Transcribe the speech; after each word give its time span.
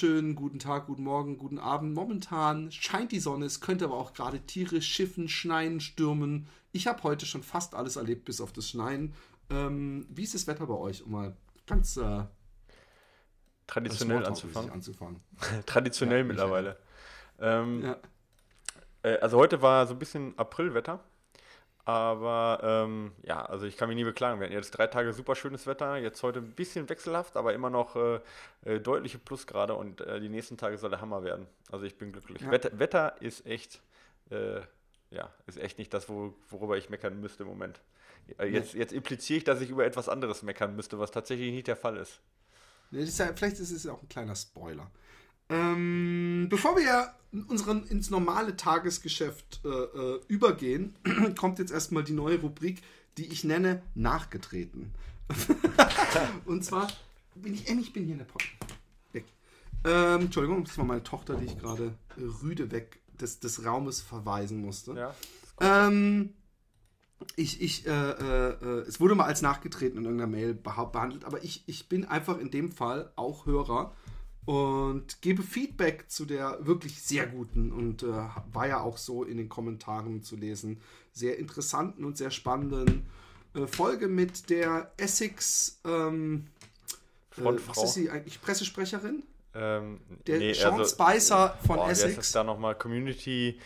Wunderschönen 0.00 0.34
guten 0.34 0.58
Tag, 0.58 0.86
guten 0.86 1.02
Morgen, 1.02 1.36
guten 1.36 1.58
Abend. 1.58 1.92
Momentan 1.92 2.72
scheint 2.72 3.12
die 3.12 3.20
Sonne, 3.20 3.44
es 3.44 3.60
könnte 3.60 3.84
aber 3.84 3.98
auch 3.98 4.14
gerade 4.14 4.40
Tiere 4.40 4.80
schiffen, 4.80 5.28
schneien, 5.28 5.78
stürmen. 5.78 6.48
Ich 6.72 6.86
habe 6.86 7.02
heute 7.02 7.26
schon 7.26 7.42
fast 7.42 7.74
alles 7.74 7.96
erlebt, 7.96 8.24
bis 8.24 8.40
auf 8.40 8.50
das 8.50 8.70
Schneien. 8.70 9.12
Ähm, 9.50 10.06
wie 10.08 10.22
ist 10.22 10.32
das 10.32 10.46
Wetter 10.46 10.66
bei 10.66 10.74
euch, 10.74 11.02
um 11.04 11.12
mal 11.12 11.36
ganz 11.66 11.98
äh, 11.98 12.24
traditionell 13.66 14.24
anzufangen? 14.24 14.70
anzufangen. 14.70 15.20
traditionell 15.66 16.20
ja, 16.20 16.24
mittlerweile. 16.24 16.78
Ähm, 17.38 17.82
ja. 17.82 17.96
äh, 19.02 19.18
also 19.18 19.36
heute 19.36 19.60
war 19.60 19.86
so 19.86 19.92
ein 19.92 19.98
bisschen 19.98 20.32
Aprilwetter. 20.38 21.04
Aber 21.84 22.60
ähm, 22.62 23.12
ja, 23.22 23.44
also 23.44 23.66
ich 23.66 23.76
kann 23.76 23.88
mich 23.88 23.96
nie 23.96 24.04
beklagen. 24.04 24.38
Wir 24.38 24.46
hatten 24.46 24.54
jetzt 24.54 24.70
drei 24.72 24.86
Tage 24.86 25.12
super 25.12 25.34
schönes 25.34 25.66
Wetter. 25.66 25.96
Jetzt 25.96 26.22
heute 26.22 26.40
ein 26.40 26.52
bisschen 26.52 26.88
wechselhaft, 26.88 27.36
aber 27.36 27.54
immer 27.54 27.70
noch 27.70 27.96
äh, 27.96 28.20
äh, 28.64 28.80
deutliche 28.80 29.18
Plusgrade 29.18 29.74
und 29.74 30.00
äh, 30.00 30.20
die 30.20 30.28
nächsten 30.28 30.56
Tage 30.56 30.76
soll 30.78 30.90
der 30.90 31.00
Hammer 31.00 31.24
werden. 31.24 31.46
Also 31.70 31.86
ich 31.86 31.96
bin 31.96 32.12
glücklich. 32.12 32.42
Ja. 32.42 32.50
Wetter, 32.50 32.78
Wetter, 32.78 33.16
ist 33.20 33.46
echt, 33.46 33.80
äh, 34.30 34.60
ja, 35.10 35.32
ist 35.46 35.58
echt 35.58 35.78
nicht 35.78 35.92
das, 35.94 36.08
wo, 36.08 36.34
worüber 36.50 36.76
ich 36.76 36.90
meckern 36.90 37.18
müsste 37.20 37.44
im 37.44 37.48
Moment. 37.48 37.80
Äh, 38.38 38.46
jetzt, 38.46 38.74
jetzt 38.74 38.92
impliziere 38.92 39.38
ich, 39.38 39.44
dass 39.44 39.60
ich 39.60 39.70
über 39.70 39.84
etwas 39.84 40.08
anderes 40.08 40.42
meckern 40.42 40.76
müsste, 40.76 40.98
was 40.98 41.10
tatsächlich 41.10 41.52
nicht 41.52 41.66
der 41.66 41.76
Fall 41.76 41.96
ist. 41.96 42.20
vielleicht 42.90 43.58
ist 43.58 43.70
es 43.70 43.86
auch 43.86 44.02
ein 44.02 44.08
kleiner 44.08 44.36
Spoiler. 44.36 44.90
Ähm, 45.50 46.46
bevor 46.48 46.76
wir 46.76 47.12
unseren, 47.48 47.84
ins 47.88 48.10
normale 48.10 48.56
Tagesgeschäft 48.56 49.60
äh, 49.64 49.68
äh, 49.68 50.20
übergehen, 50.28 50.94
kommt 51.38 51.58
jetzt 51.58 51.72
erstmal 51.72 52.04
die 52.04 52.12
neue 52.12 52.40
Rubrik, 52.40 52.82
die 53.18 53.26
ich 53.26 53.44
nenne 53.44 53.82
Nachgetreten. 53.94 54.92
Und 56.44 56.64
zwar 56.64 56.88
bin 57.34 57.54
ich, 57.54 57.68
ich 57.68 57.92
bin 57.92 58.04
hier 58.04 58.14
in 58.14 58.18
der. 58.18 58.26
Weg. 59.12 59.24
Ähm, 59.84 60.22
Entschuldigung, 60.22 60.64
das 60.64 60.78
war 60.78 60.84
meine 60.84 61.02
Tochter, 61.02 61.36
die 61.36 61.46
ich 61.46 61.58
gerade 61.58 61.94
rüde 62.42 62.70
weg 62.70 63.00
des, 63.20 63.40
des 63.40 63.64
Raumes 63.64 64.00
verweisen 64.00 64.60
musste. 64.60 64.94
Ja, 64.94 65.14
ähm, 65.60 66.30
ich, 67.36 67.60
ich, 67.60 67.86
äh, 67.86 67.90
äh, 67.90 68.50
äh, 68.50 68.80
es 68.88 68.98
wurde 68.98 69.14
mal 69.14 69.26
als 69.26 69.42
nachgetreten 69.42 69.98
in 69.98 70.04
irgendeiner 70.04 70.30
Mail 70.30 70.54
behandelt, 70.54 71.24
aber 71.24 71.44
ich, 71.44 71.64
ich 71.66 71.88
bin 71.88 72.06
einfach 72.06 72.38
in 72.38 72.50
dem 72.50 72.72
Fall 72.72 73.12
auch 73.16 73.46
Hörer 73.46 73.94
und 74.46 75.20
gebe 75.20 75.42
Feedback 75.42 76.10
zu 76.10 76.24
der 76.24 76.64
wirklich 76.66 77.02
sehr 77.02 77.26
guten 77.26 77.72
und 77.72 78.02
äh, 78.02 78.06
war 78.52 78.66
ja 78.66 78.80
auch 78.80 78.96
so 78.96 79.24
in 79.24 79.36
den 79.36 79.48
Kommentaren 79.48 80.22
zu 80.22 80.36
lesen, 80.36 80.80
sehr 81.12 81.38
interessanten 81.38 82.04
und 82.04 82.16
sehr 82.16 82.30
spannenden 82.30 83.06
äh, 83.54 83.66
Folge 83.66 84.08
mit 84.08 84.48
der 84.50 84.92
Essex, 84.96 85.80
ähm, 85.84 86.46
äh, 87.36 87.42
was 87.66 87.84
ist 87.84 87.94
sie 87.94 88.10
eigentlich, 88.10 88.40
Pressesprecherin? 88.40 89.22
Ähm, 89.54 90.00
der 90.26 90.38
nee, 90.38 90.52
Sean 90.52 90.78
also, 90.80 90.94
Spicer 90.94 91.58
von 91.66 91.76
boah, 91.76 91.90
Essex. 91.90 92.18
ist 92.18 92.34
da 92.34 92.44
nochmal 92.44 92.76
Community 92.76 93.58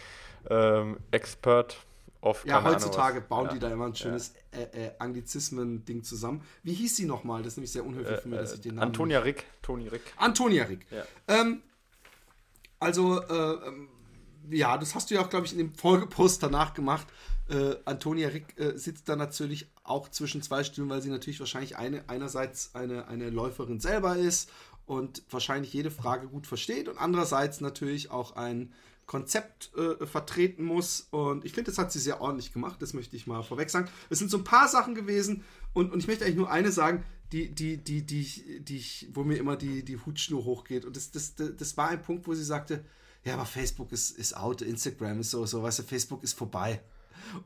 ähm, 0.49 0.99
Expert 1.11 1.77
Oft, 2.25 2.47
ja, 2.47 2.65
heutzutage 2.65 3.19
Ahnung, 3.19 3.29
bauen 3.29 3.47
ja. 3.49 3.53
die 3.53 3.59
da 3.59 3.71
immer 3.71 3.85
ein 3.85 3.95
schönes 3.95 4.33
ja. 4.55 4.61
äh, 4.61 4.87
äh, 4.87 4.91
Anglizismen-Ding 4.99 6.05
zusammen. 6.05 6.41
Wie 6.63 6.73
hieß 6.73 6.97
sie 6.97 7.05
nochmal? 7.05 7.43
Das 7.43 7.53
ist 7.53 7.57
nämlich 7.59 7.73
sehr 7.73 7.85
unhöflich 7.85 8.17
äh, 8.17 8.21
für 8.23 8.29
mich, 8.29 8.39
dass 8.39 8.55
ich 8.55 8.63
den 8.63 8.77
Namen. 8.77 8.89
Antonia 8.89 9.19
Rick. 9.19 9.45
Toni 9.61 9.89
Rick. 9.89 10.01
Antonia 10.17 10.65
Rick. 10.65 10.87
Ja. 10.91 11.05
Ähm, 11.29 11.61
also, 12.81 13.21
äh, 13.21 13.69
ähm, 13.69 13.89
ja, 14.49 14.79
das 14.79 14.95
hast 14.95 15.11
du 15.11 15.17
ja 15.17 15.21
auch, 15.21 15.29
glaube 15.29 15.45
ich, 15.45 15.53
in 15.53 15.59
dem 15.59 15.75
Folgepost 15.75 16.43
danach 16.43 16.73
gemacht. 16.73 17.07
Äh, 17.51 17.77
Antonia 17.85 18.29
Rick 18.29 18.59
äh, 18.59 18.79
sitzt 18.79 19.07
da 19.11 19.17
natürlich 19.17 19.71
auch 19.83 20.09
zwischen 20.09 20.41
zwei 20.41 20.65
Stühlen, 20.65 20.89
weil 20.89 21.03
sie 21.03 21.11
natürlich 21.11 21.41
wahrscheinlich 21.41 21.77
eine, 21.77 22.05
einerseits 22.09 22.75
eine, 22.75 23.07
eine 23.07 23.29
Läuferin 23.29 23.81
selber 23.81 24.17
ist 24.17 24.51
und 24.87 25.23
wahrscheinlich 25.29 25.75
jede 25.75 25.91
Frage 25.91 26.29
gut 26.29 26.47
versteht 26.47 26.89
und 26.89 26.97
andererseits 26.97 27.61
natürlich 27.61 28.11
auch 28.11 28.37
ein 28.37 28.73
Konzept 29.07 29.73
äh, 29.77 30.07
vertreten 30.07 30.65
muss. 30.65 31.09
Und 31.11 31.45
ich 31.45 31.53
finde, 31.53 31.71
das 31.71 31.79
hat 31.79 31.93
sie 31.93 31.99
sehr 31.99 32.21
ordentlich 32.21 32.53
gemacht. 32.53 32.81
Das 32.81 32.95
möchte 32.95 33.17
ich 33.17 33.27
mal 33.27 33.43
vorweg 33.43 33.71
sagen. 33.71 33.89
Es 34.11 34.19
sind 34.19 34.31
so 34.31 34.39
ein 34.39 34.45
paar 34.45 34.69
Sachen 34.69 34.95
gewesen. 34.95 35.45
Und, 35.73 35.93
und 35.93 35.99
ich 35.99 36.07
möchte 36.07 36.25
eigentlich 36.25 36.37
nur 36.37 36.51
eine 36.51 36.73
sagen, 36.73 37.05
die, 37.33 37.51
die, 37.55 37.79
die, 37.79 38.03
die, 38.03 38.61
die, 38.61 38.85
wo 39.13 39.25
mir 39.25 39.37
immer 39.37 39.57
die, 39.57 39.85
die 39.85 39.99
Hutschnur 39.99 40.45
hochgeht. 40.45 40.85
Und 40.85 40.97
das, 40.97 41.11
das, 41.11 41.35
das 41.35 41.77
war 41.77 41.89
ein 41.89 42.03
Punkt, 42.03 42.27
wo 42.27 42.35
sie 42.35 42.45
sagte, 42.45 42.85
ja, 43.25 43.35
aber 43.35 43.47
Facebook 43.47 43.91
ist, 43.93 44.11
ist 44.11 44.37
out, 44.37 44.63
Instagram 44.63 45.21
ist 45.21 45.31
so, 45.31 45.47
so, 45.47 45.63
weißt 45.63 45.81
du, 45.81 45.83
Facebook 45.83 46.23
ist 46.23 46.35
vorbei. 46.35 46.81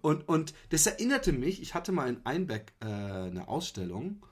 Und, 0.01 0.29
und 0.29 0.55
das 0.71 0.87
erinnerte 0.87 1.33
mich, 1.33 1.63
ich 1.63 1.75
hatte 1.75 1.93
mal 1.93 2.09
in 2.09 2.25
Einbeck 2.25 2.73
äh, 2.81 2.87
eine 2.87 3.49
Ausstellung 3.49 4.23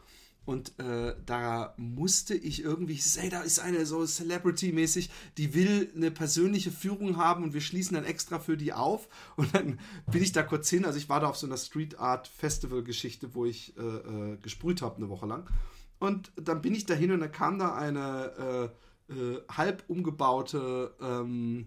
und 0.46 0.78
äh, 0.78 1.16
da 1.26 1.74
musste 1.76 2.36
ich 2.36 2.62
irgendwie, 2.62 2.92
ich 2.92 3.18
ey, 3.18 3.28
da 3.28 3.40
ist 3.40 3.58
eine 3.58 3.84
so 3.84 4.06
Celebrity-mäßig, 4.06 5.10
die 5.38 5.54
will 5.54 5.90
eine 5.96 6.12
persönliche 6.12 6.70
Führung 6.70 7.16
haben 7.16 7.42
und 7.42 7.52
wir 7.52 7.60
schließen 7.60 7.96
dann 7.96 8.04
extra 8.04 8.38
für 8.38 8.56
die 8.56 8.72
auf. 8.72 9.08
Und 9.36 9.52
dann 9.54 9.80
bin 10.10 10.22
ich 10.22 10.30
da 10.30 10.44
kurz 10.44 10.70
hin. 10.70 10.84
Also 10.84 10.98
ich 10.98 11.08
war 11.08 11.18
da 11.18 11.26
auf 11.26 11.36
so 11.36 11.46
einer 11.46 11.56
Street 11.56 11.98
Art 11.98 12.28
Festival-Geschichte, 12.28 13.34
wo 13.34 13.44
ich 13.44 13.76
äh, 13.76 13.82
äh, 13.82 14.36
gesprüht 14.36 14.82
habe 14.82 14.96
eine 14.96 15.08
Woche 15.08 15.26
lang. 15.26 15.50
Und 15.98 16.30
dann 16.36 16.62
bin 16.62 16.74
ich 16.74 16.86
dahin 16.86 17.10
und 17.10 17.20
dann 17.20 17.32
kam 17.32 17.58
da 17.58 17.74
eine 17.74 18.70
äh, 19.08 19.12
äh, 19.12 19.42
halb 19.50 19.82
umgebaute 19.88 20.94
ähm, 21.00 21.66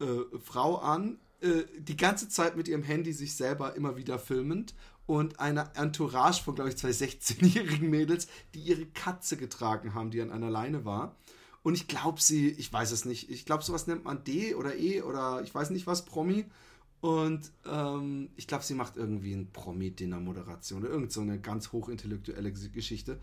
äh, 0.00 0.04
Frau 0.38 0.76
an, 0.76 1.18
die 1.76 1.96
ganze 1.96 2.28
Zeit 2.28 2.56
mit 2.56 2.68
ihrem 2.68 2.84
Handy 2.84 3.12
sich 3.12 3.34
selber 3.34 3.74
immer 3.74 3.96
wieder 3.96 4.20
filmend 4.20 4.76
und 5.06 5.40
eine 5.40 5.74
Entourage 5.74 6.42
von, 6.42 6.54
glaube 6.54 6.70
ich, 6.70 6.76
zwei 6.76 6.90
16-jährigen 6.90 7.90
Mädels, 7.90 8.28
die 8.54 8.60
ihre 8.60 8.86
Katze 8.86 9.36
getragen 9.36 9.94
haben, 9.94 10.10
die 10.10 10.20
an 10.20 10.30
einer 10.30 10.50
Leine 10.50 10.84
war. 10.84 11.16
Und 11.62 11.74
ich 11.74 11.86
glaube, 11.86 12.20
sie, 12.20 12.48
ich 12.50 12.72
weiß 12.72 12.90
es 12.90 13.04
nicht, 13.04 13.30
ich 13.30 13.44
glaube, 13.44 13.62
sowas 13.62 13.86
nennt 13.86 14.04
man 14.04 14.24
D 14.24 14.54
oder 14.54 14.76
E 14.76 15.02
oder 15.02 15.42
ich 15.42 15.54
weiß 15.54 15.70
nicht 15.70 15.86
was, 15.86 16.04
Promi. 16.04 16.44
Und 17.00 17.50
ähm, 17.66 18.30
ich 18.36 18.46
glaube, 18.46 18.64
sie 18.64 18.74
macht 18.74 18.96
irgendwie 18.96 19.32
ein 19.32 19.50
Promi-Dinner-Moderation 19.52 20.82
oder 20.82 20.90
irgend 20.90 21.12
so 21.12 21.20
eine 21.20 21.40
ganz 21.40 21.72
hochintellektuelle 21.72 22.52
Geschichte. 22.52 23.20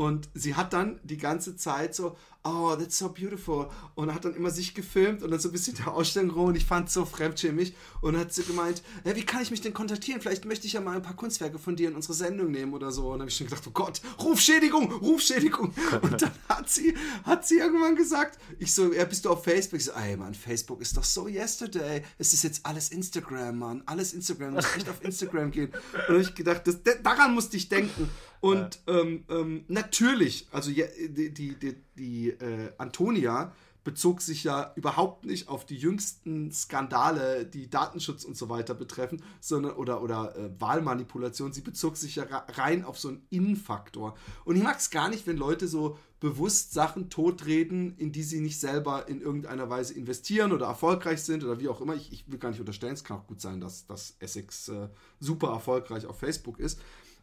Und 0.00 0.30
sie 0.32 0.54
hat 0.54 0.72
dann 0.72 0.98
die 1.02 1.18
ganze 1.18 1.56
Zeit 1.56 1.94
so, 1.94 2.16
oh, 2.42 2.74
that's 2.74 2.96
so 2.96 3.10
beautiful. 3.10 3.68
Und 3.96 4.14
hat 4.14 4.24
dann 4.24 4.34
immer 4.34 4.48
sich 4.48 4.72
gefilmt 4.72 5.22
und 5.22 5.30
dann 5.30 5.38
so 5.38 5.50
ein 5.50 5.52
bisschen 5.52 5.76
der 5.76 5.92
Ausstellung 5.92 6.30
rum 6.30 6.46
und 6.46 6.56
ich 6.56 6.64
fand 6.64 6.88
es 6.88 6.94
so 6.94 7.04
fremdschämig. 7.04 7.74
Und 8.00 8.16
hat 8.16 8.32
sie 8.32 8.44
gemeint, 8.44 8.82
hey, 9.04 9.14
wie 9.14 9.26
kann 9.26 9.42
ich 9.42 9.50
mich 9.50 9.60
denn 9.60 9.74
kontaktieren? 9.74 10.22
Vielleicht 10.22 10.46
möchte 10.46 10.66
ich 10.66 10.72
ja 10.72 10.80
mal 10.80 10.96
ein 10.96 11.02
paar 11.02 11.16
Kunstwerke 11.16 11.58
von 11.58 11.76
dir 11.76 11.90
in 11.90 11.96
unsere 11.96 12.14
Sendung 12.14 12.50
nehmen 12.50 12.72
oder 12.72 12.92
so. 12.92 13.08
Und 13.08 13.10
dann 13.10 13.20
habe 13.20 13.28
ich 13.28 13.36
schon 13.36 13.48
gedacht, 13.48 13.62
oh 13.66 13.72
Gott, 13.72 14.00
Rufschädigung, 14.18 14.90
Rufschädigung. 14.90 15.74
Und 16.00 16.22
dann 16.22 16.32
hat 16.48 16.70
sie, 16.70 16.96
hat 17.24 17.46
sie 17.46 17.58
irgendwann 17.58 17.94
gesagt, 17.94 18.38
ich 18.58 18.72
so, 18.72 18.90
ja, 18.94 19.04
bist 19.04 19.26
du 19.26 19.28
auf 19.28 19.44
Facebook? 19.44 19.80
Ich 19.80 19.84
so, 19.84 19.92
ey 19.92 20.16
Mann, 20.16 20.32
Facebook 20.32 20.80
ist 20.80 20.96
doch 20.96 21.04
so 21.04 21.28
yesterday. 21.28 22.02
Es 22.16 22.32
ist 22.32 22.42
jetzt 22.42 22.64
alles 22.64 22.88
Instagram, 22.88 23.58
Mann. 23.58 23.82
Alles 23.84 24.14
Instagram. 24.14 24.52
Du 24.52 24.54
musst 24.54 24.76
echt 24.76 24.88
auf 24.88 25.04
Instagram 25.04 25.50
gehen. 25.50 25.66
Und 25.66 25.74
dann 25.92 26.08
habe 26.08 26.22
ich 26.22 26.34
gedacht, 26.34 26.66
das, 26.66 26.78
daran 27.02 27.34
musste 27.34 27.58
ich 27.58 27.68
denken. 27.68 28.08
Und 28.40 28.80
ja. 28.86 29.00
ähm, 29.00 29.24
ähm, 29.28 29.64
natürlich, 29.68 30.48
also 30.50 30.70
die, 30.70 30.84
die, 31.10 31.54
die, 31.54 31.76
die 31.96 32.30
äh, 32.30 32.72
Antonia 32.78 33.52
bezog 33.84 34.20
sich 34.20 34.44
ja 34.44 34.72
überhaupt 34.76 35.24
nicht 35.24 35.48
auf 35.48 35.64
die 35.64 35.76
jüngsten 35.76 36.52
Skandale, 36.52 37.46
die 37.46 37.70
Datenschutz 37.70 38.24
und 38.24 38.36
so 38.36 38.48
weiter 38.48 38.74
betreffen, 38.74 39.22
sondern 39.40 39.72
oder, 39.72 40.02
oder 40.02 40.36
äh, 40.36 40.60
Wahlmanipulation. 40.60 41.52
Sie 41.52 41.62
bezog 41.62 41.96
sich 41.96 42.16
ja 42.16 42.24
rein 42.24 42.84
auf 42.84 42.98
so 42.98 43.08
einen 43.08 43.26
Innenfaktor. 43.30 44.16
Und 44.44 44.56
ich 44.56 44.62
mag 44.62 44.78
es 44.78 44.90
gar 44.90 45.08
nicht, 45.08 45.26
wenn 45.26 45.36
Leute 45.36 45.66
so 45.66 45.98
bewusst 46.20 46.74
Sachen 46.74 47.08
totreden, 47.08 47.96
in 47.96 48.12
die 48.12 48.22
sie 48.22 48.40
nicht 48.40 48.60
selber 48.60 49.08
in 49.08 49.22
irgendeiner 49.22 49.70
Weise 49.70 49.94
investieren 49.94 50.52
oder 50.52 50.66
erfolgreich 50.66 51.22
sind 51.22 51.42
oder 51.42 51.58
wie 51.60 51.68
auch 51.68 51.80
immer. 51.80 51.94
Ich, 51.94 52.12
ich 52.12 52.30
will 52.30 52.38
gar 52.38 52.50
nicht 52.50 52.60
unterstellen, 52.60 52.92
es 52.92 53.04
kann 53.04 53.16
auch 53.16 53.26
gut 53.26 53.40
sein, 53.40 53.60
dass, 53.60 53.86
dass 53.86 54.16
Essex 54.18 54.68
äh, 54.68 54.88
super 55.18 55.48
erfolgreich 55.48 56.04
auf 56.04 56.18
Facebook 56.18 56.60
ist. 56.60 56.78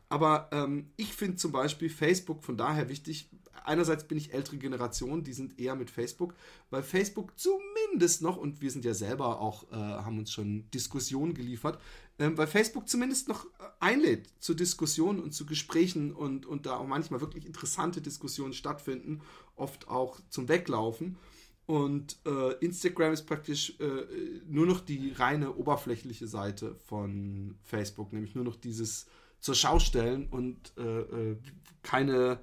Aber 0.09 0.49
ähm, 0.51 0.91
ich 0.95 1.13
finde 1.13 1.37
zum 1.37 1.51
Beispiel 1.51 1.89
Facebook 1.89 2.43
von 2.43 2.57
daher 2.57 2.89
wichtig. 2.89 3.29
Einerseits 3.65 4.07
bin 4.07 4.17
ich 4.17 4.33
ältere 4.33 4.57
Generation, 4.57 5.23
die 5.23 5.33
sind 5.33 5.59
eher 5.59 5.75
mit 5.75 5.89
Facebook, 5.89 6.33
weil 6.69 6.83
Facebook 6.83 7.37
zumindest 7.37 8.21
noch, 8.21 8.37
und 8.37 8.61
wir 8.61 8.71
sind 8.71 8.85
ja 8.85 8.93
selber 8.93 9.41
auch, 9.41 9.69
äh, 9.71 9.75
haben 9.75 10.19
uns 10.19 10.31
schon 10.31 10.69
Diskussionen 10.71 11.33
geliefert, 11.33 11.81
ähm, 12.19 12.37
weil 12.37 12.47
Facebook 12.47 12.87
zumindest 12.87 13.27
noch 13.27 13.45
äh, 13.45 13.49
einlädt 13.81 14.29
zu 14.39 14.53
Diskussionen 14.53 15.19
und 15.19 15.33
zu 15.33 15.45
Gesprächen 15.45 16.13
und, 16.13 16.45
und 16.45 16.65
da 16.65 16.77
auch 16.77 16.87
manchmal 16.87 17.19
wirklich 17.19 17.45
interessante 17.45 18.01
Diskussionen 18.01 18.53
stattfinden, 18.53 19.21
oft 19.57 19.89
auch 19.89 20.21
zum 20.29 20.47
Weglaufen. 20.47 21.17
Und 21.65 22.17
äh, 22.25 22.53
Instagram 22.63 23.11
ist 23.11 23.25
praktisch 23.25 23.77
äh, 23.81 24.41
nur 24.47 24.65
noch 24.65 24.79
die 24.79 25.11
reine 25.11 25.53
oberflächliche 25.55 26.25
Seite 26.25 26.75
von 26.85 27.55
Facebook, 27.61 28.13
nämlich 28.13 28.35
nur 28.35 28.45
noch 28.45 28.55
dieses 28.55 29.07
zur 29.47 29.55
Schau 29.55 29.79
stellen 29.79 30.27
und 30.29 30.73
äh, 30.77 30.81
äh 30.81 31.37
keine 31.81 32.39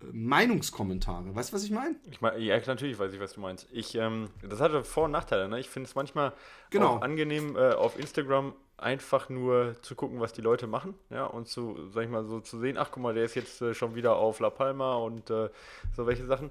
äh, 0.00 0.06
Meinungskommentare. 0.10 1.34
Weißt 1.34 1.50
du, 1.50 1.56
was 1.56 1.64
ich 1.64 1.70
meine? 1.70 1.96
Ich 2.10 2.22
mein, 2.22 2.40
ja, 2.40 2.58
natürlich 2.66 2.98
weiß 2.98 3.12
ich, 3.12 3.20
was 3.20 3.34
du 3.34 3.40
meinst. 3.40 3.68
Ich, 3.72 3.94
ähm, 3.94 4.30
das 4.48 4.58
hatte 4.58 4.82
Vor- 4.82 5.04
und 5.04 5.10
Nachteile. 5.10 5.50
Ne? 5.50 5.60
Ich 5.60 5.68
finde 5.68 5.86
es 5.86 5.94
manchmal 5.94 6.32
genau. 6.70 6.96
angenehm, 6.96 7.56
äh, 7.56 7.74
auf 7.74 7.98
Instagram 7.98 8.54
einfach 8.78 9.28
nur 9.28 9.76
zu 9.82 9.94
gucken, 9.94 10.18
was 10.20 10.32
die 10.32 10.40
Leute 10.40 10.66
machen, 10.66 10.94
ja, 11.10 11.26
und 11.26 11.46
zu, 11.46 11.90
sag 11.90 12.04
ich 12.04 12.08
mal, 12.08 12.24
so 12.24 12.40
zu 12.40 12.58
sehen, 12.58 12.78
ach 12.78 12.88
guck 12.90 13.02
mal, 13.02 13.12
der 13.12 13.26
ist 13.26 13.34
jetzt 13.34 13.60
äh, 13.60 13.74
schon 13.74 13.94
wieder 13.94 14.16
auf 14.16 14.40
La 14.40 14.48
Palma 14.48 14.94
und 14.94 15.28
äh, 15.28 15.50
so 15.94 16.06
welche 16.06 16.24
Sachen. 16.24 16.48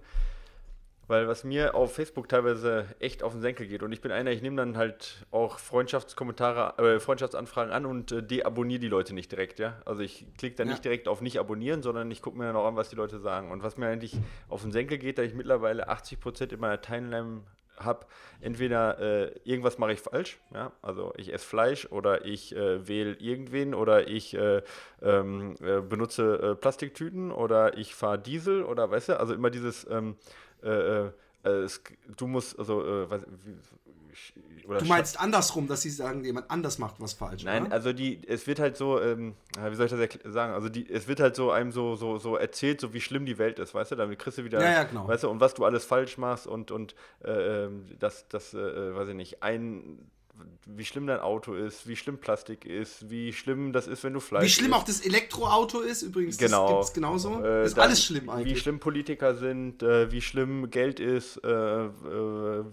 Weil 1.09 1.27
was 1.27 1.43
mir 1.43 1.73
auf 1.73 1.95
Facebook 1.95 2.29
teilweise 2.29 2.85
echt 2.99 3.23
auf 3.23 3.31
den 3.31 3.41
Senkel 3.41 3.65
geht 3.65 3.81
und 3.81 3.91
ich 3.91 3.99
bin 3.99 4.11
einer, 4.11 4.29
ich 4.29 4.43
nehme 4.43 4.57
dann 4.57 4.77
halt 4.77 5.25
auch 5.31 5.57
Freundschaftskommentare, 5.57 6.77
äh, 6.77 6.99
Freundschaftsanfragen 6.99 7.73
an 7.73 7.87
und 7.87 8.11
äh, 8.11 8.21
deabonniere 8.21 8.79
die 8.79 8.89
Leute 8.89 9.15
nicht 9.15 9.31
direkt, 9.31 9.57
ja. 9.57 9.81
Also 9.85 10.03
ich 10.03 10.27
klicke 10.37 10.57
dann 10.57 10.67
ja. 10.67 10.73
nicht 10.73 10.85
direkt 10.85 11.07
auf 11.07 11.21
nicht 11.21 11.39
abonnieren, 11.39 11.81
sondern 11.81 12.11
ich 12.11 12.21
gucke 12.21 12.37
mir 12.37 12.45
dann 12.45 12.55
auch 12.55 12.67
an, 12.67 12.75
was 12.75 12.89
die 12.89 12.95
Leute 12.95 13.17
sagen. 13.17 13.49
Und 13.49 13.63
was 13.63 13.75
mir 13.75 13.87
eigentlich 13.87 14.17
auf 14.49 14.61
den 14.61 14.71
Senkel 14.71 14.99
geht, 14.99 15.17
da 15.17 15.23
ich 15.23 15.33
mittlerweile 15.33 15.89
80% 15.89 16.53
in 16.53 16.59
meiner 16.59 16.79
Timeline 16.79 17.41
habe, 17.79 18.05
entweder 18.39 18.99
äh, 18.99 19.31
irgendwas 19.45 19.79
mache 19.79 19.93
ich 19.93 20.01
falsch, 20.01 20.37
ja, 20.53 20.71
also 20.83 21.13
ich 21.17 21.33
esse 21.33 21.47
Fleisch 21.47 21.87
oder 21.91 22.25
ich 22.25 22.55
äh, 22.55 22.87
wähle 22.87 23.13
irgendwen 23.13 23.73
oder 23.73 24.07
ich 24.07 24.35
äh, 24.35 24.61
ähm, 25.01 25.55
äh 25.61 25.81
benutze 25.81 26.51
äh, 26.51 26.55
Plastiktüten 26.55 27.31
oder 27.31 27.77
ich 27.77 27.95
fahre 27.95 28.19
Diesel 28.19 28.63
oder 28.63 28.91
weißt 28.91 29.09
du, 29.09 29.19
also 29.19 29.33
immer 29.33 29.49
dieses 29.49 29.89
ähm, 29.89 30.17
äh, 30.63 31.11
äh, 31.43 31.49
es, 31.49 31.81
du 32.17 32.27
musst, 32.27 32.57
also, 32.59 32.83
äh, 32.83 33.09
was, 33.09 33.21
wie, 33.43 34.77
du 34.77 34.85
meinst 34.85 35.19
andersrum, 35.19 35.67
dass 35.67 35.81
sie 35.81 35.89
sagen, 35.89 36.23
jemand 36.23 36.51
anders 36.51 36.77
macht 36.77 36.95
was 36.99 37.13
falsch. 37.13 37.43
Nein, 37.43 37.67
oder? 37.67 37.73
also 37.73 37.93
die, 37.93 38.21
es 38.27 38.45
wird 38.47 38.59
halt 38.59 38.77
so, 38.77 39.01
ähm, 39.01 39.35
wie 39.57 39.75
soll 39.75 39.85
ich 39.87 39.91
das 39.91 40.33
sagen? 40.33 40.53
Also 40.53 40.69
die, 40.69 40.89
es 40.89 41.07
wird 41.07 41.19
halt 41.19 41.35
so 41.35 41.51
einem 41.51 41.71
so, 41.71 41.95
so, 41.95 42.17
so 42.17 42.35
erzählt, 42.35 42.81
so 42.81 42.93
wie 42.93 43.01
schlimm 43.01 43.25
die 43.25 43.37
Welt 43.37 43.59
ist, 43.59 43.73
weißt 43.73 43.91
du? 43.91 43.95
Damit 43.95 44.19
kriegst 44.19 44.37
du 44.37 44.43
wieder, 44.43 44.61
ja, 44.61 44.71
ja, 44.71 44.83
genau. 44.83 45.07
weißt 45.07 45.23
du, 45.23 45.29
und 45.29 45.39
was 45.39 45.53
du 45.53 45.65
alles 45.65 45.85
falsch 45.85 46.17
machst 46.17 46.45
und 46.47 46.71
und 46.71 46.95
äh, 47.23 47.65
ähm, 47.65 47.85
das, 47.99 48.27
das, 48.27 48.53
äh, 48.53 48.95
weiß 48.95 49.09
ich 49.09 49.15
nicht, 49.15 49.43
ein 49.43 50.09
wie 50.65 50.85
schlimm 50.85 51.07
dein 51.07 51.19
Auto 51.19 51.53
ist, 51.53 51.87
wie 51.87 51.95
schlimm 51.95 52.17
Plastik 52.17 52.65
ist, 52.65 53.09
wie 53.09 53.33
schlimm 53.33 53.73
das 53.73 53.87
ist, 53.87 54.03
wenn 54.03 54.13
du 54.13 54.19
Fleisch 54.19 54.43
Wie 54.43 54.49
schlimm 54.49 54.71
isst. 54.71 54.79
auch 54.79 54.83
das 54.83 55.01
Elektroauto 55.01 55.81
ist, 55.81 56.01
übrigens, 56.01 56.37
genau. 56.37 56.67
das 56.67 56.71
gibt 56.71 56.83
es 56.83 56.93
genauso. 56.93 57.43
Äh, 57.43 57.65
ist 57.65 57.79
alles 57.79 58.03
schlimm 58.03 58.29
eigentlich. 58.29 58.55
Wie 58.55 58.59
schlimm 58.59 58.79
Politiker 58.79 59.35
sind, 59.35 59.81
äh, 59.83 60.11
wie 60.11 60.21
schlimm 60.21 60.69
Geld 60.69 60.99
ist, 60.99 61.37
äh, 61.43 61.49
äh 61.49 61.89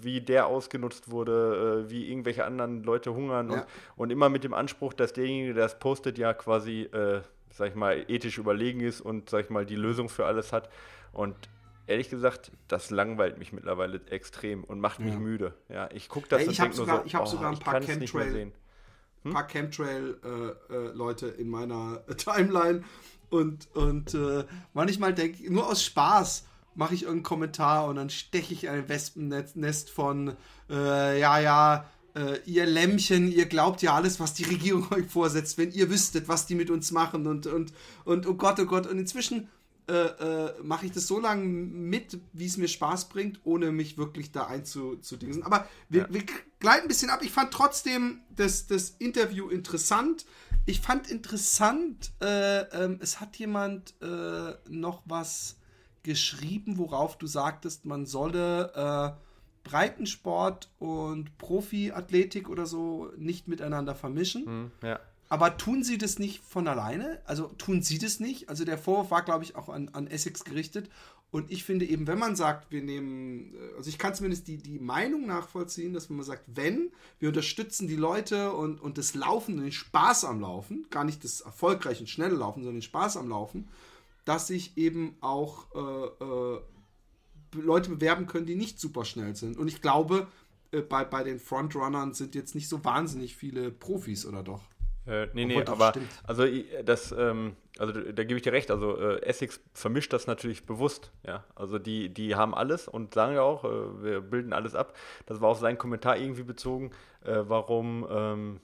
wie 0.01 0.21
der 0.21 0.47
ausgenutzt 0.47 1.11
wurde, 1.11 1.85
äh, 1.87 1.91
wie 1.91 2.11
irgendwelche 2.11 2.45
anderen 2.45 2.83
Leute 2.83 3.15
hungern 3.15 3.51
ja. 3.51 3.57
und, 3.57 3.67
und, 3.97 4.11
immer 4.11 4.29
mit 4.29 4.45
dem 4.45 4.55
Anspruch, 4.55 4.93
dass 4.93 5.13
derjenige, 5.13 5.55
der 5.55 5.65
das 5.65 5.79
postet, 5.79 6.19
ja 6.19 6.35
quasi, 6.35 6.83
äh, 6.83 7.21
sag 7.51 7.71
ich 7.71 7.75
mal, 7.75 8.05
ethisch 8.09 8.39
überlegen 8.39 8.81
ist 8.81 9.01
und, 9.01 9.31
sag 9.31 9.45
ich 9.45 9.51
mal, 9.51 9.65
die 9.65 9.77
Lösung 9.77 10.09
für 10.09 10.27
alles 10.27 10.53
hat. 10.53 10.69
Und 11.13 11.35
ehrlich 11.87 12.11
gesagt, 12.11 12.53
das 12.69 12.91
langweilt 12.91 13.39
mich 13.39 13.53
mittlerweile 13.53 14.01
extrem 14.11 14.65
und 14.65 14.81
macht 14.81 15.01
mich 15.01 15.15
ja. 15.15 15.19
müde. 15.19 15.55
Ja, 15.69 15.89
ich 15.93 16.09
gucke 16.09 16.29
das 16.29 16.43
Ey, 16.43 16.51
ich 16.51 16.61
habe 16.61 16.73
sogar, 16.73 16.99
so, 16.99 17.05
ich 17.07 17.15
hab 17.15 17.23
oh, 17.23 17.27
sogar 17.27 17.51
ein 17.51 17.59
paar 17.59 17.81
Chemtrail, 17.81 18.53
hm? 19.23 19.33
paar 19.33 19.47
Chemtrail-Leute 19.47 21.27
äh, 21.27 21.31
äh, 21.31 21.41
in 21.41 21.49
meiner 21.49 22.03
Timeline 22.17 22.85
und, 23.31 23.69
und 23.75 24.15
äh, 24.15 24.45
manchmal 24.73 25.15
denke 25.15 25.43
ich, 25.43 25.51
nur 25.51 25.69
aus 25.69 25.85
Spaß 25.85 26.47
mache 26.75 26.95
ich 26.95 27.03
irgendeinen 27.03 27.23
Kommentar 27.23 27.87
und 27.87 27.97
dann 27.97 28.11
steche 28.11 28.53
ich 28.53 28.69
ein 28.69 28.89
Wespennest 28.89 29.91
von, 29.91 30.37
äh, 30.69 31.19
ja, 31.19 31.41
ja, 31.41 31.87
äh, 32.15 32.41
ihr 32.47 32.67
Lämmchen, 32.67 33.31
ihr 33.31 33.47
glaubt 33.47 33.83
ja 33.83 33.95
alles, 33.95 34.21
was 34.21 34.35
die 34.35 34.45
Regierung 34.45 34.87
euch 34.93 35.07
vorsetzt, 35.07 35.59
wenn 35.59 35.73
ihr 35.73 35.91
wüsstet, 35.91 36.29
was 36.29 36.47
die 36.47 36.55
mit 36.55 36.71
uns 36.71 36.91
machen 36.91 37.27
und, 37.27 37.47
und, 37.47 37.73
und 38.05 38.27
oh 38.27 38.35
Gott, 38.35 38.59
oh 38.61 38.67
Gott. 38.67 38.87
Und 38.87 38.99
inzwischen 38.99 39.49
äh, 39.89 39.93
äh, 39.93 40.63
mache 40.63 40.87
ich 40.87 40.93
das 40.93 41.07
so 41.07 41.21
lange 41.21 41.45
mit, 41.45 42.19
wie 42.33 42.47
es 42.47 42.57
mir 42.57 42.67
Spaß 42.67 43.09
bringt, 43.09 43.41
ohne 43.45 43.71
mich 43.71 43.97
wirklich 43.97 44.33
da 44.33 44.47
einzudingsen. 44.47 45.45
Aber 45.45 45.69
wir, 45.89 46.03
ja. 46.03 46.07
wir 46.11 46.25
gleiten 46.59 46.83
ein 46.83 46.89
bisschen 46.89 47.11
ab. 47.11 47.21
Ich 47.23 47.31
fand 47.31 47.53
trotzdem 47.53 48.21
das, 48.35 48.67
das 48.67 48.91
Interview 48.91 49.49
interessant. 49.49 50.27
Ich 50.65 50.81
fand 50.81 51.09
interessant, 51.09 52.11
äh, 52.21 52.63
ähm, 52.63 52.99
es 53.01 53.21
hat 53.21 53.37
jemand 53.37 53.95
äh, 54.03 54.55
noch 54.69 55.03
was 55.05 55.57
geschrieben, 56.03 56.79
worauf 56.79 57.17
du 57.19 57.29
sagtest, 57.29 57.85
man 57.85 58.07
solle 58.07 58.73
äh, 58.75 59.69
Breitensport 59.69 60.71
und 60.79 61.39
Profiathletik 61.39 62.49
oder 62.49 62.67
so 62.67 63.13
nicht 63.17 63.49
miteinander 63.49 63.95
vermischen. 63.95 64.47
Hm, 64.47 64.73
ja. 64.83 65.01
Aber 65.29 65.57
tun 65.57 65.83
sie 65.83 65.99
das 65.99 66.19
nicht 66.19 66.43
von 66.45 66.69
alleine? 66.69 67.21
Also 67.25 67.49
tun 67.59 67.83
sie 67.83 67.99
das 67.99 68.21
nicht? 68.21 68.49
Also 68.49 68.65
der 68.65 68.79
Vorwurf 68.79 69.11
war, 69.11 69.23
glaube 69.23 69.45
ich, 69.45 69.57
auch 69.57 69.69
an, 69.69 69.89
an 69.89 70.07
Essex 70.07 70.45
gerichtet. 70.45 70.89
Und 71.33 71.51
ich 71.51 71.65
finde 71.65 71.85
eben, 71.85 72.07
wenn 72.07 72.19
man 72.19 72.37
sagt, 72.37 72.71
wir 72.71 72.83
nehmen, 72.83 73.53
äh, 73.55 73.77
also 73.77 73.89
ich 73.89 73.99
kann 73.99 74.15
zumindest 74.15 74.47
die, 74.47 74.59
die 74.59 74.79
Meinung 74.79 75.27
nachvollziehen, 75.27 75.93
dass 75.93 76.09
wenn 76.09 76.17
man 76.17 76.25
sagt, 76.25 76.45
wenn, 76.47 76.91
wir 77.19 77.29
unterstützen 77.29 77.89
die 77.89 77.97
Leute 77.97 78.53
und, 78.53 78.81
und 78.81 78.97
das 78.97 79.15
Laufen, 79.15 79.57
den 79.57 79.73
Spaß 79.73 80.25
am 80.25 80.41
Laufen, 80.41 80.87
gar 80.91 81.05
nicht 81.05 81.25
das 81.25 81.41
erfolgreiche 81.41 82.01
und 82.01 82.09
schnelle 82.09 82.37
Laufen, 82.37 82.61
sondern 82.61 82.77
den 82.77 82.83
Spaß 82.83 83.17
am 83.17 83.29
Laufen, 83.29 83.69
dass 84.25 84.47
sich 84.47 84.77
eben 84.77 85.17
auch 85.21 85.67
äh, 85.75 86.25
äh, 86.25 86.61
Leute 87.53 87.91
bewerben 87.91 88.27
können, 88.27 88.47
die 88.47 88.57
nicht 88.57 88.79
super 88.79 89.05
schnell 89.05 89.35
sind. 89.35 89.57
Und 89.57 89.69
ich 89.69 89.83
glaube, 89.83 90.29
äh, 90.71 90.81
bei, 90.81 91.05
bei 91.05 91.25
den 91.25 91.41
Frontrunnern 91.41 92.15
sind 92.15 92.35
jetzt 92.35 92.55
nicht 92.55 92.69
so 92.69 92.85
wahnsinnig 92.85 93.37
viele 93.37 93.71
Profis, 93.71 94.27
oder 94.27 94.43
doch? 94.43 94.63
Äh, 95.07 95.29
nee, 95.35 95.45
nee, 95.45 95.63
aber 95.65 95.91
stimmt. 95.91 96.09
also 96.25 96.45
das, 96.85 97.13
ähm, 97.13 97.57
also 97.79 97.93
da 97.93 98.25
gebe 98.25 98.37
ich 98.37 98.43
dir 98.43 98.53
recht, 98.53 98.71
also 98.71 98.99
äh, 98.99 99.23
Essex 99.23 99.61
vermischt 99.73 100.13
das 100.13 100.27
natürlich 100.27 100.67
bewusst, 100.67 101.13
ja. 101.25 101.45
Also 101.55 101.79
die, 101.79 102.09
die 102.09 102.35
haben 102.35 102.55
alles 102.55 102.89
und 102.89 103.15
sagen 103.15 103.35
ja 103.35 103.43
auch, 103.43 103.65
äh, 103.65 104.03
wir 104.03 104.21
bilden 104.21 104.53
alles 104.53 104.75
ab. 104.75 104.97
Das 105.27 105.41
war 105.41 105.51
auf 105.51 105.59
seinen 105.59 105.79
Kommentar 105.79 106.17
irgendwie 106.17 106.43
bezogen, 106.43 106.91
äh, 107.25 107.43
warum 107.47 108.07
ähm, 108.11 108.61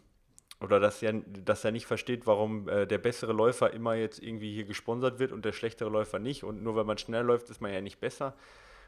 oder 0.62 0.78
dass 0.78 1.02
er, 1.02 1.12
dass 1.12 1.64
er 1.64 1.72
nicht 1.72 1.86
versteht, 1.86 2.26
warum 2.26 2.68
äh, 2.68 2.86
der 2.86 2.98
bessere 2.98 3.32
Läufer 3.32 3.72
immer 3.72 3.94
jetzt 3.94 4.22
irgendwie 4.22 4.54
hier 4.54 4.64
gesponsert 4.64 5.18
wird 5.18 5.32
und 5.32 5.44
der 5.44 5.52
schlechtere 5.52 5.88
Läufer 5.88 6.18
nicht. 6.18 6.44
Und 6.44 6.62
nur 6.62 6.76
weil 6.76 6.84
man 6.84 6.98
schnell 6.98 7.24
läuft, 7.24 7.50
ist 7.50 7.60
man 7.60 7.72
ja 7.72 7.80
nicht 7.80 8.00
besser. 8.00 8.34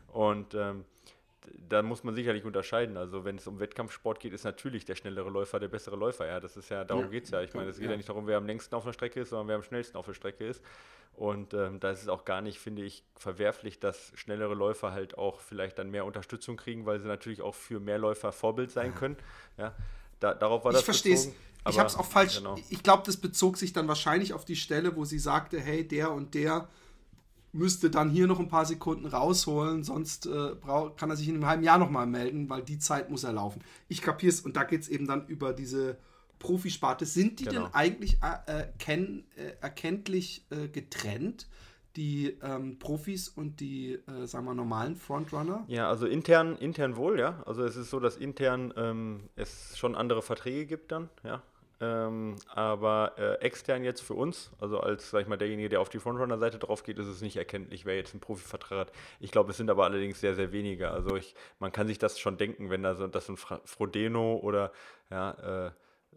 Und 0.08 0.54
ähm, 0.54 0.84
da 1.68 1.82
muss 1.82 2.04
man 2.04 2.14
sicherlich 2.14 2.44
unterscheiden. 2.44 2.96
Also 2.96 3.24
wenn 3.24 3.36
es 3.36 3.46
um 3.46 3.60
Wettkampfsport 3.60 4.20
geht, 4.20 4.32
ist 4.32 4.44
natürlich 4.44 4.84
der 4.84 4.94
schnellere 4.94 5.30
Läufer 5.30 5.60
der 5.60 5.68
bessere 5.68 5.96
Läufer. 5.96 6.26
Ja, 6.26 6.40
das 6.40 6.56
ist 6.56 6.70
ja, 6.70 6.84
darum 6.84 7.04
ja. 7.04 7.10
geht 7.10 7.24
es 7.24 7.30
ja. 7.30 7.42
Ich 7.42 7.54
meine, 7.54 7.70
es 7.70 7.76
geht 7.76 7.86
ja. 7.86 7.90
ja. 7.92 7.96
nicht 7.96 8.08
darum, 8.08 8.26
wer 8.26 8.36
am 8.36 8.46
längsten 8.46 8.74
auf 8.74 8.84
der 8.84 8.92
Strecke 8.92 9.20
ist, 9.20 9.30
sondern 9.30 9.48
wer 9.48 9.56
am 9.56 9.62
schnellsten 9.62 9.96
auf 9.96 10.06
der 10.06 10.14
Strecke 10.14 10.46
ist. 10.46 10.62
Und 11.16 11.54
ähm, 11.54 11.78
da 11.78 11.90
ist 11.90 12.02
es 12.02 12.08
auch 12.08 12.24
gar 12.24 12.40
nicht, 12.40 12.58
finde 12.58 12.82
ich, 12.82 13.04
verwerflich, 13.16 13.78
dass 13.78 14.12
schnellere 14.14 14.54
Läufer 14.54 14.92
halt 14.92 15.16
auch 15.16 15.40
vielleicht 15.40 15.78
dann 15.78 15.90
mehr 15.90 16.04
Unterstützung 16.04 16.56
kriegen, 16.56 16.86
weil 16.86 16.98
sie 16.98 17.06
natürlich 17.06 17.40
auch 17.40 17.54
für 17.54 17.78
mehr 17.78 17.98
Läufer 17.98 18.32
Vorbild 18.32 18.72
sein 18.72 18.94
können. 18.94 19.16
Ja, 19.56 19.74
da, 20.18 20.34
darauf 20.34 20.64
war 20.64 20.72
das 20.72 20.80
Ich 20.80 20.84
verstehe 20.84 21.14
es. 21.14 21.32
Ich 21.68 21.78
habe 21.78 21.88
es 21.88 21.96
auch 21.96 22.04
falsch. 22.04 22.38
Genau. 22.38 22.56
Ich 22.68 22.82
glaube, 22.82 23.04
das 23.06 23.16
bezog 23.16 23.56
sich 23.56 23.72
dann 23.72 23.88
wahrscheinlich 23.88 24.34
auf 24.34 24.44
die 24.44 24.56
Stelle, 24.56 24.96
wo 24.96 25.04
sie 25.04 25.18
sagte, 25.18 25.58
hey, 25.60 25.86
der 25.86 26.10
und 26.10 26.34
der 26.34 26.68
müsste 27.54 27.88
dann 27.88 28.10
hier 28.10 28.26
noch 28.26 28.40
ein 28.40 28.48
paar 28.48 28.66
Sekunden 28.66 29.06
rausholen, 29.06 29.84
sonst 29.84 30.26
äh, 30.26 30.54
brauch, 30.60 30.96
kann 30.96 31.10
er 31.10 31.16
sich 31.16 31.28
in 31.28 31.36
einem 31.36 31.46
halben 31.46 31.62
Jahr 31.62 31.78
nochmal 31.78 32.06
melden, 32.06 32.50
weil 32.50 32.62
die 32.62 32.78
Zeit 32.78 33.10
muss 33.10 33.24
er 33.24 33.32
laufen. 33.32 33.62
Ich 33.88 34.02
kapiere 34.02 34.30
es 34.32 34.40
und 34.40 34.56
da 34.56 34.64
geht 34.64 34.82
es 34.82 34.88
eben 34.88 35.06
dann 35.06 35.26
über 35.28 35.52
diese 35.52 35.96
Profisparte. 36.40 37.06
Sind 37.06 37.40
die 37.40 37.44
genau. 37.44 37.62
denn 37.62 37.74
eigentlich 37.74 38.18
äh, 38.22 38.62
äh, 38.62 39.52
erkenntlich 39.60 40.46
äh, 40.50 40.68
getrennt? 40.68 41.46
die 41.96 42.36
ähm, 42.42 42.78
Profis 42.80 43.28
und 43.28 43.60
die, 43.60 43.92
äh, 43.92 44.26
sagen 44.26 44.46
wir, 44.46 44.54
normalen 44.54 44.96
Frontrunner? 44.96 45.64
Ja, 45.68 45.88
also 45.88 46.06
intern, 46.06 46.56
intern 46.56 46.96
wohl, 46.96 47.20
ja. 47.20 47.40
Also 47.46 47.62
es 47.62 47.76
ist 47.76 47.90
so, 47.90 48.00
dass 48.00 48.16
intern 48.16 48.74
ähm, 48.76 49.28
es 49.36 49.78
schon 49.78 49.94
andere 49.94 50.20
Verträge 50.20 50.66
gibt 50.66 50.90
dann, 50.90 51.08
ja. 51.22 51.42
Ähm, 51.80 52.36
aber 52.48 53.14
äh, 53.18 53.34
extern 53.40 53.82
jetzt 53.82 54.00
für 54.00 54.14
uns, 54.14 54.50
also 54.60 54.80
als, 54.80 55.10
sag 55.10 55.22
ich 55.22 55.28
mal, 55.28 55.36
derjenige, 55.36 55.68
der 55.68 55.80
auf 55.80 55.88
die 55.88 55.98
Frontrunner-Seite 55.98 56.58
drauf 56.58 56.82
geht, 56.84 56.98
ist 56.98 57.08
es 57.08 57.20
nicht 57.20 57.36
erkenntlich, 57.36 57.84
wer 57.84 57.96
jetzt 57.96 58.14
einen 58.14 58.20
Profivertrag 58.20 58.78
hat. 58.78 58.92
Ich 59.20 59.32
glaube, 59.32 59.50
es 59.50 59.56
sind 59.56 59.70
aber 59.70 59.84
allerdings 59.84 60.20
sehr, 60.20 60.34
sehr 60.34 60.52
wenige. 60.52 60.90
Also 60.90 61.16
ich, 61.16 61.34
man 61.58 61.72
kann 61.72 61.86
sich 61.86 61.98
das 61.98 62.18
schon 62.18 62.36
denken, 62.36 62.70
wenn 62.70 62.82
da 62.82 62.94
so 62.94 63.06
das 63.08 63.28
ein 63.28 63.36
Frodeno 63.36 64.36
oder 64.36 64.72
ja, 65.10 65.66
äh, 65.66 65.70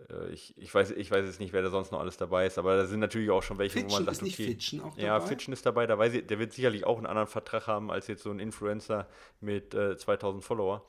äh, 0.10 0.30
ich, 0.30 0.56
ich, 0.58 0.74
weiß, 0.74 0.92
ich 0.92 1.12
weiß 1.12 1.26
jetzt 1.26 1.40
nicht, 1.40 1.54
wer 1.54 1.62
da 1.62 1.70
sonst 1.70 1.92
noch 1.92 2.00
alles 2.00 2.18
dabei 2.18 2.46
ist, 2.46 2.58
aber 2.58 2.78
da 2.78 2.86
sind 2.86 3.00
natürlich 3.00 3.30
auch 3.30 3.44
schon 3.44 3.58
welche, 3.58 3.80
Fitchen, 3.80 3.90
wo 3.90 3.96
man 3.96 4.06
sagt, 4.06 4.22
ist 4.22 4.34
okay. 4.34 4.46
Fitchen 4.46 4.82
auch 4.82 4.96
dabei? 4.96 5.02
Ja, 5.02 5.20
Fitchen 5.20 5.54
ist 5.54 5.66
dabei, 5.66 5.88
da 5.88 5.98
weiß 5.98 6.14
ich, 6.14 6.28
der 6.28 6.40
wird 6.40 6.54
sicherlich 6.54 6.86
auch 6.86 6.98
einen 6.98 7.08
anderen 7.08 7.28
Vertrag 7.28 7.68
haben 7.68 7.92
als 7.92 8.08
jetzt 8.08 8.24
so 8.24 8.32
ein 8.32 8.40
Influencer 8.40 9.08
mit 9.42 9.74
äh, 9.74 9.98
2000 9.98 10.44
Follower. 10.44 10.86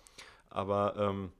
Aber 0.50 0.94
ähm, 0.98 1.32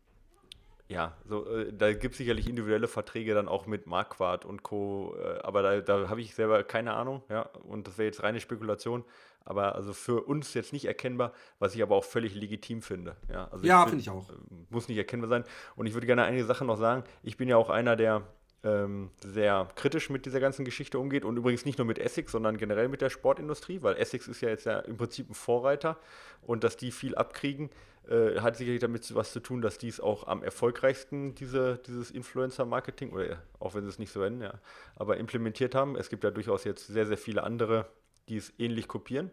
ja, 0.88 1.16
so, 1.26 1.46
äh, 1.46 1.72
da 1.72 1.92
gibt 1.92 2.12
es 2.12 2.18
sicherlich 2.18 2.48
individuelle 2.48 2.88
Verträge 2.88 3.34
dann 3.34 3.46
auch 3.46 3.66
mit 3.66 3.86
Marquardt 3.86 4.44
und 4.44 4.62
Co., 4.62 5.14
äh, 5.22 5.38
aber 5.40 5.62
da, 5.62 5.80
da 5.80 6.08
habe 6.08 6.20
ich 6.20 6.34
selber 6.34 6.64
keine 6.64 6.94
Ahnung, 6.94 7.22
ja, 7.28 7.42
und 7.42 7.86
das 7.86 7.98
wäre 7.98 8.06
jetzt 8.06 8.22
reine 8.22 8.40
Spekulation, 8.40 9.04
aber 9.44 9.74
also 9.74 9.92
für 9.92 10.22
uns 10.22 10.54
jetzt 10.54 10.72
nicht 10.72 10.86
erkennbar, 10.86 11.32
was 11.58 11.74
ich 11.74 11.82
aber 11.82 11.94
auch 11.94 12.04
völlig 12.04 12.34
legitim 12.34 12.82
finde. 12.82 13.16
Ja, 13.30 13.48
also 13.50 13.64
ja 13.64 13.84
finde 13.84 14.00
ich 14.00 14.10
auch. 14.10 14.28
Äh, 14.28 14.34
muss 14.70 14.88
nicht 14.88 14.98
erkennbar 14.98 15.28
sein. 15.28 15.44
Und 15.76 15.86
ich 15.86 15.94
würde 15.94 16.06
gerne 16.06 16.24
einige 16.24 16.44
Sachen 16.44 16.66
noch 16.66 16.76
sagen. 16.76 17.04
Ich 17.22 17.36
bin 17.36 17.48
ja 17.48 17.56
auch 17.56 17.70
einer, 17.70 17.96
der 17.96 18.26
ähm, 18.64 19.10
sehr 19.20 19.68
kritisch 19.74 20.10
mit 20.10 20.26
dieser 20.26 20.40
ganzen 20.40 20.64
Geschichte 20.64 20.98
umgeht 20.98 21.24
und 21.24 21.36
übrigens 21.36 21.64
nicht 21.64 21.78
nur 21.78 21.86
mit 21.86 21.98
Essex, 21.98 22.32
sondern 22.32 22.56
generell 22.56 22.88
mit 22.88 23.00
der 23.00 23.10
Sportindustrie, 23.10 23.82
weil 23.82 23.96
Essex 23.96 24.26
ist 24.28 24.40
ja 24.40 24.48
jetzt 24.48 24.66
ja 24.66 24.80
im 24.80 24.96
Prinzip 24.96 25.30
ein 25.30 25.34
Vorreiter 25.34 25.96
und 26.42 26.64
dass 26.64 26.76
die 26.76 26.90
viel 26.90 27.14
abkriegen, 27.14 27.70
äh, 28.08 28.40
hat 28.40 28.56
sicherlich 28.56 28.80
damit 28.80 29.14
was 29.14 29.32
zu 29.32 29.40
tun, 29.40 29.60
dass 29.60 29.78
die 29.78 29.88
es 29.88 30.00
auch 30.00 30.26
am 30.26 30.42
erfolgreichsten 30.42 31.34
diese, 31.34 31.78
dieses 31.86 32.10
Influencer-Marketing, 32.10 33.10
oder 33.12 33.42
auch 33.60 33.74
wenn 33.74 33.82
sie 33.82 33.90
es 33.90 33.98
nicht 33.98 34.12
so 34.12 34.20
nennen, 34.20 34.40
ja, 34.40 34.54
aber 34.96 35.16
implementiert 35.18 35.74
haben. 35.74 35.96
Es 35.96 36.08
gibt 36.08 36.24
ja 36.24 36.30
durchaus 36.30 36.64
jetzt 36.64 36.86
sehr, 36.86 37.06
sehr 37.06 37.18
viele 37.18 37.42
andere, 37.42 37.86
die 38.28 38.36
es 38.36 38.52
ähnlich 38.58 38.88
kopieren. 38.88 39.30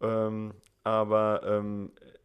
Ähm, 0.00 0.54
aber 0.84 1.42
ähm, 1.44 1.92
äh, 2.00 2.18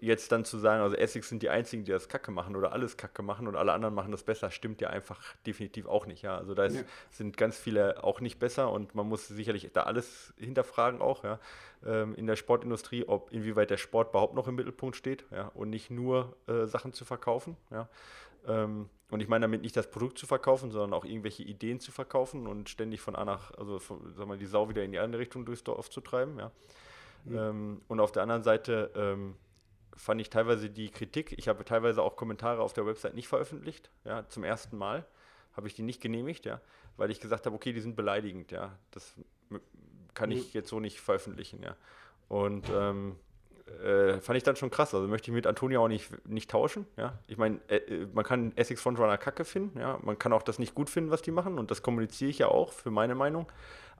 jetzt 0.00 0.30
dann 0.30 0.44
zu 0.44 0.58
sagen, 0.58 0.82
also 0.82 0.96
Essex 0.96 1.28
sind 1.28 1.42
die 1.42 1.48
einzigen, 1.48 1.84
die 1.84 1.90
das 1.90 2.08
Kacke 2.08 2.30
machen 2.30 2.54
oder 2.54 2.72
alles 2.72 2.96
Kacke 2.96 3.22
machen 3.22 3.48
und 3.48 3.56
alle 3.56 3.72
anderen 3.72 3.94
machen 3.94 4.12
das 4.12 4.22
besser, 4.22 4.50
stimmt 4.50 4.80
ja 4.80 4.90
einfach 4.90 5.34
definitiv 5.46 5.86
auch 5.86 6.06
nicht. 6.06 6.22
Ja? 6.22 6.36
Also 6.36 6.54
da 6.54 6.64
ist, 6.64 6.76
ja. 6.76 6.82
sind 7.10 7.36
ganz 7.36 7.58
viele 7.58 8.04
auch 8.04 8.20
nicht 8.20 8.38
besser 8.38 8.70
und 8.70 8.94
man 8.94 9.08
muss 9.08 9.26
sicherlich 9.26 9.68
da 9.72 9.82
alles 9.82 10.32
hinterfragen 10.38 11.00
auch, 11.00 11.24
ja, 11.24 11.40
ähm, 11.84 12.14
in 12.14 12.26
der 12.26 12.36
Sportindustrie, 12.36 13.04
ob 13.06 13.32
inwieweit 13.32 13.70
der 13.70 13.76
Sport 13.76 14.10
überhaupt 14.10 14.34
noch 14.34 14.46
im 14.46 14.54
Mittelpunkt 14.54 14.96
steht, 14.96 15.24
ja, 15.30 15.50
und 15.54 15.70
nicht 15.70 15.90
nur 15.90 16.36
äh, 16.46 16.66
Sachen 16.66 16.92
zu 16.92 17.04
verkaufen, 17.04 17.56
ja. 17.70 17.88
Ähm, 18.46 18.88
und 19.10 19.20
ich 19.20 19.28
meine 19.28 19.44
damit 19.44 19.62
nicht 19.62 19.76
das 19.76 19.90
Produkt 19.90 20.18
zu 20.18 20.26
verkaufen, 20.26 20.70
sondern 20.70 20.92
auch 20.92 21.04
irgendwelche 21.04 21.42
Ideen 21.42 21.80
zu 21.80 21.92
verkaufen 21.92 22.46
und 22.46 22.68
ständig 22.68 23.00
von 23.00 23.16
A 23.16 23.24
nach, 23.24 23.52
also 23.56 23.78
von, 23.78 24.12
sag 24.14 24.26
mal, 24.26 24.36
die 24.36 24.46
Sau 24.46 24.68
wieder 24.68 24.82
in 24.82 24.92
die 24.92 24.98
andere 24.98 25.20
Richtung 25.20 25.44
durchs 25.44 25.64
Dorf 25.64 25.90
zu 25.90 26.00
treiben, 26.00 26.38
ja. 26.38 26.50
Mhm. 27.24 27.36
Ähm, 27.36 27.80
und 27.88 28.00
auf 28.00 28.12
der 28.12 28.22
anderen 28.22 28.42
Seite 28.42 28.90
ähm, 28.94 29.36
fand 29.96 30.20
ich 30.20 30.30
teilweise 30.30 30.70
die 30.70 30.90
Kritik, 30.90 31.34
ich 31.38 31.48
habe 31.48 31.64
teilweise 31.64 32.02
auch 32.02 32.16
Kommentare 32.16 32.62
auf 32.62 32.72
der 32.72 32.86
Website 32.86 33.14
nicht 33.14 33.28
veröffentlicht, 33.28 33.90
ja, 34.04 34.28
zum 34.28 34.44
ersten 34.44 34.76
Mal 34.76 35.04
habe 35.56 35.68
ich 35.68 35.74
die 35.74 35.82
nicht 35.82 36.00
genehmigt, 36.00 36.44
ja, 36.46 36.60
weil 36.96 37.10
ich 37.10 37.20
gesagt 37.20 37.46
habe, 37.46 37.54
okay, 37.54 37.72
die 37.72 37.80
sind 37.80 37.96
beleidigend, 37.96 38.50
ja, 38.50 38.76
das 38.90 39.14
kann 40.14 40.30
ich 40.30 40.54
jetzt 40.54 40.68
so 40.68 40.80
nicht 40.80 41.00
veröffentlichen, 41.00 41.62
ja. 41.62 41.76
Und 42.28 42.68
ähm, 42.70 43.16
äh, 43.82 44.20
fand 44.20 44.36
ich 44.36 44.42
dann 44.42 44.56
schon 44.56 44.70
krass. 44.70 44.94
Also 44.94 45.08
möchte 45.08 45.30
ich 45.30 45.34
mit 45.34 45.46
Antonia 45.46 45.78
auch 45.78 45.88
nicht, 45.88 46.26
nicht 46.26 46.50
tauschen. 46.50 46.86
Ja? 46.96 47.18
Ich 47.26 47.38
meine, 47.38 47.60
äh, 47.68 47.76
äh, 47.76 48.06
man 48.12 48.24
kann 48.24 48.52
Essex 48.56 48.80
Frontrunner 48.80 49.18
kacke 49.18 49.44
finden. 49.44 49.78
Ja? 49.78 49.98
Man 50.02 50.18
kann 50.18 50.32
auch 50.32 50.42
das 50.42 50.58
nicht 50.58 50.74
gut 50.74 50.90
finden, 50.90 51.10
was 51.10 51.22
die 51.22 51.30
machen. 51.30 51.58
Und 51.58 51.70
das 51.70 51.82
kommuniziere 51.82 52.30
ich 52.30 52.38
ja 52.38 52.48
auch 52.48 52.72
für 52.72 52.90
meine 52.90 53.14
Meinung. 53.14 53.50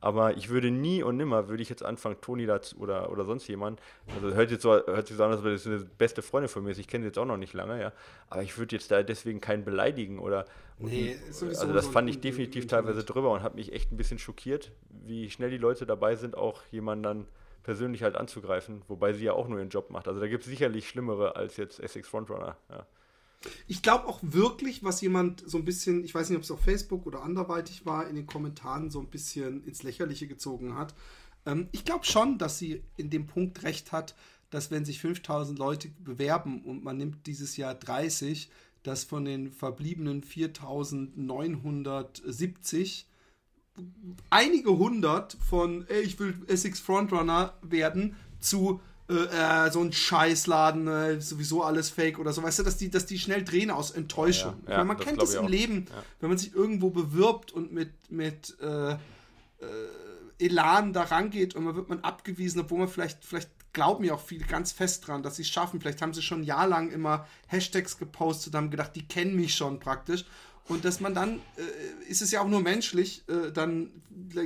Aber 0.04 0.36
ich 0.36 0.50
würde 0.50 0.70
nie 0.70 1.02
und 1.02 1.16
nimmer, 1.16 1.48
würde 1.48 1.62
ich 1.62 1.70
jetzt 1.70 1.82
anfangen, 1.82 2.20
Toni 2.20 2.44
dazu 2.44 2.76
oder, 2.76 3.10
oder 3.10 3.24
sonst 3.24 3.48
jemand, 3.48 3.80
also 4.14 4.34
hört, 4.34 4.50
jetzt 4.50 4.60
so, 4.60 4.72
hört 4.72 5.06
sich 5.06 5.16
so 5.16 5.24
an, 5.24 5.30
als 5.30 5.42
wäre 5.42 5.54
das 5.54 5.66
eine 5.66 5.78
beste 5.78 6.20
Freundin 6.20 6.50
von 6.50 6.62
mir 6.62 6.72
ist. 6.72 6.78
Ich 6.78 6.88
kenne 6.88 7.04
sie 7.04 7.06
jetzt 7.06 7.18
auch 7.18 7.24
noch 7.24 7.38
nicht 7.38 7.54
lange, 7.54 7.80
ja. 7.80 7.90
Aber 8.28 8.42
ich 8.42 8.58
würde 8.58 8.76
jetzt 8.76 8.90
da 8.90 9.02
deswegen 9.02 9.40
keinen 9.40 9.64
beleidigen 9.64 10.18
oder. 10.18 10.44
Nee, 10.78 11.16
und, 11.40 11.48
also 11.48 11.72
das 11.72 11.86
fand 11.86 12.10
ich 12.10 12.20
definitiv 12.20 12.66
teilweise 12.66 13.02
drüber 13.02 13.30
und 13.30 13.42
hat 13.42 13.54
mich 13.54 13.72
echt 13.72 13.92
ein 13.92 13.96
bisschen 13.96 14.18
schockiert, 14.18 14.72
wie 14.90 15.30
schnell 15.30 15.48
die 15.48 15.56
Leute 15.56 15.86
dabei 15.86 16.16
sind, 16.16 16.36
auch 16.36 16.60
jemanden 16.70 17.02
dann 17.02 17.26
persönlich 17.62 18.02
halt 18.02 18.14
anzugreifen, 18.14 18.82
wobei 18.88 19.14
sie 19.14 19.24
ja 19.24 19.32
auch 19.32 19.48
nur 19.48 19.58
ihren 19.58 19.70
Job 19.70 19.88
macht. 19.88 20.06
Also 20.06 20.20
da 20.20 20.28
gibt 20.28 20.42
es 20.42 20.50
sicherlich 20.50 20.86
schlimmere 20.86 21.34
als 21.34 21.56
jetzt 21.56 21.80
Essex 21.80 22.08
Frontrunner. 22.08 22.58
Ja. 22.68 22.84
Ich 23.66 23.82
glaube 23.82 24.06
auch 24.06 24.20
wirklich, 24.22 24.82
was 24.82 25.00
jemand 25.00 25.42
so 25.46 25.58
ein 25.58 25.64
bisschen, 25.64 26.04
ich 26.04 26.14
weiß 26.14 26.30
nicht, 26.30 26.38
ob 26.38 26.44
es 26.44 26.50
auf 26.50 26.60
Facebook 26.60 27.06
oder 27.06 27.22
anderweitig 27.22 27.86
war, 27.86 28.08
in 28.08 28.16
den 28.16 28.26
Kommentaren 28.26 28.90
so 28.90 29.00
ein 29.00 29.08
bisschen 29.08 29.64
ins 29.64 29.82
Lächerliche 29.82 30.26
gezogen 30.26 30.76
hat. 30.76 30.94
Ähm, 31.46 31.68
ich 31.72 31.84
glaube 31.84 32.04
schon, 32.04 32.38
dass 32.38 32.58
sie 32.58 32.82
in 32.96 33.10
dem 33.10 33.26
Punkt 33.26 33.62
recht 33.62 33.92
hat, 33.92 34.14
dass 34.50 34.70
wenn 34.70 34.84
sich 34.84 35.00
5000 35.00 35.58
Leute 35.58 35.88
bewerben 35.98 36.62
und 36.62 36.84
man 36.84 36.96
nimmt 36.96 37.26
dieses 37.26 37.56
Jahr 37.56 37.74
30, 37.74 38.48
dass 38.82 39.04
von 39.04 39.24
den 39.24 39.50
verbliebenen 39.50 40.22
4970 40.22 43.08
einige 44.30 44.78
hundert 44.78 45.36
von, 45.40 45.84
ey, 45.88 46.02
ich 46.02 46.20
will 46.20 46.34
Essex 46.46 46.78
Frontrunner 46.80 47.54
werden, 47.62 48.16
zu 48.38 48.80
äh, 49.06 49.66
äh, 49.66 49.70
so 49.70 49.82
ein 49.82 49.92
Scheißladen, 49.92 50.88
äh, 50.88 51.20
sowieso 51.20 51.62
alles 51.62 51.90
fake 51.90 52.18
oder 52.18 52.32
so, 52.32 52.42
weißt 52.42 52.60
du, 52.60 52.62
dass 52.62 52.78
die, 52.78 52.88
dass 52.88 53.04
die 53.04 53.18
schnell 53.18 53.44
drehen 53.44 53.70
aus 53.70 53.90
Enttäuschung. 53.90 54.54
Ja, 54.64 54.72
ja, 54.72 54.78
Weil 54.78 54.84
man 54.86 54.98
kennt 54.98 55.20
das 55.20 55.34
im 55.34 55.46
Leben, 55.46 55.86
ja. 55.90 56.02
wenn 56.20 56.30
man 56.30 56.38
sich 56.38 56.54
irgendwo 56.54 56.88
bewirbt 56.88 57.52
und 57.52 57.70
mit, 57.70 57.90
mit 58.10 58.56
äh, 58.60 58.92
äh, 58.92 58.96
Elan 60.38 60.94
da 60.94 61.02
rangeht 61.02 61.54
und 61.54 61.64
man 61.64 61.76
wird 61.76 61.90
man 61.90 62.00
abgewiesen, 62.00 62.62
obwohl 62.62 62.78
man 62.78 62.88
vielleicht, 62.88 63.24
vielleicht 63.24 63.50
glauben 63.74 64.04
ja 64.04 64.14
auch 64.14 64.22
viele 64.22 64.46
ganz 64.46 64.72
fest 64.72 65.06
dran, 65.06 65.22
dass 65.22 65.36
sie 65.36 65.42
es 65.42 65.48
schaffen. 65.48 65.82
Vielleicht 65.82 66.00
haben 66.00 66.14
sie 66.14 66.22
schon 66.22 66.40
ein 66.40 66.44
Jahr 66.44 66.66
lang 66.66 66.90
immer 66.90 67.26
Hashtags 67.48 67.98
gepostet 67.98 68.54
und 68.54 68.56
haben 68.56 68.70
gedacht, 68.70 68.96
die 68.96 69.06
kennen 69.06 69.36
mich 69.36 69.54
schon 69.54 69.80
praktisch. 69.80 70.24
Und 70.66 70.86
dass 70.86 71.00
man 71.00 71.12
dann, 71.12 71.40
äh, 71.56 72.10
ist 72.10 72.22
es 72.22 72.30
ja 72.30 72.40
auch 72.40 72.48
nur 72.48 72.60
menschlich, 72.60 73.22
äh, 73.28 73.52
dann 73.52 73.90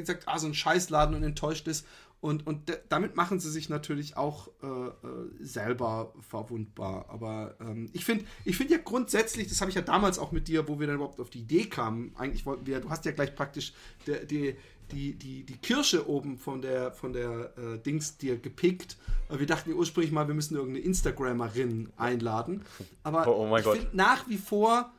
sagt, 0.03 0.27
ah, 0.27 0.39
so 0.41 0.49
ein 0.49 0.55
Scheißladen 0.55 1.15
und 1.15 1.23
enttäuscht 1.23 1.69
ist 1.69 1.87
und, 2.21 2.47
und 2.47 2.81
damit 2.89 3.15
machen 3.15 3.39
sie 3.39 3.51
sich 3.51 3.69
natürlich 3.69 4.17
auch 4.17 4.49
äh, 4.63 4.67
äh, 4.67 4.93
selber 5.39 6.13
verwundbar. 6.29 7.07
Aber 7.09 7.55
ähm, 7.61 7.89
ich 7.93 8.05
finde 8.05 8.25
ich 8.45 8.57
find 8.57 8.71
ja 8.71 8.79
grundsätzlich, 8.79 9.49
das 9.49 9.61
habe 9.61 9.71
ich 9.71 9.77
ja 9.77 9.83
damals 9.83 10.19
auch 10.19 10.33
mit 10.33 10.49
dir, 10.49 10.67
wo 10.69 10.81
wir 10.81 10.89
dann 10.89 10.97
überhaupt 10.97 11.21
auf 11.21 11.31
die 11.31 11.41
Idee 11.41 11.67
kamen, 11.67 12.13
eigentlich 12.17 12.45
wollten 12.45 12.67
wir, 12.67 12.81
du 12.81 12.91
hast 12.91 13.05
ja 13.05 13.13
gleich 13.13 13.37
praktisch 13.37 13.73
der, 14.09 14.25
die, 14.25 14.57
die, 14.91 15.15
die, 15.15 15.45
die 15.45 15.57
Kirsche 15.59 16.09
oben 16.09 16.39
von 16.39 16.61
der, 16.61 16.91
von 16.91 17.13
der 17.13 17.53
äh, 17.57 17.79
Dings 17.79 18.17
dir 18.17 18.37
gepickt. 18.37 18.97
Wir 19.31 19.47
dachten 19.47 19.73
ursprünglich 19.73 20.13
mal, 20.13 20.27
wir 20.27 20.35
müssen 20.35 20.57
irgendeine 20.57 20.85
Instagrammerin 20.85 21.91
einladen. 21.97 22.65
Aber 23.05 23.29
oh, 23.29 23.49
oh 23.49 23.57
ich 23.57 23.65
finde 23.65 23.97
nach 23.97 24.29
wie 24.29 24.39
vor 24.39 24.93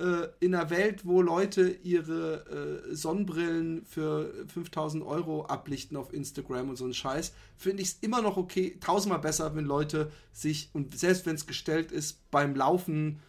äh, 0.00 0.28
in 0.40 0.54
einer 0.54 0.70
Welt, 0.70 1.06
wo 1.06 1.20
Leute 1.20 1.68
ihre 1.82 2.82
äh, 2.90 2.94
Sonnenbrillen 2.94 3.84
für 3.84 4.32
5000 4.48 5.04
Euro 5.04 5.44
ablichten 5.44 5.96
auf 5.96 6.12
Instagram 6.12 6.70
und 6.70 6.76
so 6.76 6.86
ein 6.86 6.94
Scheiß, 6.94 7.32
finde 7.56 7.82
ich 7.82 7.88
es 7.90 7.98
immer 8.00 8.22
noch 8.22 8.36
okay, 8.36 8.78
tausendmal 8.80 9.20
besser, 9.20 9.54
wenn 9.54 9.66
Leute 9.66 10.10
sich, 10.32 10.70
und 10.72 10.98
selbst 10.98 11.26
wenn 11.26 11.34
es 11.34 11.46
gestellt 11.46 11.92
ist, 11.92 12.30
beim 12.30 12.54
Laufen 12.54 13.20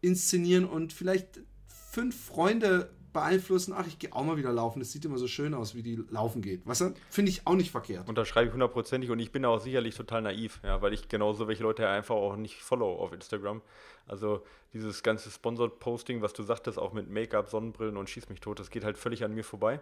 inszenieren 0.00 0.64
und 0.64 0.92
vielleicht 0.92 1.40
fünf 1.68 2.18
Freunde 2.18 2.90
beeinflussen, 3.16 3.74
ach, 3.76 3.86
ich 3.86 3.98
gehe 3.98 4.12
auch 4.12 4.22
mal 4.22 4.36
wieder 4.36 4.52
laufen, 4.52 4.78
das 4.78 4.92
sieht 4.92 5.04
immer 5.04 5.18
so 5.18 5.26
schön 5.26 5.54
aus, 5.54 5.74
wie 5.74 5.82
die 5.82 5.96
laufen 6.10 6.42
geht. 6.42 6.66
Du? 6.66 6.94
Finde 7.10 7.30
ich 7.30 7.46
auch 7.46 7.54
nicht 7.54 7.70
verkehrt. 7.70 8.08
Unterschreibe 8.08 8.48
ich 8.48 8.52
hundertprozentig 8.52 9.10
und 9.10 9.18
ich 9.18 9.32
bin 9.32 9.44
auch 9.44 9.58
sicherlich 9.58 9.94
total 9.94 10.22
naiv, 10.22 10.60
ja, 10.62 10.82
weil 10.82 10.92
ich 10.92 11.08
genauso 11.08 11.48
welche 11.48 11.62
Leute 11.62 11.88
einfach 11.88 12.14
auch 12.14 12.36
nicht 12.36 12.62
follow 12.62 12.94
auf 12.96 13.12
Instagram. 13.12 13.62
Also 14.06 14.44
dieses 14.72 15.02
ganze 15.02 15.30
Sponsored 15.30 15.78
Posting, 15.80 16.20
was 16.22 16.34
du 16.34 16.42
sagtest, 16.42 16.78
auch 16.78 16.92
mit 16.92 17.10
Make-up, 17.10 17.48
Sonnenbrillen 17.48 17.96
und 17.96 18.10
Schieß 18.10 18.28
mich 18.28 18.40
tot, 18.40 18.60
das 18.60 18.70
geht 18.70 18.84
halt 18.84 18.98
völlig 18.98 19.24
an 19.24 19.34
mir 19.34 19.44
vorbei. 19.44 19.80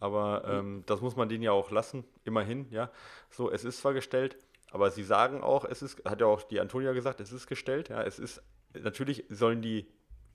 Aber 0.00 0.44
ähm, 0.46 0.82
das 0.86 1.00
muss 1.00 1.16
man 1.16 1.28
denen 1.28 1.44
ja 1.44 1.52
auch 1.52 1.70
lassen, 1.70 2.04
immerhin, 2.24 2.66
ja. 2.70 2.90
So, 3.30 3.50
es 3.50 3.64
ist 3.64 3.78
zwar 3.78 3.94
gestellt, 3.94 4.36
aber 4.72 4.90
sie 4.90 5.04
sagen 5.04 5.42
auch, 5.42 5.64
es 5.64 5.80
ist, 5.80 6.04
hat 6.04 6.20
ja 6.20 6.26
auch 6.26 6.42
die 6.42 6.60
Antonia 6.60 6.92
gesagt, 6.92 7.20
es 7.20 7.32
ist 7.32 7.46
gestellt, 7.46 7.88
ja, 7.88 8.02
es 8.02 8.18
ist, 8.18 8.42
natürlich 8.74 9.24
sollen 9.28 9.62
die 9.62 9.86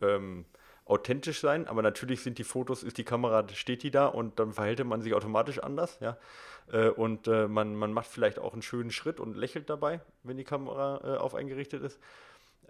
ähm, 0.02 0.46
authentisch 0.90 1.40
sein, 1.40 1.68
aber 1.68 1.84
natürlich 1.84 2.22
sind 2.22 2.40
die 2.40 2.44
Fotos, 2.44 2.82
ist 2.82 2.98
die 2.98 3.04
Kamera, 3.04 3.48
steht 3.54 3.84
die 3.84 3.92
da 3.92 4.08
und 4.08 4.40
dann 4.40 4.54
verhält 4.54 4.84
man 4.84 5.02
sich 5.02 5.14
automatisch 5.14 5.60
anders, 5.60 6.00
ja. 6.02 6.18
Äh, 6.72 6.90
und 6.90 7.28
äh, 7.28 7.48
man, 7.48 7.76
man 7.76 7.94
macht 7.94 8.08
vielleicht 8.08 8.40
auch 8.40 8.54
einen 8.54 8.64
schönen 8.64 8.92
Schritt 8.92 9.20
und 9.20 9.38
lächelt 9.38 9.70
dabei, 9.70 10.02
wenn 10.24 10.38
die 10.38 10.44
Kamera 10.44 11.02
äh, 11.04 11.18
auf 11.18 11.36
eingerichtet 11.36 11.84
ist. 11.84 12.00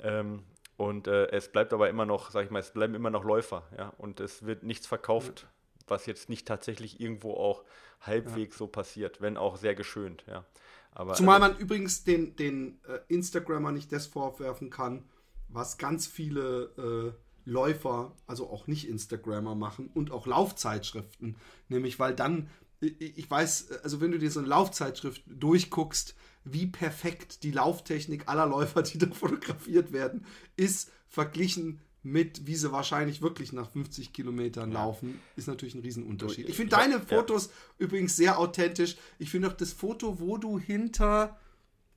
Ähm, 0.04 0.44
und 0.76 1.08
es 1.08 1.52
bleibt 1.52 1.74
aber 1.74 1.90
immer 1.90 2.06
noch, 2.06 2.32
sag 2.32 2.46
ich 2.46 2.52
mal, 2.52 2.60
es 2.60 2.72
bleiben 2.72 2.96
immer 2.96 3.10
noch 3.10 3.26
Läufer, 3.26 3.64
ja. 3.78 3.94
Und 3.98 4.22
es 4.22 4.46
wird 4.46 4.64
nichts 4.64 4.88
verkauft, 4.88 5.46
was 5.90 6.06
jetzt 6.06 6.30
nicht 6.30 6.48
tatsächlich 6.48 7.02
irgendwo 7.02 7.34
auch 7.34 7.66
halbwegs 8.00 8.56
ja. 8.56 8.60
so 8.60 8.68
passiert, 8.68 9.20
wenn 9.20 9.36
auch 9.36 9.58
sehr 9.58 9.76
geschönt, 9.76 10.24
ja. 10.26 10.46
Aber, 10.94 11.16
Zumal 11.16 11.40
man 11.40 11.58
übrigens 11.58 12.06
den, 12.06 12.38
den 12.38 12.80
äh, 12.88 13.00
Instagrammer 13.14 13.74
nicht 13.74 13.92
das 13.92 14.08
vorwerfen 14.08 14.70
kann, 14.70 15.04
was 15.50 15.78
ganz 15.78 16.08
viele 16.08 17.14
äh, 17.18 17.29
Läufer, 17.50 18.16
also 18.28 18.50
auch 18.50 18.68
nicht 18.68 18.88
Instagrammer 18.88 19.56
machen 19.56 19.90
und 19.94 20.12
auch 20.12 20.28
Laufzeitschriften. 20.28 21.36
Nämlich, 21.68 22.00
weil 22.00 22.16
dann, 22.16 22.50
ich 22.80 23.30
weiß, 23.30 23.84
also 23.84 24.02
wenn 24.02 24.12
du 24.12 24.20
dir 24.20 24.32
so 24.32 24.40
eine 24.40 24.48
Laufzeitschrift 24.48 25.24
durchguckst, 25.28 26.16
wie 26.46 26.68
perfekt 26.68 27.44
die 27.44 27.52
Lauftechnik 27.52 28.28
aller 28.28 28.46
Läufer, 28.46 28.84
die 28.84 28.98
da 28.98 29.08
fotografiert 29.12 29.92
werden, 29.92 30.26
ist 30.56 30.92
verglichen 31.08 31.82
mit, 32.02 32.48
wie 32.48 32.56
sie 32.56 32.72
wahrscheinlich 32.72 33.22
wirklich 33.22 33.52
nach 33.52 33.70
50 33.72 34.14
Kilometern 34.14 34.72
ja. 34.72 34.80
laufen, 34.80 35.20
ist 35.36 35.48
natürlich 35.48 35.76
ein 35.76 35.82
Riesenunterschied. 35.82 36.48
Ich 36.48 36.56
finde 36.56 36.78
deine 36.78 37.02
Fotos 37.02 37.48
ja. 37.48 37.52
übrigens 37.86 38.16
sehr 38.16 38.40
authentisch. 38.40 38.96
Ich 39.18 39.30
finde 39.30 39.50
auch 39.50 39.54
das 39.54 39.74
Foto, 39.74 40.20
wo 40.20 40.38
du 40.38 40.58
hinter, 40.58 41.38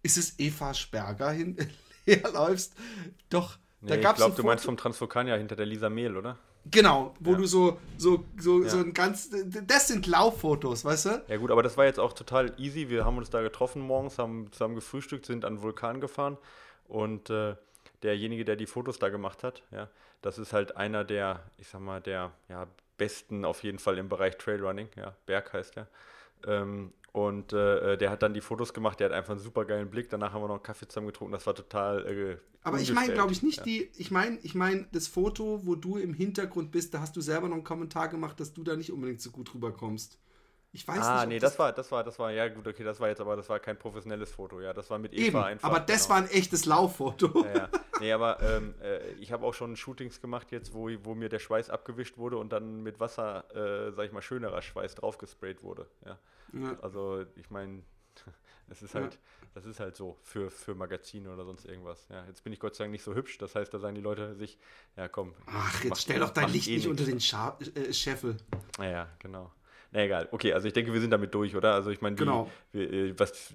ist 0.02 0.16
es 0.16 0.38
Eva 0.38 0.74
Sperger 0.74 1.30
hin, 1.30 1.56
herläufst, 2.04 2.74
doch 3.28 3.58
Nee, 3.82 3.98
da 3.98 4.10
ich 4.10 4.16
glaube, 4.16 4.36
du 4.36 4.42
meinst 4.44 4.64
vom 4.64 4.76
Transvulkanier 4.76 5.36
hinter 5.36 5.56
der 5.56 5.66
Lisa 5.66 5.90
Mehl, 5.90 6.16
oder? 6.16 6.38
Genau, 6.70 7.14
wo 7.18 7.32
ja. 7.32 7.38
du 7.38 7.46
so, 7.46 7.78
so, 7.98 8.24
so, 8.38 8.62
ja. 8.62 8.68
so 8.68 8.78
ein 8.78 8.92
ganz. 8.94 9.30
Das 9.66 9.88
sind 9.88 10.06
Lauffotos, 10.06 10.84
weißt 10.84 11.06
du? 11.06 11.22
Ja, 11.26 11.36
gut, 11.36 11.50
aber 11.50 11.64
das 11.64 11.76
war 11.76 11.84
jetzt 11.84 11.98
auch 11.98 12.12
total 12.12 12.54
easy. 12.58 12.88
Wir 12.88 13.04
haben 13.04 13.18
uns 13.18 13.30
da 13.30 13.42
getroffen 13.42 13.82
morgens, 13.82 14.18
haben 14.18 14.50
zusammen 14.52 14.76
gefrühstückt, 14.76 15.26
sind 15.26 15.44
an 15.44 15.56
den 15.56 15.62
Vulkan 15.62 16.00
gefahren 16.00 16.38
und 16.86 17.30
äh, 17.30 17.56
derjenige, 18.04 18.44
der 18.44 18.54
die 18.54 18.66
Fotos 18.66 19.00
da 19.00 19.08
gemacht 19.08 19.42
hat, 19.42 19.62
ja, 19.72 19.88
das 20.20 20.38
ist 20.38 20.52
halt 20.52 20.76
einer 20.76 21.04
der, 21.04 21.42
ich 21.58 21.66
sag 21.66 21.80
mal, 21.80 22.00
der 22.00 22.30
ja, 22.48 22.68
besten 22.96 23.44
auf 23.44 23.64
jeden 23.64 23.80
Fall 23.80 23.98
im 23.98 24.08
Bereich 24.08 24.38
Trailrunning, 24.38 24.88
ja, 24.96 25.14
Berg 25.26 25.52
heißt 25.52 25.74
der. 25.74 25.88
Ähm, 26.46 26.92
und 27.12 27.52
äh, 27.52 27.92
äh, 27.92 27.98
der 27.98 28.10
hat 28.10 28.22
dann 28.22 28.32
die 28.32 28.40
Fotos 28.40 28.72
gemacht, 28.72 28.98
der 28.98 29.10
hat 29.10 29.12
einfach 29.14 29.32
einen 29.32 29.40
super 29.40 29.66
geilen 29.66 29.90
Blick. 29.90 30.08
Danach 30.08 30.32
haben 30.32 30.42
wir 30.42 30.48
noch 30.48 30.54
einen 30.54 30.62
Kaffee 30.62 30.88
zusammen 30.88 31.08
getrunken, 31.08 31.32
das 31.32 31.46
war 31.46 31.54
total. 31.54 32.06
Äh, 32.06 32.38
Aber 32.62 32.80
ich 32.80 32.92
meine, 32.92 33.12
glaube 33.12 33.32
ich, 33.32 33.42
nicht 33.42 33.58
ja. 33.58 33.64
die. 33.64 33.90
Ich 33.98 34.10
meine, 34.10 34.38
ich 34.42 34.54
meine, 34.54 34.86
das 34.92 35.08
Foto, 35.08 35.60
wo 35.64 35.74
du 35.74 35.98
im 35.98 36.14
Hintergrund 36.14 36.70
bist, 36.70 36.94
da 36.94 37.00
hast 37.00 37.14
du 37.14 37.20
selber 37.20 37.48
noch 37.48 37.56
einen 37.56 37.64
Kommentar 37.64 38.08
gemacht, 38.08 38.40
dass 38.40 38.54
du 38.54 38.62
da 38.64 38.76
nicht 38.76 38.92
unbedingt 38.92 39.20
so 39.20 39.30
gut 39.30 39.54
rüberkommst. 39.54 40.18
Ich 40.74 40.88
weiß 40.88 40.96
ah, 40.96 41.00
nicht. 41.00 41.08
Ah, 41.08 41.26
nee, 41.26 41.38
das, 41.38 41.52
das, 41.52 41.58
war, 41.58 41.72
das 41.72 41.92
war, 41.92 42.02
das 42.02 42.18
war, 42.18 42.32
ja 42.32 42.48
gut, 42.48 42.66
okay, 42.66 42.82
das 42.82 42.98
war 42.98 43.08
jetzt 43.08 43.20
aber, 43.20 43.36
das 43.36 43.48
war 43.50 43.60
kein 43.60 43.78
professionelles 43.78 44.30
Foto, 44.30 44.60
ja, 44.60 44.72
das 44.72 44.88
war 44.88 44.98
mit 44.98 45.12
Eva 45.12 45.26
Eben, 45.26 45.36
einfach. 45.36 45.68
Aber 45.68 45.80
das 45.80 46.04
genau. 46.04 46.14
war 46.14 46.16
ein 46.24 46.30
echtes 46.30 46.64
Lauffoto. 46.64 47.44
Ja, 47.44 47.54
ja. 47.54 47.68
Nee, 48.00 48.12
aber 48.12 48.40
ähm, 48.40 48.74
äh, 48.82 49.12
ich 49.12 49.32
habe 49.32 49.44
auch 49.44 49.52
schon 49.52 49.76
Shootings 49.76 50.20
gemacht 50.22 50.50
jetzt, 50.50 50.72
wo, 50.72 50.88
wo 51.02 51.14
mir 51.14 51.28
der 51.28 51.40
Schweiß 51.40 51.68
abgewischt 51.68 52.16
wurde 52.16 52.38
und 52.38 52.52
dann 52.52 52.82
mit 52.82 53.00
Wasser, 53.00 53.44
äh, 53.54 53.92
sag 53.92 54.06
ich 54.06 54.12
mal, 54.12 54.22
schönerer 54.22 54.62
Schweiß 54.62 54.94
draufgesprayt 54.94 55.62
wurde, 55.62 55.86
ja. 56.06 56.18
ja. 56.54 56.78
Also, 56.80 57.26
ich 57.36 57.50
meine, 57.50 57.82
es 58.68 58.80
ist 58.82 58.94
halt, 58.94 59.12
ja. 59.12 59.20
das 59.52 59.66
ist 59.66 59.78
halt 59.78 59.94
so 59.94 60.18
für, 60.22 60.50
für 60.50 60.74
Magazine 60.74 61.30
oder 61.30 61.44
sonst 61.44 61.66
irgendwas. 61.66 62.08
Ja, 62.08 62.24
jetzt 62.26 62.44
bin 62.44 62.52
ich 62.54 62.60
Gott 62.60 62.76
sei 62.76 62.84
Dank 62.84 62.92
nicht 62.92 63.04
so 63.04 63.14
hübsch, 63.14 63.36
das 63.36 63.54
heißt, 63.54 63.74
da 63.74 63.78
sagen 63.78 63.94
die 63.94 64.00
Leute 64.00 64.34
sich, 64.36 64.58
ja 64.96 65.06
komm. 65.06 65.34
Ach, 65.46 65.84
jetzt 65.84 66.00
stell 66.00 66.20
doch 66.20 66.30
dein 66.30 66.48
Licht 66.48 66.68
eh 66.68 66.76
nicht 66.76 66.88
unter 66.88 67.04
den 67.04 67.20
Scha 67.20 67.58
äh, 67.74 67.92
Scheffel. 67.92 68.38
Ja, 68.78 68.84
ja, 68.84 69.08
genau. 69.18 69.52
Na 69.92 70.04
egal, 70.04 70.28
okay, 70.32 70.54
also 70.54 70.66
ich 70.66 70.72
denke, 70.72 70.92
wir 70.92 71.00
sind 71.02 71.10
damit 71.10 71.34
durch, 71.34 71.54
oder? 71.54 71.74
Also 71.74 71.90
ich 71.90 72.00
meine, 72.00 72.16
genau. 72.16 72.50
Äh, 72.72 73.12
was 73.18 73.52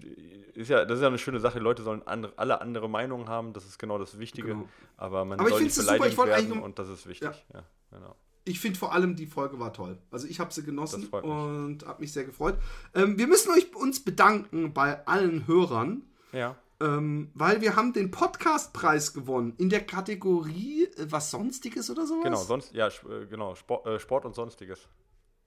ist 0.53 0.69
ja, 0.69 0.85
das 0.85 0.97
ist 0.97 1.01
ja 1.01 1.07
eine 1.07 1.17
schöne 1.17 1.39
Sache. 1.39 1.57
Leute 1.57 1.81
sollen 1.81 2.05
andere, 2.05 2.33
alle 2.37 2.61
andere 2.61 2.87
Meinungen 2.87 3.27
haben, 3.27 3.53
das 3.53 3.65
ist 3.65 3.79
genau 3.79 3.97
das 3.97 4.19
Wichtige. 4.19 4.49
Genau. 4.49 4.69
Aber 4.97 5.25
man 5.25 5.39
aber 5.39 5.49
soll 5.49 5.63
nicht 5.63 5.75
beleidigt 5.75 6.11
super. 6.11 6.27
werden 6.27 6.61
und 6.61 6.77
das 6.77 6.89
ist 6.89 7.07
wichtig. 7.07 7.29
Ja. 7.53 7.59
ja 7.59 7.63
genau. 7.91 8.15
Ich 8.45 8.59
finde 8.59 8.77
vor 8.77 8.93
allem, 8.93 9.15
die 9.15 9.25
Folge 9.25 9.59
war 9.59 9.73
toll. 9.73 9.97
Also 10.11 10.27
ich 10.27 10.39
habe 10.39 10.53
sie 10.53 10.63
genossen 10.63 11.07
und 11.07 11.85
habe 11.85 12.01
mich 12.01 12.13
sehr 12.13 12.23
gefreut. 12.23 12.57
Ähm, 12.93 13.17
wir 13.17 13.27
müssen 13.27 13.51
euch, 13.51 13.75
uns 13.75 14.03
bedanken 14.03 14.73
bei 14.73 15.05
allen 15.07 15.47
Hörern. 15.47 16.03
Ja. 16.31 16.55
Ähm, 16.79 17.31
weil 17.33 17.61
wir 17.61 17.75
haben 17.75 17.91
den 17.91 18.11
Podcastpreis 18.11 19.15
gewonnen 19.15 19.55
in 19.57 19.69
der 19.69 19.83
Kategorie 19.83 20.83
äh, 20.83 21.07
was 21.09 21.31
Sonstiges 21.31 21.89
oder 21.89 22.05
sowas. 22.05 22.23
Genau, 22.23 22.43
sonst, 22.43 22.71
ja, 22.73 22.87
äh, 22.87 23.25
genau, 23.27 23.55
Sport, 23.55 23.87
äh, 23.87 23.99
Sport 23.99 24.25
und 24.25 24.35
Sonstiges. 24.35 24.87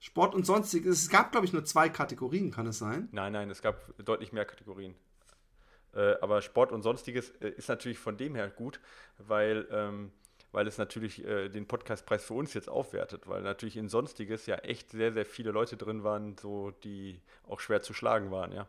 Sport 0.01 0.33
und 0.33 0.45
sonstiges. 0.47 1.03
Es 1.03 1.09
gab, 1.09 1.31
glaube 1.31 1.45
ich, 1.45 1.53
nur 1.53 1.63
zwei 1.63 1.87
Kategorien, 1.87 2.49
kann 2.49 2.65
es 2.65 2.79
sein? 2.79 3.07
Nein, 3.11 3.33
nein, 3.33 3.51
es 3.51 3.61
gab 3.61 3.95
deutlich 4.03 4.33
mehr 4.33 4.45
Kategorien. 4.45 4.95
Äh, 5.93 6.15
aber 6.21 6.41
Sport 6.41 6.71
und 6.71 6.81
sonstiges 6.81 7.29
äh, 7.39 7.49
ist 7.49 7.69
natürlich 7.69 7.99
von 7.99 8.17
dem 8.17 8.33
her 8.33 8.49
gut, 8.49 8.79
weil, 9.19 9.67
ähm, 9.69 10.11
weil 10.51 10.65
es 10.65 10.79
natürlich 10.79 11.23
äh, 11.23 11.49
den 11.49 11.67
Podcastpreis 11.67 12.25
für 12.25 12.33
uns 12.33 12.55
jetzt 12.55 12.67
aufwertet, 12.67 13.27
weil 13.27 13.43
natürlich 13.43 13.77
in 13.77 13.89
sonstiges 13.89 14.47
ja 14.47 14.55
echt 14.55 14.89
sehr, 14.89 15.13
sehr 15.13 15.25
viele 15.25 15.51
Leute 15.51 15.77
drin 15.77 16.03
waren, 16.03 16.35
so 16.35 16.71
die 16.83 17.21
auch 17.47 17.59
schwer 17.59 17.83
zu 17.83 17.93
schlagen 17.93 18.31
waren, 18.31 18.51
ja. 18.53 18.67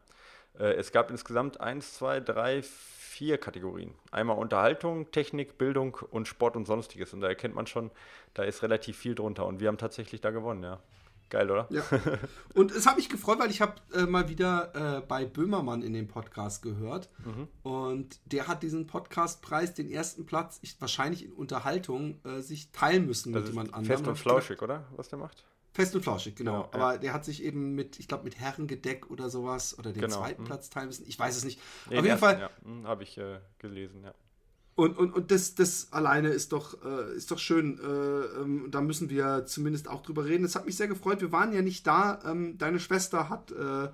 Äh, 0.59 0.75
es 0.75 0.93
gab 0.93 1.11
insgesamt 1.11 1.63
eins, 1.63 1.95
zwei, 1.95 2.21
drei, 2.21 2.63
vier 2.63 3.39
Kategorien. 3.39 3.95
Einmal 4.11 4.37
Unterhaltung, 4.37 5.11
Technik, 5.13 5.57
Bildung 5.57 5.97
und 6.11 6.29
Sport 6.29 6.57
und 6.57 6.67
sonstiges. 6.67 7.15
Und 7.15 7.23
da 7.23 7.29
erkennt 7.29 7.55
man 7.55 7.67
schon, 7.67 7.91
da 8.35 8.43
ist 8.43 8.63
relativ 8.63 8.99
viel 8.99 9.15
drunter. 9.15 9.47
Und 9.47 9.61
wir 9.61 9.69
haben 9.69 9.79
tatsächlich 9.79 10.21
da 10.21 10.31
gewonnen, 10.31 10.63
ja. 10.63 10.79
Geil, 11.33 11.51
oder? 11.51 11.67
Ja. 11.71 11.83
Und 12.55 12.73
es 12.73 12.87
hat 12.87 12.97
mich 12.97 13.09
gefreut, 13.09 13.39
weil 13.39 13.51
ich 13.51 13.63
habe 13.63 13.77
äh, 13.95 14.03
mal 14.03 14.29
wieder 14.29 14.99
äh, 14.99 15.01
bei 15.01 15.25
Böhmermann 15.25 15.81
in 15.81 15.95
dem 15.95 16.07
Podcast 16.07 16.61
gehört. 16.61 17.09
Mhm. 17.25 17.49
Und 17.63 18.21
der 18.27 18.49
hat 18.49 18.63
diesen 18.63 18.87
Podcastpreis, 18.87 19.73
den 19.73 19.91
ersten 19.91 20.27
Platz, 20.27 20.59
ich, 20.61 20.79
wahrscheinlich 20.79 21.25
in 21.25 21.33
Unterhaltung, 21.33 22.21
äh, 22.27 22.41
sich 22.43 22.71
teilen 22.73 23.07
müssen 23.07 23.33
das 23.33 23.45
mit 23.45 23.49
jemand 23.49 23.73
anderem. 23.73 23.97
Fest 23.97 24.07
und 24.07 24.17
flauschig, 24.17 24.61
oder? 24.61 24.85
Was 24.95 25.09
der 25.09 25.21
macht? 25.21 25.47
Fest 25.73 25.95
und 25.95 26.03
flauschig, 26.03 26.37
genau. 26.37 26.65
genau 26.65 26.69
Aber 26.75 26.93
ja. 26.93 26.99
der 26.99 27.15
hat 27.15 27.25
sich 27.25 27.43
eben 27.43 27.75
mit, 27.75 27.99
ich 27.99 28.09
glaube, 28.09 28.25
mit 28.25 28.39
Herrengedeck 28.39 29.11
oder 29.11 29.31
sowas 29.31 29.79
oder 29.79 29.95
den 29.95 30.03
genau. 30.03 30.19
zweiten 30.19 30.43
mhm. 30.43 30.47
Platz 30.47 30.69
teilen 30.69 30.89
müssen. 30.89 31.07
Ich 31.09 31.19
weiß 31.19 31.35
es 31.35 31.47
nicht. 31.47 31.59
Nee, 31.89 31.97
Auf 31.97 32.05
jeden 32.05 32.09
ersten, 32.09 32.27
Fall. 32.27 32.41
Ja. 32.41 32.51
Mhm, 32.63 32.87
habe 32.87 33.05
ich 33.05 33.17
äh, 33.17 33.39
gelesen, 33.59 34.05
ja. 34.05 34.13
Und, 34.75 34.97
und, 34.97 35.15
und 35.15 35.31
das, 35.31 35.55
das 35.55 35.93
alleine 35.93 36.29
ist 36.29 36.53
doch, 36.53 36.83
äh, 36.85 37.15
ist 37.15 37.31
doch 37.31 37.39
schön. 37.39 37.79
Äh, 37.79 38.41
ähm, 38.41 38.69
da 38.71 38.81
müssen 38.81 39.11
wir 39.11 39.45
zumindest 39.45 39.89
auch 39.89 40.03
drüber 40.03 40.25
reden. 40.25 40.45
Es 40.45 40.55
hat 40.55 40.65
mich 40.65 40.77
sehr 40.77 40.89
gefreut. 40.89 41.21
Wir 41.21 41.31
waren 41.31 41.53
ja 41.53 41.61
nicht 41.61 41.87
da. 41.87 42.21
Ähm, 42.25 42.57
deine 42.57 42.81
Schwester 42.81 43.29
hat 43.29 43.53
äh, 43.53 43.85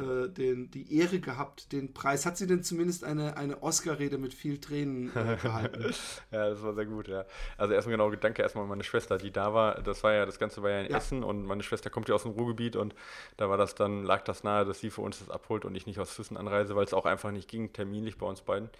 äh 0.00 0.30
den, 0.30 0.70
die 0.70 0.96
Ehre 0.96 1.20
gehabt, 1.20 1.72
den 1.72 1.92
Preis. 1.92 2.24
Hat 2.24 2.38
sie 2.38 2.46
denn 2.46 2.62
zumindest 2.62 3.04
eine, 3.04 3.36
eine 3.36 3.62
Oscar-Rede 3.62 4.16
mit 4.16 4.32
viel 4.32 4.58
Tränen 4.58 5.14
äh, 5.14 5.36
gehalten? 5.42 5.92
ja, 6.30 6.48
das 6.48 6.62
war 6.62 6.72
sehr 6.72 6.86
gut, 6.86 7.06
ja. 7.06 7.26
Also 7.58 7.74
erstmal 7.74 7.98
genau, 7.98 8.10
danke 8.12 8.40
erstmal 8.40 8.64
an 8.64 8.70
meine 8.70 8.84
Schwester, 8.84 9.18
die 9.18 9.30
da 9.30 9.52
war. 9.52 9.82
Das 9.82 10.02
war 10.04 10.14
ja, 10.14 10.24
das 10.24 10.38
Ganze 10.38 10.62
war 10.62 10.70
ja 10.70 10.80
in 10.80 10.90
ja. 10.90 10.96
Essen 10.96 11.22
und 11.22 11.44
meine 11.44 11.62
Schwester 11.62 11.90
kommt 11.90 12.08
ja 12.08 12.14
aus 12.14 12.22
dem 12.22 12.32
Ruhrgebiet 12.32 12.76
und 12.76 12.94
da 13.36 13.50
war 13.50 13.58
das 13.58 13.74
dann, 13.74 14.04
lag 14.04 14.24
das 14.24 14.42
nahe, 14.42 14.64
dass 14.64 14.80
sie 14.80 14.88
für 14.88 15.02
uns 15.02 15.18
das 15.18 15.28
abholt 15.28 15.66
und 15.66 15.74
ich 15.74 15.84
nicht 15.84 15.98
aus 15.98 16.10
Füssen 16.10 16.38
anreise, 16.38 16.74
weil 16.74 16.84
es 16.84 16.94
auch 16.94 17.04
einfach 17.04 17.30
nicht 17.30 17.50
ging, 17.50 17.74
terminlich 17.74 18.16
bei 18.16 18.24
uns 18.24 18.40
beiden. 18.40 18.70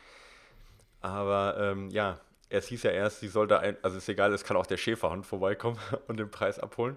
Aber 1.05 1.57
ähm, 1.61 1.91
ja, 1.91 2.19
es 2.49 2.67
hieß 2.69 2.85
ja 2.85 2.91
erst, 2.91 3.21
sie 3.21 3.29
soll 3.29 3.47
da, 3.47 3.59
ein, 3.59 3.77
also 3.83 3.99
ist 3.99 4.09
egal, 4.09 4.33
es 4.33 4.43
kann 4.43 4.57
auch 4.57 4.65
der 4.65 4.79
Schäferhund 4.79 5.27
vorbeikommen 5.27 5.79
und 6.09 6.19
den 6.19 6.31
Preis 6.31 6.59
abholen. 6.59 6.97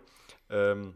Ähm, 0.49 0.93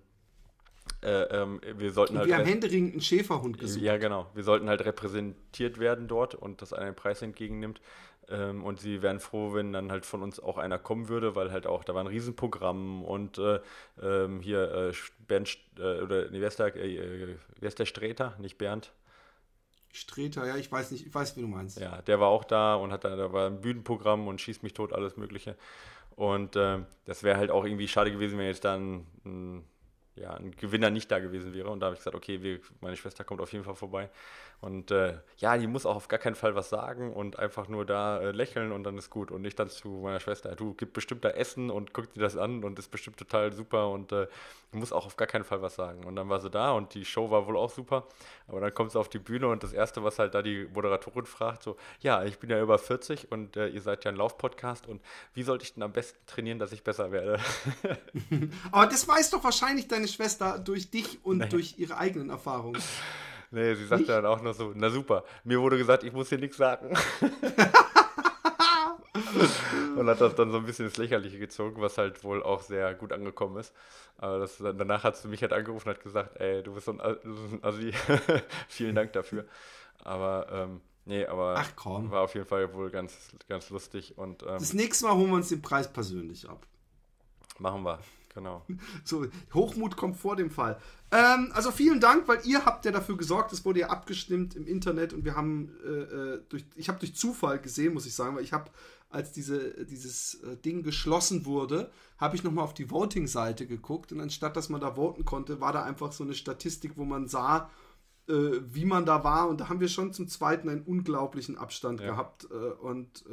äh, 1.04 1.24
ähm, 1.24 1.60
wir 1.76 1.92
sollten 1.92 2.18
halt. 2.18 2.28
Wir 2.28 2.38
haben 2.38 2.46
händeringend 2.46 2.94
einen 2.94 3.02
Schäferhund 3.02 3.60
gesucht. 3.60 3.84
Ja, 3.84 3.98
genau. 3.98 4.28
Wir 4.34 4.44
sollten 4.44 4.70
halt 4.70 4.86
repräsentiert 4.86 5.78
werden 5.78 6.08
dort 6.08 6.36
und 6.36 6.62
dass 6.62 6.72
einer 6.72 6.86
den 6.86 6.96
Preis 6.96 7.22
entgegennimmt. 7.22 7.82
Ähm, 8.30 8.64
und 8.64 8.80
sie 8.80 9.02
wären 9.02 9.20
froh, 9.20 9.54
wenn 9.54 9.74
dann 9.74 9.92
halt 9.92 10.06
von 10.06 10.24
uns 10.24 10.40
auch 10.40 10.58
einer 10.58 10.80
kommen 10.80 11.10
würde, 11.10 11.36
weil 11.36 11.52
halt 11.52 11.68
auch, 11.68 11.84
da 11.84 11.94
war 11.94 12.02
ein 12.02 12.08
Riesenprogramm 12.08 13.04
und 13.04 13.40
äh, 13.40 13.60
ähm, 14.02 14.40
hier 14.40 14.72
äh, 14.72 14.94
Bernd, 15.28 15.58
äh, 15.78 16.00
oder 16.00 16.30
nee, 16.30 16.40
wer 16.40 16.48
ist 16.48 16.60
der, 16.60 16.74
äh, 16.78 17.36
wer 17.60 17.68
ist 17.68 17.80
der 17.80 17.86
Sträter, 17.86 18.38
nicht 18.40 18.58
Bernd? 18.58 18.94
Streter, 19.94 20.46
ja, 20.48 20.56
ich 20.56 20.72
weiß 20.72 20.92
nicht, 20.92 21.06
ich 21.06 21.14
weiß, 21.14 21.36
wie 21.38 21.42
du 21.42 21.48
meinst. 21.48 21.80
Ja, 21.80 22.02
der 22.02 22.20
war 22.20 22.30
auch 22.30 22.44
da 22.44 22.76
und 22.76 22.92
hat 22.92 23.04
da, 23.04 23.16
da 23.16 23.34
war 23.34 23.48
ein 23.48 23.62
Bühnenprogramm 23.62 24.28
und 24.28 24.40
schießt 24.40 24.64
mich 24.64 24.74
tot, 24.74 24.94
alles 24.94 25.18
Mögliche. 25.18 25.56
Und 26.16 26.56
äh, 26.56 26.80
das 27.06 27.24
wäre 27.24 27.38
halt 27.38 27.52
auch 27.52 27.66
irgendwie 27.66 27.88
schade 27.88 28.12
gewesen, 28.12 28.38
wenn 28.38 28.46
jetzt 28.46 28.64
dann 28.64 29.06
ein, 29.26 29.66
ja, 30.16 30.34
ein 30.34 30.52
Gewinner 30.52 30.90
nicht 30.90 31.10
da 31.12 31.20
gewesen 31.20 31.54
wäre. 31.54 31.70
Und 31.70 31.80
da 31.80 31.88
habe 31.88 31.96
ich 31.96 32.00
gesagt, 32.00 32.16
okay, 32.16 32.42
wir, 32.42 32.60
meine 32.80 32.96
Schwester 32.96 33.24
kommt 33.24 33.42
auf 33.42 33.52
jeden 33.52 33.64
Fall 33.64 33.76
vorbei. 33.76 34.10
Und 34.60 34.92
äh, 34.92 35.18
ja, 35.38 35.58
die 35.58 35.68
muss 35.68 35.86
auch 35.86 35.96
auf 35.96 36.08
gar 36.08 36.20
keinen 36.20 36.36
Fall 36.36 36.54
was 36.54 36.70
sagen 36.70 37.12
und 37.14 37.40
einfach 37.40 37.68
nur 37.68 37.86
da 37.86 38.20
äh, 38.20 38.32
lächeln 38.32 38.72
und 38.72 38.84
dann 38.84 38.98
ist 38.98 39.10
gut. 39.10 39.32
Und 39.32 39.42
nicht 39.42 39.58
dann 39.58 39.70
zu 39.70 39.90
meiner 39.90 40.20
Schwester, 40.20 40.56
du 40.56 40.74
gib 40.76 40.94
bestimmt 40.94 41.26
da 41.26 41.30
Essen 41.30 41.70
und 41.72 41.94
guck 41.94 42.14
dir 42.14 42.22
das 42.22 42.38
an 42.38 42.64
und 42.64 42.78
ist 42.78 42.92
bestimmt 42.92 43.18
total 43.18 43.52
super 43.54 43.90
und 43.90 44.12
äh, 44.12 44.28
muss 44.72 44.94
auch 44.94 45.06
auf 45.06 45.18
gar 45.18 45.28
keinen 45.28 45.44
Fall 45.44 45.62
was 45.62 45.76
sagen. 45.76 46.06
Und 46.06 46.16
dann 46.16 46.30
war 46.30 46.40
sie 46.40 46.50
da 46.50 46.72
und 46.72 46.94
die 46.94 47.06
Show 47.06 47.30
war 47.30 47.46
wohl 47.48 47.58
auch 47.58 47.70
super. 47.70 48.08
Aber 48.48 48.62
dann 48.62 48.74
kommt 48.74 48.92
sie 48.92 49.00
auf 49.00 49.10
die 49.10 49.20
Bühne 49.20 49.48
und 49.48 49.64
das 49.64 49.74
Erste, 49.74 50.04
was 50.04 50.20
halt 50.20 50.34
da 50.34 50.42
die 50.42 50.68
Moderatorin 50.74 51.26
fragt, 51.26 51.64
so, 51.64 51.78
ja, 52.00 52.24
ich 52.24 52.40
bin 52.40 52.50
ja 52.50 52.62
über 52.62 52.78
40 52.78 53.32
und 53.32 53.58
äh, 53.58 53.68
ihr 53.68 53.82
seid 53.82 54.06
ja 54.06 54.12
ein 54.12 54.18
Laufpodcast 54.18 54.88
und 54.88 55.02
wie 55.34 55.44
sollte 55.44 55.64
ich 55.66 55.74
denn 55.74 55.84
am 55.84 55.92
besten 55.92 56.20
trainieren, 56.26 56.60
dass 56.60 56.72
ich 56.72 56.84
besser 56.84 57.12
werde? 57.12 57.40
Aber 58.72 58.88
das 58.88 59.08
weiß 59.08 59.32
doch 59.32 59.44
wahrscheinlich 59.44 59.88
deine 59.88 60.08
Schwester 60.08 60.60
durch 60.60 60.90
dich 60.90 61.20
und 61.24 61.40
naja. 61.40 61.50
durch 61.50 61.78
ihre 61.78 61.98
eigenen 61.98 62.30
Erfahrungen. 62.30 62.82
Nee, 63.54 63.76
sie 63.76 63.86
sagte 63.86 64.06
dann 64.06 64.26
auch 64.26 64.42
noch 64.42 64.54
so, 64.54 64.72
na 64.74 64.90
super, 64.90 65.26
mir 65.44 65.60
wurde 65.60 65.78
gesagt, 65.78 66.04
ich 66.04 66.14
muss 66.14 66.30
hier 66.30 66.38
nichts 66.38 66.56
sagen. 66.56 66.96
und 69.96 70.08
hat 70.08 70.22
das 70.22 70.36
dann 70.36 70.52
so 70.52 70.58
ein 70.58 70.66
bisschen 70.66 70.86
ins 70.86 70.98
Lächerliche 70.98 71.40
gezogen, 71.40 71.82
was 71.82 71.98
halt 71.98 72.24
wohl 72.24 72.44
auch 72.44 72.62
sehr 72.62 72.94
gut 72.94 73.12
angekommen 73.12 73.58
ist. 73.58 73.74
Aber 74.18 74.40
das, 74.40 74.58
danach 74.58 75.04
hat 75.04 75.18
sie 75.18 75.28
mich 75.28 75.42
halt 75.42 75.54
angerufen 75.54 75.90
und 75.90 75.96
hat 75.96 76.04
gesagt, 76.04 76.40
ey, 76.40 76.64
du 76.64 76.74
bist 76.74 76.86
so 76.86 76.92
ein, 76.94 77.02
ein 77.02 77.60
Assi. 77.64 77.94
Vielen 78.68 78.96
Dank 78.96 79.14
dafür. 79.14 79.46
Aber 80.04 80.48
ähm, 80.52 80.82
nee, 81.06 81.26
aber 81.26 81.56
Ach, 81.58 81.86
war 81.86 82.22
auf 82.22 82.34
jeden 82.36 82.48
Fall 82.48 82.74
wohl 82.74 82.90
ganz, 82.90 83.32
ganz 83.48 83.70
lustig. 83.70 84.18
Und, 84.18 84.44
ähm, 84.44 84.60
das 84.60 84.74
nächste 84.74 85.06
Mal 85.06 85.16
holen 85.16 85.30
wir 85.30 85.36
uns 85.36 85.50
den 85.50 85.62
Preis 85.62 85.92
persönlich 85.92 86.48
ab. 86.50 86.66
Machen 87.60 87.84
wir. 87.84 88.00
Genau. 88.34 88.66
So, 89.04 89.26
Hochmut 89.54 89.98
kommt 89.98 90.18
vor 90.18 90.36
dem 90.36 90.50
Fall. 90.50 90.80
Ähm, 91.12 91.52
also 91.54 91.72
vielen 91.72 92.00
Dank, 92.00 92.28
weil 92.28 92.40
ihr 92.46 92.66
habt 92.66 92.86
ja 92.86 92.92
dafür 92.92 93.18
gesorgt, 93.18 93.52
es 93.52 93.66
wurde 93.66 93.82
ja 93.82 93.90
abgestimmt 93.90 94.56
im 94.56 94.68
Internet 94.68 95.14
und 95.14 95.26
wir 95.26 95.36
haben 95.36 95.72
äh, 95.84 95.90
äh 95.90 96.42
durch, 96.50 96.66
ich 96.76 96.88
habe 96.88 97.00
durch 97.00 97.16
Zufall 97.16 97.60
gesehen, 97.60 97.94
muss 97.94 98.06
ich 98.06 98.14
sagen, 98.14 98.36
weil 98.36 98.44
ich 98.44 98.54
habe, 98.54 98.70
als 99.10 99.32
diese, 99.32 99.86
dieses 99.86 100.36
äh, 100.36 100.56
Ding 100.58 100.84
geschlossen 100.84 101.46
wurde, 101.46 101.92
habe 102.18 102.36
ich 102.36 102.44
nochmal 102.44 102.64
auf 102.64 102.74
die 102.74 102.90
Voting-Seite 102.90 103.68
geguckt 103.68 104.12
und 104.12 104.22
anstatt 104.22 104.56
dass 104.56 104.70
man 104.70 104.82
da 104.82 104.96
voten 104.96 105.26
konnte, 105.26 105.60
war 105.60 105.74
da 105.74 105.84
einfach 105.84 106.12
so 106.12 106.24
eine 106.24 106.34
Statistik, 106.34 106.94
wo 106.96 107.04
man 107.04 107.28
sah, 107.28 107.70
äh, 108.30 108.34
wie 108.62 108.86
man 108.86 109.06
da 109.06 109.24
war. 109.24 109.50
Und 109.50 109.60
da 109.60 109.68
haben 109.68 109.82
wir 109.82 109.90
schon 109.90 110.14
zum 110.14 110.30
zweiten 110.30 110.70
einen 110.70 110.84
unglaublichen 110.84 111.58
Abstand 111.58 112.00
ja. 112.00 112.12
gehabt. 112.12 112.48
Äh, 112.52 112.56
und 112.56 113.26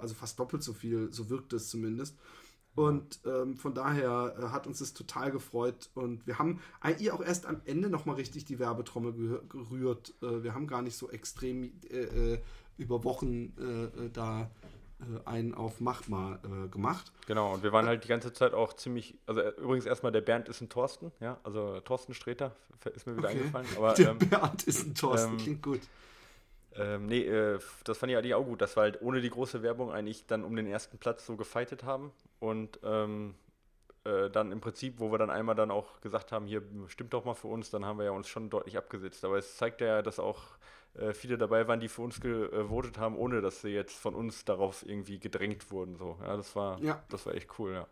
also 0.00 0.14
fast 0.14 0.38
doppelt 0.38 0.62
so 0.62 0.72
viel, 0.72 1.08
so 1.12 1.30
wirkt 1.30 1.52
es 1.52 1.68
zumindest. 1.70 2.16
Und 2.78 3.18
ähm, 3.26 3.56
von 3.56 3.74
daher 3.74 4.36
äh, 4.38 4.42
hat 4.50 4.68
uns 4.68 4.78
das 4.78 4.94
total 4.94 5.32
gefreut. 5.32 5.90
Und 5.94 6.24
wir 6.28 6.38
haben 6.38 6.60
eigentlich 6.80 7.10
auch 7.10 7.20
erst 7.20 7.44
am 7.44 7.60
Ende 7.64 7.90
nochmal 7.90 8.14
richtig 8.14 8.44
die 8.44 8.60
Werbetrommel 8.60 9.42
gerührt. 9.48 10.14
Äh, 10.22 10.44
wir 10.44 10.54
haben 10.54 10.68
gar 10.68 10.80
nicht 10.80 10.96
so 10.96 11.10
extrem 11.10 11.72
äh, 11.90 12.34
äh 12.34 12.38
über 12.76 13.02
Wochen 13.02 13.46
äh, 13.58 14.10
da 14.12 14.48
äh, 15.00 15.26
einen 15.28 15.54
auf 15.54 15.80
Mach 15.80 16.06
mal 16.06 16.38
gemacht. 16.70 17.10
Genau, 17.26 17.52
und 17.52 17.64
wir 17.64 17.72
waren 17.72 17.86
halt 17.86 18.04
die 18.04 18.08
ganze 18.08 18.32
Zeit 18.32 18.54
auch 18.54 18.72
ziemlich, 18.74 19.18
also 19.26 19.42
übrigens 19.58 19.84
erstmal 19.84 20.12
der 20.12 20.20
Bernd 20.20 20.48
ist 20.48 20.60
ein 20.60 20.68
Thorsten, 20.68 21.10
ja, 21.18 21.40
also 21.42 21.80
Thorsten 21.80 22.14
Streter 22.14 22.54
ist 22.94 23.08
mir 23.08 23.16
wieder 23.16 23.30
okay. 23.30 23.38
eingefallen. 23.38 23.66
Aber, 23.76 23.94
der 23.94 24.10
ähm, 24.10 24.18
Bernd 24.18 24.62
ist 24.62 24.86
ein 24.86 24.94
Thorsten, 24.94 25.32
ähm, 25.32 25.38
klingt 25.38 25.62
gut. 25.64 25.80
Ähm, 26.78 27.06
nee, 27.06 27.22
äh, 27.22 27.58
das 27.84 27.98
fand 27.98 28.12
ich 28.12 28.18
eigentlich 28.18 28.34
auch 28.34 28.44
gut, 28.44 28.60
dass 28.62 28.76
wir 28.76 28.82
halt 28.82 29.02
ohne 29.02 29.20
die 29.20 29.30
große 29.30 29.62
Werbung 29.62 29.90
eigentlich 29.90 30.26
dann 30.26 30.44
um 30.44 30.54
den 30.54 30.66
ersten 30.66 30.98
Platz 30.98 31.26
so 31.26 31.36
gefeitet 31.36 31.82
haben 31.84 32.12
und 32.38 32.78
ähm, 32.84 33.34
äh, 34.04 34.30
dann 34.30 34.52
im 34.52 34.60
Prinzip, 34.60 35.00
wo 35.00 35.10
wir 35.10 35.18
dann 35.18 35.30
einmal 35.30 35.54
dann 35.54 35.70
auch 35.70 36.00
gesagt 36.00 36.32
haben, 36.32 36.46
hier 36.46 36.62
stimmt 36.86 37.12
doch 37.12 37.24
mal 37.24 37.34
für 37.34 37.48
uns, 37.48 37.70
dann 37.70 37.84
haben 37.84 37.98
wir 37.98 38.06
ja 38.06 38.12
uns 38.12 38.28
schon 38.28 38.48
deutlich 38.48 38.78
abgesetzt. 38.78 39.24
Aber 39.24 39.38
es 39.38 39.56
zeigt 39.56 39.80
ja, 39.80 40.02
dass 40.02 40.18
auch 40.18 40.42
äh, 40.94 41.12
viele 41.12 41.36
dabei 41.36 41.66
waren, 41.68 41.80
die 41.80 41.88
für 41.88 42.02
uns 42.02 42.20
gewotet 42.20 42.98
haben, 42.98 43.16
ohne 43.16 43.40
dass 43.40 43.60
sie 43.60 43.70
jetzt 43.70 43.98
von 43.98 44.14
uns 44.14 44.44
darauf 44.44 44.86
irgendwie 44.86 45.18
gedrängt 45.18 45.70
wurden. 45.70 45.96
So. 45.96 46.16
Ja, 46.22 46.36
das 46.36 46.54
war, 46.56 46.80
ja. 46.80 47.02
das 47.08 47.26
war 47.26 47.34
echt 47.34 47.58
cool, 47.58 47.72
ja. 47.72 47.86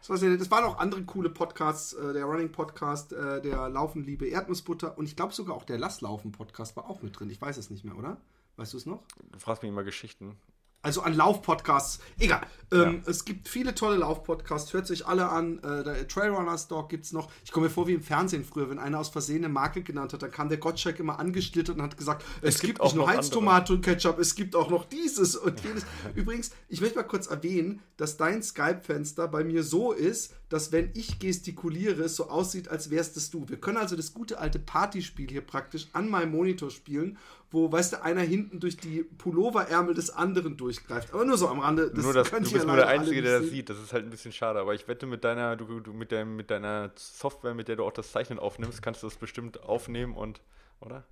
Das, 0.00 0.08
war 0.08 0.36
das 0.36 0.50
waren 0.50 0.64
auch 0.64 0.78
andere 0.78 1.02
coole 1.04 1.30
Podcasts. 1.30 1.92
Äh, 1.92 2.12
der 2.14 2.24
Running 2.24 2.50
Podcast, 2.50 3.12
äh, 3.12 3.40
der 3.42 3.68
Laufen 3.68 4.02
Liebe 4.04 4.26
Erdnussbutter 4.26 4.96
und 4.98 5.04
ich 5.06 5.16
glaube 5.16 5.32
sogar 5.32 5.54
auch 5.54 5.64
der 5.64 5.78
Lass 5.78 6.00
Laufen 6.00 6.32
Podcast 6.32 6.76
war 6.76 6.88
auch 6.88 7.02
mit 7.02 7.18
drin. 7.18 7.30
Ich 7.30 7.40
weiß 7.40 7.56
es 7.56 7.70
nicht 7.70 7.84
mehr, 7.84 7.96
oder? 7.96 8.16
Weißt 8.56 8.72
du 8.72 8.76
es 8.76 8.86
noch? 8.86 9.02
Du 9.32 9.38
fragst 9.38 9.62
mich 9.62 9.70
immer 9.70 9.84
Geschichten. 9.84 10.36
Also 10.82 11.02
an 11.02 11.14
Laufpodcasts. 11.14 12.00
Egal. 12.18 12.46
Ähm, 12.72 13.02
ja. 13.04 13.10
Es 13.10 13.24
gibt 13.24 13.48
viele 13.48 13.74
tolle 13.74 13.96
Laufpodcasts. 13.96 14.72
Hört 14.72 14.86
sich 14.86 15.06
alle 15.06 15.28
an. 15.28 15.58
Äh, 15.58 15.84
der 15.84 16.08
Trailrunners 16.08 16.68
Dog 16.68 16.88
gibt 16.88 17.04
es 17.04 17.12
noch. 17.12 17.30
Ich 17.44 17.52
komme 17.52 17.66
mir 17.66 17.70
vor 17.70 17.86
wie 17.86 17.92
im 17.92 18.02
Fernsehen 18.02 18.44
früher, 18.44 18.70
wenn 18.70 18.78
einer 18.78 18.98
aus 18.98 19.10
Versehen 19.10 19.44
eine 19.44 19.52
Marke 19.52 19.82
genannt 19.82 20.12
hat, 20.12 20.22
dann 20.22 20.30
kam 20.30 20.48
der 20.48 20.58
Gottschalk 20.58 20.98
immer 20.98 21.18
angeschlittert 21.18 21.76
und 21.76 21.82
hat 21.82 21.98
gesagt, 21.98 22.24
es, 22.40 22.54
es 22.54 22.60
gibt, 22.60 22.74
gibt 22.74 22.84
nicht 22.84 22.94
nur 22.94 23.08
Heinz-Tomate 23.08 23.74
und 23.74 23.82
Ketchup, 23.82 24.18
es 24.18 24.34
gibt 24.34 24.56
auch 24.56 24.70
noch 24.70 24.86
dieses 24.86 25.36
und 25.36 25.62
jenes. 25.62 25.84
Übrigens, 26.14 26.50
ich 26.68 26.80
möchte 26.80 26.96
mal 26.96 27.02
kurz 27.04 27.26
erwähnen, 27.26 27.82
dass 27.96 28.16
dein 28.16 28.42
Skype-Fenster 28.42 29.28
bei 29.28 29.44
mir 29.44 29.62
so 29.62 29.92
ist, 29.92 30.34
dass 30.48 30.72
wenn 30.72 30.90
ich 30.94 31.18
gestikuliere, 31.18 32.04
es 32.04 32.16
so 32.16 32.28
aussieht, 32.28 32.68
als 32.68 32.90
wärst 32.90 33.16
es 33.16 33.30
du. 33.30 33.48
Wir 33.48 33.58
können 33.58 33.76
also 33.76 33.96
das 33.96 34.14
gute 34.14 34.38
alte 34.38 34.58
Partyspiel 34.58 35.28
hier 35.28 35.42
praktisch 35.42 35.88
an 35.92 36.08
meinem 36.08 36.32
Monitor 36.32 36.70
spielen 36.70 37.18
wo, 37.50 37.70
weißt 37.70 37.94
du, 37.94 38.02
einer 38.02 38.20
hinten 38.20 38.60
durch 38.60 38.76
die 38.76 39.02
Pulloverärmel 39.02 39.94
des 39.94 40.10
anderen 40.10 40.56
durchgreift. 40.56 41.12
Aber 41.12 41.24
nur 41.24 41.36
so 41.36 41.48
am 41.48 41.58
Rande. 41.58 41.90
Das 41.90 42.04
nur 42.04 42.14
das, 42.14 42.30
du 42.30 42.38
bist 42.38 42.66
nur 42.66 42.76
der 42.76 42.86
Einzige, 42.86 43.22
der 43.22 43.40
das 43.40 43.50
sieht. 43.50 43.68
Das 43.68 43.78
ist 43.78 43.92
halt 43.92 44.04
ein 44.04 44.10
bisschen 44.10 44.32
schade. 44.32 44.60
Aber 44.60 44.74
ich 44.74 44.86
wette, 44.86 45.06
mit 45.06 45.24
deiner, 45.24 45.56
du, 45.56 45.80
du, 45.80 45.92
mit, 45.92 46.12
der, 46.12 46.24
mit 46.24 46.50
deiner 46.50 46.92
Software, 46.94 47.54
mit 47.54 47.68
der 47.68 47.76
du 47.76 47.84
auch 47.84 47.92
das 47.92 48.12
Zeichnen 48.12 48.38
aufnimmst, 48.38 48.82
kannst 48.82 49.02
du 49.02 49.08
das 49.08 49.16
bestimmt 49.16 49.62
aufnehmen 49.64 50.14
und, 50.14 50.40
oder? 50.80 51.04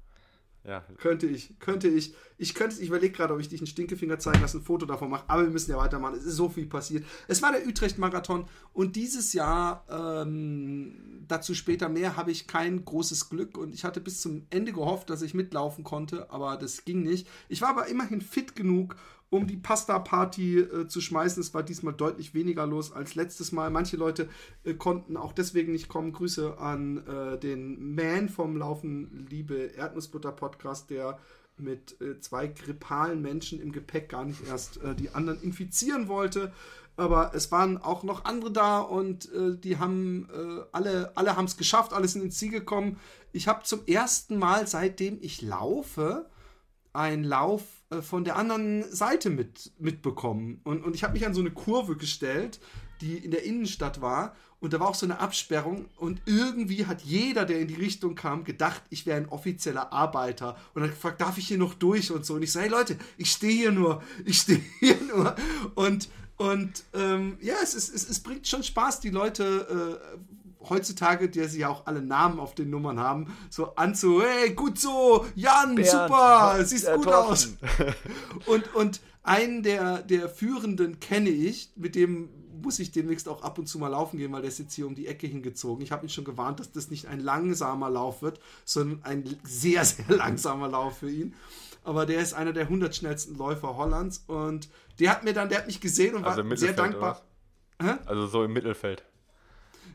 Ja. 0.69 0.85
Könnte 0.99 1.27
ich, 1.27 1.59
könnte 1.61 1.89
ich. 1.89 2.15
Ich 2.37 2.55
könnte, 2.55 2.81
ich 2.81 2.89
überlege 2.89 3.15
gerade, 3.15 3.33
ob 3.33 3.41
ich 3.41 3.49
dich 3.49 3.61
einen 3.61 3.67
Stinkefinger 3.67 4.19
zeigen 4.19 4.43
lasse, 4.43 4.59
ein 4.59 4.63
Foto 4.63 4.85
davon 4.85 5.09
mache, 5.09 5.25
aber 5.27 5.45
wir 5.45 5.51
müssen 5.51 5.71
ja 5.71 5.79
weitermachen. 5.79 6.15
Es 6.19 6.25
ist 6.27 6.37
so 6.37 6.51
viel 6.51 6.67
passiert. 6.67 7.07
Es 7.27 7.41
war 7.41 7.53
der 7.53 7.67
Utrecht-Marathon 7.67 8.47
und 8.75 8.95
dieses 8.95 9.33
Jahr, 9.33 9.87
ähm, 9.89 11.25
dazu 11.27 11.55
später 11.55 11.89
mehr, 11.89 12.17
habe 12.17 12.31
ich 12.33 12.47
kein 12.47 12.85
großes 12.85 13.31
Glück 13.31 13.57
und 13.57 13.75
ich 13.75 13.85
hatte 13.85 14.03
bis 14.03 14.21
zum 14.21 14.47
Ende 14.51 14.73
gehofft, 14.73 15.09
dass 15.09 15.23
ich 15.23 15.33
mitlaufen 15.33 15.85
konnte, 15.85 16.31
aber 16.31 16.59
das 16.59 16.85
ging 16.85 17.03
nicht. 17.03 17.27
Ich 17.49 17.63
war 17.63 17.71
aber 17.71 17.87
immerhin 17.87 18.21
fit 18.21 18.55
genug, 18.55 18.97
um 19.31 19.47
die 19.47 19.57
Pasta-Party 19.57 20.59
äh, 20.59 20.89
zu 20.89 21.01
schmeißen. 21.01 21.41
Es 21.41 21.53
war 21.53 21.63
diesmal 21.63 21.95
deutlich 21.95 22.35
weniger 22.35 22.67
los 22.67 22.93
als 22.93 23.15
letztes 23.15 23.53
Mal. 23.53 23.71
Manche 23.71 23.97
Leute 23.97 24.29
äh, 24.65 24.75
konnten 24.75 25.17
auch 25.17 25.33
deswegen 25.33 25.73
nicht 25.73 25.89
kommen. 25.89 26.13
Grüße 26.13 26.59
an 26.59 27.07
äh, 27.07 27.39
den 27.39 27.95
Man 27.95 28.29
vom 28.29 28.57
Laufen 28.57 29.27
Liebe 29.29 29.73
Erdnussbutter 29.77 30.33
Podcast, 30.33 30.91
der 30.91 31.19
mit 31.59 32.01
äh, 32.01 32.21
zwei 32.21 32.47
grippalen 32.47 33.21
Menschen 33.21 33.61
im 33.61 33.73
Gepäck 33.73 34.09
gar 34.09 34.25
nicht 34.25 34.47
erst 34.47 34.83
äh, 34.83 34.95
die 34.95 35.11
anderen 35.11 35.43
infizieren 35.43 36.09
wollte. 36.09 36.53
Aber 36.97 37.33
es 37.35 37.53
waren 37.53 37.79
auch 37.79 38.03
noch 38.03 38.25
andere 38.25 38.51
da 38.51 38.81
und 38.81 39.33
äh, 39.33 39.57
die 39.57 39.79
haben 39.79 40.29
alle, 40.73 41.17
alle 41.17 41.37
haben 41.37 41.45
es 41.45 41.57
geschafft, 41.57 41.93
alle 41.93 42.09
sind 42.09 42.23
ins 42.23 42.39
Ziel 42.39 42.51
gekommen. 42.51 42.99
Ich 43.33 43.47
habe 43.47 43.63
zum 43.63 43.87
ersten 43.87 44.37
Mal, 44.39 44.67
seitdem 44.67 45.19
ich 45.21 45.43
laufe, 45.43 46.29
einen 46.93 47.23
Lauf 47.23 47.63
äh, 47.91 48.03
von 48.03 48.25
der 48.25 48.37
anderen 48.37 48.85
Seite 48.93 49.31
mit, 49.31 49.73
mitbekommen. 49.79 50.61
Und, 50.65 50.85
und 50.85 50.95
ich 50.95 51.05
habe 51.05 51.15
mich 51.15 51.27
an 51.27 51.35
so 51.35 51.41
eine 51.41 51.51
Kurve 51.51 51.97
gestellt, 51.97 52.61
die 53.01 53.17
in 53.17 53.31
der 53.31 53.45
Innenstadt 53.45 54.01
war. 54.01 54.35
Und 54.61 54.73
da 54.73 54.81
war 54.81 54.89
auch 54.89 54.95
so 54.95 55.07
eine 55.07 55.21
Absperrung. 55.21 55.87
Und 55.97 56.21
irgendwie 56.27 56.87
hat 56.87 57.03
jeder, 57.03 57.45
der 57.45 57.61
in 57.61 57.69
die 57.69 57.77
Richtung 57.77 58.15
kam, 58.15 58.45
gedacht, 58.45 58.83
ich 58.91 59.07
wäre 59.07 59.17
ein 59.17 59.29
offizieller 59.29 59.93
Arbeiter. 59.93 60.57
Und 60.75 60.83
hat 60.83 60.91
gefragt, 60.91 61.21
darf 61.21 61.39
ich 61.39 61.49
hier 61.49 61.59
noch 61.59 61.75
durch 61.75 62.11
und 62.11 62.27
so. 62.27 62.35
Und 62.35 62.43
ich 62.43 62.53
sage, 62.53 62.67
hey 62.67 62.73
Leute, 62.73 62.99
ich 63.17 63.31
stehe 63.31 63.53
hier 63.53 63.73
nur. 63.73 64.03
Ich 64.25 64.41
stehe 64.41 64.61
hier 64.81 64.99
nur. 65.03 65.35
Und, 65.75 66.11
und 66.37 66.85
ähm, 66.93 67.39
ja, 67.41 67.55
es, 67.63 67.75
ist, 67.75 67.95
es, 67.95 68.09
es 68.09 68.21
bringt 68.21 68.47
schon 68.47 68.63
Spaß, 68.63 69.01
die 69.01 69.11
Leute 69.11 70.01
äh, 70.15 70.19
heutzutage, 70.71 71.29
der 71.29 71.49
sie 71.49 71.61
ja 71.61 71.69
auch 71.69 71.87
alle 71.87 72.03
Namen 72.03 72.41
auf 72.41 72.55
den 72.55 72.71
Nummern 72.71 72.99
haben, 72.99 73.35
so 73.51 73.75
anzu, 73.77 74.23
hey, 74.23 74.53
gut 74.55 74.79
so, 74.79 75.27
Jan, 75.35 75.75
Bernd, 75.75 75.89
super, 75.89 76.65
siehst 76.65 76.93
gut 76.95 77.09
aus. 77.09 77.55
und, 78.47 78.75
und 78.75 79.01
einen 79.23 79.63
der, 79.63 80.03
der 80.03 80.29
Führenden 80.29 81.01
kenne 81.01 81.31
ich, 81.31 81.73
mit 81.77 81.95
dem 81.95 82.31
muss 82.63 82.79
ich 82.79 82.91
demnächst 82.91 83.29
auch 83.29 83.43
ab 83.43 83.59
und 83.59 83.67
zu 83.67 83.79
mal 83.79 83.89
laufen 83.89 84.19
gehen, 84.19 84.33
weil 84.33 84.43
der 84.43 84.49
ist 84.49 84.59
jetzt 84.59 84.75
hier 84.75 84.87
um 84.87 84.95
die 84.95 85.07
Ecke 85.07 85.27
hingezogen. 85.27 85.83
Ich 85.83 85.93
habe 85.93 86.07
ihn 86.07 86.09
schon 86.09 86.25
gewarnt, 86.25 86.61
dass 86.61 86.73
das 86.73 86.91
nicht 86.91 87.07
ein 87.07 87.21
langsamer 87.21 87.89
Lauf 87.89 88.23
wird, 88.23 88.41
sondern 88.65 89.05
ein 89.05 89.25
sehr, 89.45 89.85
sehr 89.85 90.09
langsamer 90.17 90.69
Lauf 90.69 90.99
für 90.99 91.11
ihn. 91.11 91.35
Aber 91.85 92.05
der 92.05 92.21
ist 92.21 92.35
einer 92.35 92.53
der 92.53 92.65
100 92.65 92.95
schnellsten 92.95 93.37
Läufer 93.37 93.77
Hollands 93.77 94.25
und 94.27 94.69
der 94.99 95.11
hat 95.11 95.25
mir 95.25 95.33
dann, 95.33 95.49
der 95.49 95.59
hat 95.59 95.67
mich 95.67 95.81
gesehen 95.81 96.17
und 96.17 96.25
also 96.25 96.49
war 96.49 96.57
sehr 96.57 96.73
dankbar. 96.73 97.23
Also 98.07 98.27
so 98.27 98.45
im 98.45 98.53
Mittelfeld. 98.53 99.05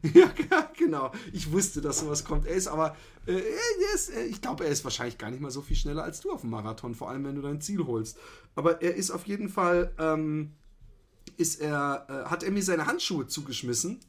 ja, 0.14 0.32
genau. 0.78 1.12
Ich 1.32 1.52
wusste, 1.52 1.80
dass 1.80 2.00
sowas 2.00 2.26
kommt. 2.26 2.46
Er 2.46 2.56
ist 2.56 2.68
aber, 2.68 2.96
äh, 3.26 3.42
ist, 3.96 4.10
äh, 4.10 4.26
ich 4.26 4.42
glaube, 4.42 4.66
er 4.66 4.72
ist 4.72 4.84
wahrscheinlich 4.84 5.18
gar 5.18 5.32
nicht 5.32 5.40
mal 5.40 5.52
so 5.52 5.62
viel 5.62 5.78
schneller 5.78 6.04
als 6.04 6.20
du 6.20 6.32
auf 6.32 6.42
dem 6.42 6.50
Marathon, 6.50 6.94
vor 6.94 7.10
allem 7.10 7.24
wenn 7.24 7.36
du 7.36 7.42
dein 7.42 7.62
Ziel 7.62 7.86
holst. 7.86 8.18
Aber 8.56 8.82
er 8.82 8.96
ist 8.96 9.12
auf 9.12 9.26
jeden 9.28 9.48
Fall, 9.48 9.94
ähm, 9.98 10.52
ist 11.38 11.62
er, 11.62 12.06
äh, 12.10 12.30
hat 12.30 12.44
er 12.44 12.52
mir 12.52 12.64
seine 12.64 12.86
Handschuhe 12.86 13.28
zugeschmissen. 13.28 14.02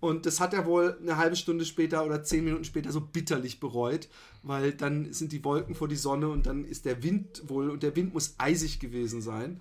Und 0.00 0.26
das 0.26 0.40
hat 0.40 0.54
er 0.54 0.66
wohl 0.66 0.96
eine 1.00 1.16
halbe 1.16 1.36
Stunde 1.36 1.64
später 1.64 2.04
oder 2.04 2.22
zehn 2.22 2.44
Minuten 2.44 2.64
später 2.64 2.92
so 2.92 3.00
bitterlich 3.00 3.58
bereut, 3.58 4.08
weil 4.42 4.72
dann 4.72 5.12
sind 5.12 5.32
die 5.32 5.44
Wolken 5.44 5.74
vor 5.74 5.88
die 5.88 5.96
Sonne 5.96 6.28
und 6.28 6.46
dann 6.46 6.64
ist 6.64 6.84
der 6.84 7.02
Wind 7.02 7.42
wohl, 7.48 7.70
und 7.70 7.82
der 7.82 7.96
Wind 7.96 8.14
muss 8.14 8.34
eisig 8.38 8.78
gewesen 8.78 9.22
sein. 9.22 9.60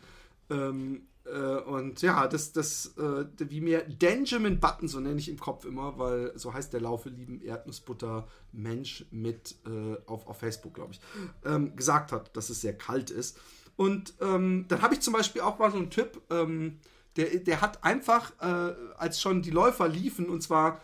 Ähm, 0.50 1.08
äh, 1.17 1.17
und 1.66 2.02
ja, 2.02 2.28
das, 2.28 2.54
das, 2.54 2.98
äh, 2.98 3.26
wie 3.40 3.62
mir 3.62 3.86
Benjamin 4.00 4.60
Button, 4.60 4.88
so 4.88 5.00
nenne 5.00 5.20
ich 5.20 5.30
im 5.30 5.40
Kopf 5.40 5.66
immer, 5.66 5.98
weil 5.98 6.32
so 6.36 6.54
heißt 6.54 6.74
der 6.74 6.82
Laufe 6.82 7.10
lieben 7.10 7.42
Erdnussbutter 7.42 8.28
Mensch 8.52 9.06
mit 9.12 9.56
äh, 9.66 9.98
auf, 10.06 10.28
auf 10.28 10.38
Facebook, 10.38 10.74
glaube 10.74 10.94
ich, 10.94 11.02
ähm, 11.46 11.76
gesagt 11.76 12.12
hat, 12.12 12.36
dass 12.36 12.50
es 12.50 12.62
sehr 12.62 12.78
kalt 12.78 13.10
ist. 13.10 13.38
Und 13.76 14.14
ähm, 14.22 14.66
dann 14.68 14.82
habe 14.82 14.96
ich 14.96 15.02
zum 15.02 15.14
Beispiel 15.14 15.42
auch 15.42 15.60
mal 15.60 15.72
so 15.72 15.78
einen 15.78 15.90
Tipp, 15.90 16.22
ähm, 16.30 16.80
der, 17.18 17.40
der 17.40 17.62
hat 17.62 17.84
einfach, 17.84 18.32
äh, 18.40 18.74
als 18.98 19.22
schon 19.22 19.42
die 19.42 19.52
Läufer 19.52 19.88
liefen, 19.88 20.30
und 20.30 20.42
zwar 20.42 20.82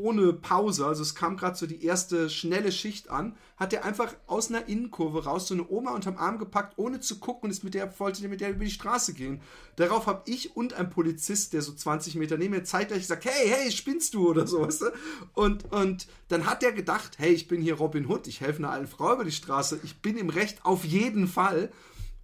ohne 0.00 0.32
Pause, 0.32 0.86
also 0.86 1.02
es 1.02 1.14
kam 1.14 1.36
gerade 1.36 1.56
so 1.56 1.66
die 1.66 1.84
erste 1.84 2.30
schnelle 2.30 2.72
Schicht 2.72 3.10
an, 3.10 3.36
hat 3.56 3.72
er 3.72 3.84
einfach 3.84 4.14
aus 4.26 4.48
einer 4.48 4.68
Innenkurve 4.68 5.24
raus 5.24 5.46
so 5.46 5.54
eine 5.54 5.68
Oma 5.68 5.92
unterm 5.92 6.16
Arm 6.16 6.38
gepackt, 6.38 6.78
ohne 6.78 7.00
zu 7.00 7.18
gucken 7.18 7.44
und 7.44 7.50
ist 7.50 7.62
mit 7.62 7.74
der, 7.74 7.98
wollte 8.00 8.26
mit 8.28 8.40
der 8.40 8.50
über 8.50 8.64
die 8.64 8.70
Straße 8.70 9.12
gehen. 9.12 9.40
Darauf 9.76 10.06
habe 10.06 10.22
ich 10.24 10.56
und 10.56 10.72
ein 10.72 10.88
Polizist, 10.88 11.52
der 11.52 11.62
so 11.62 11.72
20 11.72 12.16
Meter 12.16 12.38
neben 12.38 12.54
mir 12.54 12.64
zeitgleich 12.64 13.02
gesagt, 13.02 13.26
hey, 13.26 13.48
hey, 13.48 13.70
spinnst 13.70 14.14
du 14.14 14.28
oder 14.28 14.46
so, 14.46 14.62
weißt 14.62 14.82
du? 14.82 14.86
Und, 15.34 15.70
und 15.72 16.06
dann 16.28 16.46
hat 16.46 16.62
er 16.62 16.72
gedacht, 16.72 17.18
hey, 17.18 17.32
ich 17.32 17.48
bin 17.48 17.60
hier 17.60 17.74
Robin 17.74 18.06
Hood, 18.06 18.26
ich 18.26 18.40
helfe 18.40 18.60
einer 18.60 18.72
alten 18.72 18.88
Frau 18.88 19.12
über 19.14 19.24
die 19.24 19.32
Straße, 19.32 19.80
ich 19.82 20.00
bin 20.00 20.16
im 20.16 20.30
Recht 20.30 20.64
auf 20.64 20.84
jeden 20.84 21.28
Fall. 21.28 21.70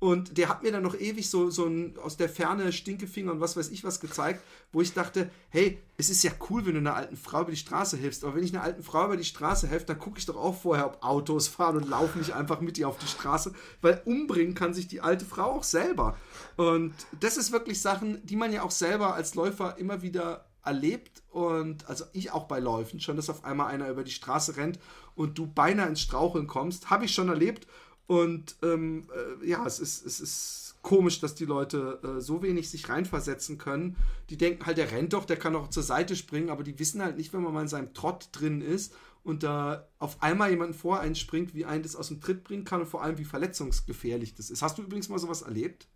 Und 0.07 0.39
der 0.39 0.49
hat 0.49 0.63
mir 0.63 0.71
dann 0.71 0.85
noch 0.85 0.95
ewig 0.95 1.29
so, 1.29 1.51
so 1.51 1.67
ein, 1.67 1.99
aus 1.99 2.17
der 2.17 2.29
Ferne 2.29 2.73
Stinkefinger 2.73 3.33
und 3.33 3.41
was 3.41 3.57
weiß 3.57 3.71
ich 3.71 3.83
was 3.83 3.99
gezeigt, 3.99 4.41
wo 4.71 4.81
ich 4.81 4.93
dachte, 4.95 5.29
hey, 5.49 5.83
es 5.97 6.11
ist 6.11 6.23
ja 6.23 6.31
cool, 6.49 6.65
wenn 6.65 6.75
du 6.75 6.79
einer 6.79 6.95
alten 6.95 7.17
Frau 7.17 7.41
über 7.41 7.51
die 7.51 7.57
Straße 7.57 7.97
hilfst. 7.97 8.23
Aber 8.23 8.37
wenn 8.37 8.45
ich 8.45 8.55
einer 8.55 8.63
alten 8.63 8.85
Frau 8.85 9.07
über 9.07 9.17
die 9.17 9.25
Straße 9.25 9.67
helfe, 9.67 9.87
dann 9.87 9.99
gucke 9.99 10.21
ich 10.21 10.27
doch 10.27 10.37
auch 10.37 10.55
vorher, 10.55 10.87
ob 10.87 11.03
Autos 11.03 11.49
fahren 11.49 11.77
und 11.77 11.89
laufe 11.89 12.21
nicht 12.21 12.35
einfach 12.35 12.61
mit 12.61 12.79
ihr 12.79 12.89
auf 12.89 12.99
die 12.99 13.09
Straße. 13.09 13.53
Weil 13.81 14.01
umbringen 14.05 14.55
kann 14.55 14.75
sich 14.75 14.87
die 14.87 15.01
alte 15.01 15.25
Frau 15.25 15.57
auch 15.57 15.65
selber. 15.65 16.17
Und 16.57 16.95
das 17.19 17.37
ist 17.37 17.51
wirklich 17.51 17.83
Sachen, 17.83 18.25
die 18.25 18.37
man 18.37 18.53
ja 18.53 18.63
auch 18.63 18.71
selber 18.71 19.15
als 19.15 19.35
Läufer 19.35 19.77
immer 19.77 20.03
wieder 20.03 20.47
erlebt 20.65 21.23
und 21.31 21.89
also 21.89 22.05
ich 22.13 22.33
auch 22.33 22.45
bei 22.45 22.59
Läufen 22.59 23.01
schon, 23.01 23.17
dass 23.17 23.31
auf 23.31 23.45
einmal 23.45 23.69
einer 23.69 23.89
über 23.89 24.05
die 24.05 24.11
Straße 24.11 24.57
rennt 24.57 24.79
und 25.15 25.39
du 25.39 25.47
beinahe 25.47 25.89
ins 25.89 26.01
Straucheln 26.01 26.47
kommst. 26.47 26.91
Habe 26.91 27.07
ich 27.07 27.15
schon 27.15 27.29
erlebt 27.29 27.67
und 28.07 28.57
ähm, 28.63 29.09
äh, 29.43 29.49
ja, 29.49 29.67
es 29.67 29.81
ist, 29.81 30.07
es 30.07 30.21
ist 30.21 30.77
komisch, 30.83 31.21
dass 31.21 31.35
die 31.35 31.45
Leute 31.45 31.99
äh, 32.05 32.21
so 32.21 32.43
wenig 32.43 32.71
sich 32.71 32.89
reinversetzen 32.89 33.59
können. 33.59 33.97
Die 34.31 34.37
denken 34.37 34.67
halt, 34.67 34.79
der 34.79 34.93
rennt 34.93 35.13
doch, 35.13 35.25
der 35.25 35.37
kann 35.37 35.55
doch 35.55 35.69
zur 35.69 35.83
Seite 35.83 36.15
springen, 36.15 36.49
aber 36.49 36.63
die 36.63 36.79
wissen 36.79 37.03
halt 37.03 37.17
nicht, 37.17 37.33
wenn 37.33 37.43
man 37.43 37.53
mal 37.53 37.63
in 37.63 37.69
seinem 37.69 37.93
Trott 37.93 38.29
drin 38.33 38.61
ist 38.61 38.95
und 39.25 39.43
da 39.43 39.89
auf 39.99 40.23
einmal 40.23 40.51
jemanden 40.51 40.75
vor 40.75 41.01
einen 41.01 41.17
springt, 41.17 41.55
wie 41.55 41.65
einen 41.65 41.83
das 41.83 41.97
aus 41.97 42.09
dem 42.09 42.21
Tritt 42.21 42.45
bringen 42.45 42.65
kann 42.65 42.83
und 42.83 42.87
vor 42.87 43.03
allem 43.03 43.19
wie 43.19 43.25
verletzungsgefährlich 43.25 44.37
das 44.37 44.51
ist. 44.51 44.63
Hast 44.63 44.79
du 44.79 44.83
übrigens 44.83 45.09
mal 45.09 45.19
sowas 45.19 45.43
erlebt? 45.43 45.89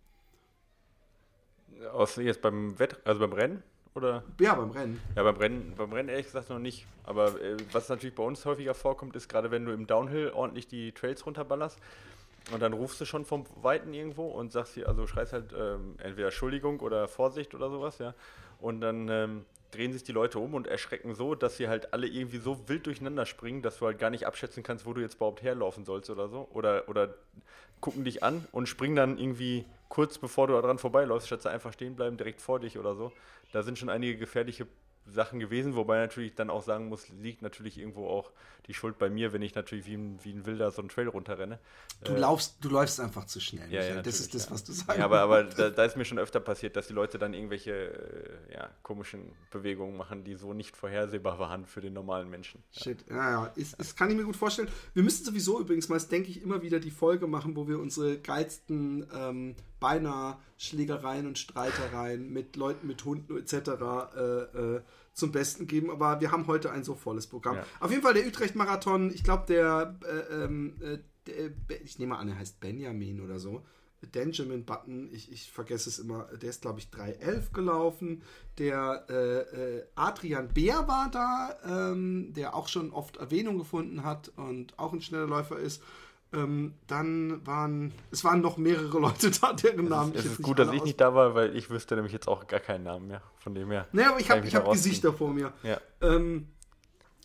Aus 1.93 2.17
jetzt 2.17 2.41
beim 2.41 2.77
Wett, 2.77 2.99
also 3.05 3.21
beim 3.21 3.31
Rennen? 3.31 3.63
Oder? 3.93 4.23
Ja, 4.39 4.55
beim 4.55 4.71
Rennen. 4.71 5.01
Ja, 5.15 5.23
beim 5.23 5.35
Rennen, 5.35 5.73
beim 5.75 5.91
Rennen 5.91 6.09
ehrlich 6.09 6.27
gesagt 6.27 6.49
noch 6.49 6.59
nicht. 6.59 6.85
Aber 7.03 7.39
äh, 7.41 7.57
was 7.71 7.89
natürlich 7.89 8.15
bei 8.15 8.23
uns 8.23 8.45
häufiger 8.45 8.73
vorkommt, 8.73 9.15
ist 9.15 9.27
gerade 9.27 9.51
wenn 9.51 9.65
du 9.65 9.73
im 9.73 9.85
Downhill 9.85 10.31
ordentlich 10.33 10.67
die 10.67 10.93
Trails 10.93 11.25
runterballerst 11.25 11.77
und 12.53 12.61
dann 12.61 12.73
rufst 12.73 12.99
du 13.01 13.05
schon 13.05 13.25
vom 13.25 13.45
Weiten 13.61 13.93
irgendwo 13.93 14.27
und 14.27 14.51
sagst 14.51 14.73
hier, 14.73 14.87
also 14.87 15.07
schreist 15.07 15.33
halt 15.33 15.53
ähm, 15.53 15.95
entweder 15.99 16.27
Entschuldigung 16.27 16.79
oder 16.79 17.07
Vorsicht 17.07 17.53
oder 17.53 17.69
sowas, 17.69 17.99
ja. 17.99 18.13
Und 18.59 18.81
dann 18.81 19.09
ähm, 19.09 19.45
drehen 19.71 19.93
sich 19.93 20.03
die 20.03 20.11
Leute 20.11 20.39
um 20.39 20.53
und 20.53 20.67
erschrecken 20.67 21.15
so, 21.15 21.35
dass 21.35 21.57
sie 21.57 21.67
halt 21.67 21.93
alle 21.93 22.07
irgendwie 22.07 22.37
so 22.37 22.67
wild 22.67 22.85
durcheinander 22.85 23.25
springen, 23.25 23.61
dass 23.61 23.79
du 23.79 23.85
halt 23.85 23.99
gar 23.99 24.09
nicht 24.09 24.25
abschätzen 24.25 24.63
kannst, 24.63 24.85
wo 24.85 24.93
du 24.93 25.01
jetzt 25.01 25.15
überhaupt 25.15 25.41
herlaufen 25.41 25.85
sollst 25.85 26.09
oder 26.09 26.27
so. 26.29 26.47
Oder, 26.53 26.87
oder 26.87 27.13
gucken 27.79 28.03
dich 28.03 28.23
an 28.23 28.45
und 28.51 28.67
springen 28.67 28.95
dann 28.95 29.17
irgendwie 29.17 29.65
kurz 29.91 30.17
bevor 30.17 30.47
du 30.47 30.53
daran 30.53 30.77
vorbeiläufst, 30.77 31.27
statt 31.27 31.45
einfach 31.45 31.73
stehen 31.73 31.97
bleiben, 31.97 32.15
direkt 32.15 32.41
vor 32.41 32.61
dich 32.61 32.79
oder 32.79 32.95
so. 32.95 33.11
Da 33.51 33.61
sind 33.61 33.77
schon 33.77 33.89
einige 33.89 34.17
gefährliche 34.17 34.65
Sachen 35.05 35.39
gewesen, 35.39 35.75
wobei 35.75 35.97
natürlich 35.97 36.33
dann 36.33 36.49
auch 36.49 36.63
sagen 36.63 36.87
muss, 36.87 37.09
liegt 37.09 37.41
natürlich 37.41 37.77
irgendwo 37.77 38.07
auch 38.07 38.31
die 38.67 38.73
Schuld 38.73 38.97
bei 38.97 39.09
mir, 39.09 39.33
wenn 39.33 39.41
ich 39.41 39.53
natürlich 39.53 39.85
wie 39.87 39.95
ein, 39.95 40.19
wie 40.23 40.31
ein 40.31 40.45
Wilder 40.45 40.71
so 40.71 40.81
einen 40.81 40.87
Trail 40.87 41.09
runterrenne. 41.09 41.59
Du, 42.05 42.13
äh, 42.13 42.19
laufst, 42.19 42.63
du 42.63 42.69
läufst 42.69 43.01
einfach 43.01 43.25
zu 43.25 43.41
schnell. 43.41 43.69
Ja, 43.69 43.83
ja, 43.83 44.01
das 44.01 44.21
ist 44.21 44.33
das, 44.33 44.45
ja. 44.45 44.51
was 44.51 44.63
du 44.63 44.71
sagst. 44.71 44.97
Ja, 44.97 45.03
aber, 45.03 45.19
aber 45.19 45.43
da, 45.43 45.71
da, 45.71 45.83
ist 45.83 45.97
mir 45.97 46.05
schon 46.05 46.19
öfter 46.19 46.39
passiert, 46.39 46.77
dass 46.77 46.87
die 46.87 46.93
Leute 46.93 47.19
dann 47.19 47.33
irgendwelche 47.33 47.71
äh, 48.49 48.53
ja, 48.53 48.69
komischen 48.83 49.33
Bewegungen 49.49 49.97
machen, 49.97 50.23
die 50.23 50.35
so 50.35 50.53
nicht 50.53 50.77
vorhersehbar 50.77 51.37
waren 51.37 51.65
für 51.65 51.81
den 51.81 51.91
normalen 51.91 52.29
Menschen. 52.29 52.63
Shit, 52.71 53.03
ja, 53.09 53.31
ja, 53.31 53.45
ist, 53.55 53.77
das 53.77 53.95
kann 53.95 54.09
ich 54.09 54.15
mir 54.15 54.23
gut 54.23 54.37
vorstellen. 54.37 54.69
Wir 54.93 55.03
müssen 55.03 55.25
sowieso 55.25 55.59
übrigens 55.59 55.89
mal, 55.89 55.99
denke 55.99 56.29
ich, 56.29 56.41
immer 56.41 56.61
wieder 56.61 56.79
die 56.79 56.91
Folge 56.91 57.27
machen, 57.27 57.57
wo 57.57 57.67
wir 57.67 57.79
unsere 57.79 58.19
geilsten 58.19 59.05
ähm, 59.13 59.55
beinahe 59.81 60.37
Schlägereien 60.57 61.27
und 61.27 61.37
Streitereien 61.37 62.31
mit 62.31 62.55
Leuten 62.55 62.87
mit 62.87 63.03
Hunden 63.03 63.37
etc. 63.37 63.53
Äh, 64.15 64.21
äh, 64.77 64.81
zum 65.11 65.33
Besten 65.33 65.67
geben. 65.67 65.91
Aber 65.91 66.21
wir 66.21 66.31
haben 66.31 66.47
heute 66.47 66.71
ein 66.71 66.85
so 66.85 66.95
volles 66.95 67.27
Programm. 67.27 67.57
Ja. 67.57 67.65
Auf 67.81 67.91
jeden 67.91 68.03
Fall 68.03 68.13
der 68.13 68.25
Utrecht-Marathon, 68.25 69.11
ich 69.13 69.25
glaube, 69.25 69.43
der, 69.47 69.99
äh, 70.05 70.43
ähm, 70.45 70.77
äh, 70.79 70.99
der, 71.27 71.81
ich 71.83 71.99
nehme 71.99 72.17
an, 72.17 72.29
er 72.29 72.37
heißt 72.37 72.61
Benjamin 72.61 73.19
oder 73.19 73.39
so. 73.39 73.65
Benjamin 74.11 74.65
Button, 74.65 75.09
ich, 75.11 75.31
ich 75.31 75.51
vergesse 75.51 75.89
es 75.89 75.99
immer, 75.99 76.23
der 76.41 76.49
ist, 76.49 76.61
glaube 76.61 76.79
ich, 76.79 76.87
3.11 76.87 77.53
gelaufen. 77.53 78.23
Der 78.57 79.05
äh, 79.09 79.77
äh, 79.77 79.83
Adrian 79.95 80.47
Bär 80.47 80.87
war 80.87 81.11
da, 81.11 81.91
ähm, 81.91 82.33
der 82.33 82.55
auch 82.55 82.67
schon 82.67 82.91
oft 82.91 83.17
Erwähnung 83.17 83.57
gefunden 83.57 84.03
hat 84.03 84.31
und 84.37 84.77
auch 84.79 84.93
ein 84.93 85.01
schneller 85.01 85.27
Läufer 85.27 85.59
ist. 85.59 85.83
Ähm, 86.33 86.75
dann 86.87 87.45
waren, 87.45 87.93
es 88.09 88.23
waren 88.23 88.39
noch 88.39 88.57
mehrere 88.57 88.99
Leute 88.99 89.31
da, 89.31 89.51
deren 89.51 89.89
Namen 89.89 90.13
ich 90.13 90.19
Es 90.19 90.25
ist 90.25 90.41
gut, 90.41 90.59
dass 90.59 90.71
ich 90.71 90.83
nicht 90.83 91.01
da 91.01 91.13
war, 91.13 91.35
weil 91.35 91.55
ich 91.57 91.69
wüsste 91.69 91.95
nämlich 91.95 92.13
jetzt 92.13 92.27
auch 92.27 92.47
gar 92.47 92.61
keinen 92.61 92.85
Namen 92.85 93.07
mehr, 93.07 93.21
von 93.39 93.53
dem 93.53 93.69
her. 93.69 93.87
Naja, 93.91 94.11
aber 94.11 94.19
ich 94.19 94.29
habe 94.29 94.49
hab 94.49 94.71
Gesichter 94.71 95.11
vor 95.11 95.33
mir. 95.33 95.51
Ja. 95.63 95.81
Ähm, 96.01 96.47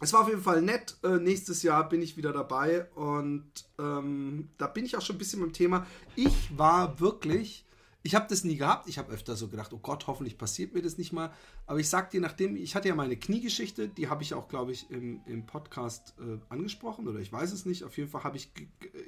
es 0.01 0.13
war 0.13 0.23
auf 0.23 0.29
jeden 0.29 0.43
Fall 0.43 0.61
nett. 0.61 0.97
Äh, 1.05 1.19
nächstes 1.19 1.63
Jahr 1.63 1.89
bin 1.89 2.03
ich 2.03 2.17
wieder 2.17 2.33
dabei 2.33 2.87
und 2.95 3.45
ähm, 3.79 4.49
da 4.59 4.67
bin 4.67 4.85
ich 4.85 4.97
auch 4.97 5.03
schon 5.03 5.17
ein 5.17 5.19
bisschen 5.19 5.41
beim 5.41 5.53
Thema. 5.53 5.87
Ich 6.17 6.57
war 6.59 6.99
wirklich 7.01 7.66
ich 8.07 8.15
habe 8.15 8.27
das 8.29 8.45
nie 8.45 8.57
gehabt. 8.57 8.89
Ich 8.89 8.99
habe 8.99 9.13
öfter 9.13 9.35
so 9.35 9.49
gedacht, 9.49 9.73
oh 9.73 9.79
Gott, 9.79 10.07
hoffentlich 10.07 10.39
passiert 10.39 10.73
mir 10.75 10.81
das 10.81 10.97
nicht 10.97 11.13
mal. 11.13 11.33
Aber 11.67 11.81
ich 11.81 11.89
sag 11.89 12.11
dir, 12.11 12.21
nachdem, 12.21 12.55
ich 12.55 12.77
hatte 12.77 12.87
ja 12.87 12.95
meine 12.95 13.17
Kniegeschichte, 13.17 13.89
die 13.89 14.09
habe 14.09 14.23
ich 14.23 14.33
auch, 14.33 14.47
glaube 14.47 14.71
ich, 14.71 14.89
im, 14.93 15.21
im 15.27 15.45
Podcast 15.45 16.15
äh, 16.21 16.39
angesprochen 16.49 17.09
oder 17.09 17.19
ich 17.19 17.33
weiß 17.33 17.53
es 17.53 17.67
nicht. 17.67 17.83
Auf 17.83 17.97
jeden 17.99 18.09
Fall 18.09 18.23
habe 18.23 18.37
ich, 18.37 18.49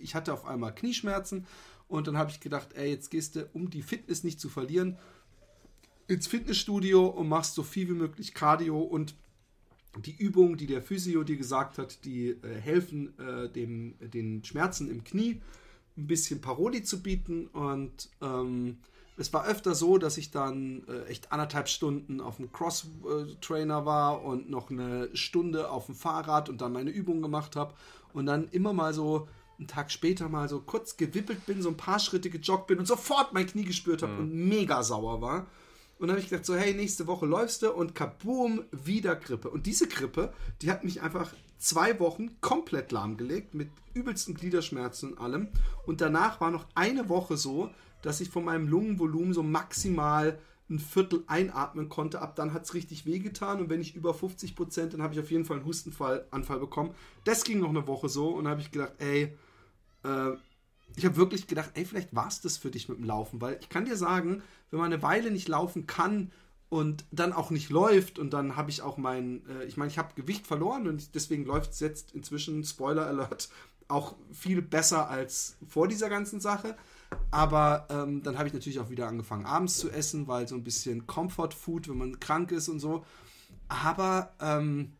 ich 0.02 0.16
hatte 0.16 0.32
auf 0.32 0.44
einmal 0.44 0.74
Knieschmerzen 0.74 1.46
und 1.86 2.08
dann 2.08 2.18
habe 2.18 2.32
ich 2.32 2.40
gedacht, 2.40 2.70
ey, 2.74 2.90
jetzt 2.90 3.12
gehst 3.12 3.36
du, 3.36 3.48
um 3.52 3.70
die 3.70 3.82
Fitness 3.82 4.24
nicht 4.24 4.40
zu 4.40 4.48
verlieren, 4.48 4.98
ins 6.08 6.26
Fitnessstudio 6.26 7.06
und 7.06 7.28
machst 7.28 7.54
so 7.54 7.62
viel 7.62 7.88
wie 7.88 7.92
möglich 7.92 8.34
Cardio 8.34 8.80
und 8.80 9.14
die 9.96 10.16
Übungen, 10.16 10.56
die 10.56 10.66
der 10.66 10.82
Physio 10.82 11.22
dir 11.22 11.36
gesagt 11.36 11.78
hat, 11.78 12.04
die 12.04 12.30
äh, 12.30 12.60
helfen 12.60 13.16
äh, 13.20 13.48
dem, 13.48 13.94
den 14.00 14.42
Schmerzen 14.42 14.90
im 14.90 15.04
Knie 15.04 15.40
ein 15.98 16.06
bisschen 16.06 16.40
Parodie 16.40 16.82
zu 16.82 17.02
bieten. 17.02 17.48
Und 17.48 18.08
ähm, 18.22 18.78
es 19.16 19.32
war 19.32 19.46
öfter 19.46 19.74
so, 19.74 19.98
dass 19.98 20.16
ich 20.16 20.30
dann 20.30 20.84
äh, 20.88 21.04
echt 21.06 21.32
anderthalb 21.32 21.68
Stunden 21.68 22.20
auf 22.20 22.36
dem 22.36 22.52
Cross-Trainer 22.52 23.84
war 23.84 24.24
und 24.24 24.48
noch 24.48 24.70
eine 24.70 25.14
Stunde 25.14 25.70
auf 25.70 25.86
dem 25.86 25.94
Fahrrad 25.94 26.48
und 26.48 26.60
dann 26.60 26.72
meine 26.72 26.90
Übungen 26.90 27.22
gemacht 27.22 27.56
habe. 27.56 27.74
Und 28.14 28.26
dann 28.26 28.48
immer 28.48 28.72
mal 28.72 28.94
so 28.94 29.28
einen 29.58 29.66
Tag 29.66 29.90
später 29.90 30.28
mal 30.28 30.48
so 30.48 30.60
kurz 30.60 30.96
gewippelt 30.96 31.44
bin, 31.46 31.62
so 31.62 31.68
ein 31.68 31.76
paar 31.76 31.98
Schritte 31.98 32.30
gejoggt 32.30 32.68
bin 32.68 32.78
und 32.78 32.86
sofort 32.86 33.32
mein 33.32 33.46
Knie 33.46 33.64
gespürt 33.64 34.02
habe 34.02 34.12
mhm. 34.12 34.18
und 34.20 34.48
mega 34.48 34.82
sauer 34.82 35.20
war. 35.20 35.46
Und 35.98 36.06
dann 36.06 36.10
habe 36.10 36.20
ich 36.20 36.30
gedacht, 36.30 36.46
so, 36.46 36.54
hey, 36.54 36.74
nächste 36.74 37.08
Woche 37.08 37.26
läufst 37.26 37.62
du 37.62 37.72
und 37.72 37.96
kaboom, 37.96 38.62
wieder 38.70 39.16
Grippe. 39.16 39.50
Und 39.50 39.66
diese 39.66 39.88
Grippe, 39.88 40.32
die 40.62 40.70
hat 40.70 40.84
mich 40.84 41.02
einfach 41.02 41.32
zwei 41.58 41.98
Wochen 42.00 42.40
komplett 42.40 42.92
lahmgelegt 42.92 43.54
mit 43.54 43.70
übelsten 43.94 44.34
Gliederschmerzen 44.34 45.12
und 45.12 45.18
allem. 45.18 45.48
Und 45.86 46.00
danach 46.00 46.40
war 46.40 46.50
noch 46.50 46.66
eine 46.74 47.08
Woche 47.08 47.36
so, 47.36 47.70
dass 48.02 48.20
ich 48.20 48.30
von 48.30 48.44
meinem 48.44 48.68
Lungenvolumen 48.68 49.34
so 49.34 49.42
maximal 49.42 50.38
ein 50.70 50.78
Viertel 50.78 51.24
einatmen 51.26 51.88
konnte. 51.88 52.20
Ab 52.20 52.36
dann 52.36 52.52
hat 52.52 52.64
es 52.64 52.74
richtig 52.74 53.06
wehgetan 53.06 53.60
und 53.60 53.70
wenn 53.70 53.80
ich 53.80 53.96
über 53.96 54.14
50 54.14 54.54
Prozent, 54.54 54.92
dann 54.92 55.02
habe 55.02 55.14
ich 55.14 55.20
auf 55.20 55.30
jeden 55.30 55.44
Fall 55.44 55.58
einen 55.58 55.66
Hustenanfall 55.66 56.58
bekommen. 56.60 56.94
Das 57.24 57.44
ging 57.44 57.60
noch 57.60 57.70
eine 57.70 57.86
Woche 57.86 58.08
so 58.08 58.28
und 58.28 58.46
habe 58.46 58.60
ich 58.60 58.70
gedacht, 58.70 58.92
ey, 58.98 59.36
äh, 60.04 60.30
ich 60.96 61.04
habe 61.04 61.16
wirklich 61.16 61.46
gedacht, 61.46 61.70
ey, 61.74 61.84
vielleicht 61.84 62.14
war 62.14 62.28
es 62.28 62.40
das 62.40 62.56
für 62.56 62.70
dich 62.70 62.88
mit 62.88 62.98
dem 62.98 63.04
Laufen, 63.04 63.40
weil 63.40 63.58
ich 63.60 63.68
kann 63.68 63.84
dir 63.84 63.96
sagen, 63.96 64.42
wenn 64.70 64.80
man 64.80 64.92
eine 64.92 65.02
Weile 65.02 65.30
nicht 65.30 65.48
laufen 65.48 65.86
kann 65.86 66.32
und 66.68 67.04
dann 67.10 67.32
auch 67.32 67.50
nicht 67.50 67.70
läuft 67.70 68.18
und 68.18 68.32
dann 68.32 68.56
habe 68.56 68.70
ich 68.70 68.82
auch 68.82 68.98
mein, 68.98 69.42
äh, 69.48 69.64
ich 69.64 69.76
meine, 69.76 69.90
ich 69.90 69.98
habe 69.98 70.14
Gewicht 70.14 70.46
verloren 70.46 70.86
und 70.86 71.14
deswegen 71.14 71.44
läuft 71.44 71.72
es 71.72 71.80
jetzt 71.80 72.12
inzwischen, 72.12 72.64
Spoiler 72.64 73.06
Alert, 73.06 73.48
auch 73.88 74.16
viel 74.32 74.60
besser 74.60 75.08
als 75.08 75.56
vor 75.66 75.88
dieser 75.88 76.10
ganzen 76.10 76.40
Sache. 76.40 76.76
Aber 77.30 77.86
ähm, 77.88 78.22
dann 78.22 78.36
habe 78.36 78.48
ich 78.48 78.54
natürlich 78.54 78.80
auch 78.80 78.90
wieder 78.90 79.08
angefangen, 79.08 79.46
abends 79.46 79.78
zu 79.78 79.90
essen, 79.90 80.28
weil 80.28 80.46
so 80.46 80.54
ein 80.54 80.64
bisschen 80.64 81.06
Comfort 81.06 81.52
Food, 81.58 81.88
wenn 81.88 81.96
man 81.96 82.20
krank 82.20 82.52
ist 82.52 82.68
und 82.68 82.80
so. 82.80 83.04
Aber 83.68 84.34
ähm, 84.40 84.92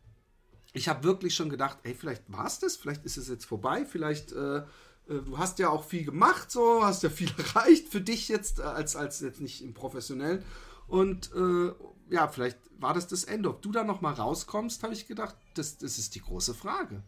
ich 0.73 0.87
habe 0.87 1.03
wirklich 1.03 1.35
schon 1.35 1.49
gedacht, 1.49 1.77
ey, 1.83 1.93
vielleicht 1.93 2.31
war 2.31 2.47
es 2.47 2.59
das, 2.59 2.77
vielleicht 2.77 3.05
ist 3.05 3.17
es 3.17 3.27
jetzt 3.27 3.45
vorbei, 3.45 3.85
vielleicht, 3.85 4.31
äh, 4.31 4.57
äh, 4.57 4.63
du 5.07 5.37
hast 5.37 5.59
ja 5.59 5.69
auch 5.69 5.83
viel 5.83 6.03
gemacht, 6.03 6.49
so, 6.49 6.83
hast 6.83 7.03
ja 7.03 7.09
viel 7.09 7.31
erreicht 7.37 7.89
für 7.89 8.01
dich 8.01 8.27
jetzt, 8.27 8.59
äh, 8.59 8.63
als, 8.63 8.95
als 8.95 9.19
jetzt 9.19 9.41
nicht 9.41 9.63
im 9.63 9.73
Professionellen. 9.73 10.43
Und 10.89 11.31
äh, 11.33 11.71
ja, 12.09 12.27
vielleicht 12.27 12.57
war 12.79 12.93
das 12.93 13.07
das 13.07 13.23
Ende. 13.23 13.49
Ob 13.49 13.61
du 13.61 13.71
da 13.71 13.83
nochmal 13.83 14.15
rauskommst, 14.15 14.83
habe 14.83 14.93
ich 14.93 15.07
gedacht, 15.07 15.35
das, 15.53 15.77
das 15.77 15.97
ist 15.97 16.15
die 16.15 16.21
große 16.21 16.53
Frage. 16.53 17.03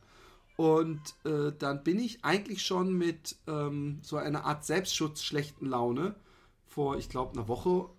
Und 0.56 1.02
äh, 1.26 1.52
dann 1.58 1.84
bin 1.84 2.00
ich 2.00 2.24
eigentlich 2.24 2.64
schon 2.64 2.96
mit 2.96 3.36
ähm, 3.48 4.00
so 4.04 4.18
einer 4.18 4.46
Art 4.46 4.66
Selbstschutz 4.66 5.24
schlechten 5.24 5.66
Laune 5.66 6.16
vor, 6.68 6.98
ich 6.98 7.10
glaube, 7.10 7.34
einer 7.34 7.48
Woche, 7.48 7.90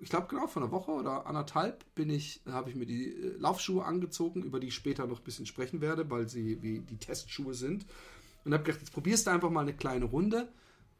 ich 0.00 0.08
glaube 0.08 0.26
genau 0.28 0.46
vor 0.48 0.62
einer 0.62 0.72
Woche 0.72 0.90
oder 0.90 1.26
anderthalb 1.26 1.84
bin 1.94 2.10
ich, 2.10 2.40
habe 2.46 2.70
ich 2.70 2.76
mir 2.76 2.86
die 2.86 3.12
äh, 3.12 3.36
Laufschuhe 3.38 3.84
angezogen, 3.84 4.42
über 4.42 4.58
die 4.58 4.68
ich 4.68 4.74
später 4.74 5.06
noch 5.06 5.20
ein 5.20 5.24
bisschen 5.24 5.46
sprechen 5.46 5.80
werde, 5.80 6.10
weil 6.10 6.28
sie 6.28 6.60
wie 6.62 6.80
die 6.80 6.96
Testschuhe 6.96 7.54
sind. 7.54 7.86
Und 8.44 8.54
habe 8.54 8.64
gedacht, 8.64 8.80
jetzt 8.80 8.92
probierst 8.92 9.26
du 9.26 9.30
einfach 9.30 9.50
mal 9.50 9.60
eine 9.60 9.74
kleine 9.74 10.06
Runde 10.06 10.48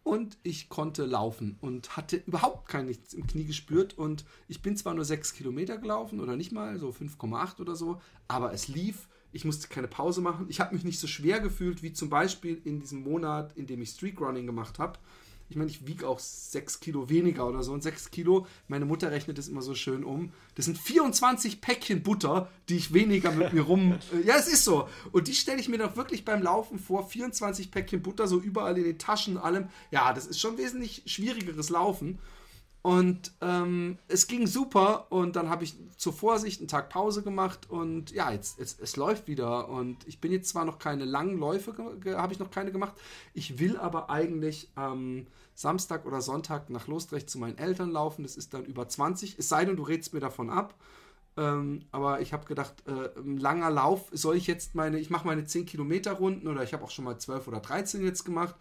und 0.02 0.38
ich 0.42 0.68
konnte 0.68 1.04
laufen 1.04 1.56
und 1.60 1.96
hatte 1.96 2.16
überhaupt 2.26 2.68
kein 2.68 2.86
nichts 2.86 3.12
im 3.12 3.26
Knie 3.26 3.44
gespürt. 3.44 3.96
Und 3.96 4.24
ich 4.48 4.62
bin 4.62 4.76
zwar 4.76 4.94
nur 4.94 5.04
sechs 5.04 5.34
Kilometer 5.34 5.78
gelaufen 5.78 6.20
oder 6.20 6.36
nicht 6.36 6.52
mal, 6.52 6.78
so 6.78 6.88
5,8 6.90 7.60
oder 7.60 7.76
so, 7.76 8.00
aber 8.26 8.52
es 8.52 8.68
lief, 8.68 9.08
ich 9.32 9.44
musste 9.44 9.68
keine 9.68 9.88
Pause 9.88 10.20
machen, 10.20 10.46
ich 10.48 10.60
habe 10.60 10.74
mich 10.74 10.84
nicht 10.84 10.98
so 10.98 11.06
schwer 11.06 11.40
gefühlt 11.40 11.82
wie 11.82 11.92
zum 11.92 12.10
Beispiel 12.10 12.60
in 12.64 12.80
diesem 12.80 13.02
Monat, 13.02 13.56
in 13.56 13.66
dem 13.66 13.82
ich 13.82 13.90
Streakrunning 13.90 14.46
gemacht 14.46 14.78
habe, 14.78 14.98
ich 15.50 15.56
meine, 15.56 15.68
ich 15.68 15.84
wiege 15.84 16.08
auch 16.08 16.20
6 16.20 16.78
Kilo 16.78 17.08
weniger 17.08 17.46
oder 17.46 17.64
so. 17.64 17.72
Und 17.72 17.82
6 17.82 18.12
Kilo, 18.12 18.46
meine 18.68 18.84
Mutter 18.84 19.10
rechnet 19.10 19.36
das 19.36 19.48
immer 19.48 19.62
so 19.62 19.74
schön 19.74 20.04
um. 20.04 20.32
Das 20.54 20.66
sind 20.66 20.78
24 20.78 21.60
Päckchen 21.60 22.04
Butter, 22.04 22.48
die 22.68 22.76
ich 22.76 22.94
weniger 22.94 23.32
mit 23.32 23.52
mir 23.52 23.62
rum. 23.62 23.98
Ja, 24.24 24.36
es 24.36 24.46
ist 24.46 24.64
so. 24.64 24.88
Und 25.12 25.26
die 25.26 25.34
stelle 25.34 25.58
ich 25.58 25.68
mir 25.68 25.78
doch 25.78 25.96
wirklich 25.96 26.24
beim 26.24 26.42
Laufen 26.42 26.78
vor. 26.78 27.08
24 27.08 27.72
Päckchen 27.72 28.00
Butter, 28.00 28.28
so 28.28 28.38
überall 28.38 28.78
in 28.78 28.84
den 28.84 28.98
Taschen, 28.98 29.38
allem. 29.38 29.68
Ja, 29.90 30.12
das 30.12 30.26
ist 30.26 30.38
schon 30.38 30.56
wesentlich 30.56 31.02
schwierigeres 31.06 31.68
Laufen. 31.70 32.20
Und 32.82 33.32
ähm, 33.42 33.98
es 34.08 34.26
ging 34.26 34.46
super 34.46 35.06
und 35.10 35.36
dann 35.36 35.50
habe 35.50 35.64
ich 35.64 35.74
zur 35.98 36.14
Vorsicht 36.14 36.60
einen 36.60 36.68
Tag 36.68 36.88
Pause 36.88 37.22
gemacht 37.22 37.68
und 37.68 38.10
ja, 38.10 38.30
jetzt, 38.30 38.58
jetzt 38.58 38.80
es 38.80 38.96
läuft 38.96 39.28
wieder 39.28 39.68
und 39.68 39.98
ich 40.08 40.18
bin 40.18 40.32
jetzt 40.32 40.48
zwar 40.48 40.64
noch 40.64 40.78
keine 40.78 41.04
langen 41.04 41.38
Läufe, 41.38 41.74
habe 42.16 42.32
ich 42.32 42.38
noch 42.38 42.50
keine 42.50 42.72
gemacht. 42.72 42.94
Ich 43.34 43.58
will 43.58 43.76
aber 43.76 44.08
eigentlich 44.08 44.70
am 44.76 45.18
ähm, 45.18 45.26
Samstag 45.54 46.06
oder 46.06 46.22
Sonntag 46.22 46.70
nach 46.70 46.86
Lostrecht 46.86 47.28
zu 47.28 47.38
meinen 47.38 47.58
Eltern 47.58 47.90
laufen. 47.90 48.22
Das 48.22 48.36
ist 48.36 48.54
dann 48.54 48.64
über 48.64 48.88
20, 48.88 49.38
es 49.38 49.50
sei 49.50 49.66
denn, 49.66 49.76
du 49.76 49.82
redest 49.82 50.14
mir 50.14 50.20
davon 50.20 50.48
ab. 50.48 50.74
Ähm, 51.36 51.84
aber 51.92 52.22
ich 52.22 52.32
habe 52.32 52.46
gedacht, 52.46 52.74
äh, 52.86 53.18
ein 53.20 53.36
langer 53.36 53.70
Lauf, 53.70 54.08
soll 54.10 54.36
ich 54.36 54.46
jetzt 54.46 54.74
meine, 54.74 54.98
ich 54.98 55.10
mache 55.10 55.26
meine 55.26 55.44
10 55.44 55.66
Kilometer 55.66 56.12
Runden 56.12 56.48
oder 56.48 56.62
ich 56.62 56.72
habe 56.72 56.82
auch 56.82 56.90
schon 56.90 57.04
mal 57.04 57.18
12 57.18 57.46
oder 57.46 57.60
13 57.60 58.02
jetzt 58.02 58.24
gemacht. 58.24 58.54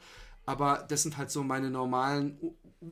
Aber 0.45 0.86
das 0.89 1.03
sind 1.03 1.17
halt 1.17 1.32
so 1.32 1.43
meine 1.43 1.69
normalen 1.69 2.38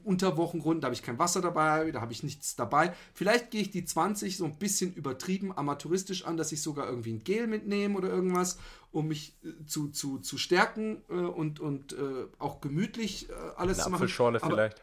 Unterwochenrunden, 0.04 0.82
da 0.82 0.88
habe 0.88 0.96
ich 0.96 1.02
kein 1.02 1.18
Wasser 1.18 1.42
dabei, 1.42 1.92
da 1.92 2.02
habe 2.02 2.12
ich 2.12 2.22
nichts 2.22 2.56
dabei. 2.58 2.94
Vielleicht 3.14 3.52
gehe 3.52 3.62
ich 3.62 3.72
die 3.72 3.86
20 3.86 4.36
so 4.36 4.44
ein 4.44 4.58
bisschen 4.58 4.94
übertrieben 4.94 5.58
amateuristisch 5.58 6.26
an, 6.26 6.36
dass 6.36 6.52
ich 6.52 6.62
sogar 6.62 6.90
irgendwie 6.90 7.14
ein 7.14 7.24
Gel 7.24 7.48
mitnehme 7.48 7.98
oder 7.98 8.10
irgendwas, 8.10 8.58
um 8.92 9.08
mich 9.08 9.38
äh, 9.44 9.66
zu, 9.66 9.90
zu, 9.90 10.20
zu 10.20 10.38
stärken 10.38 11.04
äh, 11.10 11.14
und, 11.14 11.62
und 11.62 11.94
äh, 11.94 12.26
auch 12.38 12.60
gemütlich 12.60 13.30
äh, 13.30 13.34
alles 13.56 13.78
eine 13.78 13.84
zu 13.84 13.90
machen. 13.92 14.04
Apfelschorle 14.04 14.44
Aber 14.44 14.56
vielleicht. 14.56 14.82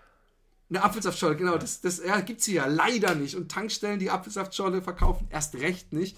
Eine 0.70 0.82
Apfelsaftschorle, 0.82 1.36
genau. 1.36 1.52
Ja. 1.52 1.58
Das, 1.58 1.82
das 1.82 2.02
ja, 2.02 2.20
gibt 2.20 2.40
es 2.40 2.46
hier 2.46 2.54
ja 2.54 2.66
leider 2.66 3.14
nicht. 3.14 3.36
Und 3.36 3.50
Tankstellen, 3.50 3.98
die 3.98 4.10
Apfelsaftschorle 4.10 4.80
verkaufen, 4.80 5.26
erst 5.30 5.54
recht 5.56 5.92
nicht. 5.92 6.16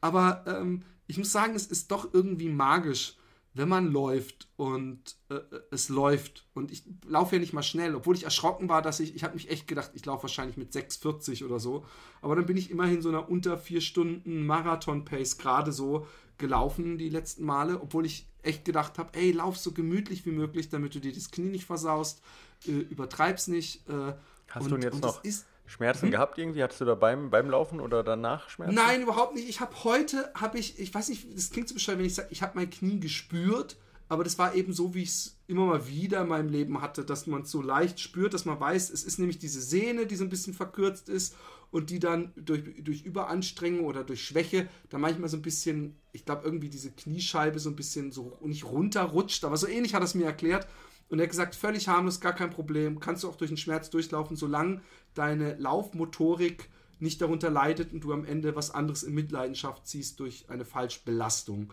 Aber 0.00 0.44
ähm, 0.46 0.82
ich 1.08 1.18
muss 1.18 1.32
sagen, 1.32 1.56
es 1.56 1.66
ist 1.66 1.90
doch 1.90 2.14
irgendwie 2.14 2.48
magisch 2.48 3.16
wenn 3.60 3.68
man 3.68 3.92
läuft 3.92 4.48
und 4.56 5.16
äh, 5.28 5.34
äh, 5.34 5.60
es 5.70 5.90
läuft 5.90 6.48
und 6.54 6.72
ich 6.72 6.82
laufe 7.06 7.36
ja 7.36 7.40
nicht 7.40 7.52
mal 7.52 7.62
schnell, 7.62 7.94
obwohl 7.94 8.16
ich 8.16 8.24
erschrocken 8.24 8.70
war, 8.70 8.80
dass 8.80 9.00
ich, 9.00 9.14
ich 9.14 9.22
habe 9.22 9.34
mich 9.34 9.50
echt 9.50 9.68
gedacht, 9.68 9.90
ich 9.92 10.06
laufe 10.06 10.22
wahrscheinlich 10.22 10.56
mit 10.56 10.72
6,40 10.72 11.44
oder 11.44 11.60
so, 11.60 11.84
aber 12.22 12.36
dann 12.36 12.46
bin 12.46 12.56
ich 12.56 12.70
immerhin 12.70 13.02
so 13.02 13.10
einer 13.10 13.28
unter 13.28 13.58
vier 13.58 13.82
Stunden 13.82 14.46
Marathon-Pace 14.46 15.36
gerade 15.36 15.72
so 15.72 16.06
gelaufen 16.38 16.96
die 16.96 17.10
letzten 17.10 17.44
Male, 17.44 17.82
obwohl 17.82 18.06
ich 18.06 18.26
echt 18.42 18.64
gedacht 18.64 18.98
habe, 18.98 19.10
ey, 19.18 19.30
lauf 19.32 19.58
so 19.58 19.72
gemütlich 19.72 20.24
wie 20.24 20.32
möglich, 20.32 20.70
damit 20.70 20.94
du 20.94 21.00
dir 21.00 21.12
das 21.12 21.30
Knie 21.30 21.50
nicht 21.50 21.66
versaust, 21.66 22.22
äh, 22.66 22.70
übertreib's 22.70 23.46
nicht. 23.46 23.86
Äh, 23.90 24.14
Hast 24.48 24.64
und, 24.64 24.70
du 24.70 24.76
jetzt 24.78 25.02
noch? 25.02 25.22
Ist, 25.22 25.44
Schmerzen 25.70 26.06
hm? 26.06 26.10
gehabt 26.10 26.36
irgendwie? 26.36 26.62
Hattest 26.62 26.80
du 26.80 26.84
da 26.84 26.94
beim, 26.94 27.30
beim 27.30 27.48
Laufen 27.48 27.80
oder 27.80 28.02
danach 28.02 28.48
Schmerzen? 28.48 28.74
Nein, 28.74 29.02
überhaupt 29.02 29.34
nicht. 29.34 29.48
Ich 29.48 29.60
habe 29.60 29.72
heute, 29.84 30.30
habe 30.34 30.58
ich, 30.58 30.78
ich 30.78 30.92
weiß 30.92 31.08
nicht, 31.08 31.26
das 31.34 31.50
klingt 31.50 31.68
so 31.68 31.74
bescheuert, 31.74 31.98
wenn 31.98 32.06
ich 32.06 32.14
sage, 32.14 32.28
ich 32.30 32.42
habe 32.42 32.52
mein 32.56 32.68
Knie 32.68 32.98
gespürt, 32.98 33.76
aber 34.08 34.24
das 34.24 34.38
war 34.38 34.56
eben 34.56 34.72
so, 34.72 34.94
wie 34.94 35.02
ich 35.02 35.10
es 35.10 35.36
immer 35.46 35.66
mal 35.66 35.86
wieder 35.86 36.22
in 36.22 36.28
meinem 36.28 36.48
Leben 36.48 36.82
hatte, 36.82 37.04
dass 37.04 37.28
man 37.28 37.42
es 37.42 37.50
so 37.52 37.62
leicht 37.62 38.00
spürt, 38.00 38.34
dass 38.34 38.44
man 38.44 38.58
weiß, 38.58 38.90
es 38.90 39.04
ist 39.04 39.18
nämlich 39.18 39.38
diese 39.38 39.60
Sehne, 39.60 40.06
die 40.06 40.16
so 40.16 40.24
ein 40.24 40.30
bisschen 40.30 40.52
verkürzt 40.52 41.08
ist 41.08 41.36
und 41.70 41.90
die 41.90 42.00
dann 42.00 42.32
durch, 42.34 42.62
durch 42.82 43.02
Überanstrengung 43.02 43.84
oder 43.84 44.02
durch 44.02 44.24
Schwäche 44.24 44.68
da 44.88 44.98
manchmal 44.98 45.28
so 45.28 45.36
ein 45.36 45.42
bisschen, 45.42 45.96
ich 46.10 46.24
glaube, 46.24 46.42
irgendwie 46.44 46.68
diese 46.68 46.90
Kniescheibe 46.90 47.60
so 47.60 47.70
ein 47.70 47.76
bisschen 47.76 48.10
so 48.10 48.36
nicht 48.42 48.64
runterrutscht, 48.64 49.44
aber 49.44 49.56
so 49.56 49.68
ähnlich 49.68 49.94
hat 49.94 50.02
er 50.02 50.06
es 50.06 50.16
mir 50.16 50.26
erklärt. 50.26 50.66
Und 51.08 51.18
er 51.18 51.24
hat 51.24 51.30
gesagt, 51.30 51.56
völlig 51.56 51.88
harmlos, 51.88 52.20
gar 52.20 52.32
kein 52.32 52.50
Problem, 52.50 53.00
kannst 53.00 53.24
du 53.24 53.28
auch 53.28 53.34
durch 53.34 53.50
den 53.50 53.56
Schmerz 53.56 53.90
durchlaufen, 53.90 54.36
solange 54.36 54.80
deine 55.14 55.54
Laufmotorik 55.54 56.68
nicht 56.98 57.20
darunter 57.20 57.50
leidet 57.50 57.92
und 57.92 58.04
du 58.04 58.12
am 58.12 58.24
Ende 58.24 58.54
was 58.56 58.70
anderes 58.70 59.02
in 59.02 59.14
Mitleidenschaft 59.14 59.86
ziehst 59.86 60.20
durch 60.20 60.48
eine 60.50 60.64
Falschbelastung. 60.64 61.72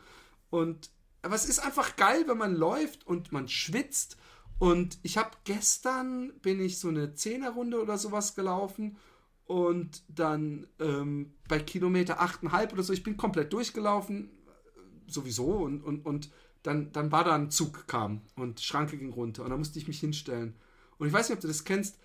Und 0.49 0.89
aber 1.21 1.35
es 1.35 1.45
ist 1.45 1.59
einfach 1.59 1.95
geil, 1.97 2.23
wenn 2.27 2.37
man 2.37 2.55
läuft 2.55 3.05
und 3.05 3.31
man 3.31 3.49
schwitzt. 3.49 4.17
Und 4.59 4.97
ich 5.03 5.17
habe 5.17 5.31
gestern 5.43 6.31
bin 6.41 6.61
ich 6.61 6.79
so 6.79 6.87
eine 6.87 7.15
Zehnerrunde 7.15 7.81
oder 7.81 7.97
sowas 7.97 8.33
gelaufen 8.33 8.97
und 9.45 10.03
dann 10.07 10.67
ähm, 10.79 11.33
bei 11.47 11.59
Kilometer 11.59 12.21
8,5 12.21 12.73
oder 12.73 12.83
so, 12.83 12.93
ich 12.93 13.03
bin 13.03 13.17
komplett 13.17 13.53
durchgelaufen, 13.53 14.29
sowieso 15.07 15.51
und, 15.51 15.83
und, 15.83 16.05
und 16.05 16.29
dann, 16.63 16.91
dann 16.91 17.11
war 17.11 17.23
da 17.23 17.35
ein 17.35 17.49
Zug 17.49 17.87
kam 17.87 18.21
und 18.35 18.59
Schranke 18.59 18.97
ging 18.97 19.13
runter 19.13 19.43
und 19.43 19.51
da 19.51 19.57
musste 19.57 19.79
ich 19.79 19.87
mich 19.87 19.99
hinstellen. 19.99 20.55
Und 20.97 21.07
ich 21.07 21.13
weiß 21.13 21.29
nicht, 21.29 21.37
ob 21.37 21.41
du 21.41 21.47
das 21.47 21.63
kennst, 21.63 21.97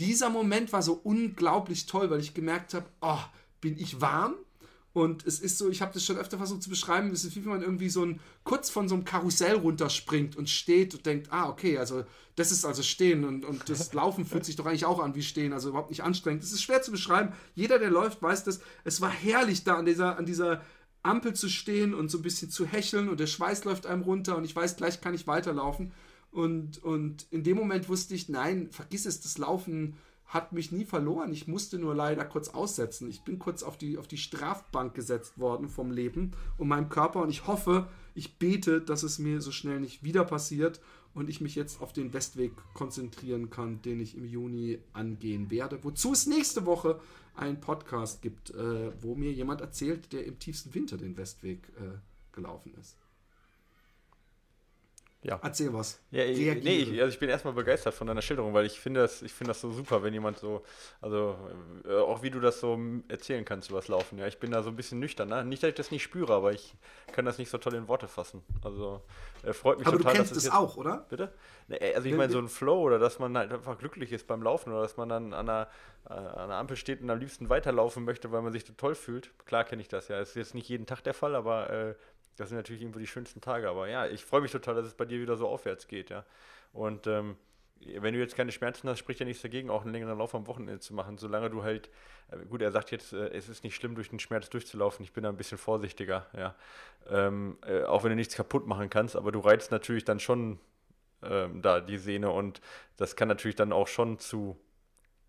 dieser 0.00 0.30
Moment 0.30 0.72
war 0.72 0.82
so 0.82 0.94
unglaublich 0.94 1.86
toll, 1.86 2.10
weil 2.10 2.20
ich 2.20 2.34
gemerkt 2.34 2.74
habe, 2.74 2.86
oh, 3.00 3.20
bin 3.60 3.78
ich 3.78 4.00
warm? 4.00 4.34
Und 4.92 5.24
es 5.24 5.38
ist 5.38 5.58
so, 5.58 5.70
ich 5.70 5.82
habe 5.82 5.92
das 5.94 6.04
schon 6.04 6.16
öfter 6.16 6.36
versucht 6.36 6.64
zu 6.64 6.70
beschreiben, 6.70 7.12
es 7.12 7.24
ist 7.24 7.36
wie 7.36 7.44
wenn 7.44 7.52
man 7.52 7.62
irgendwie 7.62 7.88
so 7.88 8.04
ein, 8.04 8.18
kurz 8.42 8.70
von 8.70 8.88
so 8.88 8.96
einem 8.96 9.04
Karussell 9.04 9.54
runterspringt 9.54 10.34
und 10.34 10.50
steht 10.50 10.94
und 10.94 11.06
denkt, 11.06 11.32
ah, 11.32 11.48
okay, 11.48 11.78
also 11.78 12.04
das 12.34 12.50
ist 12.50 12.64
also 12.64 12.82
Stehen 12.82 13.24
und, 13.24 13.44
und 13.44 13.68
das 13.68 13.92
Laufen 13.94 14.24
fühlt 14.24 14.44
sich 14.44 14.56
doch 14.56 14.66
eigentlich 14.66 14.86
auch 14.86 14.98
an 14.98 15.14
wie 15.14 15.22
Stehen, 15.22 15.52
also 15.52 15.68
überhaupt 15.68 15.90
nicht 15.90 16.02
anstrengend. 16.02 16.42
Es 16.42 16.50
ist 16.50 16.62
schwer 16.62 16.82
zu 16.82 16.90
beschreiben. 16.90 17.32
Jeder, 17.54 17.78
der 17.78 17.90
läuft, 17.90 18.20
weiß 18.20 18.42
das. 18.42 18.60
Es 18.82 19.00
war 19.00 19.10
herrlich 19.10 19.62
da 19.62 19.76
an 19.76 19.84
dieser, 19.84 20.18
an 20.18 20.26
dieser 20.26 20.60
Ampel 21.04 21.34
zu 21.34 21.48
stehen 21.48 21.94
und 21.94 22.10
so 22.10 22.18
ein 22.18 22.22
bisschen 22.22 22.50
zu 22.50 22.66
hecheln 22.66 23.08
und 23.08 23.20
der 23.20 23.28
Schweiß 23.28 23.64
läuft 23.64 23.86
einem 23.86 24.02
runter 24.02 24.36
und 24.36 24.44
ich 24.44 24.56
weiß, 24.56 24.76
gleich 24.76 25.00
kann 25.00 25.14
ich 25.14 25.28
weiterlaufen. 25.28 25.92
Und, 26.30 26.82
und 26.82 27.26
in 27.30 27.42
dem 27.42 27.56
Moment 27.56 27.88
wusste 27.88 28.14
ich, 28.14 28.28
nein, 28.28 28.68
vergiss 28.70 29.06
es, 29.06 29.20
das 29.20 29.38
Laufen 29.38 29.96
hat 30.30 30.52
mich 30.52 30.70
nie 30.70 30.84
verloren. 30.84 31.32
Ich 31.32 31.48
musste 31.48 31.76
nur 31.78 31.92
leider 31.92 32.24
kurz 32.24 32.48
aussetzen. 32.50 33.10
Ich 33.10 33.22
bin 33.22 33.40
kurz 33.40 33.64
auf 33.64 33.76
die, 33.76 33.98
auf 33.98 34.06
die 34.06 34.16
Strafbank 34.16 34.94
gesetzt 34.94 35.38
worden 35.38 35.68
vom 35.68 35.90
Leben 35.90 36.30
und 36.56 36.68
meinem 36.68 36.88
Körper 36.88 37.22
und 37.22 37.30
ich 37.30 37.48
hoffe, 37.48 37.88
ich 38.14 38.38
bete, 38.38 38.80
dass 38.80 39.02
es 39.02 39.18
mir 39.18 39.40
so 39.40 39.50
schnell 39.50 39.80
nicht 39.80 40.04
wieder 40.04 40.24
passiert 40.24 40.80
und 41.14 41.28
ich 41.28 41.40
mich 41.40 41.56
jetzt 41.56 41.80
auf 41.80 41.92
den 41.92 42.12
Westweg 42.12 42.52
konzentrieren 42.74 43.50
kann, 43.50 43.82
den 43.82 43.98
ich 43.98 44.16
im 44.16 44.24
Juni 44.24 44.78
angehen 44.92 45.50
werde. 45.50 45.82
Wozu 45.82 46.12
es 46.12 46.26
nächste 46.26 46.64
Woche 46.64 47.00
einen 47.34 47.60
Podcast 47.60 48.22
gibt, 48.22 48.50
äh, 48.50 48.92
wo 49.02 49.16
mir 49.16 49.32
jemand 49.32 49.60
erzählt, 49.60 50.12
der 50.12 50.26
im 50.26 50.38
tiefsten 50.38 50.72
Winter 50.74 50.96
den 50.96 51.16
Westweg 51.16 51.58
äh, 51.76 51.98
gelaufen 52.32 52.72
ist. 52.80 52.96
Ja. 55.22 55.38
Erzähl 55.42 55.72
was. 55.74 56.00
Ja, 56.10 56.24
ich, 56.24 56.38
nee, 56.38 56.78
ich, 56.78 57.00
also 57.00 57.12
ich 57.12 57.18
bin 57.18 57.28
erstmal 57.28 57.52
begeistert 57.52 57.92
von 57.92 58.06
deiner 58.06 58.22
Schilderung, 58.22 58.54
weil 58.54 58.64
ich 58.64 58.80
finde 58.80 59.00
das, 59.00 59.20
ich 59.20 59.32
finde 59.32 59.50
das 59.50 59.60
so 59.60 59.70
super, 59.70 60.02
wenn 60.02 60.14
jemand 60.14 60.38
so, 60.38 60.62
also 61.02 61.36
äh, 61.86 61.94
auch 61.94 62.22
wie 62.22 62.30
du 62.30 62.40
das 62.40 62.60
so 62.60 62.78
erzählen 63.08 63.44
kannst 63.44 63.68
über 63.68 63.80
das 63.80 63.88
Laufen. 63.88 64.18
Ja, 64.18 64.26
ich 64.26 64.38
bin 64.38 64.50
da 64.50 64.62
so 64.62 64.70
ein 64.70 64.76
bisschen 64.76 64.98
nüchtern. 64.98 65.28
Ne? 65.28 65.44
Nicht, 65.44 65.62
dass 65.62 65.68
ich 65.68 65.74
das 65.74 65.90
nicht 65.90 66.02
spüre, 66.02 66.32
aber 66.32 66.52
ich 66.52 66.74
kann 67.12 67.26
das 67.26 67.36
nicht 67.36 67.50
so 67.50 67.58
toll 67.58 67.74
in 67.74 67.86
Worte 67.86 68.08
fassen. 68.08 68.42
Also 68.64 69.02
äh, 69.42 69.52
freut 69.52 69.78
mich 69.78 69.86
aber 69.86 69.98
total. 69.98 70.12
Aber 70.12 70.22
du 70.22 70.24
kennst 70.24 70.36
es 70.36 70.50
auch, 70.50 70.78
oder? 70.78 71.04
Bitte? 71.10 71.32
Nee, 71.68 71.94
also 71.94 72.08
ich 72.08 72.14
meine 72.14 72.32
so 72.32 72.38
ein 72.38 72.48
Flow 72.48 72.80
oder 72.80 72.98
dass 72.98 73.18
man 73.18 73.36
halt 73.36 73.52
einfach 73.52 73.78
glücklich 73.78 74.12
ist 74.12 74.26
beim 74.26 74.42
Laufen 74.42 74.72
oder 74.72 74.82
dass 74.82 74.96
man 74.96 75.10
dann 75.10 75.34
an 75.34 75.48
einer, 75.50 75.68
äh, 76.08 76.14
an 76.14 76.38
einer 76.44 76.56
Ampel 76.56 76.76
steht 76.76 77.02
und 77.02 77.10
am 77.10 77.18
liebsten 77.18 77.50
weiterlaufen 77.50 78.04
möchte, 78.04 78.32
weil 78.32 78.40
man 78.40 78.52
sich 78.52 78.64
so 78.64 78.72
toll 78.72 78.94
fühlt. 78.94 79.32
Klar 79.44 79.64
kenne 79.64 79.82
ich 79.82 79.88
das 79.88 80.08
ja. 80.08 80.18
Es 80.18 80.30
ist 80.30 80.36
jetzt 80.36 80.54
nicht 80.54 80.68
jeden 80.68 80.86
Tag 80.86 81.04
der 81.04 81.14
Fall, 81.14 81.34
aber 81.34 81.68
äh, 81.70 81.94
das 82.40 82.48
sind 82.48 82.56
natürlich 82.56 82.80
irgendwo 82.82 82.98
die 82.98 83.06
schönsten 83.06 83.40
Tage. 83.40 83.68
Aber 83.68 83.88
ja, 83.88 84.06
ich 84.06 84.24
freue 84.24 84.40
mich 84.40 84.50
total, 84.50 84.74
dass 84.74 84.86
es 84.86 84.94
bei 84.94 85.04
dir 85.04 85.20
wieder 85.20 85.36
so 85.36 85.46
aufwärts 85.46 85.86
geht, 85.88 86.10
ja. 86.10 86.24
Und 86.72 87.06
ähm, 87.06 87.36
wenn 87.80 88.14
du 88.14 88.20
jetzt 88.20 88.34
keine 88.34 88.52
Schmerzen 88.52 88.88
hast, 88.88 88.98
spricht 88.98 89.20
ja 89.20 89.26
nichts 89.26 89.42
dagegen, 89.42 89.70
auch 89.70 89.82
einen 89.82 89.92
längeren 89.92 90.18
Lauf 90.18 90.34
am 90.34 90.46
Wochenende 90.46 90.80
zu 90.80 90.94
machen, 90.94 91.18
solange 91.18 91.50
du 91.50 91.62
halt, 91.62 91.90
äh, 92.30 92.44
gut, 92.46 92.62
er 92.62 92.70
sagt 92.72 92.90
jetzt, 92.90 93.12
äh, 93.12 93.28
es 93.28 93.48
ist 93.48 93.62
nicht 93.62 93.74
schlimm, 93.74 93.94
durch 93.94 94.08
den 94.08 94.20
Schmerz 94.20 94.48
durchzulaufen, 94.48 95.04
ich 95.04 95.12
bin 95.12 95.24
da 95.24 95.28
ein 95.28 95.36
bisschen 95.36 95.58
vorsichtiger, 95.58 96.26
ja. 96.36 96.54
Ähm, 97.08 97.58
äh, 97.66 97.82
auch 97.84 98.02
wenn 98.02 98.10
du 98.10 98.16
nichts 98.16 98.34
kaputt 98.34 98.66
machen 98.66 98.88
kannst, 98.88 99.16
aber 99.16 99.32
du 99.32 99.40
reizt 99.40 99.70
natürlich 99.70 100.04
dann 100.04 100.18
schon 100.18 100.58
ähm, 101.22 101.60
da 101.60 101.80
die 101.80 101.98
Sehne 101.98 102.30
und 102.30 102.62
das 102.96 103.16
kann 103.16 103.28
natürlich 103.28 103.56
dann 103.56 103.72
auch 103.72 103.88
schon 103.88 104.18
zu 104.18 104.58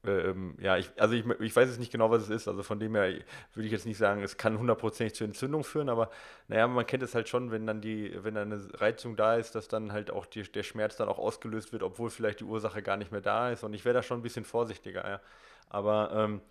ähm, 0.06 0.56
ja, 0.60 0.78
ich, 0.78 0.90
also 0.98 1.14
ich, 1.14 1.26
ich 1.40 1.56
weiß 1.56 1.70
jetzt 1.70 1.80
nicht 1.80 1.92
genau, 1.92 2.10
was 2.10 2.24
es 2.24 2.30
ist. 2.30 2.48
Also 2.48 2.64
von 2.64 2.80
dem 2.80 2.96
her 2.96 3.14
würde 3.54 3.66
ich 3.66 3.72
jetzt 3.72 3.86
nicht 3.86 3.98
sagen, 3.98 4.24
es 4.24 4.38
kann 4.38 4.58
hundertprozentig 4.58 5.16
zur 5.16 5.28
Entzündung 5.28 5.64
führen, 5.64 5.90
aber 5.90 6.10
naja, 6.48 6.68
man 6.68 6.86
kennt 6.88 7.04
es 7.04 7.14
halt 7.14 7.30
schon, 7.30 7.52
wenn 7.52 7.68
dann 7.68 7.82
die, 7.82 8.12
wenn 8.24 8.36
dann 8.36 8.52
eine 8.52 8.82
Reizung 8.82 9.16
da 9.16 9.36
ist, 9.36 9.54
dass 9.54 9.68
dann 9.68 9.92
halt 9.92 10.12
auch 10.12 10.26
die, 10.26 10.44
der 10.44 10.64
Schmerz 10.64 10.96
dann 10.96 11.08
auch 11.08 11.20
ausgelöst 11.20 11.72
wird, 11.72 11.84
obwohl 11.84 12.10
vielleicht 12.10 12.40
die 12.40 12.46
Ursache 12.46 12.82
gar 12.82 12.98
nicht 12.98 13.12
mehr 13.12 13.22
da 13.22 13.52
ist. 13.52 13.64
Und 13.64 13.74
ich 13.74 13.86
wäre 13.86 13.94
da 13.94 14.04
schon 14.04 14.20
ein 14.20 14.24
bisschen 14.24 14.46
vorsichtiger, 14.46 15.08
ja. 15.08 15.22
Aber 15.70 16.12
ähm, 16.14 16.42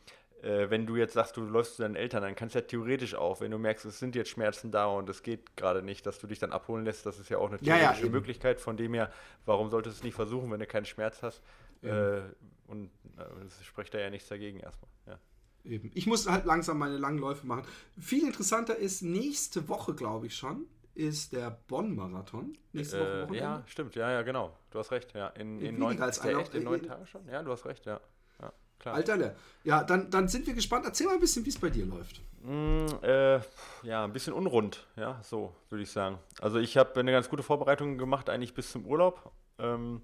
äh, 0.42 0.70
wenn 0.70 0.86
du 0.86 0.96
jetzt 0.96 1.12
sagst, 1.14 1.36
du 1.36 1.42
läufst 1.42 1.76
zu 1.76 1.82
deinen 1.82 1.96
Eltern, 1.96 2.22
dann 2.22 2.34
kannst 2.34 2.54
du 2.54 2.60
ja 2.60 2.64
theoretisch 2.64 3.14
auch, 3.14 3.40
wenn 3.40 3.50
du 3.50 3.58
merkst, 3.58 3.84
es 3.84 3.98
sind 3.98 4.14
jetzt 4.14 4.30
Schmerzen 4.30 4.70
da 4.70 4.86
und 4.86 5.08
es 5.08 5.22
geht 5.22 5.56
gerade 5.56 5.82
nicht, 5.82 6.06
dass 6.06 6.18
du 6.18 6.26
dich 6.26 6.38
dann 6.38 6.52
abholen 6.52 6.84
lässt, 6.84 7.04
das 7.04 7.18
ist 7.18 7.28
ja 7.28 7.38
auch 7.38 7.48
eine 7.48 7.58
theoretische 7.58 8.00
ja, 8.00 8.06
ja, 8.06 8.10
Möglichkeit. 8.10 8.60
Von 8.60 8.76
dem 8.76 8.94
her, 8.94 9.10
warum 9.44 9.70
solltest 9.70 9.96
du 9.96 10.00
es 10.00 10.04
nicht 10.04 10.14
versuchen, 10.14 10.50
wenn 10.50 10.60
du 10.60 10.66
keinen 10.66 10.86
Schmerz 10.86 11.22
hast? 11.22 11.42
Äh, 11.82 12.20
und 12.70 12.90
äh, 13.18 13.44
es 13.46 13.64
spricht 13.64 13.92
da 13.94 13.98
ja 13.98 14.10
nichts 14.10 14.28
dagegen 14.28 14.60
erstmal. 14.60 14.90
Ja. 15.06 15.18
Eben. 15.64 15.90
Ich 15.94 16.06
muss 16.06 16.28
halt 16.28 16.46
langsam 16.46 16.78
meine 16.78 16.96
langen 16.96 17.18
Läufe 17.18 17.46
machen. 17.46 17.64
Viel 17.98 18.26
interessanter 18.26 18.76
ist, 18.76 19.02
nächste 19.02 19.68
Woche, 19.68 19.94
glaube 19.94 20.26
ich 20.26 20.36
schon, 20.36 20.66
ist 20.94 21.32
der 21.32 21.50
Bonn-Marathon. 21.68 22.56
Nächste 22.72 23.00
Woche 23.00 23.22
Wochenende. 23.22 23.38
Ja, 23.38 23.62
stimmt. 23.66 23.94
Ja, 23.94 24.10
ja, 24.10 24.22
genau. 24.22 24.56
Du 24.70 24.78
hast 24.78 24.90
recht. 24.90 25.12
Ja, 25.14 25.28
in, 25.28 25.60
in 25.60 25.78
neun, 25.78 26.00
als 26.00 26.20
ein, 26.20 26.38
echt 26.38 26.54
in 26.54 26.64
neun 26.64 26.82
Tagen 26.82 27.06
schon? 27.06 27.28
Ja, 27.28 27.42
du 27.42 27.50
hast 27.52 27.66
recht, 27.66 27.84
ja. 27.86 28.00
ja 28.40 28.52
klar. 28.78 28.94
Alter, 28.94 29.34
ja, 29.64 29.84
dann, 29.84 30.10
dann 30.10 30.28
sind 30.28 30.46
wir 30.46 30.54
gespannt. 30.54 30.86
Erzähl 30.86 31.06
mal 31.06 31.14
ein 31.14 31.20
bisschen, 31.20 31.44
wie 31.44 31.50
es 31.50 31.58
bei 31.58 31.70
dir 31.70 31.84
läuft. 31.84 32.22
Mm, 32.42 32.86
äh, 33.02 33.40
ja, 33.82 34.04
ein 34.04 34.12
bisschen 34.12 34.32
unrund, 34.32 34.86
ja, 34.96 35.20
so 35.22 35.54
würde 35.68 35.82
ich 35.82 35.90
sagen. 35.90 36.18
Also 36.40 36.58
ich 36.58 36.76
habe 36.78 36.98
eine 36.98 37.12
ganz 37.12 37.28
gute 37.28 37.42
Vorbereitung 37.42 37.98
gemacht, 37.98 38.30
eigentlich 38.30 38.54
bis 38.54 38.70
zum 38.72 38.86
Urlaub. 38.86 39.30
Ähm, 39.58 40.02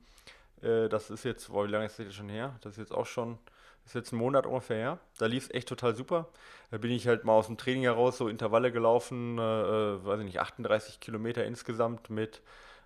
äh, 0.66 0.88
das 0.88 1.10
ist 1.10 1.24
jetzt, 1.24 1.48
boah, 1.50 1.66
wie 1.66 1.70
lange 1.70 1.86
ist 1.86 1.98
das 1.98 2.14
schon 2.14 2.28
her? 2.28 2.56
Das 2.62 2.72
ist 2.72 2.78
jetzt 2.78 2.92
auch 2.92 3.06
schon 3.06 3.38
ist 3.86 3.94
jetzt 3.94 4.12
ein 4.12 4.16
Monat 4.16 4.46
ungefähr 4.46 4.76
her. 4.76 4.98
Da 5.18 5.26
lief 5.26 5.44
es 5.44 5.54
echt 5.54 5.68
total 5.68 5.94
super. 5.94 6.26
Da 6.70 6.78
bin 6.78 6.90
ich 6.90 7.06
halt 7.06 7.24
mal 7.24 7.34
aus 7.34 7.46
dem 7.46 7.56
Training 7.56 7.84
heraus 7.84 8.18
so 8.18 8.28
Intervalle 8.28 8.72
gelaufen, 8.72 9.38
äh, 9.38 9.42
äh 9.42 10.04
weiß 10.04 10.18
ich 10.18 10.26
nicht, 10.26 10.40
38 10.40 10.98
Kilometer 10.98 11.44
insgesamt 11.44 12.10
mit 12.10 12.42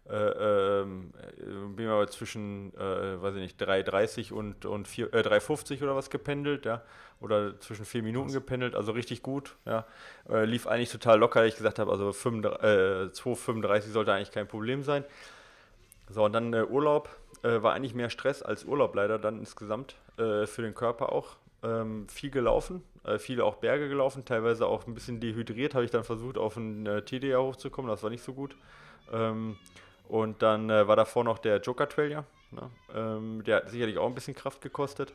äh, 0.08 0.80
ähm, 0.80 1.12
äh, 1.38 1.74
bin 1.76 1.86
aber 1.88 2.08
zwischen, 2.08 2.74
äh, 2.74 3.22
weiß 3.22 3.34
ich 3.36 3.42
nicht, 3.42 3.62
3,30 3.62 4.32
und, 4.32 4.64
und 4.64 4.88
4, 4.88 5.12
äh, 5.14 5.20
3,50 5.20 5.82
oder 5.82 5.94
was 5.94 6.10
gependelt, 6.10 6.64
ja. 6.66 6.82
Oder 7.20 7.60
zwischen 7.60 7.84
4 7.84 8.02
Minuten 8.02 8.32
gependelt, 8.32 8.74
also 8.74 8.92
richtig 8.92 9.22
gut, 9.22 9.56
ja. 9.66 9.86
Äh, 10.28 10.46
lief 10.46 10.66
eigentlich 10.66 10.90
total 10.90 11.18
locker, 11.18 11.44
ich 11.46 11.56
gesagt 11.56 11.78
habe, 11.78 11.92
also 11.92 12.10
2,35 12.10 13.76
äh, 13.76 13.80
sollte 13.90 14.12
eigentlich 14.12 14.32
kein 14.32 14.48
Problem 14.48 14.82
sein. 14.82 15.04
So, 16.08 16.24
und 16.24 16.32
dann 16.32 16.54
Urlaub, 16.54 17.08
war 17.42 17.72
eigentlich 17.72 17.94
mehr 17.94 18.10
Stress 18.10 18.42
als 18.42 18.64
Urlaub 18.64 18.94
leider 18.94 19.18
dann 19.18 19.38
insgesamt 19.38 19.96
für 20.16 20.62
den 20.62 20.74
Körper 20.74 21.12
auch. 21.12 21.36
Ähm, 21.62 22.08
viel 22.08 22.30
gelaufen, 22.30 22.82
äh, 23.04 23.18
viele 23.18 23.44
auch 23.44 23.56
Berge 23.56 23.88
gelaufen, 23.88 24.24
teilweise 24.24 24.66
auch 24.66 24.86
ein 24.86 24.94
bisschen 24.94 25.20
dehydriert, 25.20 25.74
habe 25.74 25.84
ich 25.84 25.90
dann 25.90 26.04
versucht, 26.04 26.38
auf 26.38 26.56
einen 26.56 26.86
äh, 26.86 27.02
TDA 27.02 27.38
hochzukommen, 27.38 27.90
das 27.90 28.02
war 28.02 28.10
nicht 28.10 28.24
so 28.24 28.32
gut. 28.32 28.56
Ähm, 29.12 29.56
und 30.08 30.42
dann 30.42 30.70
äh, 30.70 30.88
war 30.88 30.96
davor 30.96 31.22
noch 31.24 31.38
der 31.38 31.60
Joker 31.60 31.88
Trail. 31.88 32.24
Ne? 32.50 32.70
Ähm, 32.94 33.44
der 33.44 33.56
hat 33.56 33.70
sicherlich 33.70 33.98
auch 33.98 34.06
ein 34.06 34.14
bisschen 34.14 34.34
Kraft 34.34 34.60
gekostet. 34.60 35.12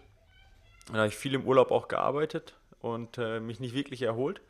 Dann 0.88 0.98
habe 0.98 1.08
ich 1.08 1.18
viel 1.18 1.34
im 1.34 1.46
Urlaub 1.46 1.72
auch 1.72 1.88
gearbeitet 1.88 2.54
und 2.80 3.18
äh, 3.18 3.40
mich 3.40 3.60
nicht 3.60 3.76
wirklich 3.76 4.04
erholt. 4.04 4.42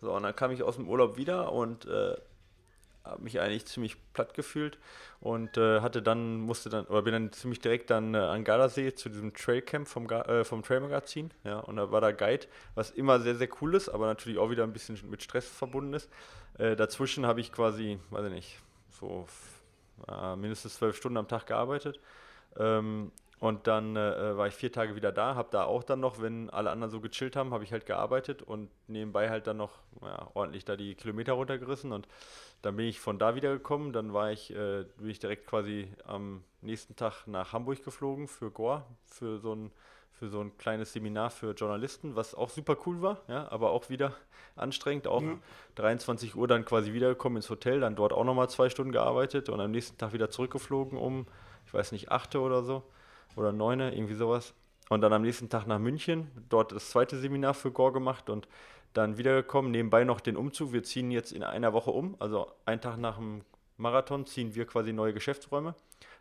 So, 0.00 0.12
und 0.12 0.22
dann 0.22 0.36
kam 0.36 0.50
ich 0.50 0.62
aus 0.62 0.76
dem 0.76 0.88
Urlaub 0.88 1.16
wieder 1.16 1.52
und 1.52 1.86
äh, 1.86 2.16
habe 3.04 3.22
mich 3.22 3.40
eigentlich 3.40 3.66
ziemlich 3.66 3.96
platt 4.12 4.34
gefühlt 4.34 4.78
und 5.20 5.56
äh, 5.56 5.80
hatte 5.80 6.02
dann, 6.02 6.40
musste 6.40 6.68
dann, 6.68 6.86
oder 6.86 7.02
bin 7.02 7.12
dann 7.12 7.32
ziemlich 7.32 7.60
direkt 7.60 7.90
dann 7.90 8.14
äh, 8.14 8.18
an 8.18 8.44
Gardasee 8.44 8.94
zu 8.94 9.08
diesem 9.08 9.34
Trailcamp 9.34 9.88
vom, 9.88 10.08
äh, 10.08 10.44
vom 10.44 10.62
Trailmagazin, 10.62 11.30
ja, 11.44 11.58
und 11.60 11.76
da 11.76 11.90
war 11.90 12.00
da 12.00 12.12
Guide, 12.12 12.46
was 12.74 12.90
immer 12.90 13.20
sehr, 13.20 13.36
sehr 13.36 13.48
cool 13.60 13.74
ist, 13.74 13.88
aber 13.88 14.06
natürlich 14.06 14.38
auch 14.38 14.50
wieder 14.50 14.64
ein 14.64 14.72
bisschen 14.72 14.98
mit 15.08 15.22
Stress 15.22 15.48
verbunden 15.48 15.94
ist. 15.94 16.10
Äh, 16.58 16.76
dazwischen 16.76 17.26
habe 17.26 17.40
ich 17.40 17.52
quasi, 17.52 17.98
weiß 18.10 18.26
ich 18.26 18.32
nicht, 18.32 18.58
so 18.90 19.26
äh, 20.08 20.36
mindestens 20.36 20.74
zwölf 20.74 20.96
Stunden 20.96 21.16
am 21.16 21.28
Tag 21.28 21.46
gearbeitet. 21.46 22.00
Ähm, 22.58 23.12
und 23.40 23.66
dann 23.66 23.96
äh, 23.96 24.36
war 24.36 24.48
ich 24.48 24.54
vier 24.54 24.70
Tage 24.70 24.94
wieder 24.94 25.12
da, 25.12 25.34
habe 25.34 25.48
da 25.50 25.64
auch 25.64 25.82
dann 25.82 25.98
noch, 25.98 26.20
wenn 26.20 26.50
alle 26.50 26.70
anderen 26.70 26.90
so 26.90 27.00
gechillt 27.00 27.36
haben, 27.36 27.54
habe 27.54 27.64
ich 27.64 27.72
halt 27.72 27.86
gearbeitet 27.86 28.42
und 28.42 28.68
nebenbei 28.86 29.30
halt 29.30 29.46
dann 29.46 29.56
noch 29.56 29.78
ja, 30.02 30.28
ordentlich 30.34 30.66
da 30.66 30.76
die 30.76 30.94
Kilometer 30.94 31.32
runtergerissen 31.32 31.90
und 31.92 32.06
dann 32.60 32.76
bin 32.76 32.84
ich 32.84 33.00
von 33.00 33.18
da 33.18 33.34
wieder 33.34 33.54
gekommen. 33.54 33.94
Dann 33.94 34.12
war 34.12 34.30
ich, 34.30 34.50
äh, 34.54 34.84
bin 34.98 35.08
ich 35.08 35.20
direkt 35.20 35.46
quasi 35.46 35.88
am 36.04 36.44
nächsten 36.60 36.96
Tag 36.96 37.26
nach 37.26 37.54
Hamburg 37.54 37.82
geflogen 37.82 38.28
für 38.28 38.50
Gore, 38.50 38.84
für 39.06 39.38
so 39.38 39.54
ein 39.54 39.72
für 40.12 40.28
so 40.28 40.42
ein 40.42 40.58
kleines 40.58 40.92
Seminar 40.92 41.30
für 41.30 41.52
Journalisten, 41.52 42.14
was 42.14 42.34
auch 42.34 42.50
super 42.50 42.76
cool 42.84 43.00
war, 43.00 43.22
ja, 43.26 43.50
aber 43.50 43.70
auch 43.70 43.88
wieder 43.88 44.12
anstrengend. 44.54 45.06
Auch 45.06 45.22
ja. 45.22 45.38
23 45.76 46.36
Uhr 46.36 46.46
dann 46.46 46.66
quasi 46.66 46.92
wiedergekommen 46.92 47.36
ins 47.36 47.48
Hotel, 47.48 47.80
dann 47.80 47.96
dort 47.96 48.12
auch 48.12 48.24
nochmal 48.24 48.50
zwei 48.50 48.68
Stunden 48.68 48.92
gearbeitet 48.92 49.48
und 49.48 49.62
am 49.62 49.70
nächsten 49.70 49.96
Tag 49.96 50.12
wieder 50.12 50.28
zurückgeflogen 50.28 50.98
um, 50.98 51.26
ich 51.64 51.72
weiß 51.72 51.92
nicht, 51.92 52.10
8 52.10 52.36
oder 52.36 52.62
so 52.62 52.82
oder 53.36 53.52
9, 53.52 53.80
irgendwie 53.80 54.14
sowas. 54.14 54.54
Und 54.88 55.02
dann 55.02 55.12
am 55.12 55.22
nächsten 55.22 55.48
Tag 55.48 55.66
nach 55.66 55.78
München, 55.78 56.30
dort 56.48 56.72
das 56.72 56.90
zweite 56.90 57.18
Seminar 57.18 57.54
für 57.54 57.70
Gore 57.70 57.92
gemacht 57.92 58.28
und 58.28 58.48
dann 58.92 59.18
wiedergekommen, 59.18 59.70
nebenbei 59.70 60.02
noch 60.04 60.20
den 60.20 60.36
Umzug. 60.36 60.72
Wir 60.72 60.82
ziehen 60.82 61.10
jetzt 61.12 61.32
in 61.32 61.44
einer 61.44 61.72
Woche 61.72 61.92
um, 61.92 62.16
also 62.18 62.50
einen 62.64 62.80
Tag 62.80 62.96
nach 62.98 63.16
dem 63.16 63.42
Marathon 63.80 64.26
ziehen 64.26 64.54
wir 64.54 64.66
quasi 64.66 64.92
neue 64.92 65.12
Geschäftsräume. 65.12 65.74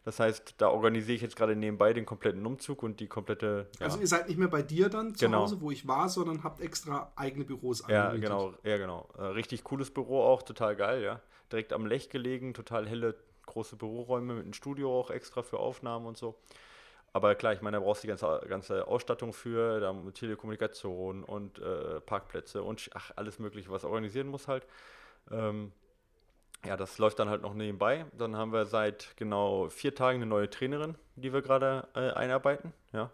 Das 0.05 0.20
heißt, 0.20 0.55
da 0.57 0.70
organisiere 0.70 1.16
ich 1.16 1.22
jetzt 1.22 1.36
gerade 1.36 1.55
nebenbei 1.55 1.93
den 1.93 2.05
kompletten 2.05 2.45
Umzug 2.45 2.84
und 2.84 2.99
die 2.99 3.07
komplette. 3.07 3.68
Ja. 3.80 3.88
Also 3.88 3.99
ihr 3.99 4.07
seid 4.07 4.30
nicht 4.30 4.38
mehr 4.38 4.47
bei 4.47 4.62
dir 4.62 4.89
dann 4.89 5.14
zu 5.14 5.26
genau. 5.26 5.41
Hause, 5.41 5.62
wo 5.62 5.70
ich 5.70 5.88
war, 5.88 6.10
sondern 6.10 6.43
habt 6.43 6.62
extra 6.62 7.12
eigene 7.16 7.43
Büros 7.43 7.84
Ja, 7.88 8.16
genau, 8.16 8.53
ja, 8.64 8.78
genau. 8.78 9.10
Äh, 9.18 9.24
richtig 9.24 9.64
cooles 9.64 9.91
Büro 9.91 10.24
auch, 10.24 10.41
total 10.41 10.76
geil, 10.76 11.03
ja. 11.03 11.22
Direkt 11.51 11.74
am 11.74 11.86
Lech 11.86 12.10
gelegen, 12.10 12.53
total 12.53 12.88
helle, 12.88 13.16
große 13.45 13.76
Büroräume 13.76 14.36
mit 14.36 14.43
einem 14.43 14.53
Studio 14.53 14.97
auch 14.97 15.10
extra 15.10 15.43
für 15.43 15.60
Aufnahmen 15.60 16.05
und 16.05 16.18
so. 16.18 16.36
Aber 17.14 17.36
klar, 17.36 17.53
ich 17.53 17.62
meine, 17.62 17.78
da 17.78 17.84
brauchst 17.84 18.03
du 18.03 18.07
die 18.07 18.10
ganze, 18.10 18.45
ganze 18.47 18.88
Ausstattung 18.88 19.34
für, 19.34 19.80
da 19.80 19.93
Telekommunikation 20.14 21.24
und 21.24 21.60
äh, 21.60 21.99
Parkplätze 22.01 22.64
und 22.64 22.89
ach, 22.93 23.12
alles 23.16 23.39
Mögliche, 23.39 23.70
was 23.72 23.84
organisieren 23.84 24.28
muss 24.28 24.47
halt. 24.47 24.66
Ähm, 25.32 25.72
ja, 26.66 26.76
das 26.76 26.97
läuft 26.97 27.20
dann 27.20 27.30
halt 27.30 27.41
noch 27.41 27.53
nebenbei. 27.53 28.05
Dann 28.18 28.36
haben 28.36 28.51
wir 28.51 28.66
seit 28.66 29.16
genau 29.16 29.70
vier 29.70 29.95
Tagen 29.95 30.18
eine 30.18 30.26
neue 30.26 30.49
Trainerin, 30.49 30.95
die 31.16 31.34
wir 31.34 31.41
gerade 31.41 31.88
äh, 31.95 32.12
einarbeiten. 32.12 32.74
Ja. 32.91 33.10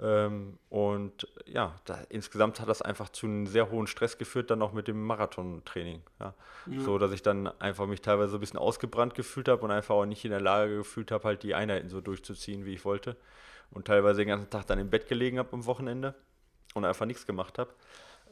Ähm, 0.00 0.58
und 0.68 1.26
ja, 1.46 1.74
da, 1.84 1.98
insgesamt 2.08 2.60
hat 2.60 2.68
das 2.68 2.82
einfach 2.82 3.08
zu 3.08 3.26
einem 3.26 3.46
sehr 3.46 3.70
hohen 3.70 3.86
Stress 3.86 4.18
geführt, 4.18 4.50
dann 4.50 4.62
auch 4.62 4.72
mit 4.72 4.88
dem 4.88 5.04
Marathontraining. 5.04 6.02
Ja. 6.20 6.34
Mhm. 6.66 6.80
So, 6.80 6.98
dass 6.98 7.12
ich 7.12 7.22
dann 7.22 7.46
einfach 7.60 7.86
mich 7.86 8.00
teilweise 8.00 8.36
ein 8.36 8.40
bisschen 8.40 8.58
ausgebrannt 8.58 9.14
gefühlt 9.14 9.48
habe 9.48 9.62
und 9.62 9.70
einfach 9.70 9.94
auch 9.94 10.06
nicht 10.06 10.24
in 10.24 10.30
der 10.30 10.40
Lage 10.40 10.76
gefühlt 10.78 11.10
habe, 11.10 11.24
halt 11.24 11.42
die 11.42 11.54
Einheiten 11.54 11.88
so 11.88 12.00
durchzuziehen, 12.00 12.64
wie 12.64 12.74
ich 12.74 12.84
wollte. 12.84 13.16
Und 13.70 13.86
teilweise 13.86 14.20
den 14.20 14.28
ganzen 14.28 14.50
Tag 14.50 14.66
dann 14.66 14.78
im 14.78 14.90
Bett 14.90 15.08
gelegen 15.08 15.38
habe 15.38 15.52
am 15.52 15.66
Wochenende 15.66 16.14
und 16.74 16.84
einfach 16.84 17.06
nichts 17.06 17.26
gemacht 17.26 17.58
habe 17.58 17.70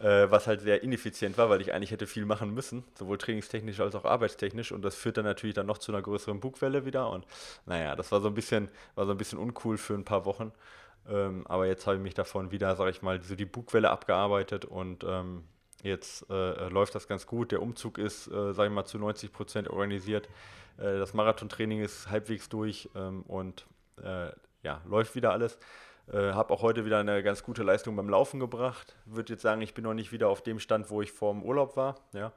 äh, 0.01 0.31
was 0.31 0.47
halt 0.47 0.61
sehr 0.61 0.83
ineffizient 0.83 1.39
war, 1.39 1.49
weil 1.49 1.61
ich 1.61 1.73
eigentlich 1.73 1.91
hätte 1.91 2.07
viel 2.07 2.27
machen 2.27 2.53
müssen, 2.53 2.85
sowohl 2.99 3.19
trainingstechnisch 3.19 3.81
als 3.81 3.95
auch 3.95 4.05
arbeitstechnisch 4.05 4.73
und 4.73 4.83
das 4.83 4.95
führt 4.95 5.17
dann 5.17 5.25
natürlich 5.25 5.55
dann 5.55 5.67
noch 5.67 5.79
zu 5.79 5.93
einer 5.93 6.03
größeren 6.03 6.41
Bugwelle 6.41 6.85
wieder 6.85 7.11
und 7.11 7.27
naja, 7.65 7.97
das 7.97 8.13
war 8.13 8.21
so 8.21 8.29
ein 8.29 8.35
bisschen, 8.35 8.69
war 8.95 9.07
so 9.07 9.13
ein 9.13 9.19
bisschen 9.19 9.39
uncool 9.39 9.79
für 9.79 9.95
ein 9.95 10.05
paar 10.05 10.25
Wochen, 10.25 10.53
ähm, 11.11 11.47
aber 11.47 11.67
jetzt 11.67 11.87
habe 11.87 11.97
ich 11.97 12.03
mich 12.03 12.15
davon 12.15 12.51
wieder, 12.51 12.75
sage 12.77 12.91
ich 12.91 13.03
mal, 13.03 13.23
so 13.23 13.35
die 13.35 13.45
Bugwelle 13.45 13.91
abgearbeitet 13.91 14.65
und 14.65 15.05
ähm, 15.05 15.45
jetzt 15.83 16.29
äh, 16.31 16.69
läuft 16.69 16.95
das 16.95 17.09
ganz 17.09 17.27
gut, 17.27 17.53
der 17.53 17.63
Umzug 17.63 17.99
ist, 17.99 18.29
äh, 18.29 18.53
sage 18.53 18.69
ich 18.69 18.75
mal, 18.75 18.85
zu 18.85 18.99
90 18.99 19.33
Prozent 19.33 19.69
organisiert, 19.71 20.29
äh, 20.79 20.99
das 20.99 21.15
Marathontraining 21.15 21.81
ist 21.81 22.11
halbwegs 22.11 22.49
durch 22.49 22.91
ähm, 22.95 23.23
und 23.23 23.67
äh, 24.03 24.31
ja, 24.63 24.81
läuft 24.87 25.15
wieder 25.15 25.33
alles. 25.33 25.59
Äh, 26.13 26.33
habe 26.33 26.53
auch 26.53 26.63
heute 26.63 26.85
wieder 26.85 26.99
eine 26.99 27.23
ganz 27.23 27.43
gute 27.43 27.63
Leistung 27.63 27.97
beim 27.97 28.09
Laufen 28.09 28.39
gebracht. 28.39 28.95
Würde 29.07 29.33
jetzt 29.33 29.43
sagen, 29.43 29.61
ich 29.63 29.75
bin 29.75 29.85
noch 29.85 29.95
nicht 29.95 30.13
wieder 30.13 30.29
auf 30.29 30.43
dem 30.43 30.61
Stand, 30.61 30.91
wo 30.91 31.03
ich 31.03 31.11
vor 31.11 31.33
dem 31.33 31.43
Urlaub 31.43 31.77
war. 31.77 31.97
Ja. 32.13 32.33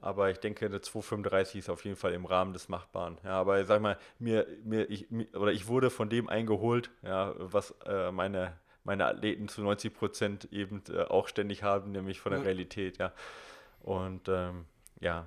Aber 0.00 0.30
ich 0.30 0.38
denke, 0.38 0.66
eine 0.66 0.78
2,35 0.78 1.58
ist 1.58 1.70
auf 1.70 1.84
jeden 1.84 1.96
Fall 1.96 2.12
im 2.12 2.26
Rahmen 2.26 2.52
des 2.52 2.68
Machbaren. 2.68 3.18
Ja, 3.24 3.40
aber 3.40 3.64
sag 3.64 3.80
mal, 3.80 3.98
mir, 4.18 4.46
mir, 4.62 4.90
ich, 4.90 5.06
oder 5.34 5.52
ich 5.52 5.66
wurde 5.66 5.90
von 5.90 6.10
dem 6.10 6.28
eingeholt, 6.28 6.90
ja, 7.02 7.34
was 7.38 7.74
äh, 7.86 8.10
meine, 8.12 8.52
meine 8.84 9.06
Athleten 9.06 9.48
zu 9.48 9.62
90 9.62 9.94
Prozent 9.94 10.52
eben 10.52 10.82
äh, 10.90 11.02
auch 11.02 11.28
ständig 11.28 11.62
haben, 11.62 11.92
nämlich 11.92 12.20
von 12.20 12.32
der 12.32 12.40
ja. 12.40 12.46
Realität. 12.46 12.98
Ja. 12.98 13.12
Und 13.80 14.28
ähm, 14.28 14.66
ja, 15.00 15.26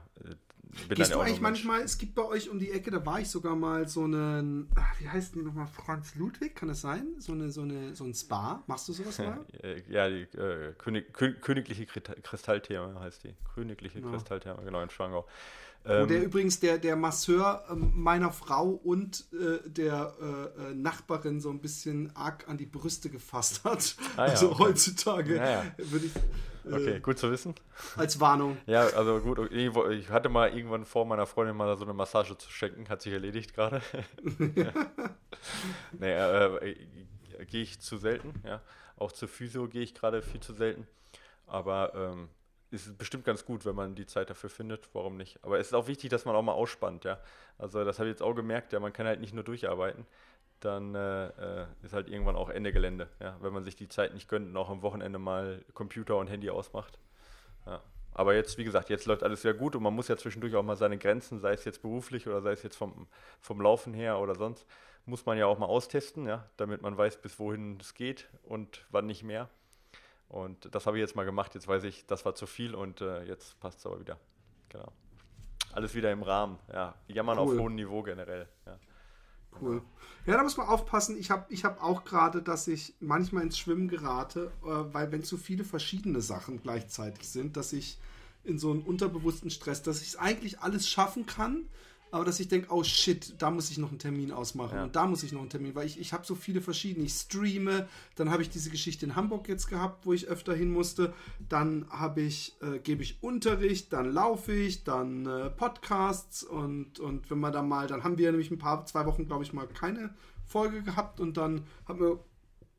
Gehst 0.90 1.14
du 1.14 1.20
eigentlich 1.20 1.42
manchmal, 1.42 1.82
es 1.82 1.98
gibt 1.98 2.16
bei 2.16 2.24
euch 2.24 2.50
um 2.50 2.60
die 2.60 2.72
Ecke, 2.72 2.92
da 2.92 3.06
war 3.06 3.20
ich 3.20 3.30
sogar 3.30 3.56
mal 3.56 3.88
so 3.88 4.04
einen, 4.04 4.70
ach, 4.76 5.00
wie 5.00 5.10
heißt 5.10 5.36
denn 5.36 5.44
nochmal, 5.44 5.68
Franz 5.68 6.16
Ludwig, 6.16 6.56
kann 6.56 6.70
das 6.70 6.82
sein? 6.82 7.08
So, 7.20 7.34
eine, 7.34 7.52
so, 7.52 7.62
eine, 7.62 7.96
so 7.96 8.04
ein 8.04 8.14
Spa, 8.14 8.64
machst 8.68 8.88
du 8.88 8.94
sowas 8.94 9.18
mal? 9.20 9.46
ja, 9.90 10.10
die 10.10 10.22
äh, 10.38 10.74
König, 10.78 11.14
königliche 11.14 11.86
Kristalltherme 11.86 13.00
heißt 13.00 13.24
die, 13.24 13.36
königliche 13.56 14.00
ja. 14.00 14.10
Kristalltherme, 14.10 14.64
genau, 14.64 14.82
in 14.82 14.90
Schwangau. 14.90 15.26
Ähm, 15.86 16.04
Wo 16.04 16.06
der 16.06 16.24
übrigens 16.24 16.60
der, 16.60 16.78
der 16.78 16.96
Masseur 16.96 17.64
äh, 17.70 17.76
meiner 17.76 18.32
Frau 18.32 18.70
und 18.70 19.26
äh, 19.32 19.70
der 19.70 20.14
äh, 20.20 20.72
äh, 20.72 20.74
Nachbarin 20.74 21.40
so 21.40 21.50
ein 21.50 21.62
bisschen 21.62 22.14
arg 22.16 22.48
an 22.50 22.58
die 22.58 22.66
Brüste 22.66 23.10
gefasst 23.10 23.64
hat. 23.64 23.96
Ah, 24.18 24.26
ja, 24.26 24.32
also 24.32 24.52
okay. 24.52 24.64
heutzutage 24.64 25.36
ja, 25.38 25.64
würde 25.78 26.08
ich 26.08 26.14
Okay, 26.72 27.00
gut 27.00 27.18
zu 27.18 27.32
wissen. 27.32 27.56
Als 27.96 28.20
Warnung. 28.20 28.58
Ja, 28.66 28.82
also 28.88 29.20
gut, 29.20 29.52
ich 29.52 30.10
hatte 30.10 30.30
mal 30.30 30.56
irgendwann 30.56 30.86
vor, 30.86 31.06
meiner 31.06 31.26
Freundin 31.26 31.56
mal 31.56 31.76
so 31.78 31.84
eine 31.84 31.94
Massage 31.94 32.38
zu 32.38 32.52
schenken, 32.52 32.90
hat 32.90 33.02
sich 33.02 33.14
erledigt 33.14 33.54
gerade. 33.54 33.82
Nee, 36.00 36.12
äh, 36.12 36.72
äh, 36.72 37.46
gehe 37.46 37.62
ich 37.62 37.80
zu 37.80 37.98
selten, 37.98 38.34
ja. 38.44 38.62
Auch 38.98 39.12
zur 39.12 39.28
Physio 39.28 39.68
gehe 39.68 39.84
ich 39.84 39.94
gerade 39.94 40.22
viel 40.22 40.40
zu 40.40 40.54
selten. 40.54 40.88
Aber 41.46 41.94
ähm, 41.96 42.30
ist 42.72 42.98
bestimmt 42.98 43.24
ganz 43.24 43.46
gut, 43.46 43.66
wenn 43.66 43.76
man 43.76 43.96
die 43.96 44.06
Zeit 44.06 44.30
dafür 44.30 44.50
findet, 44.50 44.90
warum 44.94 45.16
nicht. 45.16 45.40
Aber 45.44 45.60
es 45.60 45.68
ist 45.68 45.74
auch 45.74 45.88
wichtig, 45.88 46.10
dass 46.10 46.26
man 46.26 46.36
auch 46.36 46.42
mal 46.42 46.54
ausspannt, 46.54 47.06
ja. 47.06 47.20
Also 47.58 47.84
das 47.86 48.00
habe 48.00 48.10
ich 48.10 48.14
jetzt 48.14 48.24
auch 48.24 48.34
gemerkt, 48.34 48.74
ja, 48.74 48.80
man 48.80 48.92
kann 48.92 49.06
halt 49.06 49.22
nicht 49.22 49.34
nur 49.34 49.44
durcharbeiten 49.44 50.06
dann 50.60 50.96
äh, 50.96 51.28
äh, 51.28 51.66
ist 51.84 51.94
halt 51.94 52.10
irgendwann 52.10 52.36
auch 52.36 52.50
Ende 52.50 52.72
Gelände, 52.72 53.08
ja, 53.20 53.38
wenn 53.42 53.54
man 53.54 53.64
sich 53.64 53.76
die 53.76 53.88
Zeit 53.88 54.14
nicht 54.14 54.28
gönnt 54.28 54.48
und 54.48 54.58
auch 54.58 54.70
am 54.70 54.82
Wochenende 54.82 55.20
mal 55.20 55.64
Computer 55.74 56.18
und 56.18 56.28
Handy 56.28 56.50
ausmacht. 56.50 56.98
Ja. 57.66 57.82
Aber 58.14 58.34
jetzt, 58.34 58.58
wie 58.58 58.64
gesagt, 58.64 58.90
jetzt 58.90 59.06
läuft 59.06 59.22
alles 59.22 59.44
sehr 59.44 59.54
gut 59.54 59.76
und 59.76 59.84
man 59.84 59.94
muss 59.94 60.08
ja 60.08 60.18
zwischendurch 60.18 60.56
auch 60.56 60.64
mal 60.64 60.76
seine 60.76 60.98
Grenzen, 60.98 61.40
sei 61.40 61.54
es 61.54 61.66
jetzt 61.66 61.84
beruflich 61.84 62.28
oder 62.28 62.42
sei 62.42 62.52
es 62.52 62.64
jetzt 62.64 62.76
vom, 62.76 63.08
vom 63.40 63.62
Laufen 63.62 63.94
her 63.94 64.20
oder 64.20 64.34
sonst, 64.34 64.66
muss 65.06 65.26
man 65.26 65.38
ja 65.38 65.46
auch 65.46 65.60
mal 65.60 65.68
austesten, 65.68 66.26
ja, 66.28 66.50
damit 66.58 66.82
man 66.82 66.98
weiß, 66.98 67.22
bis 67.22 67.38
wohin 67.38 67.78
es 67.80 67.94
geht 67.94 68.28
und 68.44 68.86
wann 68.90 69.06
nicht 69.06 69.24
mehr. 69.24 69.50
Und 70.30 70.74
das 70.74 70.86
habe 70.86 70.98
ich 70.98 71.02
jetzt 71.02 71.16
mal 71.16 71.24
gemacht. 71.26 71.56
Jetzt 71.56 71.68
weiß 71.68 71.84
ich, 71.86 72.06
das 72.06 72.26
war 72.26 72.36
zu 72.36 72.48
viel 72.48 72.76
und 72.76 73.02
äh, 73.02 73.24
jetzt 73.24 73.60
passt 73.60 73.80
es 73.80 73.86
aber 73.86 74.00
wieder. 74.00 74.18
Genau. 74.70 74.92
Alles 75.72 75.96
wieder 75.96 76.12
im 76.12 76.24
Rahmen, 76.24 76.60
ja. 76.74 76.96
Jammern 77.08 77.38
cool. 77.40 77.56
auf 77.56 77.62
hohem 77.62 77.76
Niveau 77.76 78.02
generell, 78.02 78.48
ja. 78.66 78.78
Cool. 79.62 79.82
Ja, 80.26 80.36
da 80.36 80.44
muss 80.44 80.58
man 80.58 80.68
aufpassen. 80.68 81.18
Ich 81.18 81.32
habe 81.32 81.46
ich 81.50 81.64
hab 81.64 81.82
auch 81.82 82.04
gerade, 82.04 82.42
dass 82.42 82.68
ich 82.68 82.96
manchmal 83.00 83.44
ins 83.44 83.58
Schwimmen 83.58 83.88
gerate, 83.88 84.52
äh, 84.64 84.68
weil 84.94 85.12
wenn 85.12 85.24
zu 85.24 85.38
viele 85.38 85.64
verschiedene 85.64 86.22
Sachen 86.22 86.62
gleichzeitig 86.62 87.28
sind, 87.28 87.56
dass 87.58 87.74
ich 87.74 87.98
in 88.44 88.60
so 88.60 88.72
einen 88.72 88.82
unterbewussten 88.82 89.50
Stress, 89.50 89.84
dass 89.84 90.02
ich 90.02 90.10
es 90.10 90.16
eigentlich 90.16 90.60
alles 90.60 90.88
schaffen 90.88 91.26
kann, 91.26 91.66
aber 92.12 92.26
dass 92.26 92.40
ich 92.40 92.48
denke, 92.48 92.68
oh 92.72 92.84
shit, 92.84 93.36
da 93.42 93.52
muss 93.52 93.70
ich 93.70 93.78
noch 93.78 93.90
einen 93.90 94.00
Termin 94.00 94.32
ausmachen 94.32 94.78
ja. 94.78 94.84
und 94.84 94.96
da 94.96 95.06
muss 95.06 95.24
ich 95.24 95.32
noch 95.32 95.42
einen 95.42 95.50
Termin, 95.50 95.76
weil 95.76 95.86
ich, 95.86 96.00
ich 96.00 96.14
habe 96.14 96.26
so 96.26 96.36
viele 96.36 96.62
verschiedene. 96.62 97.06
Ich 97.06 97.14
streame, 97.14 97.88
dann 98.16 98.30
habe 98.30 98.42
ich 98.42 98.50
diese 98.50 98.70
Geschichte 98.70 99.06
in 99.06 99.16
Hamburg 99.16 99.48
jetzt 99.50 99.68
gehabt, 99.68 100.06
wo 100.06 100.14
ich 100.14 100.28
öfter 100.28 100.56
hin 100.56 100.72
musste. 100.72 101.14
Dann 101.50 101.86
habe 101.90 102.22
ich, 102.22 102.56
äh, 102.62 102.80
gebe 102.80 103.04
ich 103.04 103.22
Unterricht, 103.22 103.92
dann 103.94 104.12
laufe 104.12 104.54
ich, 104.54 104.84
dann 104.84 105.26
äh, 105.26 105.50
Podcasts 105.50 106.44
und, 106.44 107.00
und 107.00 107.30
wenn 107.30 107.40
man 107.40 107.54
da 107.54 107.62
mal, 107.62 107.88
dann 107.88 108.04
haben 108.04 108.18
wir 108.18 108.32
nämlich 108.32 108.52
ein 108.52 108.58
paar, 108.58 108.86
zwei 108.86 109.06
Wochen, 109.06 109.26
glaube 109.26 109.44
ich, 109.44 109.54
mal 109.54 109.68
keine 109.68 110.14
Folge 110.46 110.84
gehabt 110.84 111.20
und 111.20 111.38
dann 111.38 111.64
haben 111.88 112.00
wir 112.00 112.20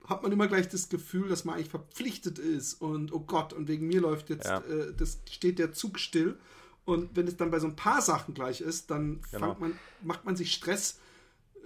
hat 0.09 0.23
man 0.23 0.33
immer 0.33 0.49
gleich 0.49 0.69
das 0.69 0.89
Gefühl, 0.89 1.29
dass 1.29 1.45
man 1.45 1.57
eigentlich 1.57 1.69
verpflichtet 1.69 2.39
ist 2.39 2.75
und 2.81 3.13
oh 3.13 3.21
Gott, 3.21 3.53
und 3.53 3.69
wegen 3.69 3.87
mir 3.87 4.01
läuft 4.01 4.31
jetzt, 4.31 4.47
ja. 4.47 4.61
äh, 4.61 4.95
das 4.97 5.21
steht 5.31 5.59
der 5.59 5.73
Zug 5.73 5.99
still. 5.99 6.39
Und 6.89 7.15
wenn 7.15 7.29
es 7.29 7.37
dann 7.37 7.51
bei 7.51 7.59
so 7.59 7.67
ein 7.67 7.77
paar 7.77 8.01
Sachen 8.01 8.33
gleich 8.33 8.63
ist, 8.63 8.91
dann 8.91 9.21
genau. 9.31 9.55
man, 9.61 9.79
macht 10.01 10.25
man 10.25 10.37
sich 10.37 10.55
Stress, 10.55 10.99
äh, 11.55 11.59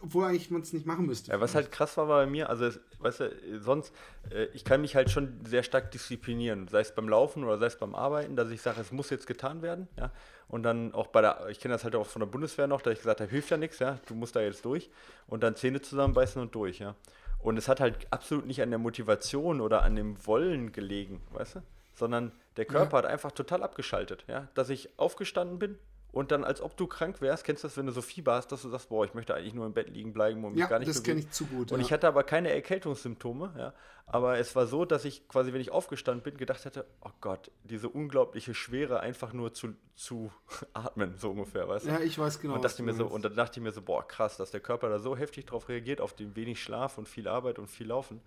obwohl 0.00 0.24
eigentlich 0.24 0.50
man 0.50 0.62
es 0.62 0.72
nicht 0.72 0.86
machen 0.86 1.04
müsste. 1.04 1.30
Ja, 1.32 1.38
was 1.38 1.54
halt 1.54 1.70
krass 1.70 1.98
war 1.98 2.06
bei 2.06 2.24
mir, 2.24 2.48
also 2.48 2.70
weißt 2.98 3.20
du, 3.20 3.60
sonst, 3.60 3.92
äh, 4.30 4.46
ich 4.54 4.64
kann 4.64 4.80
mich 4.80 4.96
halt 4.96 5.10
schon 5.10 5.38
sehr 5.44 5.64
stark 5.64 5.90
disziplinieren, 5.90 6.66
sei 6.66 6.80
es 6.80 6.94
beim 6.94 7.10
Laufen 7.10 7.44
oder 7.44 7.58
sei 7.58 7.66
es 7.66 7.76
beim 7.76 7.94
Arbeiten, 7.94 8.36
dass 8.36 8.48
ich 8.48 8.62
sage, 8.62 8.80
es 8.80 8.90
muss 8.90 9.10
jetzt 9.10 9.26
getan 9.26 9.60
werden, 9.60 9.86
ja. 9.98 10.12
Und 10.48 10.62
dann 10.62 10.94
auch 10.94 11.08
bei 11.08 11.20
der, 11.20 11.46
ich 11.50 11.60
kenne 11.60 11.74
das 11.74 11.84
halt 11.84 11.94
auch 11.94 12.06
von 12.06 12.20
der 12.20 12.26
Bundeswehr 12.26 12.66
noch, 12.66 12.80
da 12.80 12.90
ich 12.90 13.00
gesagt 13.00 13.20
habe, 13.20 13.30
hilft 13.30 13.50
ja 13.50 13.58
nichts, 13.58 13.80
ja, 13.80 13.98
du 14.06 14.14
musst 14.14 14.34
da 14.34 14.40
jetzt 14.40 14.64
durch 14.64 14.88
und 15.26 15.42
dann 15.42 15.56
Zähne 15.56 15.82
zusammenbeißen 15.82 16.40
und 16.40 16.54
durch, 16.54 16.78
ja. 16.78 16.94
Und 17.38 17.58
es 17.58 17.68
hat 17.68 17.80
halt 17.80 18.10
absolut 18.10 18.46
nicht 18.46 18.62
an 18.62 18.70
der 18.70 18.78
Motivation 18.78 19.60
oder 19.60 19.82
an 19.82 19.94
dem 19.94 20.26
Wollen 20.26 20.72
gelegen, 20.72 21.20
weißt 21.32 21.56
du? 21.56 21.62
Sondern 22.00 22.32
der 22.56 22.64
Körper 22.64 22.96
ja. 22.96 23.04
hat 23.04 23.06
einfach 23.06 23.30
total 23.30 23.62
abgeschaltet, 23.62 24.24
ja. 24.26 24.48
Dass 24.54 24.70
ich 24.70 24.98
aufgestanden 24.98 25.58
bin, 25.58 25.78
und 26.12 26.32
dann, 26.32 26.42
als 26.42 26.60
ob 26.60 26.76
du 26.76 26.86
krank 26.86 27.20
wärst, 27.20 27.44
kennst 27.44 27.62
du 27.62 27.68
das, 27.68 27.76
wenn 27.76 27.86
du 27.86 27.92
so 27.92 28.02
Fieber 28.02 28.34
hast, 28.34 28.50
dass 28.50 28.62
du 28.62 28.68
sagst, 28.68 28.88
boah, 28.88 29.04
ich 29.04 29.14
möchte 29.14 29.34
eigentlich 29.34 29.54
nur 29.54 29.66
im 29.66 29.72
Bett 29.72 29.90
liegen 29.90 30.12
bleiben 30.12 30.44
und 30.44 30.52
mich 30.52 30.60
ja, 30.60 30.66
gar 30.66 30.80
nicht 30.80 30.88
das 30.88 31.02
kenne 31.02 31.20
ich 31.20 31.30
zu 31.30 31.46
gut. 31.46 31.70
Und 31.70 31.78
ja. 31.78 31.86
ich 31.86 31.92
hatte 31.92 32.08
aber 32.08 32.24
keine 32.24 32.50
Erkältungssymptome, 32.50 33.54
ja. 33.56 33.72
Aber 34.06 34.38
es 34.38 34.56
war 34.56 34.66
so, 34.66 34.84
dass 34.84 35.04
ich 35.04 35.28
quasi, 35.28 35.52
wenn 35.52 35.60
ich 35.60 35.70
aufgestanden 35.70 36.24
bin, 36.24 36.36
gedacht 36.36 36.64
hätte, 36.64 36.84
oh 37.00 37.10
Gott, 37.20 37.52
diese 37.62 37.88
unglaubliche 37.88 38.54
Schwere 38.54 38.98
einfach 38.98 39.32
nur 39.32 39.54
zu, 39.54 39.74
zu 39.94 40.32
atmen, 40.72 41.14
so 41.16 41.30
ungefähr, 41.30 41.68
weißt 41.68 41.86
du? 41.86 41.90
Ja, 41.90 42.00
ich 42.00 42.18
weiß 42.18 42.40
genau. 42.40 42.54
Und, 42.54 42.64
dachte 42.64 42.82
mir 42.82 42.92
so, 42.92 43.06
und 43.06 43.24
dann 43.24 43.36
dachte 43.36 43.60
ich 43.60 43.62
mir 43.62 43.70
so, 43.70 43.82
boah, 43.82 44.06
krass, 44.06 44.36
dass 44.36 44.50
der 44.50 44.60
Körper 44.60 44.88
da 44.88 44.98
so 44.98 45.16
heftig 45.16 45.46
drauf 45.46 45.68
reagiert, 45.68 46.00
auf 46.00 46.14
den 46.14 46.34
wenig 46.34 46.60
Schlaf 46.60 46.98
und 46.98 47.08
viel 47.08 47.28
Arbeit 47.28 47.60
und 47.60 47.68
viel 47.68 47.86
Laufen. 47.86 48.20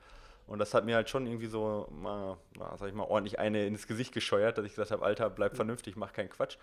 Und 0.48 0.60
das 0.60 0.74
hat 0.74 0.86
mir 0.86 0.96
halt 0.96 1.10
schon 1.10 1.26
irgendwie 1.26 1.48
so, 1.48 1.88
mal, 1.92 2.38
sag 2.78 2.90
ich 2.90 2.94
mal, 2.94 3.04
ordentlich 3.04 3.40
eine 3.40 3.66
ins 3.66 3.88
Gesicht 3.88 4.14
gescheuert, 4.14 4.58
dass 4.58 4.66
ich 4.66 4.72
gesagt 4.72 4.92
habe, 4.92 5.04
Alter, 5.04 5.30
bleib 5.30 5.56
vernünftig, 5.56 5.96
mach 5.96 6.14
keinen 6.14 6.30
Quatsch. 6.30 6.58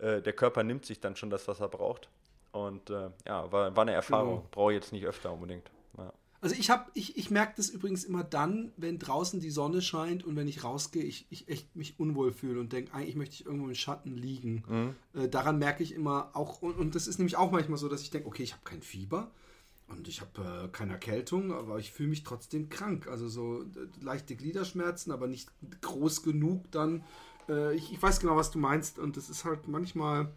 Äh, 0.00 0.22
der 0.22 0.32
Körper 0.32 0.62
nimmt 0.62 0.86
sich 0.86 1.00
dann 1.00 1.16
schon 1.16 1.30
das, 1.30 1.46
was 1.48 1.60
er 1.60 1.68
braucht. 1.68 2.08
Und 2.52 2.90
äh, 2.90 3.10
ja, 3.26 3.50
war, 3.52 3.76
war 3.76 3.82
eine 3.82 3.92
Erfahrung. 3.92 4.36
Genau. 4.36 4.48
Brauche 4.50 4.72
jetzt 4.72 4.92
nicht 4.92 5.04
öfter 5.06 5.32
unbedingt. 5.32 5.70
Ja. 5.98 6.12
Also 6.40 6.54
ich 6.58 6.70
habe, 6.70 6.90
ich, 6.94 7.16
ich 7.16 7.30
merke 7.30 7.54
das 7.56 7.70
übrigens 7.70 8.04
immer 8.04 8.22
dann, 8.22 8.72
wenn 8.76 8.98
draußen 8.98 9.40
die 9.40 9.50
Sonne 9.50 9.82
scheint 9.82 10.24
und 10.24 10.36
wenn 10.36 10.48
ich 10.48 10.64
rausgehe, 10.64 11.02
ich, 11.02 11.26
ich 11.30 11.48
echt 11.48 11.74
mich 11.74 11.98
unwohl 11.98 12.32
fühle 12.32 12.60
und 12.60 12.72
denke, 12.72 12.94
eigentlich 12.94 13.16
möchte 13.16 13.34
ich 13.34 13.46
irgendwo 13.46 13.66
im 13.66 13.74
Schatten 13.74 14.16
liegen. 14.16 14.62
Mhm. 14.68 15.20
Äh, 15.20 15.28
daran 15.28 15.58
merke 15.58 15.82
ich 15.82 15.92
immer 15.92 16.30
auch, 16.34 16.62
und, 16.62 16.76
und 16.78 16.94
das 16.94 17.06
ist 17.06 17.18
nämlich 17.18 17.36
auch 17.36 17.50
manchmal 17.50 17.78
so, 17.78 17.88
dass 17.88 18.02
ich 18.02 18.10
denke, 18.10 18.28
okay, 18.28 18.42
ich 18.42 18.52
habe 18.52 18.64
kein 18.64 18.82
Fieber 18.82 19.30
und 19.88 20.08
ich 20.08 20.20
habe 20.20 20.64
äh, 20.64 20.68
keine 20.68 20.92
Erkältung, 20.92 21.52
aber 21.52 21.78
ich 21.78 21.92
fühle 21.92 22.08
mich 22.08 22.24
trotzdem 22.24 22.68
krank. 22.68 23.06
Also 23.06 23.28
so 23.28 23.64
leichte 24.00 24.34
Gliederschmerzen, 24.34 25.12
aber 25.12 25.28
nicht 25.28 25.50
groß 25.80 26.22
genug 26.22 26.70
dann. 26.72 27.04
Äh, 27.48 27.76
ich, 27.76 27.92
ich, 27.92 28.02
weiß 28.02 28.20
genau, 28.20 28.36
was 28.36 28.50
du 28.50 28.58
meinst. 28.58 28.98
Und 28.98 29.16
das 29.16 29.30
ist 29.30 29.44
halt 29.44 29.68
manchmal 29.68 30.32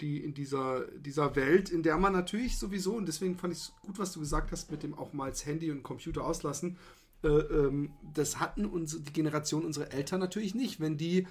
die 0.00 0.22
in 0.22 0.34
dieser, 0.34 0.86
dieser 0.98 1.36
Welt, 1.36 1.70
in 1.70 1.82
der 1.82 1.96
man 1.96 2.12
natürlich 2.12 2.58
sowieso, 2.58 2.94
und 2.94 3.06
deswegen 3.06 3.36
fand 3.36 3.52
ich 3.52 3.60
es 3.60 3.72
gut, 3.82 3.98
was 3.98 4.12
du 4.12 4.20
gesagt 4.20 4.50
hast, 4.52 4.70
mit 4.70 4.82
dem 4.82 4.94
auch 4.98 5.12
mal 5.12 5.30
das 5.30 5.46
Handy 5.46 5.70
und 5.70 5.82
Computer 5.82 6.24
auslassen. 6.24 6.76
Äh, 7.22 7.28
ähm, 7.28 7.92
das 8.12 8.40
hatten 8.40 8.66
unsere, 8.66 9.02
die 9.02 9.12
Generation 9.12 9.64
unserer 9.64 9.92
Eltern 9.92 10.20
natürlich 10.20 10.54
nicht. 10.54 10.80
Wenn 10.80 10.98
die 10.98 11.26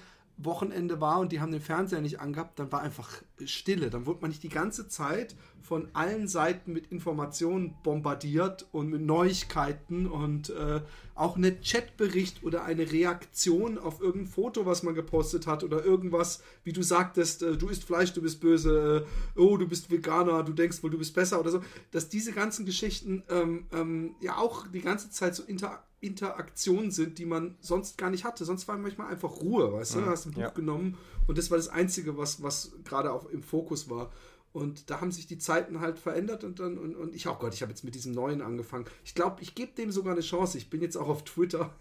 Wochenende 0.46 1.02
war 1.02 1.20
und 1.20 1.32
die 1.32 1.40
haben 1.40 1.52
den 1.52 1.62
Fernseher 1.62 2.02
nicht 2.02 2.20
angehabt, 2.20 2.60
dann 2.60 2.72
war 2.72 2.82
einfach 2.82 3.10
Stille. 3.46 3.90
Dann 3.90 4.06
wurde 4.06 4.22
man 4.22 4.30
nicht 4.30 4.44
die 4.44 4.50
ganze 4.50 4.88
Zeit 4.88 5.36
von 5.62 5.88
allen 5.94 6.28
Seiten 6.28 6.74
mit 6.74 6.88
Informationen 6.88 7.76
bombardiert 7.84 8.68
und 8.72 8.90
mit 8.90 9.02
Neuigkeiten 9.02 10.08
und 10.08 10.50
äh, 10.50 10.82
auch 11.16 11.36
eine 11.36 11.56
Chatbericht 11.60 12.44
oder 12.44 12.64
eine 12.64 12.92
Reaktion 12.92 13.78
auf 13.78 14.02
irgendein 14.02 14.32
Foto, 14.32 14.66
was 14.66 14.84
man 14.84 14.96
gepostet 14.96 15.48
hat 15.48 15.64
oder 15.64 15.84
irgendwas, 15.84 16.42
wie 16.64 16.74
du 16.74 16.82
sagtest, 16.84 17.44
äh, 17.44 17.58
du 17.58 17.70
isst 17.70 17.84
Fleisch, 17.84 18.14
du 18.14 18.22
bist 18.22 18.40
böse, 18.40 19.06
äh, 19.36 19.40
oh, 19.40 19.58
du 19.58 19.68
bist 19.68 19.92
Veganer, 19.92 20.44
du 20.44 20.54
denkst 20.54 20.84
wohl, 20.84 20.90
du 20.90 20.98
bist 20.98 21.14
besser 21.14 21.40
oder 21.40 21.52
so, 21.52 21.62
dass 21.92 22.10
diese 22.10 22.32
ganzen 22.32 22.66
Geschichten 22.66 23.24
ähm, 23.30 23.66
ähm, 23.72 24.16
ja 24.22 24.38
auch 24.38 24.68
die 24.68 24.82
ganze 24.82 25.10
Zeit 25.10 25.36
so 25.36 25.44
inter 25.44 25.84
Interaktionen 26.02 26.90
sind, 26.90 27.20
die 27.20 27.26
man 27.26 27.56
sonst 27.60 27.96
gar 28.00 28.10
nicht 28.10 28.24
hatte. 28.24 28.44
Sonst 28.44 28.68
war 28.68 28.76
manchmal 28.76 29.12
einfach 29.12 29.40
Ruhe, 29.40 29.72
weißt 29.72 29.96
du? 29.96 30.02
Du 30.02 30.08
hast 30.08 30.26
ein 30.26 30.32
Buch 30.32 30.42
ja. 30.42 30.50
genommen 30.50 30.98
und 31.28 31.38
das 31.38 31.52
war 31.52 31.58
das 31.58 31.68
Einzige, 31.68 32.18
was, 32.18 32.42
was 32.42 32.72
gerade 32.84 33.14
auch 33.14 33.30
im 33.30 33.44
Fokus 33.44 33.88
war. 33.88 34.12
Und 34.54 34.90
da 34.90 35.00
haben 35.00 35.12
sich 35.12 35.28
die 35.28 35.38
Zeiten 35.38 35.80
halt 35.80 35.98
verändert 35.98 36.44
und 36.44 36.60
dann, 36.60 36.78
und, 36.78 36.96
und 36.96 37.16
ich, 37.16 37.28
oh 37.28 37.36
Gott, 37.36 37.54
ich 37.54 37.62
habe 37.62 37.72
jetzt 37.72 37.84
mit 37.84 37.96
diesem 37.96 38.12
neuen 38.12 38.42
angefangen. 38.42 38.86
Ich 39.06 39.16
glaube, 39.16 39.42
ich 39.42 39.56
gebe 39.56 39.72
dem 39.74 39.92
sogar 39.92 40.14
eine 40.14 40.22
Chance. 40.22 40.58
Ich 40.58 40.70
bin 40.70 40.82
jetzt 40.82 40.98
auch 40.98 41.08
auf 41.08 41.24
Twitter. 41.24 41.74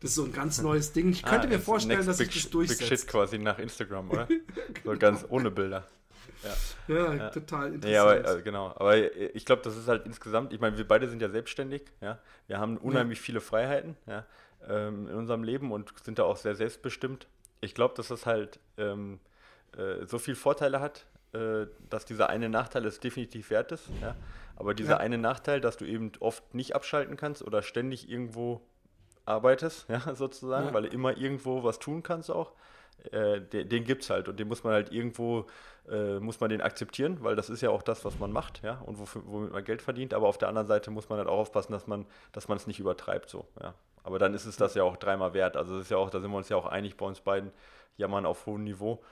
Das 0.00 0.10
ist 0.10 0.16
so 0.16 0.24
ein 0.24 0.32
ganz 0.32 0.60
neues 0.60 0.92
Ding. 0.92 1.10
Ich 1.10 1.22
könnte 1.22 1.46
ah, 1.46 1.50
mir 1.50 1.60
vorstellen, 1.60 2.04
dass 2.04 2.18
ich 2.18 2.32
das 2.32 2.50
durchsetze. 2.50 2.88
Big 2.88 2.98
Shit 2.98 3.06
quasi 3.06 3.38
nach 3.38 3.58
Instagram, 3.58 4.10
oder? 4.10 4.26
genau. 4.74 4.92
So 4.92 4.98
ganz 4.98 5.24
ohne 5.28 5.50
Bilder. 5.50 5.86
Ja, 6.88 6.94
ja, 6.94 7.14
ja. 7.14 7.30
total 7.30 7.74
interessant. 7.74 7.92
Ja, 7.92 8.02
aber, 8.02 8.38
äh, 8.38 8.42
genau. 8.42 8.66
Aber 8.68 8.96
ich 9.34 9.44
glaube, 9.44 9.62
das 9.62 9.76
ist 9.76 9.88
halt 9.88 10.06
insgesamt, 10.06 10.52
ich 10.52 10.60
meine, 10.60 10.76
wir 10.78 10.86
beide 10.86 11.08
sind 11.08 11.20
ja 11.20 11.28
selbstständig, 11.28 11.82
ja. 12.00 12.18
Wir 12.46 12.58
haben 12.58 12.76
unheimlich 12.78 13.18
ja. 13.18 13.24
viele 13.24 13.40
Freiheiten, 13.40 13.96
ja, 14.06 14.24
ähm, 14.68 15.08
in 15.08 15.14
unserem 15.14 15.42
Leben 15.42 15.72
und 15.72 15.92
sind 16.02 16.18
da 16.18 16.24
auch 16.24 16.36
sehr 16.36 16.54
selbstbestimmt. 16.54 17.26
Ich 17.60 17.74
glaube, 17.74 17.94
dass 17.96 18.08
das 18.08 18.24
halt 18.24 18.60
ähm, 18.76 19.18
äh, 19.76 20.06
so 20.06 20.18
viele 20.18 20.36
Vorteile 20.36 20.80
hat, 20.80 21.06
äh, 21.32 21.66
dass 21.90 22.04
dieser 22.04 22.30
eine 22.30 22.48
Nachteil 22.48 22.86
es 22.86 23.00
definitiv 23.00 23.50
wert 23.50 23.72
ist. 23.72 23.90
Ja? 24.00 24.16
Aber 24.56 24.74
dieser 24.74 24.92
ja. 24.92 24.96
eine 24.96 25.18
Nachteil, 25.18 25.60
dass 25.60 25.76
du 25.76 25.84
eben 25.84 26.12
oft 26.20 26.54
nicht 26.54 26.74
abschalten 26.74 27.16
kannst 27.16 27.42
oder 27.42 27.62
ständig 27.62 28.10
irgendwo 28.10 28.62
arbeitest, 29.26 29.86
ja, 29.90 30.14
sozusagen, 30.14 30.68
ja. 30.68 30.74
weil 30.74 30.84
du 30.84 30.88
immer 30.88 31.16
irgendwo 31.16 31.62
was 31.62 31.78
tun 31.78 32.02
kannst 32.02 32.30
auch, 32.30 32.52
äh, 33.12 33.40
den, 33.40 33.68
den 33.68 33.84
gibt 33.84 34.02
es 34.02 34.10
halt 34.10 34.28
und 34.28 34.40
den 34.40 34.48
muss 34.48 34.64
man 34.64 34.72
halt 34.72 34.90
irgendwo, 34.90 35.46
äh, 35.88 36.18
muss 36.18 36.40
man 36.40 36.50
den 36.50 36.62
akzeptieren, 36.62 37.18
weil 37.22 37.36
das 37.36 37.50
ist 37.50 37.60
ja 37.60 37.70
auch 37.70 37.82
das, 37.82 38.04
was 38.04 38.18
man 38.18 38.32
macht, 38.32 38.62
ja, 38.62 38.80
und 38.86 38.98
wofür, 38.98 39.22
womit 39.26 39.52
man 39.52 39.64
Geld 39.64 39.82
verdient, 39.82 40.14
aber 40.14 40.26
auf 40.26 40.38
der 40.38 40.48
anderen 40.48 40.66
Seite 40.66 40.90
muss 40.90 41.08
man 41.08 41.18
halt 41.18 41.28
auch 41.28 41.38
aufpassen, 41.38 41.72
dass 41.72 41.86
man 41.86 42.06
dass 42.32 42.48
man 42.48 42.56
es 42.56 42.66
nicht 42.66 42.80
übertreibt, 42.80 43.28
so, 43.28 43.46
ja. 43.60 43.74
Aber 44.02 44.18
dann 44.18 44.32
ist 44.32 44.46
es 44.46 44.56
das 44.56 44.74
ja 44.74 44.82
auch 44.82 44.96
dreimal 44.96 45.34
wert, 45.34 45.56
also 45.56 45.74
das 45.74 45.82
ist 45.84 45.90
ja 45.90 45.98
auch, 45.98 46.08
da 46.08 46.20
sind 46.20 46.30
wir 46.30 46.38
uns 46.38 46.48
ja 46.48 46.56
auch 46.56 46.66
einig 46.66 46.96
bei 46.96 47.04
uns 47.04 47.20
beiden, 47.20 47.52
jammern 47.98 48.24
auf 48.26 48.46
hohem 48.46 48.64
Niveau 48.64 49.02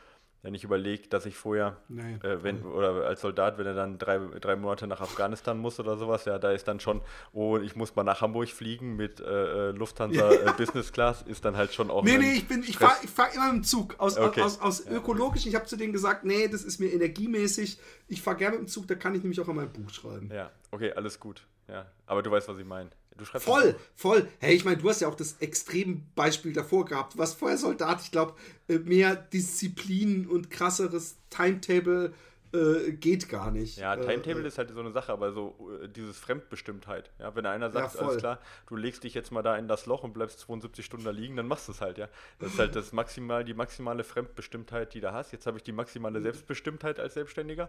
wenn 0.43 0.55
ich 0.55 0.65
überlege, 0.65 1.09
dass 1.09 1.27
ich 1.27 1.37
vorher, 1.37 1.77
nee, 1.89 2.15
äh, 2.23 2.43
wenn, 2.43 2.63
oder 2.63 3.07
als 3.07 3.21
Soldat, 3.21 3.59
wenn 3.59 3.67
er 3.67 3.75
dann 3.75 3.99
drei, 3.99 4.19
drei 4.41 4.57
Monate 4.57 4.87
nach 4.87 5.01
Afghanistan 5.01 5.59
muss 5.59 5.81
oder 5.81 5.97
sowas, 5.97 6.25
ja, 6.25 6.39
da 6.39 6.53
ist 6.53 6.69
dann 6.69 6.79
schon, 6.79 7.01
oh, 7.33 7.59
ich 7.59 7.75
muss 7.75 7.97
mal 7.97 8.05
nach 8.05 8.21
Hamburg 8.21 8.49
fliegen 8.49 8.97
mit 8.97 9.21
äh, 9.21 9.25
äh 9.25 9.71
Lufthansa 9.73 10.31
äh, 10.31 10.53
Business 10.57 10.93
Class, 10.93 11.23
ist 11.23 11.45
dann 11.45 11.57
halt 11.57 11.73
schon 11.73 11.91
auch. 11.91 12.05
Nee, 12.05 12.19
nee, 12.19 12.35
ich 12.35 12.47
bin, 12.47 12.63
ich 12.63 12.79
fahre 12.79 12.97
ich 13.03 13.11
fahr 13.11 13.33
immer 13.35 13.51
im 13.51 13.65
Zug. 13.65 13.95
Aus, 13.99 14.19
okay. 14.19 14.43
aus, 14.43 14.61
aus, 14.61 14.83
aus 14.83 14.87
ökologisch, 14.87 15.47
ich 15.47 15.55
habe 15.55 15.67
zu 15.67 15.77
denen 15.77 15.93
gesagt, 15.93 16.25
nee, 16.25 16.49
das 16.49 16.63
ist 16.63 16.79
mir 16.79 16.93
energiemäßig. 16.93 17.79
Ich 18.09 18.23
fahre 18.23 18.37
gerne 18.37 18.57
mit 18.59 18.67
dem 18.67 18.69
Zug, 18.69 18.87
da 18.87 18.95
kann 18.95 19.15
ich 19.15 19.23
nämlich 19.23 19.41
auch 19.41 19.49
an 19.49 19.57
mein 19.57 19.73
Buch 19.73 19.91
schreiben. 19.91 20.31
Ja, 20.33 20.51
okay, 20.71 20.93
alles 20.93 21.19
gut. 21.19 21.47
Ja, 21.69 21.87
aber 22.07 22.23
du 22.23 22.31
weißt, 22.31 22.49
was 22.49 22.59
ich 22.59 22.65
meine. 22.65 22.91
Du 23.17 23.25
schreibst 23.25 23.47
voll, 23.47 23.77
voll. 23.95 24.29
Hey, 24.39 24.55
ich 24.55 24.65
meine, 24.65 24.77
du 24.77 24.89
hast 24.89 25.01
ja 25.01 25.09
auch 25.09 25.15
das 25.15 25.37
Extrembeispiel 25.41 26.53
davor 26.53 26.85
gehabt. 26.85 27.17
Was 27.17 27.35
vorher 27.35 27.59
Soldat, 27.59 28.01
ich 28.03 28.11
glaube, 28.11 28.35
äh, 28.69 28.79
mehr 28.79 29.17
Disziplin 29.17 30.27
und 30.27 30.51
krasseres 30.51 31.17
Timetable 31.31 32.13
äh, 32.53 32.93
geht 32.93 33.29
gar 33.29 33.51
nicht. 33.51 33.79
Ja, 33.79 33.97
Timetable 33.97 34.45
äh, 34.45 34.49
ist 34.49 34.59
halt 34.59 34.71
so 34.71 34.81
eine 34.81 34.93
Sache, 34.93 35.13
aber 35.13 35.33
so 35.33 35.57
äh, 35.83 35.89
dieses 35.89 36.19
Fremdbestimmtheit. 36.19 37.11
Ja, 37.19 37.35
wenn 37.35 37.47
einer 37.47 37.71
sagt, 37.71 37.95
ja, 37.95 38.01
alles 38.01 38.19
klar, 38.19 38.39
du 38.67 38.77
legst 38.77 39.05
dich 39.05 39.15
jetzt 39.15 39.31
mal 39.33 39.43
da 39.43 39.57
in 39.57 39.69
das 39.69 39.87
Loch 39.87 40.05
und 40.05 40.13
bleibst 40.13 40.41
72 40.41 40.85
Stunden 40.85 41.05
da 41.05 41.11
liegen, 41.11 41.37
dann 41.37 41.49
machst 41.49 41.69
du 41.69 41.73
es 41.73 41.81
halt, 41.81 41.99
ja. 41.99 42.09
Das 42.39 42.53
ist 42.53 42.59
halt 42.59 42.77
das 42.77 42.93
maximal, 42.93 43.45
die 43.45 43.55
maximale 43.55 44.05
Fremdbestimmtheit, 44.05 44.95
die 44.95 45.01
du 45.01 45.13
hast. 45.13 45.33
Jetzt 45.33 45.47
habe 45.47 45.59
ich 45.59 45.65
die 45.65 45.73
maximale 45.73 46.21
Selbstbestimmtheit 46.21 47.01
als 47.01 47.15
Selbstständiger. 47.15 47.69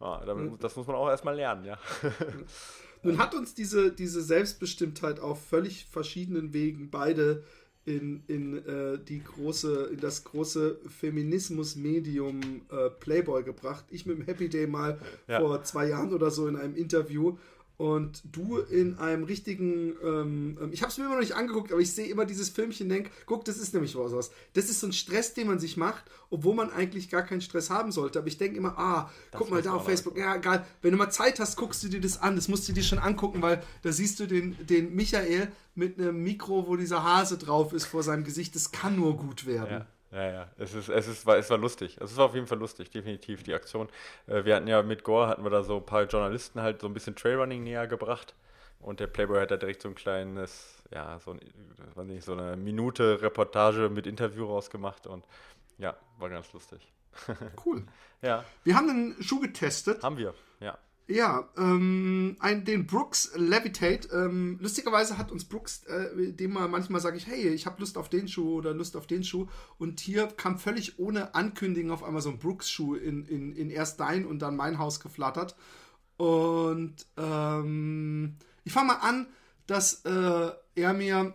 Ja, 0.00 0.24
damit, 0.24 0.62
das 0.62 0.76
muss 0.76 0.86
man 0.86 0.96
auch 0.96 1.08
erstmal 1.08 1.36
lernen, 1.36 1.64
ja. 1.64 1.78
Nun 3.02 3.18
hat 3.18 3.34
uns 3.34 3.54
diese, 3.54 3.92
diese 3.92 4.22
Selbstbestimmtheit 4.22 5.20
auf 5.20 5.44
völlig 5.44 5.86
verschiedenen 5.86 6.52
Wegen 6.52 6.90
beide 6.90 7.42
in, 7.84 8.22
in 8.28 8.64
äh, 8.64 8.98
die 8.98 9.22
große, 9.22 9.90
in 9.92 10.00
das 10.00 10.22
große 10.22 10.78
Feminismus-Medium 10.86 12.62
äh, 12.70 12.90
Playboy 12.90 13.42
gebracht. 13.42 13.84
Ich 13.90 14.06
mit 14.06 14.18
dem 14.18 14.24
Happy 14.24 14.48
Day 14.48 14.68
mal 14.68 15.00
ja. 15.26 15.40
vor 15.40 15.64
zwei 15.64 15.88
Jahren 15.88 16.12
oder 16.12 16.30
so 16.30 16.46
in 16.46 16.56
einem 16.56 16.76
Interview 16.76 17.36
und 17.78 18.22
du 18.24 18.58
in 18.58 18.98
einem 18.98 19.24
richtigen, 19.24 19.94
ähm, 20.04 20.58
ähm 20.60 20.70
ich 20.72 20.82
habe 20.82 20.92
es 20.92 20.98
mir 20.98 21.04
immer 21.04 21.14
noch 21.14 21.20
nicht 21.20 21.34
angeguckt, 21.34 21.72
aber 21.72 21.80
ich 21.80 21.92
sehe 21.92 22.06
immer 22.06 22.24
dieses 22.24 22.48
Filmchen, 22.48 22.88
denke, 22.88 23.10
guck, 23.26 23.44
das 23.44 23.56
ist 23.56 23.74
nämlich 23.74 23.96
was. 23.96 24.30
Das 24.52 24.66
ist 24.66 24.80
so 24.80 24.86
ein 24.86 24.92
Stress, 24.92 25.34
den 25.34 25.46
man 25.46 25.58
sich 25.58 25.76
macht, 25.76 26.04
obwohl 26.30 26.54
man 26.54 26.70
eigentlich 26.70 27.10
gar 27.10 27.22
keinen 27.22 27.40
Stress 27.40 27.70
haben 27.70 27.90
sollte. 27.90 28.18
Aber 28.18 28.28
ich 28.28 28.38
denke 28.38 28.56
immer, 28.56 28.78
ah, 28.78 29.10
das 29.30 29.38
guck 29.38 29.50
mal 29.50 29.62
da 29.62 29.72
auf 29.72 29.84
Facebook, 29.84 30.16
ja, 30.16 30.36
egal. 30.36 30.64
Wenn 30.80 30.92
du 30.92 30.98
mal 30.98 31.10
Zeit 31.10 31.40
hast, 31.40 31.56
guckst 31.56 31.82
du 31.82 31.88
dir 31.88 32.00
das 32.00 32.20
an. 32.20 32.36
Das 32.36 32.48
musst 32.48 32.68
du 32.68 32.72
dir 32.72 32.82
schon 32.82 32.98
angucken, 32.98 33.42
weil 33.42 33.62
da 33.82 33.92
siehst 33.92 34.20
du 34.20 34.26
den, 34.26 34.56
den 34.66 34.94
Michael 34.94 35.50
mit 35.74 35.98
einem 35.98 36.22
Mikro, 36.22 36.66
wo 36.68 36.76
dieser 36.76 37.02
Hase 37.02 37.38
drauf 37.38 37.72
ist 37.72 37.86
vor 37.86 38.02
seinem 38.02 38.24
Gesicht. 38.24 38.54
Das 38.54 38.72
kann 38.72 38.96
nur 38.96 39.16
gut 39.16 39.46
werden. 39.46 39.70
Ja. 39.70 39.86
Ja, 40.12 40.30
ja, 40.30 40.48
es, 40.58 40.74
ist, 40.74 40.90
es, 40.90 41.08
ist, 41.08 41.26
war, 41.26 41.38
es 41.38 41.48
war 41.48 41.56
lustig. 41.56 41.96
Es 41.98 42.16
war 42.18 42.26
auf 42.26 42.34
jeden 42.34 42.46
Fall 42.46 42.58
lustig, 42.58 42.90
definitiv, 42.90 43.42
die 43.42 43.54
Aktion. 43.54 43.88
Äh, 44.26 44.44
wir 44.44 44.54
hatten 44.54 44.68
ja 44.68 44.82
mit 44.82 45.04
Gore, 45.04 45.26
hatten 45.26 45.42
wir 45.42 45.50
da 45.50 45.62
so 45.62 45.78
ein 45.78 45.86
paar 45.86 46.04
Journalisten 46.04 46.60
halt 46.60 46.82
so 46.82 46.86
ein 46.86 46.92
bisschen 46.92 47.16
Trailrunning 47.16 47.62
näher 47.64 47.86
gebracht. 47.86 48.34
Und 48.78 49.00
der 49.00 49.06
Playboy 49.06 49.40
hat 49.40 49.50
da 49.50 49.56
direkt 49.56 49.80
so 49.80 49.88
ein 49.88 49.94
kleines, 49.94 50.82
ja, 50.90 51.18
so, 51.20 51.30
ein, 51.30 52.06
nicht, 52.06 52.24
so 52.24 52.32
eine 52.32 52.56
Minute 52.56 53.22
Reportage 53.22 53.88
mit 53.88 54.06
Interview 54.06 54.44
rausgemacht. 54.44 55.06
Und 55.06 55.24
ja, 55.78 55.96
war 56.18 56.28
ganz 56.28 56.52
lustig. 56.52 56.92
Cool. 57.64 57.84
ja. 58.22 58.44
Wir 58.64 58.74
haben 58.74 58.90
einen 58.90 59.22
Schuh 59.22 59.40
getestet. 59.40 60.02
Haben 60.02 60.18
wir, 60.18 60.34
ja. 60.60 60.76
Ja, 61.08 61.48
ähm, 61.58 62.36
ein, 62.38 62.64
den 62.64 62.86
Brooks 62.86 63.32
Levitate. 63.34 64.08
Ähm, 64.12 64.58
lustigerweise 64.60 65.18
hat 65.18 65.32
uns 65.32 65.44
Brooks, 65.44 65.82
äh, 65.84 66.32
dem 66.32 66.52
mal 66.52 66.68
manchmal 66.68 67.00
sage 67.00 67.16
ich, 67.16 67.26
hey, 67.26 67.48
ich 67.48 67.66
habe 67.66 67.80
Lust 67.80 67.98
auf 67.98 68.08
den 68.08 68.28
Schuh 68.28 68.54
oder 68.58 68.72
Lust 68.72 68.96
auf 68.96 69.06
den 69.06 69.24
Schuh. 69.24 69.48
Und 69.78 70.00
hier 70.00 70.28
kam 70.28 70.58
völlig 70.58 70.98
ohne 70.98 71.34
Ankündigung 71.34 71.90
auf 71.90 72.04
einmal 72.04 72.22
so 72.22 72.30
ein 72.30 72.38
Brooks-Schuh 72.38 72.94
in, 72.94 73.24
in, 73.26 73.52
in 73.52 73.70
erst 73.70 74.00
dein 74.00 74.24
und 74.24 74.38
dann 74.40 74.56
mein 74.56 74.78
Haus 74.78 75.00
geflattert. 75.00 75.56
Und 76.18 76.94
ähm, 77.16 78.36
ich 78.64 78.72
fange 78.72 78.88
mal 78.88 79.00
an, 79.00 79.26
dass 79.66 80.04
äh, 80.04 80.50
er 80.76 80.92
mir 80.92 81.34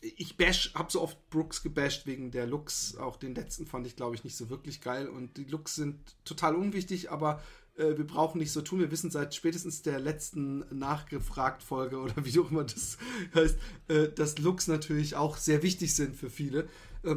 ich 0.00 0.36
bash, 0.36 0.72
habe 0.74 0.90
so 0.90 1.00
oft 1.00 1.30
Brooks 1.30 1.62
gebasht 1.62 2.06
wegen 2.06 2.30
der 2.30 2.46
Looks. 2.46 2.96
Auch 2.96 3.16
den 3.16 3.34
letzten 3.34 3.66
fand 3.66 3.86
ich, 3.86 3.96
glaube 3.96 4.16
ich, 4.16 4.24
nicht 4.24 4.36
so 4.36 4.50
wirklich 4.50 4.80
geil. 4.80 5.08
Und 5.08 5.36
die 5.36 5.44
Looks 5.44 5.76
sind 5.76 5.96
total 6.24 6.56
unwichtig, 6.56 7.10
aber 7.10 7.40
äh, 7.76 7.96
wir 7.96 8.06
brauchen 8.06 8.38
nicht 8.38 8.52
so 8.52 8.62
tun. 8.62 8.80
Wir 8.80 8.90
wissen 8.90 9.10
seit 9.10 9.34
spätestens 9.34 9.82
der 9.82 9.98
letzten 9.98 10.64
Nachgefragt-Folge 10.76 11.98
oder 11.98 12.14
wie 12.24 12.38
auch 12.38 12.50
immer 12.50 12.64
das 12.64 12.98
heißt, 13.34 13.58
äh, 13.88 14.08
dass 14.08 14.38
Looks 14.38 14.68
natürlich 14.68 15.16
auch 15.16 15.36
sehr 15.36 15.62
wichtig 15.62 15.94
sind 15.94 16.16
für 16.16 16.30
viele. 16.30 16.68
Äh, 17.02 17.16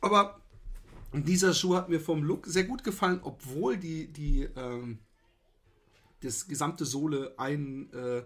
aber 0.00 0.40
dieser 1.12 1.54
Schuh 1.54 1.76
hat 1.76 1.88
mir 1.88 2.00
vom 2.00 2.22
Look 2.22 2.46
sehr 2.46 2.64
gut 2.64 2.84
gefallen, 2.84 3.20
obwohl 3.22 3.76
die, 3.76 4.12
die 4.12 4.48
ähm, 4.56 4.98
das 6.20 6.48
gesamte 6.48 6.84
Sohle 6.84 7.34
ein 7.36 7.92
äh, 7.92 8.22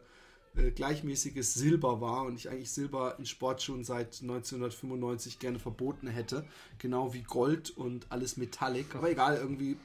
äh, 0.56 0.70
gleichmäßiges 0.70 1.54
Silber 1.54 2.00
war 2.00 2.24
und 2.24 2.36
ich 2.36 2.48
eigentlich 2.48 2.70
Silber 2.70 3.16
in 3.18 3.26
Sportschuhen 3.26 3.84
seit 3.84 4.22
1995 4.22 5.38
gerne 5.38 5.58
verboten 5.58 6.06
hätte. 6.06 6.46
Genau 6.78 7.12
wie 7.12 7.22
Gold 7.22 7.70
und 7.70 8.06
alles 8.10 8.36
Metallic. 8.36 8.94
Aber 8.94 9.10
egal, 9.10 9.36
irgendwie 9.36 9.76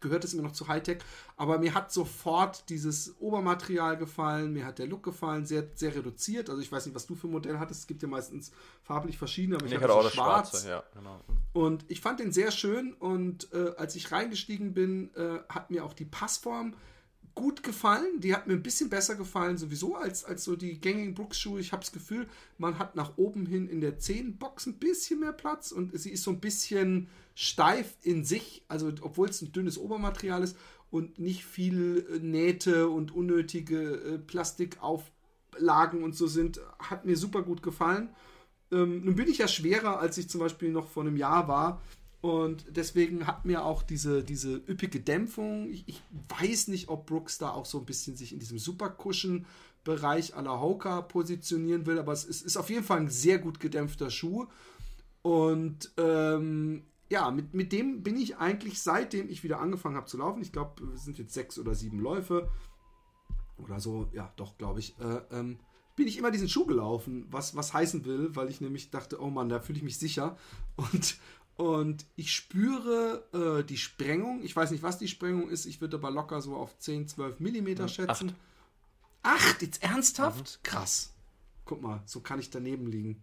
gehört 0.00 0.24
es 0.24 0.34
immer 0.34 0.42
noch 0.42 0.52
zu 0.52 0.68
Hightech. 0.68 0.98
Aber 1.36 1.58
mir 1.58 1.74
hat 1.74 1.92
sofort 1.92 2.68
dieses 2.68 3.14
Obermaterial 3.20 3.96
gefallen, 3.96 4.52
mir 4.52 4.64
hat 4.64 4.78
der 4.78 4.86
Look 4.86 5.02
gefallen, 5.02 5.46
sehr, 5.46 5.68
sehr 5.74 5.94
reduziert. 5.94 6.50
Also 6.50 6.60
ich 6.62 6.70
weiß 6.70 6.86
nicht, 6.86 6.94
was 6.94 7.06
du 7.06 7.14
für 7.14 7.28
ein 7.28 7.32
Modell 7.32 7.58
hattest. 7.58 7.80
Es 7.80 7.86
gibt 7.86 8.02
ja 8.02 8.08
meistens 8.08 8.52
farblich 8.82 9.18
verschiedene, 9.18 9.56
aber 9.56 9.66
ich, 9.66 9.72
ich 9.72 9.80
hatte 9.80 9.94
auch 9.94 10.02
das 10.02 10.14
schwarz. 10.14 10.50
Schwarze, 10.50 10.68
ja, 10.68 10.82
genau. 10.94 11.20
Und 11.52 11.84
ich 11.88 12.00
fand 12.00 12.20
den 12.20 12.32
sehr 12.32 12.50
schön 12.50 12.94
und 12.94 13.52
äh, 13.52 13.72
als 13.76 13.94
ich 13.96 14.10
reingestiegen 14.10 14.74
bin, 14.74 15.14
äh, 15.14 15.38
hat 15.48 15.70
mir 15.70 15.84
auch 15.84 15.92
die 15.92 16.04
Passform 16.04 16.74
gut 17.34 17.62
gefallen. 17.62 18.20
Die 18.20 18.34
hat 18.34 18.46
mir 18.46 18.54
ein 18.54 18.62
bisschen 18.62 18.90
besser 18.90 19.14
gefallen 19.14 19.56
sowieso 19.56 19.96
als, 19.96 20.24
als 20.24 20.44
so 20.44 20.56
die 20.56 20.80
gängigen 20.80 21.14
Brooks-Schuhe. 21.14 21.60
Ich 21.60 21.72
habe 21.72 21.80
das 21.80 21.92
Gefühl, 21.92 22.28
man 22.58 22.78
hat 22.78 22.94
nach 22.94 23.16
oben 23.16 23.46
hin 23.46 23.68
in 23.68 23.80
der 23.80 23.98
Zehenbox 23.98 24.66
ein 24.66 24.78
bisschen 24.78 25.20
mehr 25.20 25.32
Platz 25.32 25.72
und 25.72 25.98
sie 25.98 26.10
ist 26.10 26.22
so 26.22 26.30
ein 26.30 26.40
bisschen 26.40 27.08
steif 27.34 27.96
in 28.02 28.24
sich, 28.24 28.64
also 28.68 28.92
obwohl 29.00 29.28
es 29.28 29.42
ein 29.42 29.52
dünnes 29.52 29.78
Obermaterial 29.78 30.42
ist 30.42 30.56
und 30.90 31.18
nicht 31.18 31.44
viel 31.44 32.06
äh, 32.10 32.18
Nähte 32.18 32.88
und 32.88 33.12
unnötige 33.12 33.94
äh, 33.94 34.18
Plastikauflagen 34.18 36.02
und 36.02 36.14
so 36.14 36.26
sind, 36.26 36.60
hat 36.78 37.04
mir 37.04 37.16
super 37.16 37.42
gut 37.42 37.62
gefallen. 37.62 38.10
Ähm, 38.70 39.04
nun 39.04 39.16
bin 39.16 39.28
ich 39.28 39.38
ja 39.38 39.48
schwerer, 39.48 40.00
als 40.00 40.18
ich 40.18 40.28
zum 40.28 40.40
Beispiel 40.40 40.70
noch 40.70 40.88
vor 40.88 41.02
einem 41.02 41.16
Jahr 41.16 41.48
war. 41.48 41.82
Und 42.20 42.66
deswegen 42.70 43.26
hat 43.26 43.44
mir 43.44 43.64
auch 43.64 43.82
diese, 43.82 44.22
diese 44.22 44.54
üppige 44.54 45.00
Dämpfung, 45.00 45.68
ich, 45.68 45.82
ich 45.88 46.02
weiß 46.38 46.68
nicht, 46.68 46.88
ob 46.88 47.06
Brooks 47.06 47.38
da 47.38 47.50
auch 47.50 47.66
so 47.66 47.80
ein 47.80 47.84
bisschen 47.84 48.16
sich 48.16 48.32
in 48.32 48.38
diesem 48.38 48.60
Superkuschen-Bereich 48.60 50.36
à 50.36 50.42
la 50.42 50.60
Hoka 50.60 51.02
positionieren 51.02 51.84
will, 51.84 51.98
aber 51.98 52.12
es 52.12 52.24
ist, 52.24 52.42
ist, 52.42 52.56
auf 52.56 52.70
jeden 52.70 52.84
Fall 52.84 53.00
ein 53.00 53.10
sehr 53.10 53.38
gut 53.38 53.58
gedämpfter 53.58 54.08
Schuh. 54.08 54.46
Und 55.22 55.90
ähm, 55.96 56.84
ja, 57.12 57.30
mit, 57.30 57.52
mit 57.52 57.72
dem 57.72 58.02
bin 58.02 58.16
ich 58.16 58.38
eigentlich 58.38 58.80
seitdem 58.80 59.28
ich 59.28 59.44
wieder 59.44 59.60
angefangen 59.60 59.96
habe 59.96 60.06
zu 60.06 60.16
laufen, 60.16 60.40
ich 60.40 60.50
glaube, 60.50 60.82
es 60.94 61.04
sind 61.04 61.18
jetzt 61.18 61.34
sechs 61.34 61.58
oder 61.58 61.74
sieben 61.74 62.00
Läufe 62.00 62.50
oder 63.58 63.80
so, 63.80 64.08
ja, 64.14 64.32
doch, 64.36 64.56
glaube 64.56 64.80
ich, 64.80 64.98
äh, 64.98 65.20
ähm, 65.30 65.58
bin 65.94 66.08
ich 66.08 66.16
immer 66.16 66.30
diesen 66.30 66.48
Schuh 66.48 66.64
gelaufen, 66.64 67.26
was, 67.30 67.54
was 67.54 67.74
heißen 67.74 68.06
will, 68.06 68.34
weil 68.34 68.48
ich 68.48 68.62
nämlich 68.62 68.90
dachte, 68.90 69.20
oh 69.20 69.28
Mann, 69.28 69.50
da 69.50 69.60
fühle 69.60 69.76
ich 69.76 69.84
mich 69.84 69.98
sicher. 69.98 70.38
Und, 70.76 71.18
und 71.56 72.06
ich 72.16 72.32
spüre 72.32 73.60
äh, 73.60 73.62
die 73.62 73.76
Sprengung. 73.76 74.42
Ich 74.42 74.56
weiß 74.56 74.70
nicht, 74.70 74.82
was 74.82 74.96
die 74.96 75.06
Sprengung 75.06 75.50
ist. 75.50 75.66
Ich 75.66 75.82
würde 75.82 75.98
aber 75.98 76.10
locker 76.10 76.40
so 76.40 76.56
auf 76.56 76.78
10, 76.78 77.08
12 77.08 77.40
Millimeter 77.40 77.88
schätzen. 77.88 78.34
Acht. 79.22 79.42
Acht? 79.42 79.62
Jetzt 79.62 79.82
ernsthaft? 79.82 80.60
Mhm. 80.62 80.66
Krass. 80.66 81.12
Guck 81.66 81.82
mal, 81.82 82.02
so 82.06 82.20
kann 82.20 82.40
ich 82.40 82.48
daneben 82.48 82.86
liegen. 82.86 83.20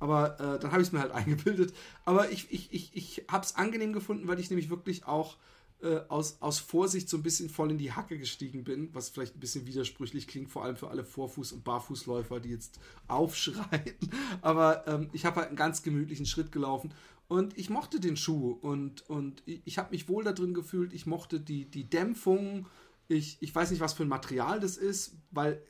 Aber 0.00 0.40
äh, 0.40 0.58
dann 0.58 0.72
habe 0.72 0.82
ich 0.82 0.88
es 0.88 0.92
mir 0.92 1.00
halt 1.00 1.12
eingebildet. 1.12 1.72
Aber 2.04 2.30
ich, 2.30 2.50
ich, 2.50 2.72
ich, 2.72 2.96
ich 2.96 3.24
habe 3.28 3.44
es 3.44 3.54
angenehm 3.54 3.92
gefunden, 3.92 4.26
weil 4.26 4.40
ich 4.40 4.50
nämlich 4.50 4.70
wirklich 4.70 5.06
auch 5.06 5.36
äh, 5.82 6.00
aus, 6.08 6.38
aus 6.40 6.58
Vorsicht 6.58 7.08
so 7.08 7.16
ein 7.16 7.22
bisschen 7.22 7.48
voll 7.48 7.70
in 7.70 7.78
die 7.78 7.92
Hacke 7.92 8.18
gestiegen 8.18 8.64
bin, 8.64 8.90
was 8.92 9.08
vielleicht 9.08 9.36
ein 9.36 9.40
bisschen 9.40 9.66
widersprüchlich 9.66 10.26
klingt, 10.26 10.50
vor 10.50 10.64
allem 10.64 10.76
für 10.76 10.88
alle 10.88 11.02
Vorfuß- 11.04 11.54
und 11.54 11.64
Barfußläufer, 11.64 12.40
die 12.40 12.50
jetzt 12.50 12.80
aufschreien. 13.08 13.94
Aber 14.42 14.86
ähm, 14.86 15.08
ich 15.12 15.24
habe 15.24 15.36
halt 15.36 15.48
einen 15.48 15.56
ganz 15.56 15.82
gemütlichen 15.82 16.26
Schritt 16.26 16.52
gelaufen 16.52 16.92
und 17.28 17.56
ich 17.56 17.70
mochte 17.70 18.00
den 18.00 18.16
Schuh 18.16 18.58
und, 18.60 19.08
und 19.08 19.42
ich, 19.46 19.78
habe 19.78 19.92
mich 19.92 20.08
wohl 20.08 20.24
da 20.24 20.32
drin 20.32 20.52
gefühlt. 20.52 20.92
Ich 20.92 21.06
mochte 21.06 21.38
die, 21.40 21.64
die 21.64 21.88
Dämpfung. 21.88 22.66
Ich, 23.06 23.38
ich 23.40 23.54
weiß 23.54 23.70
nicht, 23.70 23.80
was 23.80 23.92
für 23.92 24.02
ein 24.02 24.08
Material 24.08 24.58
das 24.58 24.76
ist, 24.76 25.16
weil 25.30 25.62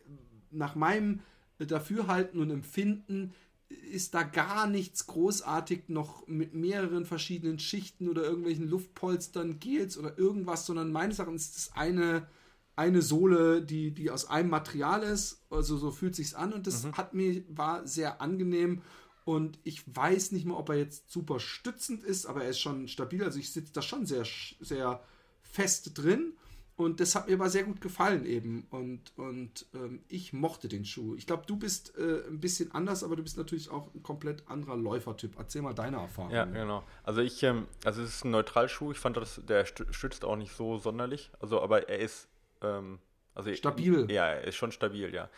nach 0.51 0.75
meinem 0.75 1.21
Dafürhalten 1.59 2.41
und 2.41 2.51
Empfinden 2.51 3.35
ist 3.71 4.15
da 4.15 4.23
gar 4.23 4.67
nichts 4.67 5.07
großartig 5.07 5.89
noch 5.89 6.27
mit 6.27 6.55
mehreren 6.55 7.07
verschiedenen 7.07 7.59
Schichten 7.59 8.09
oder 8.09 8.23
irgendwelchen 8.23 8.69
Luftpolstern, 8.69 9.61
Gels 9.61 9.97
oder 9.97 10.19
irgendwas, 10.19 10.67
sondern 10.67 10.91
meines 10.91 11.19
Erachtens 11.19 11.47
ist 11.47 11.57
es 11.57 11.73
eine, 11.73 12.27
eine 12.75 13.01
Sohle, 13.01 13.63
die, 13.63 13.93
die 13.93 14.11
aus 14.11 14.29
einem 14.29 14.51
Material 14.51 15.03
ist. 15.03 15.43
Also 15.51 15.77
so 15.77 15.91
fühlt 15.91 16.17
sich's 16.17 16.35
an 16.35 16.53
und 16.53 16.67
das 16.67 16.85
mhm. 16.85 16.97
hat 16.97 17.15
mir, 17.15 17.45
war 17.49 17.87
sehr 17.87 18.21
angenehm. 18.21 18.83
Und 19.25 19.59
ich 19.63 19.83
weiß 19.87 20.33
nicht 20.33 20.47
mal, 20.47 20.57
ob 20.57 20.71
er 20.71 20.77
jetzt 20.77 21.11
super 21.11 21.39
stützend 21.39 22.03
ist, 22.03 22.27
aber 22.27 22.43
er 22.43 22.51
ist 22.51 22.61
schon 22.61 22.89
stabil. 22.89 23.23
Also 23.23 23.39
ich 23.39 23.53
sitze 23.53 23.73
da 23.73 23.83
schon 23.83 24.07
sehr, 24.07 24.27
sehr 24.61 25.03
fest 25.43 25.93
drin. 25.95 26.33
Und 26.81 26.99
das 26.99 27.15
hat 27.15 27.29
mir 27.29 27.35
aber 27.35 27.51
sehr 27.51 27.65
gut 27.65 27.83
gefallen 27.83 28.25
eben. 28.25 28.67
Und, 28.71 29.13
und 29.17 29.67
ähm, 29.75 30.01
ich 30.09 30.33
mochte 30.33 30.67
den 30.67 30.87
Schuh. 30.87 31.15
Ich 31.15 31.27
glaube, 31.27 31.43
du 31.47 31.59
bist 31.59 31.95
äh, 31.99 32.23
ein 32.27 32.41
bisschen 32.41 32.73
anders, 32.73 33.05
aber 33.05 33.17
du 33.17 33.23
bist 33.23 33.37
natürlich 33.37 33.69
auch 33.71 33.95
ein 33.95 34.03
komplett 34.03 34.49
anderer 34.49 34.79
Läufertyp. 34.79 35.35
Erzähl 35.37 35.61
mal 35.61 35.75
deine 35.75 35.99
Erfahrung. 35.99 36.31
Ja, 36.31 36.47
genau. 36.47 36.83
Also 37.03 37.21
ich, 37.21 37.43
ähm, 37.43 37.69
also 37.85 38.01
es 38.01 38.15
ist 38.15 38.25
ein 38.25 38.31
Neutralschuh. 38.31 38.93
Ich 38.93 38.99
fand, 38.99 39.19
das, 39.19 39.43
der 39.47 39.67
stützt 39.67 40.25
auch 40.25 40.37
nicht 40.37 40.57
so 40.57 40.79
sonderlich. 40.79 41.31
Also, 41.39 41.61
aber 41.61 41.91
er 41.91 41.99
ist 41.99 42.29
ähm, 42.63 42.99
also 43.35 43.55
stabil. 43.55 44.11
Ja, 44.11 44.29
er 44.29 44.45
ist 44.45 44.57
schon 44.57 44.73
stabil, 44.73 45.15
ja. 45.15 45.29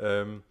Ähm, 0.00 0.42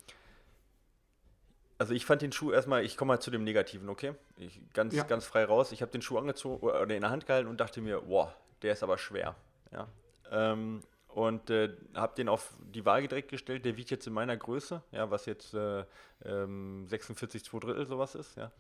also 1.78 1.94
ich 1.94 2.06
fand 2.06 2.22
den 2.22 2.32
Schuh 2.32 2.54
erstmal, 2.54 2.86
ich 2.86 2.96
komme 2.96 3.16
mal 3.16 3.20
zu 3.20 3.32
dem 3.32 3.44
Negativen, 3.44 3.90
okay? 3.90 4.14
Ich, 4.38 4.62
ganz, 4.74 4.96
ja. 4.96 5.04
ganz 5.04 5.26
frei 5.26 5.44
raus. 5.44 5.74
Ich 5.74 5.82
habe 5.82 5.92
den 5.92 6.02
Schuh 6.02 6.18
angezogen 6.18 6.66
oder 6.66 6.96
in 6.96 7.02
der 7.02 7.10
Hand 7.10 7.28
gehalten 7.28 7.50
und 7.50 7.60
dachte 7.60 7.82
mir, 7.82 8.02
wow, 8.08 8.30
der 8.62 8.72
ist 8.72 8.82
aber 8.82 8.98
schwer. 8.98 9.36
Ja. 9.74 9.90
Ähm, 10.32 10.82
und 11.08 11.50
äh, 11.50 11.76
habe 11.96 12.16
den 12.16 12.30
auf 12.30 12.54
die 12.60 12.86
Waage 12.86 13.08
direkt 13.08 13.30
gestellt. 13.30 13.66
Der 13.66 13.76
wiegt 13.76 13.90
jetzt 13.90 14.06
in 14.06 14.14
meiner 14.14 14.38
Größe, 14.38 14.84
ja, 14.92 15.10
was 15.10 15.26
jetzt 15.26 15.54
äh, 15.56 15.84
ähm, 16.24 16.86
46 16.88 17.44
2 17.44 17.60
Drittel 17.60 17.88
sowas 17.88 18.14
ist, 18.14 18.36
ja, 18.36 18.52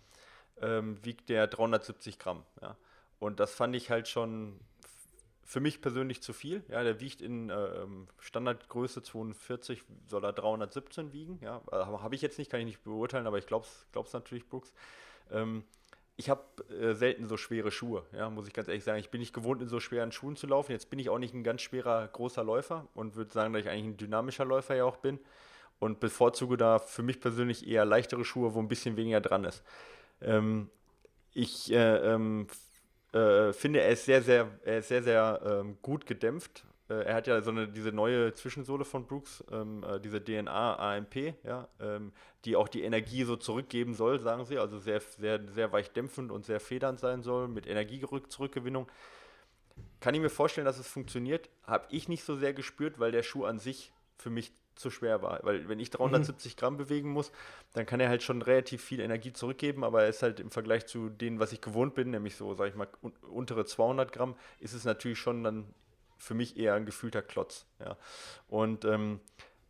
ähm, 0.61 0.97
wiegt 1.03 1.29
der 1.29 1.45
370 1.47 2.17
Gramm, 2.17 2.43
ja. 2.61 2.75
Und 3.19 3.39
das 3.39 3.53
fand 3.53 3.75
ich 3.75 3.89
halt 3.89 4.07
schon 4.07 4.59
für 5.43 5.59
mich 5.59 5.81
persönlich 5.81 6.21
zu 6.21 6.33
viel. 6.33 6.63
Ja, 6.67 6.83
der 6.83 6.99
wiegt 6.99 7.21
in 7.21 7.49
äh, 7.49 7.85
Standardgröße 8.19 9.01
42, 9.01 9.83
soll 10.07 10.25
er 10.25 10.33
317 10.33 11.13
wiegen. 11.13 11.39
Ja, 11.41 11.61
habe 11.71 12.15
ich 12.15 12.21
jetzt 12.21 12.37
nicht, 12.37 12.51
kann 12.51 12.59
ich 12.59 12.65
nicht 12.65 12.83
beurteilen, 12.83 13.27
aber 13.27 13.37
ich 13.37 13.47
glaube 13.47 13.65
es 13.65 14.13
natürlich, 14.13 14.47
Brooks. 14.47 14.73
Ähm, 15.31 15.63
ich 16.17 16.31
habe 16.31 16.41
äh, 16.73 16.93
selten 16.95 17.25
so 17.25 17.37
schwere 17.37 17.69
Schuhe, 17.71 18.03
ja, 18.11 18.29
muss 18.29 18.47
ich 18.47 18.53
ganz 18.53 18.67
ehrlich 18.67 18.83
sagen. 18.83 18.99
Ich 18.99 19.11
bin 19.11 19.21
nicht 19.21 19.33
gewohnt, 19.33 19.61
in 19.61 19.67
so 19.67 19.79
schweren 19.79 20.11
Schuhen 20.11 20.35
zu 20.35 20.47
laufen. 20.47 20.71
Jetzt 20.71 20.89
bin 20.89 20.97
ich 20.97 21.09
auch 21.09 21.19
nicht 21.19 21.35
ein 21.35 21.43
ganz 21.43 21.61
schwerer, 21.61 22.07
großer 22.07 22.43
Läufer 22.43 22.87
und 22.95 23.15
würde 23.15 23.31
sagen, 23.31 23.53
dass 23.53 23.61
ich 23.61 23.69
eigentlich 23.69 23.93
ein 23.93 23.97
dynamischer 23.97 24.43
Läufer 24.43 24.75
ja 24.75 24.83
auch 24.83 24.97
bin 24.97 25.19
und 25.79 25.99
bevorzuge 25.99 26.57
da 26.57 26.79
für 26.79 27.03
mich 27.03 27.21
persönlich 27.21 27.67
eher 27.67 27.85
leichtere 27.85 28.25
Schuhe, 28.25 28.55
wo 28.55 28.59
ein 28.59 28.67
bisschen 28.67 28.97
weniger 28.97 29.21
dran 29.21 29.43
ist. 29.43 29.63
Ähm, 30.21 30.71
ich 31.33 31.71
äh, 31.71 31.97
ähm, 31.97 32.47
äh, 33.13 33.53
finde, 33.53 33.81
er 33.81 33.89
ist 33.89 34.05
sehr, 34.05 34.23
sehr, 34.23 34.49
er 34.65 34.79
ist 34.79 34.87
sehr, 34.87 35.03
sehr 35.03 35.39
ähm, 35.45 35.77
gut 35.83 36.07
gedämpft. 36.07 36.65
Äh, 36.89 37.03
er 37.03 37.15
hat 37.15 37.27
ja 37.27 37.41
so 37.41 37.51
eine, 37.51 37.67
diese 37.67 37.91
neue 37.91 38.33
Zwischensohle 38.33 38.85
von 38.85 39.05
Brooks, 39.05 39.43
ähm, 39.51 39.83
äh, 39.83 39.99
diese 39.99 40.23
DNA 40.23 40.95
AMP, 40.95 41.35
ja, 41.43 41.67
ähm, 41.79 42.11
die 42.45 42.55
auch 42.55 42.67
die 42.67 42.83
Energie 42.83 43.23
so 43.23 43.35
zurückgeben 43.35 43.93
soll, 43.93 44.19
sagen 44.19 44.45
sie. 44.45 44.57
Also 44.57 44.79
sehr, 44.79 45.01
sehr, 45.01 45.41
sehr 45.49 45.71
weich 45.71 45.91
dämpfend 45.91 46.31
und 46.31 46.45
sehr 46.45 46.59
federnd 46.59 46.99
sein 46.99 47.21
soll 47.21 47.47
mit 47.47 47.67
Energiezurückgewinnung. 47.67 48.87
Kann 49.99 50.15
ich 50.15 50.21
mir 50.21 50.29
vorstellen, 50.29 50.65
dass 50.65 50.79
es 50.79 50.87
funktioniert. 50.87 51.49
Habe 51.63 51.87
ich 51.91 52.07
nicht 52.07 52.23
so 52.23 52.35
sehr 52.35 52.53
gespürt, 52.53 52.99
weil 52.99 53.11
der 53.11 53.23
Schuh 53.23 53.45
an 53.45 53.59
sich 53.59 53.91
für 54.17 54.29
mich 54.29 54.51
zu 54.75 54.89
schwer 54.89 55.21
war. 55.21 55.39
Weil 55.43 55.67
wenn 55.67 55.79
ich 55.79 55.89
370 55.89 56.55
mhm. 56.55 56.59
Gramm 56.59 56.77
bewegen 56.77 57.09
muss, 57.11 57.31
dann 57.73 57.85
kann 57.85 57.99
er 57.99 58.09
halt 58.09 58.23
schon 58.23 58.41
relativ 58.41 58.83
viel 58.83 58.99
Energie 58.99 59.33
zurückgeben, 59.33 59.83
aber 59.83 60.03
er 60.03 60.09
ist 60.09 60.23
halt 60.23 60.39
im 60.39 60.51
Vergleich 60.51 60.85
zu 60.85 61.09
denen, 61.09 61.39
was 61.39 61.51
ich 61.51 61.61
gewohnt 61.61 61.95
bin, 61.95 62.11
nämlich 62.11 62.35
so, 62.35 62.53
sag 62.53 62.69
ich 62.69 62.75
mal, 62.75 62.87
un 63.01 63.11
untere 63.29 63.65
200 63.65 64.11
Gramm, 64.11 64.35
ist 64.59 64.73
es 64.73 64.85
natürlich 64.85 65.19
schon 65.19 65.43
dann 65.43 65.73
für 66.17 66.33
mich 66.33 66.57
eher 66.57 66.73
ein 66.73 66.85
gefühlter 66.85 67.21
Klotz. 67.21 67.65
Ja. 67.79 67.97
Und 68.47 68.85
ähm, 68.85 69.19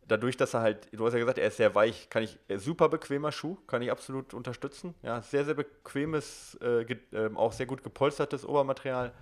dadurch, 0.08 0.36
dass 0.36 0.54
er 0.54 0.60
halt, 0.60 0.88
du 0.92 1.04
hast 1.06 1.12
ja 1.12 1.18
gesagt, 1.18 1.38
er 1.38 1.48
ist 1.48 1.58
sehr 1.58 1.74
weich, 1.74 2.10
kann 2.10 2.22
ich, 2.22 2.38
äh, 2.48 2.58
super 2.58 2.88
bequemer 2.88 3.32
Schuh, 3.32 3.56
kann 3.66 3.82
ich 3.82 3.90
absolut 3.90 4.34
unterstützen. 4.34 4.94
Ja, 5.02 5.22
sehr, 5.22 5.44
sehr 5.44 5.54
bequemes, 5.54 6.58
äh, 6.60 6.82
äh, 6.82 7.34
auch 7.34 7.52
sehr 7.52 7.66
gut 7.66 7.82
gepolstertes 7.82 8.44
Obermaterial. 8.44 9.12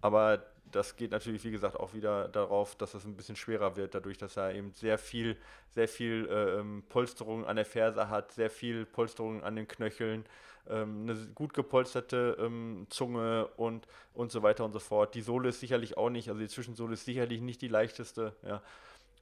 Aber 0.00 0.44
das 0.72 0.96
geht 0.96 1.10
natürlich, 1.10 1.44
wie 1.44 1.50
gesagt, 1.50 1.78
auch 1.78 1.94
wieder 1.94 2.28
darauf, 2.28 2.74
dass 2.76 2.94
es 2.94 3.04
ein 3.04 3.16
bisschen 3.16 3.36
schwerer 3.36 3.76
wird, 3.76 3.94
dadurch, 3.94 4.18
dass 4.18 4.36
er 4.36 4.54
eben 4.54 4.72
sehr 4.72 4.98
viel, 4.98 5.36
sehr 5.70 5.88
viel 5.88 6.28
äh, 6.30 6.60
ähm, 6.60 6.84
Polsterung 6.88 7.44
an 7.46 7.56
der 7.56 7.64
Ferse 7.64 8.08
hat, 8.08 8.32
sehr 8.32 8.50
viel 8.50 8.86
Polsterung 8.86 9.42
an 9.42 9.56
den 9.56 9.68
Knöcheln, 9.68 10.24
ähm, 10.68 11.02
eine 11.02 11.16
gut 11.34 11.54
gepolsterte 11.54 12.36
ähm, 12.40 12.86
Zunge 12.90 13.48
und, 13.56 13.86
und 14.14 14.30
so 14.30 14.42
weiter 14.42 14.64
und 14.64 14.72
so 14.72 14.78
fort. 14.78 15.14
Die 15.14 15.22
Sohle 15.22 15.48
ist 15.48 15.60
sicherlich 15.60 15.96
auch 15.96 16.10
nicht, 16.10 16.28
also 16.28 16.40
die 16.40 16.48
Zwischensohle 16.48 16.94
ist 16.94 17.04
sicherlich 17.04 17.40
nicht 17.40 17.62
die 17.62 17.68
leichteste, 17.68 18.34
ja. 18.42 18.62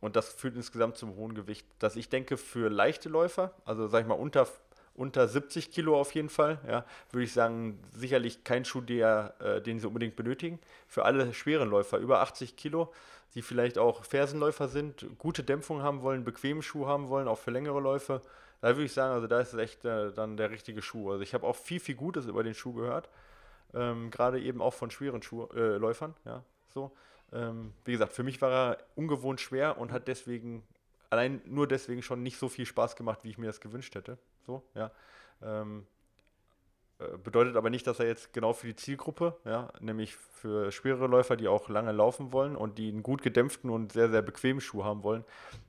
Und 0.00 0.14
das 0.14 0.32
führt 0.32 0.54
insgesamt 0.54 0.96
zum 0.96 1.16
hohen 1.16 1.34
Gewicht. 1.34 1.66
Dass 1.80 1.96
ich 1.96 2.08
denke, 2.08 2.36
für 2.36 2.70
leichte 2.70 3.08
Läufer, 3.08 3.52
also 3.64 3.88
sag 3.88 4.02
ich 4.02 4.06
mal 4.06 4.14
unter 4.14 4.46
unter 4.98 5.28
70 5.28 5.70
Kilo 5.70 5.98
auf 5.98 6.14
jeden 6.14 6.28
Fall, 6.28 6.58
ja, 6.66 6.84
würde 7.12 7.24
ich 7.24 7.32
sagen, 7.32 7.78
sicherlich 7.92 8.44
kein 8.44 8.64
Schuh, 8.64 8.80
der, 8.80 9.34
äh, 9.40 9.62
den 9.62 9.78
sie 9.78 9.86
unbedingt 9.86 10.16
benötigen. 10.16 10.58
Für 10.88 11.04
alle 11.04 11.32
schweren 11.32 11.70
Läufer 11.70 11.98
über 11.98 12.20
80 12.20 12.56
Kilo, 12.56 12.92
die 13.34 13.42
vielleicht 13.42 13.78
auch 13.78 14.04
Fersenläufer 14.04 14.68
sind, 14.68 15.06
gute 15.18 15.44
Dämpfung 15.44 15.82
haben 15.82 16.02
wollen, 16.02 16.24
bequeme 16.24 16.62
Schuhe 16.62 16.88
haben 16.88 17.08
wollen, 17.08 17.28
auch 17.28 17.38
für 17.38 17.52
längere 17.52 17.80
Läufe, 17.80 18.20
da 18.60 18.68
würde 18.70 18.84
ich 18.84 18.92
sagen, 18.92 19.14
also 19.14 19.28
da 19.28 19.38
ist 19.38 19.52
es 19.52 19.60
echt 19.60 19.84
äh, 19.84 20.12
dann 20.12 20.36
der 20.36 20.50
richtige 20.50 20.82
Schuh. 20.82 21.12
Also 21.12 21.22
ich 21.22 21.32
habe 21.32 21.46
auch 21.46 21.54
viel, 21.54 21.78
viel 21.78 21.94
Gutes 21.94 22.26
über 22.26 22.42
den 22.42 22.54
Schuh 22.54 22.72
gehört, 22.72 23.08
ähm, 23.74 24.10
gerade 24.10 24.40
eben 24.40 24.60
auch 24.60 24.74
von 24.74 24.90
schweren 24.90 25.22
Schuh, 25.22 25.46
äh, 25.54 25.76
Läufern, 25.76 26.14
ja, 26.24 26.42
so. 26.74 26.90
Ähm, 27.30 27.74
wie 27.84 27.92
gesagt, 27.92 28.14
für 28.14 28.22
mich 28.22 28.40
war 28.40 28.50
er 28.50 28.78
ungewohnt 28.96 29.40
schwer 29.40 29.78
und 29.78 29.92
hat 29.92 30.08
deswegen 30.08 30.62
allein 31.10 31.40
nur 31.44 31.68
deswegen 31.68 32.02
schon 32.02 32.22
nicht 32.22 32.38
so 32.38 32.48
viel 32.48 32.66
Spaß 32.66 32.96
gemacht, 32.96 33.20
wie 33.22 33.30
ich 33.30 33.38
mir 33.38 33.46
das 33.46 33.60
gewünscht 33.60 33.94
hätte. 33.94 34.18
So, 34.48 34.62
ja. 34.74 34.90
Ähm, 35.42 35.86
äh, 36.98 37.18
bedeutet 37.18 37.54
aber 37.56 37.68
nicht, 37.68 37.86
dass 37.86 38.00
er 38.00 38.06
jetzt 38.06 38.32
genau 38.32 38.54
für 38.54 38.66
die 38.66 38.76
Zielgruppe, 38.76 39.36
ja, 39.44 39.70
nämlich 39.78 40.16
für 40.16 40.72
schwerere 40.72 41.06
Läufer, 41.06 41.36
die 41.36 41.48
auch 41.48 41.68
lange 41.68 41.92
laufen 41.92 42.32
wollen 42.32 42.56
und 42.56 42.78
die 42.78 42.88
einen 42.88 43.02
gut 43.02 43.20
gedämpften 43.20 43.68
und 43.68 43.92
sehr, 43.92 44.08
sehr 44.08 44.22
bequemen 44.22 44.62
Schuh 44.62 44.84
haben 44.84 45.02
wollen, 45.02 45.22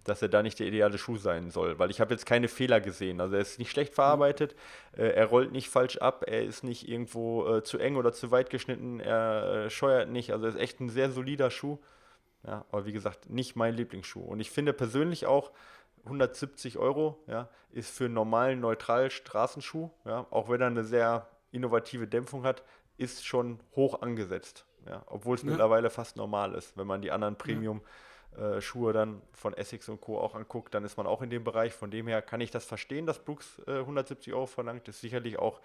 dass 0.06 0.22
er 0.22 0.30
da 0.30 0.42
nicht 0.44 0.60
der 0.60 0.68
ideale 0.68 0.98
Schuh 0.98 1.18
sein 1.18 1.52
soll. 1.52 1.78
Weil 1.78 1.92
ich 1.92 2.00
habe 2.00 2.14
jetzt 2.14 2.26
keine 2.26 2.48
Fehler 2.48 2.80
gesehen. 2.80 3.20
Also 3.20 3.36
er 3.36 3.42
ist 3.42 3.60
nicht 3.60 3.70
schlecht 3.70 3.94
verarbeitet, 3.96 4.56
äh, 4.96 5.10
er 5.10 5.26
rollt 5.26 5.52
nicht 5.52 5.68
falsch 5.68 5.98
ab, 5.98 6.24
er 6.26 6.46
ist 6.46 6.64
nicht 6.64 6.88
irgendwo 6.88 7.58
äh, 7.58 7.64
zu 7.64 7.80
eng 7.80 7.98
oder 7.98 8.14
zu 8.14 8.32
weit 8.32 8.50
geschnitten, 8.50 9.02
er 9.02 9.66
äh, 9.66 9.70
scheuert 9.70 10.10
nicht. 10.10 10.32
Also 10.32 10.46
er 10.46 10.52
ist 10.52 10.60
echt 10.60 10.80
ein 10.80 10.88
sehr 10.88 11.12
solider 11.12 11.52
Schuh. 11.52 11.80
Ja, 12.48 12.64
aber 12.72 12.86
wie 12.86 12.94
gesagt, 12.94 13.30
nicht 13.30 13.58
mein 13.58 13.74
Lieblingsschuh. 13.76 14.22
Und 14.22 14.40
ich 14.40 14.50
finde 14.50 14.72
persönlich 14.72 15.26
auch, 15.26 15.52
170 16.06 16.78
Euro 16.78 17.24
ja, 17.28 17.50
ist 17.72 17.96
für 17.96 18.06
einen 18.06 18.14
normalen, 18.14 18.60
neutralen 18.60 19.10
Straßenschuh, 19.10 19.90
ja, 20.06 20.26
auch 20.30 20.50
wenn 20.50 20.62
er 20.62 20.68
eine 20.68 20.84
sehr 20.84 21.28
innovative 21.52 22.08
Dämpfung 22.08 22.44
hat, 22.44 22.64
ist 22.98 23.26
schon 23.26 23.60
hoch 23.76 24.02
angesetzt. 24.02 24.66
Ja, 24.86 25.04
obwohl 25.08 25.36
es 25.36 25.44
ja. 25.44 25.50
mittlerweile 25.50 25.90
fast 25.90 26.18
normal 26.18 26.54
ist. 26.54 26.78
Wenn 26.78 26.88
man 26.88 27.02
die 27.02 27.12
anderen 27.12 27.36
Premium-Schuhe 27.36 28.90
äh, 28.90 28.94
dann 28.94 29.22
von 29.34 29.54
Essex 29.54 29.90
und 29.90 30.02
Co. 30.02 30.20
auch 30.20 30.36
anguckt, 30.36 30.74
dann 30.74 30.84
ist 30.84 30.98
man 30.98 31.06
auch 31.06 31.22
in 31.22 31.30
dem 31.30 31.44
Bereich. 31.44 31.74
Von 31.74 31.92
dem 31.92 32.08
her 32.08 32.22
kann 32.22 32.42
ich 32.42 32.52
das 32.52 32.66
verstehen, 32.66 33.06
dass 33.06 33.20
Brooks 33.20 33.62
äh, 33.68 33.80
170 33.80 34.34
Euro 34.34 34.46
verlangt. 34.46 34.88
Ist 34.88 35.02
sicherlich 35.02 35.38
auch 35.38 35.60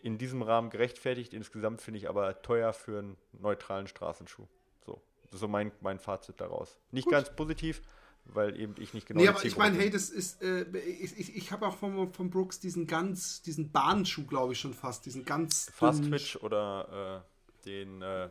in 0.00 0.18
diesem 0.18 0.42
Rahmen 0.42 0.70
gerechtfertigt. 0.70 1.34
Insgesamt 1.34 1.80
finde 1.80 1.98
ich 1.98 2.08
aber 2.08 2.40
teuer 2.42 2.72
für 2.72 3.00
einen 3.00 3.16
neutralen 3.32 3.86
Straßenschuh. 3.86 4.46
So, 4.84 5.02
das 5.24 5.34
ist 5.34 5.40
so 5.40 5.48
mein, 5.48 5.72
mein 5.80 5.98
Fazit 5.98 6.40
daraus. 6.40 6.78
Nicht 6.90 7.04
Gut. 7.04 7.12
ganz 7.12 7.34
positiv, 7.34 7.82
weil 8.34 8.58
eben 8.58 8.74
ich 8.78 8.94
nicht 8.94 9.06
genau. 9.06 9.20
Nee, 9.20 9.28
aber 9.28 9.44
ich 9.44 9.56
meine, 9.56 9.76
hey, 9.78 9.90
das 9.90 10.10
ist, 10.10 10.42
äh, 10.42 10.62
ich, 10.78 11.18
ich, 11.18 11.36
ich 11.36 11.52
habe 11.52 11.66
auch 11.66 11.76
von, 11.76 12.12
von 12.12 12.30
Brooks 12.30 12.60
diesen 12.60 12.86
ganz, 12.86 13.42
diesen 13.42 13.70
Bahnschuh, 13.70 14.26
glaube 14.26 14.52
ich 14.52 14.60
schon 14.60 14.74
fast, 14.74 15.06
diesen 15.06 15.24
ganz. 15.24 15.70
Fast 15.74 16.04
Twitch 16.04 16.36
oder 16.36 17.24
äh, 17.24 17.64
den, 17.66 18.02
äh, 18.02 18.28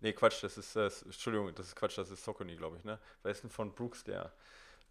nee, 0.00 0.12
Quatsch, 0.12 0.42
das 0.42 0.58
ist, 0.58 0.76
äh, 0.76 0.90
Entschuldigung, 1.04 1.52
das 1.54 1.68
ist 1.68 1.76
Quatsch, 1.76 1.98
das 1.98 2.10
ist 2.10 2.24
Socony, 2.24 2.56
glaube 2.56 2.76
ich, 2.78 2.84
ne? 2.84 2.98
Wer 3.22 3.32
ist 3.32 3.42
denn 3.42 3.50
von 3.50 3.72
Brooks 3.72 4.04
der? 4.04 4.32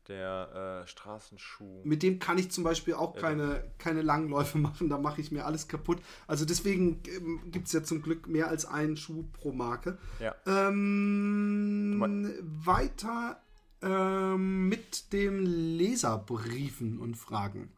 der 0.08 0.84
äh, 0.84 0.88
Straßenschuh. 0.88 1.82
Mit 1.84 2.04
dem 2.04 2.20
kann 2.20 2.38
ich 2.38 2.52
zum 2.52 2.64
Beispiel 2.64 2.94
auch 2.94 3.16
keine, 3.16 3.64
keine 3.78 4.02
Langläufe 4.02 4.58
machen, 4.60 4.90
da 4.90 4.98
mache 4.98 5.22
ich 5.22 5.32
mir 5.32 5.46
alles 5.46 5.68
kaputt. 5.68 6.02
Also 6.28 6.46
deswegen 6.46 7.02
ähm, 7.08 7.52
gibt 7.52 7.68
es 7.68 7.74
ja 7.74 7.84
zum 7.84 8.02
Glück 8.02 8.28
mehr 8.28 8.48
als 8.50 8.66
einen 8.66 8.98
Schuh 8.98 9.24
pro 9.34 9.52
Marke. 9.52 9.98
Ja. 10.20 10.36
Ähm, 10.46 12.02
weiter 12.42 13.42
ähm, 13.84 14.70
mit 14.70 15.14
dem 15.14 15.46
Leserbriefen 15.46 17.00
und 17.00 17.16
Fragen. 17.16 17.72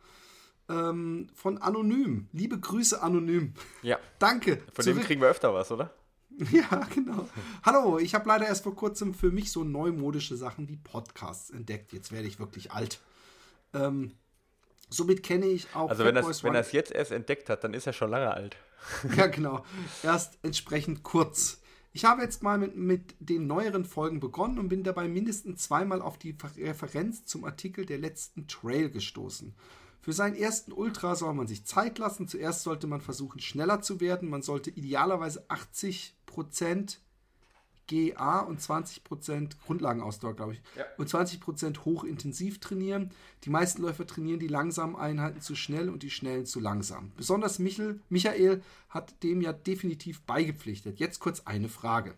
Ähm, 0.70 1.28
von 1.34 1.58
Anonym. 1.60 2.28
Liebe 2.32 2.60
Grüße, 2.60 3.02
Anonym. 3.02 3.54
Ja. 3.82 4.00
Danke. 4.20 4.58
Von 4.74 4.84
Zurück. 4.84 5.00
dem 5.00 5.06
kriegen 5.06 5.22
wir 5.22 5.30
öfter 5.30 5.54
was, 5.54 5.72
oder? 5.72 5.94
Ja, 6.52 6.86
genau. 6.94 7.30
Hallo, 7.64 7.98
ich 7.98 8.14
habe 8.14 8.28
leider 8.28 8.46
erst 8.46 8.64
vor 8.64 8.76
kurzem 8.76 9.14
für 9.14 9.32
mich 9.32 9.54
so 9.54 9.64
neumodische 9.64 10.36
Sachen 10.36 10.68
wie 10.68 10.76
Podcasts 10.76 11.50
entdeckt. 11.50 11.94
Jetzt 11.94 12.12
werde 12.12 12.28
ich 12.28 12.40
wirklich 12.40 12.72
alt. 12.74 13.00
Ähm, 13.74 14.12
somit 14.90 15.24
kenne 15.24 15.46
ich 15.46 15.74
auch. 15.74 15.90
Also, 15.90 16.04
wenn, 16.04 16.16
das, 16.16 16.44
wenn 16.44 16.54
er 16.54 16.62
es 16.62 16.74
jetzt 16.74 16.92
erst 16.92 17.12
entdeckt 17.12 17.50
hat, 17.50 17.64
dann 17.64 17.74
ist 17.74 17.88
er 17.88 17.94
schon 17.94 18.10
lange 18.10 18.34
alt. 18.34 18.58
ja, 19.16 19.28
genau. 19.28 19.64
Erst 20.04 20.38
entsprechend 20.44 21.04
kurz. 21.04 21.62
Ich 21.96 22.04
habe 22.04 22.24
jetzt 22.24 22.44
mal 22.44 22.58
mit, 22.58 22.76
mit 22.76 23.16
den 23.20 23.48
neueren 23.48 23.86
Folgen 23.86 24.20
begonnen 24.20 24.60
und 24.60 24.68
bin 24.68 24.84
dabei 24.84 25.08
mindestens 25.08 25.62
zweimal 25.62 26.02
auf 26.02 26.18
die 26.18 26.36
Referenz 26.58 27.26
zum 27.26 27.46
Artikel 27.46 27.86
der 27.86 28.00
letzten 28.00 28.50
Trail 28.50 28.90
gestoßen. 28.90 29.56
Für 30.02 30.12
seinen 30.12 30.36
ersten 30.36 30.74
Ultra 30.74 31.16
soll 31.16 31.34
man 31.34 31.48
sich 31.48 31.64
Zeit 31.64 31.98
lassen. 31.98 32.28
Zuerst 32.28 32.64
sollte 32.64 32.86
man 32.86 33.00
versuchen, 33.00 33.40
schneller 33.40 33.82
zu 33.82 34.02
werden. 34.02 34.28
Man 34.28 34.42
sollte 34.42 34.72
idealerweise 34.72 35.46
80% 35.48 36.98
GA 37.88 38.40
und 38.40 38.60
20% 38.60 39.52
Grundlagenausdauer, 39.66 40.36
glaube 40.36 40.54
ich. 40.54 40.62
Ja. 40.76 40.86
Und 40.98 41.10
20% 41.10 41.86
hochintensiv 41.86 42.60
trainieren. 42.60 43.12
Die 43.44 43.50
meisten 43.50 43.82
Läufer 43.82 44.08
trainieren 44.08 44.40
die 44.40 44.48
langsamen 44.48 44.96
Einheiten 44.96 45.42
zu 45.42 45.56
schnell 45.56 45.90
und 45.90 46.04
die 46.04 46.10
schnellen 46.10 46.46
zu 46.46 46.60
langsam. 46.60 47.12
Besonders 47.18 47.60
Michel, 47.60 48.00
Michael 48.10 48.62
hat 48.90 49.24
dem 49.24 49.42
ja 49.42 49.54
definitiv 49.54 50.22
beigepflichtet. 50.22 51.00
Jetzt 51.00 51.20
kurz 51.20 51.42
eine 51.42 51.70
Frage. 51.70 52.16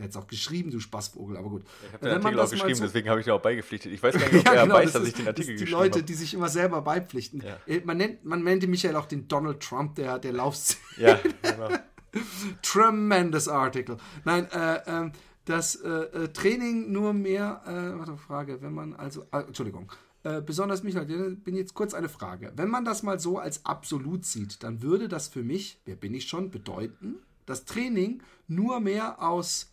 Der 0.00 0.04
hat 0.04 0.10
es 0.10 0.16
auch 0.16 0.26
geschrieben, 0.28 0.70
du 0.70 0.80
Spaßvogel, 0.80 1.36
aber 1.36 1.50
gut. 1.50 1.64
Ich 1.86 1.92
habe 1.92 2.06
den 2.06 2.14
Artikel 2.16 2.40
auch 2.40 2.50
geschrieben, 2.50 2.74
so 2.74 2.84
deswegen 2.84 3.10
habe 3.10 3.20
ich 3.20 3.26
da 3.26 3.34
auch 3.34 3.42
beigepflichtet. 3.42 3.92
Ich 3.92 4.02
weiß 4.02 4.14
gar 4.18 4.28
nicht, 4.32 4.46
ob 4.48 4.54
ja, 4.54 4.60
er 4.60 4.62
genau, 4.62 4.76
weiß, 4.76 4.92
dass 4.92 5.02
ist, 5.02 5.08
ich 5.08 5.14
den 5.14 5.26
Artikel 5.26 5.52
geschrieben 5.52 5.76
habe. 5.76 5.90
Die 5.90 5.94
Leute, 5.96 6.02
die 6.04 6.14
sich 6.14 6.32
immer 6.32 6.48
selber 6.48 6.80
beipflichten. 6.80 7.42
Ja. 7.42 7.58
Äh, 7.66 7.82
man, 7.84 7.98
nennt, 7.98 8.24
man 8.24 8.42
nennt 8.42 8.66
Michael 8.66 8.96
auch 8.96 9.06
den 9.06 9.28
Donald 9.28 9.60
Trump 9.60 9.96
der, 9.96 10.18
der 10.18 10.32
Laufszene. 10.32 10.80
Ja, 10.96 11.20
genau. 11.42 11.68
Tremendous 12.62 13.48
Article. 13.48 13.96
Nein, 14.24 14.48
äh, 14.52 14.76
äh, 14.76 15.10
das 15.44 15.76
äh, 15.76 16.28
Training 16.28 16.92
nur 16.92 17.12
mehr, 17.12 17.62
äh, 17.66 17.98
warte, 17.98 18.16
Frage, 18.16 18.62
wenn 18.62 18.74
man 18.74 18.94
also, 18.94 19.26
äh, 19.32 19.40
Entschuldigung, 19.40 19.90
äh, 20.22 20.42
besonders 20.42 20.82
mich, 20.82 20.94
bin 20.94 21.56
jetzt 21.56 21.74
kurz 21.74 21.94
eine 21.94 22.08
Frage. 22.08 22.52
Wenn 22.54 22.68
man 22.68 22.84
das 22.84 23.02
mal 23.02 23.18
so 23.18 23.38
als 23.38 23.64
absolut 23.64 24.24
sieht, 24.24 24.62
dann 24.62 24.82
würde 24.82 25.08
das 25.08 25.28
für 25.28 25.42
mich, 25.42 25.80
wer 25.86 25.96
bin 25.96 26.14
ich 26.14 26.28
schon, 26.28 26.50
bedeuten, 26.50 27.16
dass 27.46 27.64
Training 27.64 28.22
nur 28.46 28.80
mehr 28.80 29.22
aus 29.22 29.72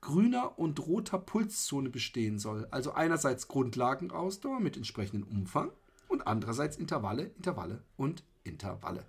grüner 0.00 0.58
und 0.58 0.86
roter 0.86 1.18
Pulszone 1.18 1.90
bestehen 1.90 2.38
soll. 2.38 2.66
Also 2.70 2.92
einerseits 2.92 3.48
Grundlagenausdauer 3.48 4.60
mit 4.60 4.76
entsprechendem 4.76 5.28
Umfang 5.28 5.70
und 6.08 6.26
andererseits 6.26 6.76
Intervalle, 6.76 7.30
Intervalle 7.36 7.82
und 7.96 8.22
Intervalle. 8.44 9.06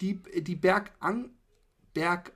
Die, 0.00 0.20
die 0.42 0.56
Bergang, 0.56 1.30
Berg, 2.00 2.32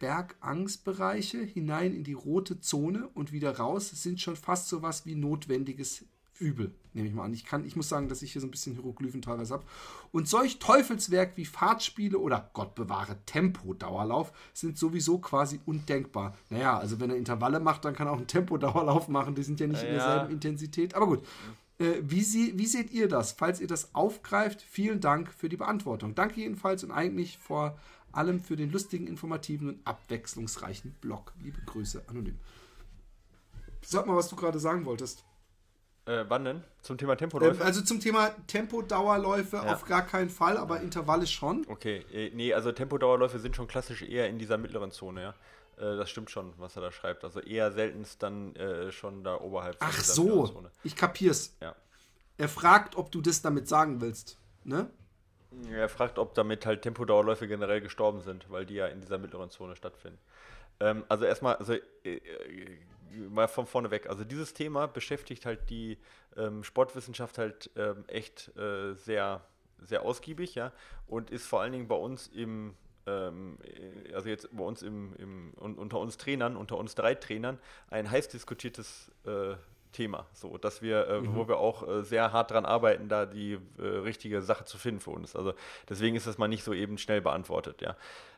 Bergangsbereiche 0.00 1.38
hinein 1.38 1.94
in 1.94 2.02
die 2.02 2.12
rote 2.12 2.58
Zone 2.58 3.08
und 3.14 3.30
wieder 3.30 3.56
raus 3.56 3.90
sind 3.90 4.20
schon 4.20 4.34
fast 4.34 4.66
so 4.66 4.82
was 4.82 5.06
wie 5.06 5.14
notwendiges 5.14 6.06
Übel, 6.40 6.74
nehme 6.92 7.06
ich 7.06 7.14
mal 7.14 7.24
an. 7.24 7.32
Ich, 7.32 7.44
kann, 7.44 7.64
ich 7.64 7.76
muss 7.76 7.88
sagen, 7.88 8.08
dass 8.08 8.22
ich 8.22 8.32
hier 8.32 8.40
so 8.40 8.48
ein 8.48 8.50
bisschen 8.50 8.72
Hieroglyphen 8.72 9.22
teilweise 9.22 9.54
habe. 9.54 9.64
Und 10.10 10.26
solch 10.26 10.58
Teufelswerk 10.58 11.36
wie 11.36 11.44
Fahrtspiele 11.44 12.18
oder 12.18 12.50
Gott 12.52 12.74
bewahre 12.74 13.16
Tempo-Dauerlauf 13.26 14.32
sind 14.54 14.76
sowieso 14.76 15.18
quasi 15.18 15.60
undenkbar. 15.66 16.36
Naja, 16.48 16.76
also 16.76 16.98
wenn 16.98 17.10
er 17.10 17.16
Intervalle 17.16 17.60
macht, 17.60 17.84
dann 17.84 17.94
kann 17.94 18.08
er 18.08 18.14
auch 18.14 18.18
einen 18.18 18.26
Tempo-Dauerlauf 18.26 19.06
machen. 19.06 19.36
Die 19.36 19.44
sind 19.44 19.60
ja 19.60 19.68
nicht 19.68 19.82
ja. 19.82 19.88
in 19.88 19.94
derselben 19.94 20.32
Intensität. 20.32 20.94
Aber 20.94 21.06
gut. 21.06 21.22
Äh, 21.78 22.02
wie, 22.02 22.22
sie, 22.22 22.58
wie 22.58 22.66
seht 22.66 22.90
ihr 22.90 23.06
das? 23.06 23.32
Falls 23.32 23.60
ihr 23.60 23.68
das 23.68 23.94
aufgreift, 23.94 24.62
vielen 24.62 25.00
Dank 25.00 25.32
für 25.32 25.48
die 25.48 25.56
Beantwortung. 25.58 26.16
Danke 26.16 26.40
jedenfalls 26.40 26.82
und 26.82 26.90
eigentlich 26.90 27.38
vor 27.38 27.78
allem 28.12 28.40
für 28.40 28.56
den 28.56 28.70
lustigen, 28.70 29.06
informativen 29.06 29.68
und 29.68 29.86
abwechslungsreichen 29.86 30.92
Blog. 31.00 31.32
Liebe 31.42 31.60
Grüße, 31.66 32.02
anonym. 32.08 32.38
Sag 33.82 34.06
mal, 34.06 34.16
was 34.16 34.28
du 34.28 34.36
gerade 34.36 34.58
sagen 34.58 34.84
wolltest. 34.84 35.24
Äh, 36.06 36.24
wann 36.28 36.44
denn? 36.44 36.64
Zum 36.82 36.98
Thema 36.98 37.16
Tempoläufe? 37.16 37.60
Ähm, 37.60 37.66
also 37.66 37.82
zum 37.82 38.00
Thema 38.00 38.30
Tempodauerläufe 38.46 39.56
ja. 39.56 39.74
auf 39.74 39.84
gar 39.84 40.02
keinen 40.02 40.30
Fall, 40.30 40.56
aber 40.56 40.80
Intervalle 40.80 41.26
schon. 41.26 41.66
Okay, 41.68 42.04
äh, 42.12 42.30
nee, 42.34 42.52
also 42.52 42.72
Tempodauerläufe 42.72 43.38
sind 43.38 43.54
schon 43.54 43.68
klassisch 43.68 44.02
eher 44.02 44.28
in 44.28 44.38
dieser 44.38 44.58
mittleren 44.58 44.90
Zone, 44.90 45.22
ja. 45.22 45.34
Äh, 45.76 45.96
das 45.96 46.10
stimmt 46.10 46.30
schon, 46.30 46.52
was 46.58 46.76
er 46.76 46.82
da 46.82 46.92
schreibt. 46.92 47.24
Also 47.24 47.40
eher 47.40 47.70
seltenst 47.72 48.22
dann 48.22 48.56
äh, 48.56 48.90
schon 48.92 49.24
da 49.24 49.40
oberhalb. 49.40 49.76
Ach 49.80 50.00
so, 50.00 50.68
ich 50.82 50.96
kapier's. 50.96 51.54
Ja. 51.60 51.74
Er 52.38 52.48
fragt, 52.48 52.96
ob 52.96 53.12
du 53.12 53.20
das 53.20 53.42
damit 53.42 53.68
sagen 53.68 54.00
willst, 54.00 54.38
ne? 54.64 54.90
Er 55.70 55.88
fragt, 55.88 56.18
ob 56.18 56.34
damit 56.34 56.64
halt 56.64 56.82
Tempodauerläufe 56.82 57.48
generell 57.48 57.80
gestorben 57.80 58.20
sind, 58.20 58.50
weil 58.50 58.66
die 58.66 58.74
ja 58.74 58.86
in 58.86 59.00
dieser 59.00 59.18
mittleren 59.18 59.50
Zone 59.50 59.74
stattfinden. 59.76 60.18
Ähm, 60.78 61.04
also 61.08 61.24
erstmal, 61.24 61.56
also 61.56 61.74
äh, 61.74 61.80
äh 62.04 62.78
mal 63.28 63.48
von 63.48 63.66
vorne 63.66 63.90
weg. 63.90 64.08
Also 64.08 64.24
dieses 64.24 64.54
Thema 64.54 64.86
beschäftigt 64.86 65.44
halt 65.44 65.68
die 65.68 65.98
ähm, 66.36 66.62
Sportwissenschaft 66.62 67.38
halt 67.38 67.70
ähm, 67.76 68.04
echt 68.06 68.56
äh, 68.56 68.94
sehr, 68.94 69.44
sehr 69.80 70.02
ausgiebig, 70.02 70.54
ja, 70.54 70.72
und 71.08 71.30
ist 71.30 71.46
vor 71.46 71.60
allen 71.60 71.72
Dingen 71.72 71.88
bei 71.88 71.96
uns 71.96 72.28
im 72.28 72.74
ähm, 73.06 73.58
also 74.14 74.28
jetzt 74.28 74.54
bei 74.54 74.62
uns 74.62 74.82
im, 74.82 75.14
im, 75.16 75.54
unter 75.54 75.98
uns 75.98 76.18
Trainern, 76.18 76.56
unter 76.56 76.76
uns 76.76 76.94
drei 76.94 77.14
Trainern, 77.14 77.58
ein 77.88 78.10
heiß 78.10 78.28
diskutiertes 78.28 79.10
äh, 79.24 79.54
Thema, 79.92 80.26
so 80.32 80.56
dass 80.58 80.82
wir, 80.82 81.06
äh, 81.08 81.20
mhm. 81.20 81.34
wo 81.34 81.48
wir 81.48 81.58
auch 81.58 81.86
äh, 81.86 82.02
sehr 82.02 82.32
hart 82.32 82.50
dran 82.50 82.64
arbeiten, 82.64 83.08
da 83.08 83.26
die 83.26 83.58
äh, 83.78 83.82
richtige 83.82 84.42
Sache 84.42 84.64
zu 84.64 84.78
finden 84.78 85.00
für 85.00 85.10
uns. 85.10 85.36
Also 85.36 85.54
deswegen 85.88 86.16
ist 86.16 86.26
das 86.26 86.38
mal 86.38 86.48
nicht 86.48 86.64
so 86.64 86.72
eben 86.72 86.98
schnell 86.98 87.20
beantwortet. 87.20 87.82
Ja. 87.82 87.96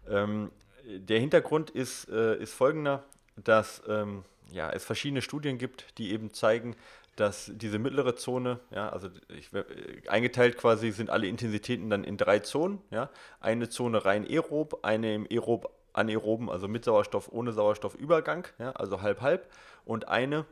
Ähm, 0.09 0.50
der 0.84 1.20
Hintergrund 1.20 1.70
ist, 1.70 2.09
äh, 2.09 2.36
ist 2.36 2.55
folgender, 2.55 3.05
dass 3.36 3.82
ähm, 3.88 4.24
ja, 4.50 4.70
es 4.70 4.84
verschiedene 4.84 5.22
Studien 5.22 5.59
gibt, 5.59 5.98
die 5.98 6.12
eben 6.12 6.32
zeigen, 6.32 6.76
dass 7.16 7.50
diese 7.55 7.78
mittlere 7.78 8.16
Zone, 8.16 8.61
ja, 8.70 8.88
also 8.88 9.09
ich, 9.28 9.53
äh, 9.53 9.64
eingeteilt 10.09 10.57
quasi 10.57 10.92
sind 10.92 11.11
alle 11.11 11.26
Intensitäten 11.26 11.90
dann 11.90 12.05
in 12.05 12.16
drei 12.16 12.38
Zonen, 12.38 12.80
ja, 12.90 13.11
eine 13.40 13.68
Zone 13.68 14.05
rein 14.05 14.26
aerob, 14.26 14.80
eine 14.82 15.14
im 15.14 15.26
aerob 15.30 15.70
anaeroben, 15.92 16.48
also 16.48 16.68
mit 16.68 16.84
Sauerstoff, 16.84 17.28
ohne 17.30 17.53
Sauerstoffübergang, 17.53 18.48
ja, 18.59 18.70
also 18.72 19.03
halb 19.03 19.20
halb 19.20 19.50
und 19.84 20.09
eine, 20.09 20.46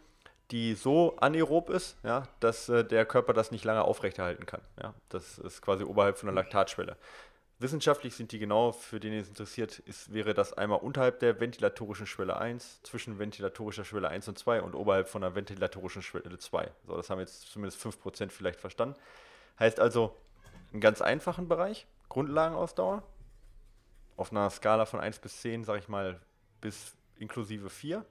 die 0.51 0.75
so 0.75 1.17
anaerob 1.17 1.71
ist, 1.71 1.97
ja, 2.03 2.25
dass 2.41 2.69
äh, 2.69 2.85
der 2.85 3.07
Körper 3.07 3.33
das 3.33 3.51
nicht 3.51 3.65
lange 3.65 3.83
aufrechterhalten 3.83 4.47
kann, 4.47 4.61
ja, 4.83 4.95
das 5.09 5.39
ist 5.39 5.63
quasi 5.63 5.85
oberhalb 5.85 6.19
von 6.19 6.27
der 6.27 6.35
Laktatschwelle. 6.35 6.97
Wissenschaftlich 7.61 8.17
sind 8.17 8.33
die 8.33 8.39
genau, 8.39 8.73
für 8.73 9.01
den 9.01 9.13
es 9.13 9.29
interessiert, 9.29 9.81
ist, 9.81 10.15
wäre 10.15 10.33
das 10.33 10.55
einmal 10.55 10.79
unterhalb 10.79 11.21
der 11.21 11.41
ventilatorischen 11.41 12.07
Schwelle 12.07 12.39
1, 12.39 12.83
zwischen 12.85 13.19
ventilatorischer 13.19 13.85
Schwelle 13.85 14.09
1 14.09 14.29
und 14.29 14.39
2 14.39 14.63
und 14.63 14.75
oberhalb 14.75 15.09
von 15.09 15.21
der 15.21 15.35
ventilatorischen 15.35 16.01
Schwelle 16.01 16.39
2. 16.39 16.71
So, 16.87 16.97
das 16.97 17.11
haben 17.11 17.21
jetzt 17.21 17.53
zumindest 17.53 17.85
5% 17.85 18.31
vielleicht 18.31 18.59
verstanden. 18.59 18.99
Heißt 19.59 19.79
also, 19.79 20.17
einen 20.73 20.81
ganz 20.81 21.03
einfachen 21.03 21.49
Bereich, 21.49 21.87
Grundlagenausdauer, 22.09 23.03
auf 24.17 24.33
einer 24.33 24.49
Skala 24.49 24.87
von 24.87 25.01
1 25.01 25.19
bis 25.19 25.43
10, 25.43 25.65
sage 25.65 25.81
ich 25.81 25.89
mal, 25.89 26.19
bis 26.63 26.97
inklusive 27.19 27.69
4. 27.69 28.07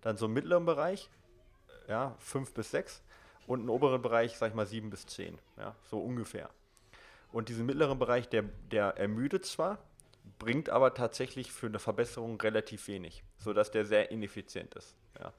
Dann 0.00 0.16
so 0.16 0.24
einen 0.24 0.34
mittleren 0.34 0.64
Bereich, 0.64 1.10
ja, 1.88 2.14
5 2.18 2.52
bis 2.54 2.70
6. 2.70 3.02
Und 3.46 3.60
einen 3.60 3.68
oberen 3.68 4.02
Bereich, 4.02 4.36
sage 4.36 4.50
ich 4.50 4.56
mal, 4.56 4.66
7 4.66 4.90
bis 4.90 5.06
10. 5.06 5.38
Ja, 5.56 5.74
so 5.88 6.00
ungefähr. 6.00 6.50
Und 7.32 7.48
diesen 7.48 7.66
mittleren 7.66 7.98
Bereich, 7.98 8.28
der, 8.28 8.44
der 8.70 8.96
ermüdet 8.96 9.44
zwar, 9.44 9.78
bringt 10.38 10.68
aber 10.68 10.94
tatsächlich 10.94 11.52
für 11.52 11.66
eine 11.66 11.78
Verbesserung 11.78 12.40
relativ 12.40 12.88
wenig, 12.88 13.22
sodass 13.38 13.70
der 13.70 13.84
sehr 13.84 14.10
ineffizient 14.10 14.74
ist. 14.74 14.94
Ja. 15.18 15.32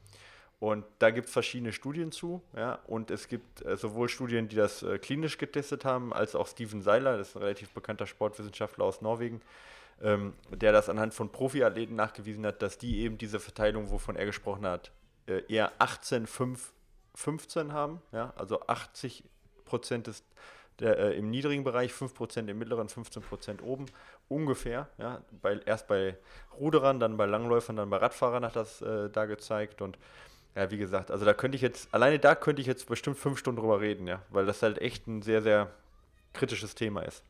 Und 0.59 0.85
da 0.99 1.11
gibt 1.11 1.27
es 1.27 1.33
verschiedene 1.33 1.71
Studien 1.71 2.11
zu, 2.11 2.41
ja, 2.55 2.79
und 2.87 3.11
es 3.11 3.27
gibt 3.27 3.63
äh, 3.63 3.77
sowohl 3.77 4.09
Studien, 4.09 4.47
die 4.47 4.55
das 4.55 4.81
äh, 4.81 4.97
klinisch 4.97 5.37
getestet 5.37 5.85
haben, 5.85 6.13
als 6.13 6.33
auch 6.33 6.47
Steven 6.47 6.81
Seiler, 6.81 7.17
das 7.17 7.29
ist 7.29 7.35
ein 7.35 7.43
relativ 7.43 7.69
bekannter 7.71 8.07
Sportwissenschaftler 8.07 8.83
aus 8.83 9.01
Norwegen, 9.01 9.41
ähm, 10.01 10.33
der 10.49 10.71
das 10.71 10.89
anhand 10.89 11.13
von 11.13 11.31
Profiathleten 11.31 11.95
nachgewiesen 11.95 12.43
hat, 12.45 12.63
dass 12.63 12.79
die 12.79 13.01
eben 13.01 13.19
diese 13.19 13.39
Verteilung, 13.39 13.91
wovon 13.91 14.15
er 14.15 14.25
gesprochen 14.25 14.65
hat, 14.65 14.91
eher 15.27 15.71
18, 15.79 16.27
5, 16.27 16.73
15 17.15 17.73
haben, 17.73 18.01
ja, 18.11 18.33
also 18.35 18.65
80 18.67 19.23
Prozent 19.65 20.07
des 20.07 20.23
der, 20.79 20.97
äh, 20.99 21.17
im 21.17 21.29
niedrigen 21.29 21.63
Bereich, 21.63 21.91
5% 21.91 22.49
im 22.49 22.59
mittleren, 22.59 22.87
15% 22.87 23.61
oben, 23.61 23.87
ungefähr. 24.27 24.87
Ja, 24.97 25.21
bei, 25.41 25.59
erst 25.65 25.87
bei 25.87 26.17
Ruderern, 26.59 26.99
dann 26.99 27.17
bei 27.17 27.25
Langläufern, 27.25 27.75
dann 27.75 27.89
bei 27.89 27.97
Radfahrern 27.97 28.45
hat 28.45 28.55
das 28.55 28.81
äh, 28.81 29.09
da 29.09 29.25
gezeigt 29.25 29.81
und 29.81 29.97
ja, 30.55 30.71
wie 30.71 30.77
gesagt, 30.77 31.11
also 31.11 31.25
da 31.25 31.33
könnte 31.33 31.55
ich 31.55 31.61
jetzt, 31.61 31.93
alleine 31.93 32.19
da 32.19 32.35
könnte 32.35 32.61
ich 32.61 32.67
jetzt 32.67 32.87
bestimmt 32.87 33.17
fünf 33.17 33.37
Stunden 33.37 33.61
drüber 33.61 33.79
reden, 33.79 34.07
ja, 34.07 34.21
weil 34.29 34.45
das 34.45 34.63
halt 34.63 34.79
echt 34.79 35.07
ein 35.07 35.21
sehr, 35.21 35.41
sehr 35.41 35.71
kritisches 36.33 36.75
Thema 36.75 37.01
ist. 37.01 37.23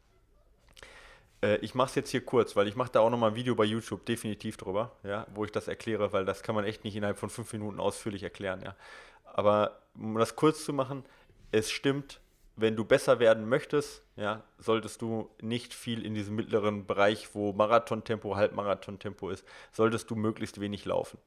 Äh, 1.41 1.57
ich 1.57 1.75
mache 1.75 1.89
es 1.89 1.95
jetzt 1.95 2.09
hier 2.09 2.23
kurz, 2.23 2.55
weil 2.55 2.67
ich 2.67 2.75
mache 2.75 2.91
da 2.91 2.99
auch 3.01 3.09
nochmal 3.09 3.31
ein 3.31 3.35
Video 3.35 3.55
bei 3.55 3.65
YouTube 3.65 4.05
definitiv 4.05 4.57
drüber, 4.57 4.91
ja, 5.03 5.27
wo 5.33 5.45
ich 5.45 5.51
das 5.51 5.67
erkläre, 5.67 6.13
weil 6.13 6.25
das 6.25 6.43
kann 6.43 6.55
man 6.55 6.65
echt 6.65 6.83
nicht 6.83 6.95
innerhalb 6.95 7.17
von 7.17 7.29
fünf 7.29 7.51
Minuten 7.53 7.79
ausführlich 7.79 8.23
erklären, 8.23 8.61
ja. 8.63 8.75
Aber 9.23 9.81
um 9.95 10.17
das 10.17 10.35
kurz 10.35 10.65
zu 10.65 10.73
machen, 10.73 11.03
es 11.51 11.71
stimmt, 11.71 12.19
wenn 12.55 12.75
du 12.75 12.85
besser 12.85 13.19
werden 13.19 13.47
möchtest, 13.47 14.01
ja, 14.15 14.43
solltest 14.57 15.01
du 15.01 15.29
nicht 15.41 15.73
viel 15.73 16.03
in 16.03 16.15
diesem 16.15 16.35
mittleren 16.35 16.87
Bereich, 16.87 17.35
wo 17.35 17.53
Marathontempo, 17.53 18.35
Halbmarathontempo 18.35 19.29
ist, 19.29 19.45
solltest 19.71 20.09
du 20.09 20.15
möglichst 20.15 20.59
wenig 20.59 20.85
laufen. 20.85 21.19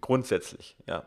Grundsätzlich, 0.00 0.76
ja 0.86 1.06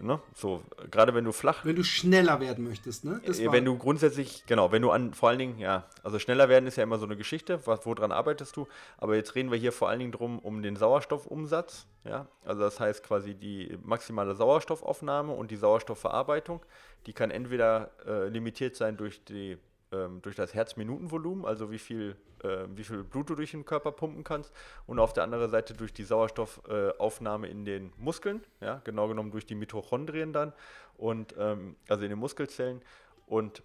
ne, 0.00 0.20
so, 0.34 0.62
gerade 0.90 1.14
wenn 1.14 1.24
du 1.24 1.32
flach. 1.32 1.64
Wenn 1.64 1.76
du 1.76 1.84
schneller 1.84 2.40
werden 2.40 2.64
möchtest, 2.64 3.04
ne? 3.04 3.20
Das 3.24 3.40
wenn 3.40 3.64
du 3.64 3.76
grundsätzlich, 3.76 4.44
genau, 4.46 4.72
wenn 4.72 4.82
du 4.82 4.90
an, 4.90 5.14
vor 5.14 5.28
allen 5.28 5.38
Dingen, 5.38 5.58
ja, 5.58 5.84
also 6.02 6.18
schneller 6.18 6.48
werden 6.48 6.66
ist 6.66 6.76
ja 6.76 6.82
immer 6.82 6.98
so 6.98 7.06
eine 7.06 7.16
Geschichte, 7.16 7.66
was, 7.66 7.86
woran 7.86 8.12
arbeitest 8.12 8.56
du? 8.56 8.66
Aber 8.98 9.16
jetzt 9.16 9.34
reden 9.34 9.50
wir 9.50 9.58
hier 9.58 9.72
vor 9.72 9.88
allen 9.88 9.98
Dingen 9.98 10.12
drum 10.12 10.38
um 10.38 10.62
den 10.62 10.76
Sauerstoffumsatz, 10.76 11.86
ja, 12.04 12.26
also 12.44 12.60
das 12.62 12.80
heißt 12.80 13.02
quasi 13.02 13.34
die 13.34 13.78
maximale 13.82 14.34
Sauerstoffaufnahme 14.34 15.32
und 15.32 15.50
die 15.50 15.56
Sauerstoffverarbeitung, 15.56 16.64
die 17.06 17.12
kann 17.12 17.30
entweder 17.30 17.90
äh, 18.06 18.28
limitiert 18.28 18.76
sein 18.76 18.96
durch 18.96 19.24
die 19.24 19.58
ähm, 19.94 20.20
durch 20.22 20.34
das 20.34 20.54
Herzminutenvolumen, 20.54 21.44
also 21.44 21.70
wie 21.70 21.78
viel, 21.78 22.16
äh, 22.42 22.64
wie 22.74 22.84
viel 22.84 23.04
Blut 23.04 23.30
du 23.30 23.34
durch 23.34 23.52
den 23.52 23.64
Körper 23.64 23.92
pumpen 23.92 24.24
kannst, 24.24 24.52
und 24.86 24.98
auf 24.98 25.12
der 25.12 25.22
anderen 25.24 25.50
Seite 25.50 25.74
durch 25.74 25.92
die 25.92 26.04
Sauerstoffaufnahme 26.04 27.46
äh, 27.46 27.50
in 27.50 27.64
den 27.64 27.92
Muskeln, 27.96 28.42
ja, 28.60 28.80
genau 28.84 29.08
genommen 29.08 29.30
durch 29.30 29.46
die 29.46 29.54
Mitochondrien 29.54 30.32
dann, 30.32 30.52
und 30.96 31.34
ähm, 31.38 31.76
also 31.88 32.04
in 32.04 32.10
den 32.10 32.18
Muskelzellen. 32.18 32.82
Und 33.26 33.62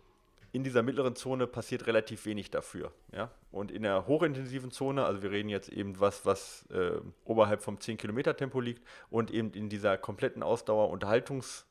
in 0.51 0.63
dieser 0.63 0.81
mittleren 0.81 1.15
Zone 1.15 1.47
passiert 1.47 1.87
relativ 1.87 2.25
wenig 2.25 2.49
dafür. 2.49 2.91
Ja? 3.11 3.29
Und 3.51 3.71
in 3.71 3.83
der 3.83 4.07
hochintensiven 4.07 4.71
Zone, 4.71 5.05
also 5.05 5.21
wir 5.21 5.31
reden 5.31 5.49
jetzt 5.49 5.69
eben 5.69 5.99
was, 5.99 6.25
was 6.25 6.65
äh, 6.71 6.99
oberhalb 7.25 7.61
vom 7.61 7.79
10 7.79 7.97
Kilometer 7.97 8.35
Tempo 8.35 8.59
liegt 8.59 8.83
und 9.09 9.31
eben 9.31 9.51
in 9.51 9.69
dieser 9.69 9.97
kompletten 9.97 10.41
Ausdauer 10.41 10.89
Unterhaltungs, 10.89 11.65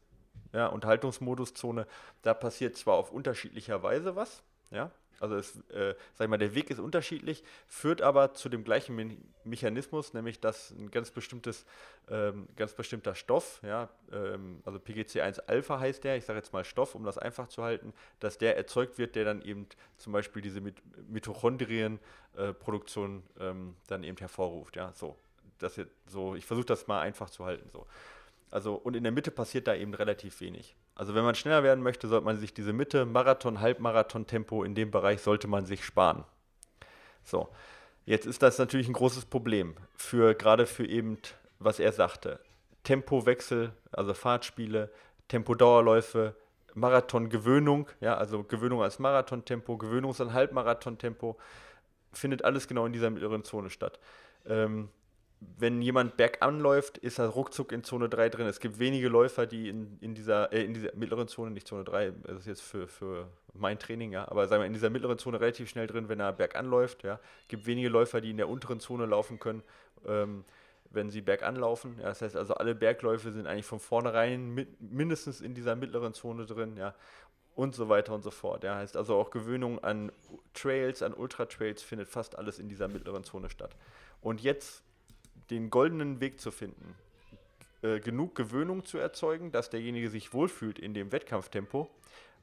ja, 0.53 0.67
Unterhaltungsmoduszone, 0.67 1.87
da 2.23 2.35
passiert 2.35 2.77
zwar 2.77 2.95
auf 2.95 3.11
unterschiedlicher 3.11 3.83
Weise 3.83 4.17
was, 4.17 4.43
ja, 4.71 4.91
also 5.21 5.37
es, 5.37 5.57
äh, 5.71 5.95
sag 6.15 6.27
ich 6.27 6.31
mal, 6.31 6.39
der 6.39 6.55
Weg 6.55 6.71
ist 6.71 6.79
unterschiedlich, 6.79 7.43
führt 7.67 8.01
aber 8.03 8.35
zu 8.35 8.49
dem 8.49 8.63
gleichen 8.65 8.95
Me 8.97 9.17
Mechanismus, 9.45 10.13
nämlich 10.13 10.41
dass 10.41 10.73
ein 10.73 10.91
ganz 10.91 11.11
bestimmtes, 11.11 11.65
ähm, 12.11 12.49
ganz 12.57 12.75
bestimmter 12.75 13.15
Stoff, 13.15 13.61
ja, 13.63 13.89
ähm, 14.13 14.61
also 14.67 14.79
PGC1 14.79 15.41
Alpha 15.47 15.81
heißt 15.81 16.05
der, 16.05 16.19
ich 16.19 16.27
sage 16.27 16.39
jetzt 16.39 16.53
mal 16.53 16.65
Stoff, 16.65 16.95
um 16.95 17.03
das 17.03 17.17
einfach 17.17 17.49
zu 17.49 17.63
halten, 17.63 17.95
dass 18.21 18.37
der 18.37 18.59
erzeugt 18.59 18.99
wird, 18.99 19.17
der 19.17 19.25
dann 19.25 19.41
eben 19.41 19.67
zum 19.97 20.13
Beispiel 20.13 20.43
diese 20.43 20.61
Mit 20.61 20.83
Mitochondrienproduktion 21.09 23.23
äh, 23.39 23.49
ähm, 23.49 23.75
dann 23.87 24.05
eben 24.05 24.19
hervorruft, 24.19 24.77
ja, 24.77 24.93
so. 24.93 25.17
das 25.59 25.77
jetzt 25.77 25.95
so, 26.07 26.35
ich 26.35 26.45
versuche 26.45 26.67
das 26.67 26.87
mal 26.87 27.01
einfach 27.01 27.31
zu 27.31 27.47
halten. 27.47 27.71
So. 27.71 27.87
Also, 28.51 28.75
und 28.75 28.97
in 28.97 29.03
der 29.03 29.13
Mitte 29.13 29.31
passiert 29.31 29.67
da 29.67 29.75
eben 29.75 29.95
relativ 29.95 30.41
wenig. 30.41 30.75
Also 30.99 31.15
wenn 31.15 31.25
man 31.25 31.37
schneller 31.37 31.63
werden 31.63 31.83
möchte, 31.83 32.09
sollte 32.09 32.25
man 32.27 32.39
sich 32.39 32.53
diese 32.53 32.73
Mitte, 32.73 33.07
Marathon, 33.07 33.61
Halbmarathon-Tempo 33.61 34.65
in 34.65 34.75
dem 34.75 34.91
Bereich 34.91 35.23
sollte 35.23 35.47
man 35.47 35.65
sich 35.65 35.85
sparen. 35.85 36.25
So, 37.23 37.49
jetzt 38.05 38.27
ist 38.27 38.43
das 38.43 38.59
natürlich 38.59 38.89
ein 38.89 38.95
großes 38.95 39.27
Problem 39.27 39.77
für 39.95 40.35
gerade 40.35 40.67
für 40.67 40.85
eben, 40.85 41.19
was 41.61 41.79
er 41.79 41.93
sagte, 41.93 42.41
Tempowechsel, 42.83 43.73
also 43.93 44.13
Fahrtspiele, 44.13 44.91
Tempodauerläufe, 45.29 46.35
Marathongewöhnung, 46.75 47.89
ja, 48.01 48.17
also 48.17 48.43
Gewöhnung 48.43 48.83
als 48.83 48.99
Marathontempo, 48.99 49.77
Gewöhnung 49.77 50.11
als 50.19 50.33
Halbmarathontempo, 50.33 51.39
findet 52.13 52.45
alles 52.45 52.67
genau 52.67 52.87
in 52.87 52.93
dieser 52.93 53.11
mittleren 53.11 53.45
Zone 53.45 53.71
statt. 53.71 54.01
Ähm, 54.47 54.89
wenn 55.41 55.81
jemand 55.83 56.17
bergan 56.17 56.59
läuft, 56.59 56.99
ist 56.99 57.19
er 57.19 57.29
ruckzuck 57.29 57.71
in 57.73 57.85
Zone 57.85 58.09
3 58.09 58.29
drin. 58.29 58.47
Es 58.47 58.59
gibt 58.59 58.79
wenige 58.79 59.09
Läufer, 59.09 59.47
die 59.47 59.69
in, 59.69 59.97
in, 60.01 60.15
dieser, 60.15 60.53
äh, 60.53 60.65
in 60.65 60.75
dieser 60.75 60.95
mittleren 60.97 61.29
Zone, 61.29 61.53
nicht 61.53 61.69
Zone 61.69 61.85
3, 61.85 62.13
das 62.25 62.41
ist 62.41 62.47
jetzt 62.47 62.63
für, 62.63 62.89
für 62.89 63.29
mein 63.55 63.79
Training, 63.79 64.13
ja, 64.13 64.29
aber 64.29 64.49
sagen 64.49 64.63
wir 64.63 64.67
in 64.67 64.73
dieser 64.73 64.91
mittleren 64.91 65.19
Zone 65.19 65.41
relativ 65.41 65.69
schnell 65.69 65.87
drin, 65.87 66.09
wenn 66.09 66.19
er 66.19 66.33
bergan 66.33 66.67
läuft. 66.67 67.05
Ja. 67.05 67.21
Es 67.43 67.49
gibt 67.49 67.67
wenige 67.67 67.89
Läufer, 67.89 68.21
die 68.21 68.31
in 68.31 68.37
der 68.37 68.49
unteren 68.49 68.81
Zone 68.81 69.07
laufen 69.07 69.39
können, 69.39 69.63
ähm, 70.07 70.45
wenn 70.91 71.09
sie 71.11 71.21
bergan 71.21 71.55
laufen. 71.55 71.97
Ja. 71.99 72.07
Das 72.07 72.23
heißt 72.23 72.37
also, 72.37 72.55
alle 72.55 72.75
Bergläufe 72.75 73.31
sind 73.31 73.47
eigentlich 73.47 73.67
von 73.67 73.79
vornherein 73.79 74.51
mit, 74.51 74.81
mindestens 74.81 75.41
in 75.41 75.55
dieser 75.55 75.77
mittleren 75.77 76.15
Zone 76.15 76.47
drin, 76.47 76.77
ja. 76.77 76.95
Und 77.55 77.75
so 77.75 77.89
weiter 77.89 78.15
und 78.15 78.23
so 78.23 78.31
fort. 78.31 78.63
Ja. 78.63 78.77
Heißt 78.77 78.97
also 78.97 79.17
auch 79.17 79.31
Gewöhnung 79.31 79.83
an 79.83 80.13
Trails, 80.55 81.03
an 81.03 81.13
Ultra-Trails 81.13 81.83
findet 81.83 82.09
fast 82.09 82.39
alles 82.39 82.61
in 82.61 82.69
dieser 82.69 82.87
mittleren 82.87 83.25
Zone 83.25 83.51
statt. 83.51 83.77
Und 84.21 84.41
jetzt 84.41 84.85
den 85.51 85.71
goldenen 85.71 86.21
Weg 86.21 86.41
zu 86.41 86.51
finden, 86.51 86.95
äh, 87.83 88.01
genug 88.01 88.35
Gewöhnung 88.35 88.85
zu 88.85 88.99
erzeugen, 88.99 89.53
dass 89.53 89.71
derjenige 89.71 90.11
sich 90.11 90.33
wohlfühlt 90.33 90.79
in 90.79 90.95
dem 90.95 91.13
Wettkampftempo, 91.13 91.89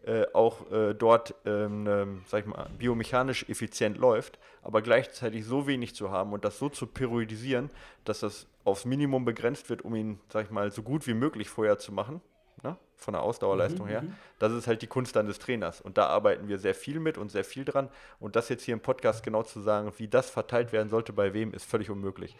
äh, 0.06 0.26
auch 0.34 0.72
äh, 0.72 0.93
dort, 0.93 1.34
ähm, 1.46 1.88
ähm, 1.88 2.22
sag 2.28 2.41
ich 2.41 2.46
mal, 2.46 2.70
biomechanisch 2.78 3.50
effizient 3.50 3.98
läuft, 3.98 4.38
aber 4.62 4.82
gleichzeitig 4.82 5.46
so 5.46 5.66
wenig 5.66 5.96
zu 5.96 6.12
haben 6.12 6.32
und 6.32 6.46
das 6.46 6.60
so 6.60 6.70
zu 6.70 6.86
periodisieren, 6.86 7.72
dass 8.04 8.20
das 8.20 8.48
aufs 8.66 8.86
Minimum 8.86 9.26
begrenzt 9.26 9.70
wird, 9.70 9.84
um 9.84 9.96
ihn, 9.96 10.20
sag 10.30 10.46
ich 10.46 10.52
mal, 10.52 10.72
so 10.72 10.84
gut 10.84 11.08
wie 11.08 11.16
möglich 11.16 11.50
vorher 11.50 11.80
zu 11.80 11.91
machen, 11.91 12.22
ne? 12.62 12.78
von 12.96 13.14
der 13.14 13.24
Ausdauerleistung 13.24 13.88
mhm, 13.88 13.89
her. 13.89 14.02
Mhm. 14.04 14.16
Das 14.39 14.54
ist 14.54 14.68
halt 14.68 14.82
die 14.84 14.88
Kunst 14.88 15.16
dann 15.16 15.26
des 15.26 15.39
Trainers. 15.39 15.82
Und 15.82 15.98
da 15.98 16.08
arbeiten 16.08 16.48
wir 16.48 16.60
sehr 16.60 16.76
viel 16.76 17.00
mit 17.00 17.18
und 17.18 17.32
sehr 17.32 17.43
viel 17.43 17.66
dran. 17.66 17.89
Und 18.20 18.36
das 18.36 18.50
jetzt 18.50 18.64
hier 18.64 18.74
im 18.74 18.82
Podcast 18.82 19.24
genau 19.24 19.43
zu 19.43 19.60
sagen, 19.62 19.91
wie 19.98 20.08
das 20.08 20.30
verteilt 20.30 20.72
werden 20.72 20.89
sollte, 20.89 21.14
bei 21.14 21.34
wem, 21.34 21.54
ist 21.54 21.66
völlig 21.66 21.89
unmöglich. 21.89 22.36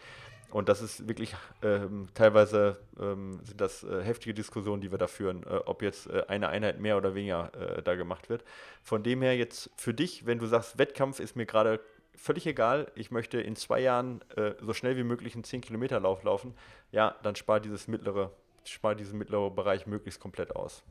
Und 0.56 0.70
das 0.70 0.80
ist 0.80 1.06
wirklich 1.06 1.36
ähm, 1.60 2.08
teilweise 2.14 2.78
ähm, 2.98 3.40
sind 3.44 3.60
das 3.60 3.84
äh, 3.84 4.02
heftige 4.02 4.32
Diskussionen, 4.32 4.80
die 4.80 4.90
wir 4.90 4.96
da 4.96 5.06
führen, 5.06 5.42
äh, 5.42 5.60
ob 5.66 5.82
jetzt 5.82 6.06
äh, 6.06 6.24
eine 6.28 6.48
Einheit 6.48 6.80
mehr 6.80 6.96
oder 6.96 7.14
weniger 7.14 7.52
äh, 7.54 7.82
da 7.82 7.94
gemacht 7.94 8.30
wird. 8.30 8.42
Von 8.82 9.02
dem 9.02 9.20
her 9.20 9.36
jetzt 9.36 9.68
für 9.76 9.92
dich, 9.92 10.24
wenn 10.24 10.38
du 10.38 10.46
sagst, 10.46 10.78
Wettkampf 10.78 11.20
ist 11.20 11.36
mir 11.36 11.44
gerade 11.44 11.78
völlig 12.14 12.46
egal, 12.46 12.90
ich 12.94 13.10
möchte 13.10 13.38
in 13.38 13.54
zwei 13.54 13.80
Jahren 13.80 14.22
äh, 14.30 14.54
so 14.62 14.72
schnell 14.72 14.96
wie 14.96 15.04
möglich 15.04 15.34
einen 15.34 15.44
10-Kilometer-Lauf 15.44 16.22
laufen, 16.22 16.54
ja, 16.90 17.14
dann 17.22 17.36
spar 17.36 17.60
dieses 17.60 17.86
mittlere, 17.86 18.32
spar 18.64 18.94
diesen 18.94 19.18
mittleren 19.18 19.54
Bereich 19.54 19.86
möglichst 19.86 20.20
komplett 20.20 20.56
aus. 20.56 20.82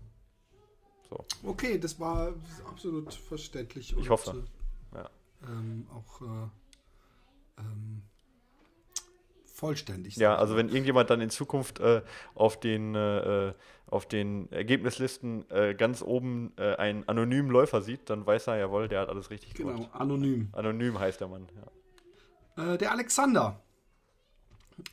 So. 1.10 1.26
Okay, 1.44 1.80
das 1.80 2.00
war 2.00 2.36
absolut 2.70 3.12
verständlich. 3.12 3.98
Ich 3.98 4.10
hoffe. 4.12 4.44
Äh, 4.94 4.98
ja. 4.98 5.10
Ähm, 5.48 5.88
auch 5.92 6.22
ähm, 7.58 8.04
vollständig 9.56 10.16
sein. 10.16 10.24
Ja, 10.24 10.36
also 10.36 10.56
wenn 10.56 10.68
irgendjemand 10.68 11.10
dann 11.10 11.22
in 11.22 11.30
Zukunft 11.30 11.80
äh, 11.80 12.02
auf, 12.34 12.60
den, 12.60 12.94
äh, 12.94 13.54
auf 13.88 14.06
den 14.06 14.52
Ergebnislisten 14.52 15.50
äh, 15.50 15.74
ganz 15.74 16.02
oben 16.02 16.54
äh, 16.58 16.76
einen 16.76 17.08
anonymen 17.08 17.50
Läufer 17.50 17.82
sieht, 17.82 18.10
dann 18.10 18.26
weiß 18.26 18.48
er, 18.48 18.58
jawohl, 18.58 18.88
der 18.88 19.02
hat 19.02 19.10
alles 19.10 19.30
richtig 19.30 19.54
genau, 19.54 19.74
gemacht. 19.74 19.92
Genau, 19.94 20.04
anonym. 20.04 20.50
Anonym 20.52 21.00
heißt 21.00 21.22
der 21.22 21.28
Mann, 21.30 21.48
ja. 21.56 22.74
Äh, 22.74 22.78
der 22.78 22.92
Alexander, 22.92 23.62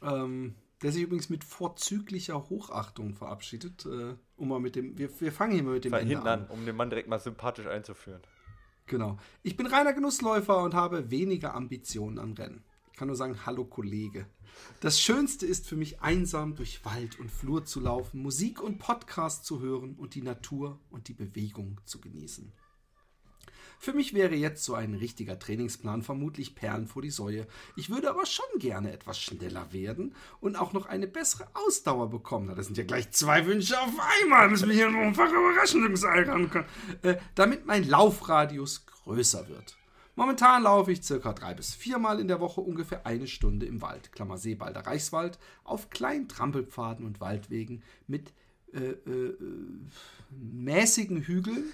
ähm, 0.03 0.55
der 0.83 0.93
sich 0.93 1.03
übrigens 1.03 1.29
mit 1.29 1.45
vorzüglicher 1.45 2.49
Hochachtung 2.49 3.15
verabschiedet, 3.15 3.87
äh, 3.87 4.15
um 4.37 4.49
mal 4.49 4.61
mit 4.61 4.77
dem, 4.77 4.97
wir, 4.97 5.09
wir 5.21 5.33
fangen 5.33 5.53
hier 5.53 5.63
mal 5.63 5.75
mit 5.75 5.85
dem 5.85 5.93
Ende 5.93 6.09
hinten 6.09 6.29
an, 6.29 6.47
um 6.49 6.65
den 6.65 6.77
Mann 6.77 6.91
direkt 6.91 7.09
mal 7.09 7.19
sympathisch 7.19 7.67
einzuführen. 7.67 8.23
Genau. 8.87 9.17
Ich 9.43 9.57
bin 9.57 9.67
reiner 9.67 9.93
Genussläufer 9.93 10.63
und 10.63 10.75
habe 10.75 11.11
weniger 11.11 11.55
Ambitionen 11.55 12.19
am 12.19 12.33
Rennen. 12.33 12.65
Kann 13.03 13.09
nur 13.09 13.17
sagen, 13.17 13.45
hallo 13.47 13.65
Kollege. 13.65 14.27
Das 14.79 15.01
Schönste 15.01 15.45
ist 15.45 15.67
für 15.67 15.75
mich 15.75 16.03
einsam 16.03 16.55
durch 16.55 16.85
Wald 16.85 17.19
und 17.19 17.33
Flur 17.33 17.65
zu 17.65 17.81
laufen, 17.81 18.23
Musik 18.23 18.63
und 18.63 18.79
Podcast 18.79 19.45
zu 19.45 19.59
hören 19.59 19.97
und 19.97 20.15
die 20.15 20.23
Natur 20.23 20.79
und 20.89 21.09
die 21.09 21.13
Bewegung 21.13 21.81
zu 21.85 22.01
genießen. 22.01 22.53
Für 23.81 23.93
mich 23.93 24.15
wäre 24.15 24.37
jetzt 24.37 24.63
so 24.63 24.75
ein 24.75 24.95
richtiger 24.95 25.37
Trainingsplan 25.37 26.05
vermutlich 26.05 26.55
Perlen 26.55 26.87
vor 26.87 27.03
die 27.03 27.11
Säue. 27.11 27.49
Ich 27.75 27.91
würde 27.91 28.09
aber 28.09 28.25
schon 28.25 28.61
gerne 28.61 28.93
etwas 28.93 29.19
schneller 29.19 29.73
werden 29.73 30.15
und 30.39 30.55
auch 30.55 30.73
noch 30.73 30.87
eine 30.87 31.09
bessere 31.09 31.49
Ausdauer 31.55 32.09
bekommen. 32.09 32.47
Na, 32.47 32.55
das 32.55 32.67
sind 32.67 32.79
ja 32.79 32.85
gleich 32.85 33.11
zwei 33.11 33.47
Wünsche 33.47 33.81
auf 33.81 33.95
einmal. 34.23 34.49
Müssen 34.49 34.69
wir 34.69 34.77
hier 34.77 34.87
ein 34.87 34.95
rankommen. 36.29 36.69
Äh, 37.03 37.17
damit 37.35 37.67
mein 37.67 37.83
Laufradius 37.83 38.87
größer 38.87 39.49
wird. 39.49 39.77
Momentan 40.15 40.65
laufe 40.65 40.93
ich 40.93 41.03
circa 41.03 41.33
drei 41.33 41.55
bis 41.55 41.75
viermal 41.75 42.21
in 42.21 42.29
der 42.29 42.41
Woche 42.41 42.61
ungefähr 42.61 43.07
eine 43.07 43.27
Stunde 43.27 43.65
im 43.67 43.81
Wald, 43.81 44.13
Klammer 44.13 44.37
Seebalder 44.37 44.87
Reichswald, 44.87 45.39
auf 45.65 45.89
kleinen 45.89 46.29
Trampelpfaden 46.29 47.07
und 47.07 47.21
Waldwegen 47.21 47.83
mit 48.07 48.33
äh, 48.75 48.91
äh, 48.91 49.37
mäßigen 50.31 51.23
Hügeln, 51.23 51.73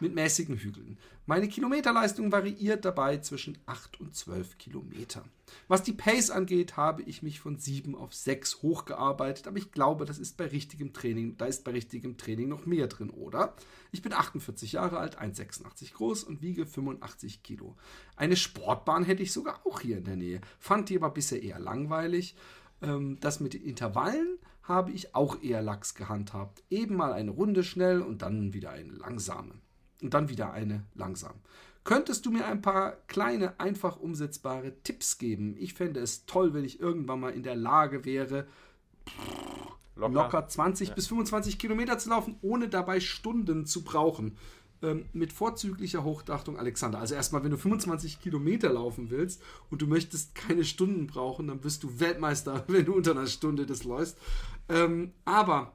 mit 0.00 0.14
mäßigen 0.14 0.56
Hügeln. 0.56 0.98
Meine 1.26 1.48
Kilometerleistung 1.48 2.30
variiert 2.30 2.84
dabei 2.84 3.18
zwischen 3.18 3.58
8 3.66 4.00
und 4.00 4.14
12 4.14 4.58
Kilometer. 4.58 5.24
Was 5.68 5.82
die 5.82 5.92
Pace 5.92 6.30
angeht, 6.30 6.76
habe 6.76 7.02
ich 7.02 7.22
mich 7.22 7.40
von 7.40 7.58
7 7.58 7.96
auf 7.96 8.14
6 8.14 8.62
hochgearbeitet, 8.62 9.48
aber 9.48 9.58
ich 9.58 9.72
glaube, 9.72 10.04
das 10.04 10.18
ist 10.18 10.36
bei 10.36 10.46
richtigem 10.46 10.92
Training, 10.92 11.36
da 11.36 11.46
ist 11.46 11.64
bei 11.64 11.72
richtigem 11.72 12.16
Training 12.16 12.48
noch 12.48 12.66
mehr 12.66 12.86
drin, 12.86 13.10
oder? 13.10 13.54
Ich 13.90 14.02
bin 14.02 14.12
48 14.12 14.72
Jahre 14.72 14.98
alt, 14.98 15.20
1,86 15.20 15.94
groß 15.94 16.24
und 16.24 16.42
wiege 16.42 16.66
85 16.66 17.42
Kilo. 17.42 17.76
Eine 18.16 18.36
Sportbahn 18.36 19.04
hätte 19.04 19.22
ich 19.22 19.32
sogar 19.32 19.66
auch 19.66 19.80
hier 19.80 19.98
in 19.98 20.04
der 20.04 20.16
Nähe, 20.16 20.40
fand 20.58 20.88
die 20.90 20.96
aber 20.96 21.10
bisher 21.10 21.42
eher 21.42 21.58
langweilig. 21.58 22.36
Ähm, 22.82 23.18
das 23.20 23.40
mit 23.40 23.54
den 23.54 23.62
Intervallen 23.62 24.38
habe 24.62 24.92
ich 24.92 25.14
auch 25.14 25.42
eher 25.42 25.62
lax 25.62 25.94
gehandhabt. 25.94 26.62
Eben 26.70 26.96
mal 26.96 27.12
eine 27.12 27.30
Runde 27.30 27.62
schnell 27.62 28.02
und 28.02 28.22
dann 28.22 28.52
wieder 28.52 28.70
eine 28.70 28.92
langsame 28.92 29.54
und 30.02 30.14
dann 30.14 30.28
wieder 30.28 30.52
eine 30.52 30.84
langsam. 30.94 31.34
Könntest 31.84 32.26
du 32.26 32.32
mir 32.32 32.46
ein 32.46 32.62
paar 32.62 32.96
kleine, 33.06 33.60
einfach 33.60 33.96
umsetzbare 33.98 34.72
Tipps 34.82 35.18
geben? 35.18 35.54
Ich 35.56 35.74
fände 35.74 36.00
es 36.00 36.26
toll, 36.26 36.52
wenn 36.52 36.64
ich 36.64 36.80
irgendwann 36.80 37.20
mal 37.20 37.32
in 37.32 37.44
der 37.44 37.54
Lage 37.54 38.04
wäre, 38.04 38.48
locker, 39.94 40.14
locker 40.14 40.48
20 40.48 40.88
ja. 40.88 40.94
bis 40.94 41.06
25 41.06 41.58
Kilometer 41.58 41.96
zu 41.96 42.10
laufen, 42.10 42.36
ohne 42.42 42.68
dabei 42.68 42.98
Stunden 42.98 43.66
zu 43.66 43.84
brauchen. 43.84 44.36
Ähm, 44.82 45.06
mit 45.12 45.32
vorzüglicher 45.32 46.04
Hochdachtung, 46.04 46.58
Alexander. 46.58 46.98
Also 46.98 47.14
erstmal, 47.14 47.42
wenn 47.44 47.52
du 47.52 47.56
25 47.56 48.20
Kilometer 48.20 48.72
laufen 48.72 49.08
willst 49.10 49.40
und 49.70 49.80
du 49.80 49.86
möchtest 49.86 50.34
keine 50.34 50.64
Stunden 50.64 51.06
brauchen, 51.06 51.46
dann 51.46 51.60
bist 51.60 51.82
du 51.82 51.98
Weltmeister, 51.98 52.64
wenn 52.68 52.84
du 52.84 52.94
unter 52.94 53.12
einer 53.12 53.26
Stunde 53.26 53.64
das 53.64 53.84
läufst. 53.84 54.18
Ähm, 54.68 55.12
aber 55.24 55.72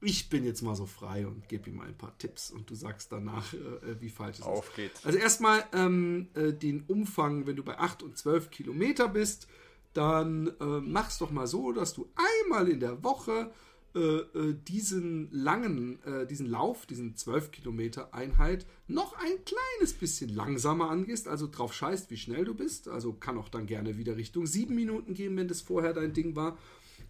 ich 0.00 0.28
bin 0.28 0.44
jetzt 0.44 0.62
mal 0.62 0.76
so 0.76 0.86
frei 0.86 1.26
und 1.26 1.48
gebe 1.48 1.70
ihm 1.70 1.76
mal 1.76 1.86
ein 1.86 1.96
paar 1.96 2.16
Tipps 2.18 2.50
und 2.50 2.70
du 2.70 2.74
sagst 2.74 3.10
danach, 3.10 3.52
äh, 3.54 4.00
wie 4.00 4.10
falsch 4.10 4.38
es 4.38 4.44
Auf 4.44 4.64
ist. 4.64 4.68
Auf 4.70 4.76
geht's. 4.76 5.06
Also 5.06 5.18
erstmal 5.18 5.64
ähm, 5.72 6.28
äh, 6.34 6.52
den 6.52 6.82
Umfang, 6.82 7.46
wenn 7.46 7.56
du 7.56 7.64
bei 7.64 7.78
8 7.78 8.02
und 8.02 8.16
12 8.16 8.50
Kilometer 8.50 9.08
bist, 9.08 9.48
dann 9.94 10.48
äh, 10.60 10.64
mach's 10.64 11.18
doch 11.18 11.30
mal 11.30 11.46
so, 11.46 11.72
dass 11.72 11.94
du 11.94 12.08
einmal 12.44 12.68
in 12.68 12.80
der 12.80 13.02
Woche 13.02 13.50
äh, 13.94 13.98
äh, 13.98 14.54
diesen 14.68 15.28
langen, 15.32 16.02
äh, 16.04 16.26
diesen 16.26 16.46
Lauf, 16.46 16.84
diesen 16.84 17.16
12 17.16 17.50
Kilometer 17.50 18.12
Einheit 18.12 18.66
noch 18.86 19.14
ein 19.14 19.44
kleines 19.44 19.94
bisschen 19.94 20.28
langsamer 20.28 20.90
angehst, 20.90 21.26
also 21.26 21.48
drauf 21.50 21.72
scheißt, 21.72 22.10
wie 22.10 22.18
schnell 22.18 22.44
du 22.44 22.54
bist. 22.54 22.88
Also 22.88 23.14
kann 23.14 23.38
auch 23.38 23.48
dann 23.48 23.66
gerne 23.66 23.96
wieder 23.96 24.16
Richtung 24.16 24.46
7 24.46 24.74
Minuten 24.74 25.14
gehen, 25.14 25.36
wenn 25.36 25.48
das 25.48 25.62
vorher 25.62 25.94
dein 25.94 26.12
Ding 26.12 26.36
war 26.36 26.58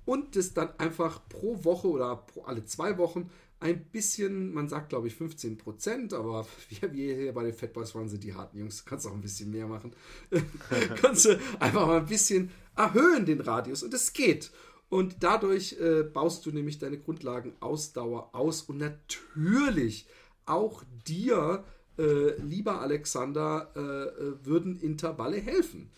und 0.09 0.37
das 0.37 0.55
dann 0.55 0.71
einfach 0.79 1.21
pro 1.29 1.63
Woche 1.65 1.87
oder 1.87 2.17
pro 2.17 2.45
alle 2.45 2.65
zwei 2.65 2.97
Wochen 2.97 3.29
ein 3.61 3.85
bisschen, 3.85 4.55
man 4.55 4.67
sagt 4.67 4.89
glaube 4.89 5.07
ich 5.07 5.15
15 5.15 5.59
Prozent, 5.59 6.15
aber 6.15 6.47
wir, 6.71 6.95
wir 6.95 7.15
hier 7.15 7.35
bei 7.35 7.45
den 7.45 7.53
Fatboys 7.53 7.95
waren 7.95 8.09
sie 8.09 8.19
die 8.19 8.33
harten 8.33 8.59
Jungs, 8.59 8.87
kannst 8.87 9.07
auch 9.07 9.13
ein 9.13 9.21
bisschen 9.21 9.51
mehr 9.51 9.67
machen. 9.67 9.93
kannst 11.03 11.27
du 11.27 11.39
einfach 11.61 11.87
mal 11.87 11.99
ein 11.99 12.07
bisschen 12.07 12.51
erhöhen 12.75 13.27
den 13.27 13.43
Radius 13.43 13.83
und 13.83 13.93
es 13.93 14.15
geht. 14.15 14.51
Und 14.89 15.17
dadurch 15.21 15.77
äh, 15.79 16.05
baust 16.05 16.47
du 16.47 16.53
nämlich 16.53 16.79
deine 16.79 16.99
Grundlagenausdauer 16.99 18.35
aus 18.35 18.63
und 18.63 18.79
natürlich 18.79 20.07
auch 20.47 20.83
dir, 21.07 21.65
äh, 21.99 22.41
lieber 22.41 22.81
Alexander, 22.81 23.71
äh, 23.77 23.81
äh 23.81 24.47
würden 24.47 24.81
Intervalle 24.81 25.37
helfen. 25.37 25.91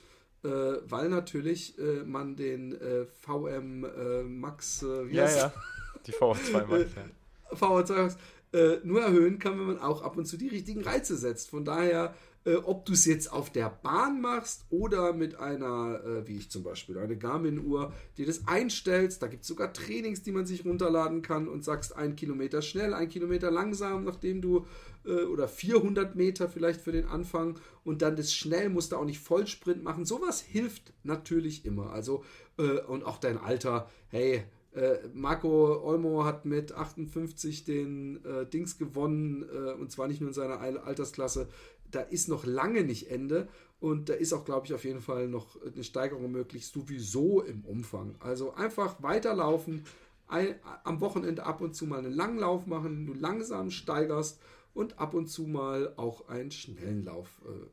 Äh, 0.43 0.49
weil 0.89 1.09
natürlich 1.09 1.79
äh, 1.79 2.03
man 2.05 2.37
den 2.37 2.73
äh, 2.73 3.05
VM 3.05 3.85
äh, 3.85 4.23
Max, 4.23 4.83
äh, 4.83 5.07
ja, 5.09 5.29
ja, 5.29 5.53
die 6.07 6.13
VO2 6.13 6.67
Max, 6.67 6.87
ja. 6.97 7.57
VO2 7.57 8.03
Max 8.03 8.17
nur 8.83 9.01
erhöhen 9.01 9.39
kann, 9.39 9.61
wenn 9.61 9.67
man 9.67 9.79
auch 9.79 10.03
ab 10.03 10.17
und 10.17 10.27
zu 10.27 10.37
die 10.37 10.49
richtigen 10.49 10.83
Reize 10.83 11.17
setzt. 11.17 11.51
Von 11.51 11.65
daher 11.65 12.17
ob 12.65 12.87
du 12.87 12.95
es 12.95 13.05
jetzt 13.05 13.31
auf 13.31 13.51
der 13.51 13.69
Bahn 13.69 14.23
machst 14.23 14.65
oder 14.71 15.13
mit 15.13 15.39
einer, 15.39 16.25
wie 16.27 16.39
ich 16.39 16.51
zum 16.51 16.65
Beispiel, 16.65 16.99
eine 16.99 17.17
Garmin-Uhr, 17.17 17.93
die 18.17 18.25
das 18.25 18.49
einstellst. 18.49 19.23
Da 19.23 19.27
gibt 19.29 19.43
es 19.43 19.49
sogar 19.49 19.75
Trainings, 19.75 20.23
die 20.23 20.33
man 20.33 20.47
sich 20.47 20.65
runterladen 20.65 21.21
kann 21.21 21.49
und 21.49 21.65
sagst, 21.65 21.95
ein 21.95 22.17
Kilometer 22.17 22.63
schnell, 22.63 22.95
ein 22.95 23.11
Kilometer 23.11 23.51
langsam, 23.51 24.05
nachdem 24.05 24.41
du 24.41 24.67
äh, 25.05 25.25
oder 25.25 25.49
400 25.49 26.17
Meter 26.17 26.49
vielleicht 26.49 26.81
für 26.81 26.93
den 26.93 27.07
Anfang 27.07 27.59
und 27.85 28.03
dann 28.03 28.17
das 28.17 28.33
schnell, 28.33 28.69
musst 28.69 28.93
du 28.93 28.97
auch 28.97 29.05
nicht 29.05 29.21
Vollsprint 29.21 29.83
machen. 29.83 30.05
Sowas 30.05 30.41
hilft 30.41 30.93
natürlich 31.03 31.65
immer. 31.65 31.91
Also, 31.91 32.25
äh, 32.59 32.81
und 32.81 33.05
auch 33.05 33.19
dein 33.19 33.39
Alter, 33.39 33.89
hey, 34.09 34.45
äh, 34.73 34.99
Marco 35.13 35.83
Olmo 35.83 36.25
hat 36.25 36.45
mit 36.45 36.73
58 36.73 37.65
den 37.65 38.25
äh, 38.25 38.47
Dings 38.47 38.79
gewonnen 38.79 39.45
äh, 39.53 39.73
und 39.73 39.91
zwar 39.91 40.07
nicht 40.07 40.21
nur 40.21 40.29
in 40.29 40.35
seiner 40.35 40.61
Altersklasse, 40.61 41.49
da 41.91 42.01
ist 42.01 42.29
noch 42.29 42.47
lange 42.47 42.85
nicht 42.85 43.11
Ende 43.11 43.49
und 43.81 44.09
da 44.09 44.15
ist 44.15 44.33
auch, 44.33 44.45
glaube 44.45 44.67
ich, 44.67 44.75
auf 44.75 44.85
jeden 44.85 45.01
Fall 45.01 45.27
noch 45.27 45.61
eine 45.63 45.83
Steigerung 45.83 46.31
möglich, 46.31 46.67
sowieso 46.67 47.43
im 47.43 47.65
Umfang. 47.65 48.15
Also 48.21 48.53
einfach 48.53 49.03
weiterlaufen, 49.03 49.85
ein, 50.29 50.55
am 50.85 51.01
Wochenende 51.01 51.45
ab 51.45 51.61
und 51.61 51.75
zu 51.75 51.87
mal 51.87 51.99
einen 51.99 52.13
Langlauf 52.13 52.67
machen, 52.67 53.07
du 53.07 53.15
langsam 53.15 53.71
steigerst 53.71 54.39
und 54.75 54.99
ab 54.99 55.15
und 55.15 55.27
zu 55.27 55.43
mal 55.43 55.93
auch 55.97 56.29
einen 56.29 56.51
schnellen 56.51 57.05
Lauf. 57.05 57.29
Äh. 57.45 57.67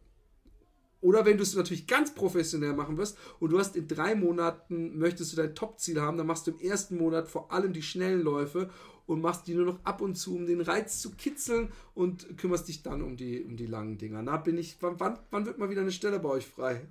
Oder 1.00 1.26
wenn 1.26 1.38
du 1.38 1.44
es 1.44 1.56
natürlich 1.56 1.86
ganz 1.86 2.14
professionell 2.14 2.74
machen 2.74 2.98
wirst 2.98 3.18
und 3.40 3.52
du 3.52 3.60
hast 3.60 3.76
in 3.76 3.88
drei 3.88 4.16
Monaten, 4.16 4.98
möchtest 4.98 5.32
du 5.32 5.38
dein 5.38 5.54
Top-Ziel 5.54 6.02
haben, 6.02 6.18
dann 6.18 6.28
machst 6.28 6.48
du 6.48 6.52
im 6.52 6.60
ersten 6.60 6.98
Monat 6.98 7.28
vor 7.28 7.52
allem 7.52 7.72
die 7.72 7.84
schnellen 7.84 8.22
Läufe 8.22 8.70
und 9.06 9.22
machst 9.22 9.48
die 9.48 9.54
nur 9.54 9.66
noch 9.66 9.80
ab 9.86 10.02
und 10.02 10.16
zu, 10.16 10.36
um 10.36 10.46
den 10.46 10.60
Reiz 10.60 11.00
zu 11.02 11.12
kitzeln 11.12 11.72
und 11.94 12.38
kümmerst 12.38 12.68
dich 12.68 12.84
dann 12.84 13.02
um 13.02 13.16
die, 13.16 13.44
um 13.44 13.56
die 13.56 13.68
langen 13.68 13.98
Dinger. 13.98 14.22
Na, 14.22 14.38
bin 14.38 14.58
ich, 14.58 14.78
wann, 14.82 15.00
wann, 15.00 15.20
wann 15.32 15.46
wird 15.46 15.58
mal 15.60 15.70
wieder 15.70 15.82
eine 15.82 15.92
Stelle 15.92 16.20
bei 16.20 16.30
euch 16.30 16.46
frei? 16.46 16.82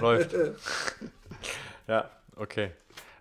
Läuft. 0.00 0.34
ja, 1.88 2.10
okay. 2.36 2.72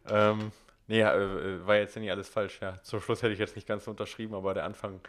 Ähm, 0.10 0.52
nee, 0.88 1.02
äh, 1.02 1.66
war 1.66 1.76
jetzt 1.76 1.96
nicht 1.96 2.12
alles 2.12 2.30
falsch, 2.30 2.60
ja. 2.62 2.82
Zum 2.84 3.02
Schluss 3.02 3.22
hätte 3.22 3.34
ich 3.34 3.40
jetzt 3.40 3.56
nicht 3.56 3.68
ganz 3.68 3.86
so 3.86 3.92
unterschrieben, 3.92 4.36
aber 4.36 4.54
der 4.54 4.66
Anfang. 4.66 5.02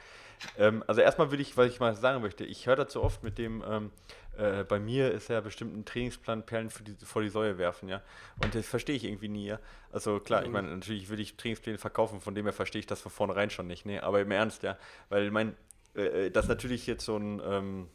Ähm, 0.59 0.85
also 0.87 1.01
erstmal 1.01 1.31
will 1.31 1.41
ich, 1.41 1.57
was 1.57 1.71
ich 1.71 1.81
mal 1.81 1.95
sagen 1.95 2.23
möchte, 2.23 2.45
ich 2.45 2.67
höre 2.67 2.77
dazu 2.77 3.03
oft 3.03 3.23
mit 3.23 3.39
dem, 3.39 3.65
ähm, 3.67 3.91
äh, 4.37 4.65
bei 4.65 4.79
mir 4.79 5.13
ist 5.13 5.29
ja 5.29 5.41
bestimmt 5.41 5.77
ein 5.77 5.85
Trainingsplan 5.85 6.45
Perlen 6.45 6.71
die, 6.85 6.95
vor 7.05 7.23
die 7.23 7.29
Säue 7.29 7.59
werfen, 7.59 7.89
ja. 7.89 8.03
Und 8.43 8.55
das 8.55 8.67
verstehe 8.67 8.97
ich 8.97 9.05
irgendwie 9.05 9.29
nie, 9.29 9.47
ja. 9.47 9.59
Also 9.93 10.21
klar, 10.21 10.43
ich 10.43 10.49
mhm. 10.49 10.53
meine, 10.55 10.69
natürlich 10.69 11.09
will 11.09 11.21
ich 11.21 11.37
Trainingspläne 11.37 11.79
verkaufen, 11.79 12.21
von 12.21 12.35
dem 12.35 12.47
her 12.47 12.53
verstehe 12.53 12.81
ich 12.81 12.87
das 12.87 13.01
von 13.01 13.13
vornherein 13.13 13.51
schon 13.51 13.67
nicht, 13.67 13.87
ne. 13.87 14.03
Aber 14.03 14.21
im 14.21 14.31
Ernst, 14.31 14.63
ja. 14.63 14.77
Weil 15.09 15.27
ich 15.27 15.33
meine, 15.33 15.55
äh, 15.95 16.27
äh 16.27 16.31
das 16.31 16.49
natürlich 16.49 16.87
jetzt 16.87 17.05
so 17.05 17.17
ein 17.17 17.41
ähm, 17.45 17.89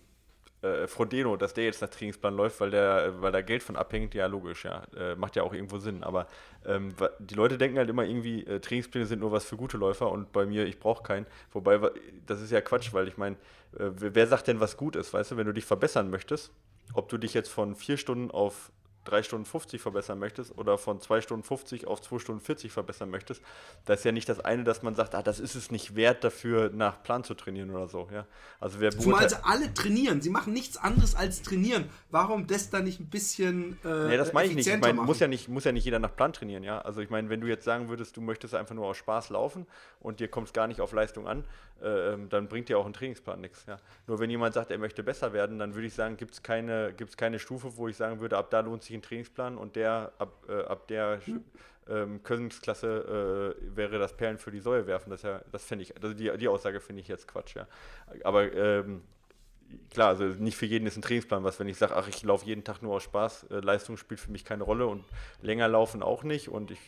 äh, 0.62 0.88
Frodeno, 0.88 1.38
dass 1.38 1.54
der 1.54 1.66
jetzt 1.66 1.82
nach 1.82 1.90
Trainingsplan 1.90 2.36
läuft, 2.36 2.60
weil 2.60 2.72
der, 2.72 3.22
weil 3.22 3.32
da 3.32 3.42
Geld 3.42 3.64
von 3.64 3.76
abhängt, 3.76 4.14
ja, 4.14 4.26
logisch, 4.26 4.66
ja. 4.66 4.84
Äh, 4.98 5.16
macht 5.16 5.36
ja 5.36 5.44
auch 5.44 5.54
irgendwo 5.54 5.78
Sinn. 5.78 6.04
Aber 6.04 6.28
ähm, 6.66 6.94
die 7.20 7.36
Leute 7.36 7.58
denken 7.58 7.78
halt 7.78 7.90
immer 7.90 8.04
irgendwie, 8.04 8.46
äh, 8.46 8.60
Trainingspläne 8.60 9.06
sind 9.06 9.20
nur 9.20 9.32
was 9.32 9.46
für 9.46 9.58
gute 9.58 9.78
Läufer 9.78 10.12
und 10.12 10.32
bei 10.32 10.46
mir, 10.46 10.66
ich 10.66 10.80
brauche 10.80 11.04
keinen. 11.04 11.26
Wobei, 11.52 11.80
das 12.26 12.42
ist 12.42 12.52
ja 12.52 12.62
Quatsch, 12.62 12.94
weil 12.94 13.08
ich 13.08 13.18
meine, 13.18 13.36
äh, 13.78 13.90
wer 13.96 14.28
sagt 14.28 14.48
denn, 14.48 14.60
was 14.60 14.78
gut 14.78 14.96
ist, 14.96 15.14
weißt 15.14 15.32
du, 15.32 15.38
wenn 15.38 15.48
du 15.48 15.54
dich 15.54 15.66
verbessern 15.66 16.10
möchtest, 16.10 16.52
ob 16.94 17.10
du 17.10 17.18
dich 17.18 17.34
jetzt 17.34 17.50
von 17.50 17.76
vier 17.76 17.98
Stunden 17.98 18.32
auf 18.32 18.72
3 19.10 19.24
Stunden 19.24 19.46
50 19.46 19.82
verbessern 19.82 20.20
möchtest 20.20 20.58
oder 20.58 20.78
von 20.78 21.00
2 21.00 21.22
Stunden 21.22 21.44
50 21.44 21.88
auf 21.88 22.02
2 22.02 22.20
Stunden 22.20 22.42
40 22.42 22.72
verbessern 22.72 23.10
möchtest, 23.10 23.42
da 23.86 23.94
ist 23.94 24.06
ja 24.06 24.12
nicht 24.12 24.30
das 24.30 24.40
eine, 24.40 24.64
dass 24.64 24.84
man 24.84 24.96
sagt, 24.96 25.16
ah, 25.16 25.24
das 25.24 25.40
ist 25.40 25.56
es 25.56 25.72
nicht 25.72 25.96
wert, 25.96 26.24
dafür 26.24 26.70
nach 26.74 27.02
Plan 27.04 27.24
zu 27.24 27.34
trainieren 27.34 27.72
oder 27.72 27.88
so. 27.88 28.08
Ja? 28.14 28.26
Also 28.60 28.80
wer 28.80 28.92
Zumal 28.92 29.24
also 29.24 29.38
alle 29.44 29.74
trainieren, 29.74 30.22
sie 30.22 30.30
machen 30.30 30.54
nichts 30.54 30.78
anderes 30.78 31.16
als 31.16 31.42
trainieren. 31.42 31.90
Warum 32.12 32.48
das 32.48 32.70
da 32.70 32.80
nicht 32.80 33.00
ein 33.00 33.10
bisschen 33.10 33.78
äh, 33.84 34.08
Nee, 34.08 34.18
das 34.18 34.34
meine 34.34 34.50
ich 34.50 34.56
nicht. 34.56 34.68
Ich 34.68 34.80
meine, 34.80 35.02
muss 35.02 35.20
ja 35.20 35.28
nicht, 35.28 35.48
muss 35.48 35.64
ja 35.64 35.72
nicht 35.72 35.86
jeder 35.86 36.00
nach 36.00 36.16
Plan 36.16 36.34
trainieren, 36.34 36.64
ja. 36.64 36.82
Also 36.82 37.02
ich 37.02 37.10
meine, 37.10 37.30
wenn 37.30 37.42
du 37.42 37.48
jetzt 37.48 37.66
sagen 37.66 37.90
würdest, 37.90 38.18
du 38.18 38.22
möchtest 38.22 38.56
einfach 38.56 38.76
nur 38.76 38.86
aus 38.86 38.98
Spaß 38.98 39.30
laufen 39.30 39.66
und 40.00 40.20
dir 40.20 40.28
kommt 40.28 40.48
es 40.48 40.54
gar 40.54 40.68
nicht 40.68 40.82
auf 40.82 40.92
Leistung 40.94 41.28
an, 41.28 41.44
äh, 41.82 42.18
dann 42.30 42.48
bringt 42.48 42.70
dir 42.70 42.78
auch 42.78 42.86
ein 42.86 42.94
Trainingsplan 42.94 43.40
nichts. 43.40 43.66
Ja. 43.68 43.78
Nur 44.08 44.20
wenn 44.20 44.30
jemand 44.30 44.54
sagt, 44.54 44.72
er 44.72 44.78
möchte 44.78 45.04
besser 45.04 45.34
werden, 45.34 45.60
dann 45.60 45.76
würde 45.76 45.88
ich 45.88 45.94
sagen, 45.94 46.18
gibt 46.18 46.34
es 46.34 46.44
keine, 46.44 46.94
gibt's 46.94 47.18
keine 47.18 47.40
Stufe, 47.40 47.78
wo 47.78 47.88
ich 47.88 47.96
sagen 47.96 48.20
würde, 48.20 48.38
ab 48.38 48.50
da 48.50 48.60
lohnt 48.60 48.84
sich 48.84 48.96
ein 48.96 48.99
Trainingsplan 49.02 49.58
und 49.58 49.76
der 49.76 50.14
ab, 50.18 50.46
äh, 50.50 50.64
ab 50.64 50.88
der 50.88 51.20
mhm. 51.26 51.44
ähm, 51.88 52.24
Königsklasse 52.24 53.56
äh, 53.60 53.76
wäre 53.76 54.00
das 54.00 54.16
Perlen 54.16 54.38
für 54.38 54.52
die 54.52 54.60
Säue 54.60 54.88
werfen. 54.88 55.10
Das, 55.10 55.22
ja, 55.22 55.42
das 55.52 55.66
finde 55.66 55.84
ich, 55.84 55.96
also 55.96 56.14
die, 56.14 56.36
die 56.38 56.48
Aussage 56.48 56.80
finde 56.80 57.02
ich 57.02 57.08
jetzt 57.08 57.28
Quatsch, 57.28 57.56
ja. 57.56 57.68
Aber 58.24 58.52
ähm, 58.54 59.02
klar, 59.90 60.10
also 60.10 60.26
nicht 60.26 60.58
für 60.58 60.66
jeden 60.66 60.88
ist 60.88 60.98
ein 60.98 61.02
Trainingsplan 61.02 61.44
was, 61.44 61.60
wenn 61.60 61.68
ich 61.68 61.78
sage, 61.78 61.96
ach, 61.96 62.08
ich 62.08 62.24
laufe 62.24 62.46
jeden 62.46 62.64
Tag 62.64 62.82
nur 62.82 62.96
aus 62.96 63.04
Spaß, 63.04 63.44
äh, 63.52 63.60
Leistung 63.60 63.98
spielt 63.98 64.20
für 64.20 64.32
mich 64.32 64.46
keine 64.46 64.64
Rolle 64.64 64.88
und 64.88 65.04
länger 65.42 65.68
laufen 65.68 66.04
auch 66.04 66.24
nicht 66.24 66.50
und 66.50 66.72
ich, 66.72 66.80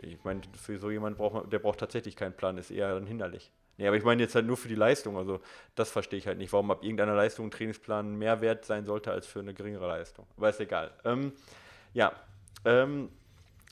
ich 0.00 0.22
meine, 0.24 0.40
für 0.60 0.78
so 0.78 0.90
jemanden 0.90 1.18
braucht 1.18 1.34
man, 1.34 1.50
der 1.50 1.58
braucht 1.58 1.80
tatsächlich 1.80 2.16
keinen 2.16 2.34
Plan, 2.34 2.58
ist 2.58 2.70
eher 2.70 2.94
dann 2.94 3.06
hinderlich. 3.06 3.52
Nee, 3.78 3.86
aber 3.86 3.96
ich 3.96 4.04
meine 4.04 4.22
jetzt 4.22 4.34
halt 4.34 4.46
nur 4.46 4.56
für 4.56 4.68
die 4.68 4.74
Leistung. 4.74 5.16
Also 5.16 5.40
das 5.74 5.90
verstehe 5.90 6.18
ich 6.18 6.26
halt 6.26 6.38
nicht, 6.38 6.52
warum 6.52 6.70
ab 6.70 6.82
irgendeiner 6.82 7.14
Leistung 7.14 7.46
ein 7.46 7.50
Trainingsplan 7.50 8.16
mehr 8.16 8.40
wert 8.40 8.64
sein 8.64 8.84
sollte 8.84 9.10
als 9.10 9.26
für 9.26 9.40
eine 9.40 9.54
geringere 9.54 9.86
Leistung. 9.88 10.26
Aber 10.36 10.50
ist 10.50 10.60
egal. 10.60 10.90
Ähm, 11.04 11.32
ja, 11.94 12.12
ähm, 12.64 13.08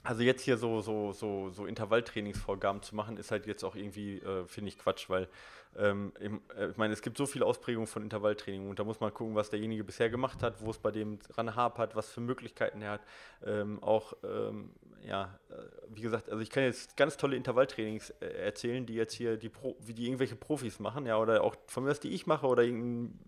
also 0.03 0.23
jetzt 0.23 0.43
hier 0.43 0.57
so, 0.57 0.81
so, 0.81 1.13
so, 1.13 1.51
so 1.51 1.67
Intervalltrainingsvorgaben 1.67 2.83
zu 2.83 2.95
machen, 2.95 3.17
ist 3.17 3.31
halt 3.31 3.47
jetzt 3.47 3.65
auch 3.65 3.75
irgendwie, 3.75 4.19
äh, 4.19 4.47
finde 4.47 4.69
ich, 4.69 4.79
Quatsch, 4.79 5.11
weil 5.11 5.29
ähm, 5.77 6.13
äh, 6.57 6.69
ich 6.69 6.77
meine, 6.77 6.93
es 6.93 7.03
gibt 7.03 7.17
so 7.17 7.27
viele 7.27 7.47
Ausprägungen 7.47 7.87
von 7.87 8.03
Intervalltraining 8.03 8.69
und 8.69 8.79
da 8.79 8.85
muss 8.85 9.01
man 9.01 9.13
gucken, 9.15 9.35
was 9.35 9.51
derjenige 9.51 9.85
bisher 9.85 10.11
gemacht 10.11 10.43
hat, 10.43 10.61
wo 10.61 10.71
es 10.71 10.79
bei 10.79 10.91
dem 10.91 11.21
dran 11.21 11.55
hapert, 11.55 11.95
was 11.95 12.11
für 12.11 12.21
Möglichkeiten 12.21 12.83
er 12.83 12.93
hat. 12.93 13.01
Ähm, 13.45 13.83
auch, 13.83 14.15
ähm, 14.25 14.71
ja, 15.07 15.39
äh, 15.51 15.55
wie 15.89 16.01
gesagt, 16.01 16.29
also 16.29 16.43
ich 16.43 16.51
kann 16.51 16.65
jetzt 16.65 16.97
ganz 16.97 17.17
tolle 17.17 17.37
Intervalltrainings 17.37 18.11
äh, 18.21 18.27
erzählen, 18.27 18.85
die 18.85 18.95
jetzt 18.95 19.15
hier 19.15 19.37
die 19.37 19.49
Pro, 19.49 19.77
wie 19.81 19.95
die 19.95 20.07
irgendwelche 20.07 20.37
Profis 20.37 20.81
machen, 20.81 21.07
ja, 21.07 21.19
oder 21.19 21.45
auch 21.45 21.57
von 21.67 21.85
mir 21.85 21.91
aus, 21.91 22.01
die 22.01 22.11
ich 22.11 22.27
mache 22.27 22.47
oder 22.47 22.63
irgendein 22.63 23.19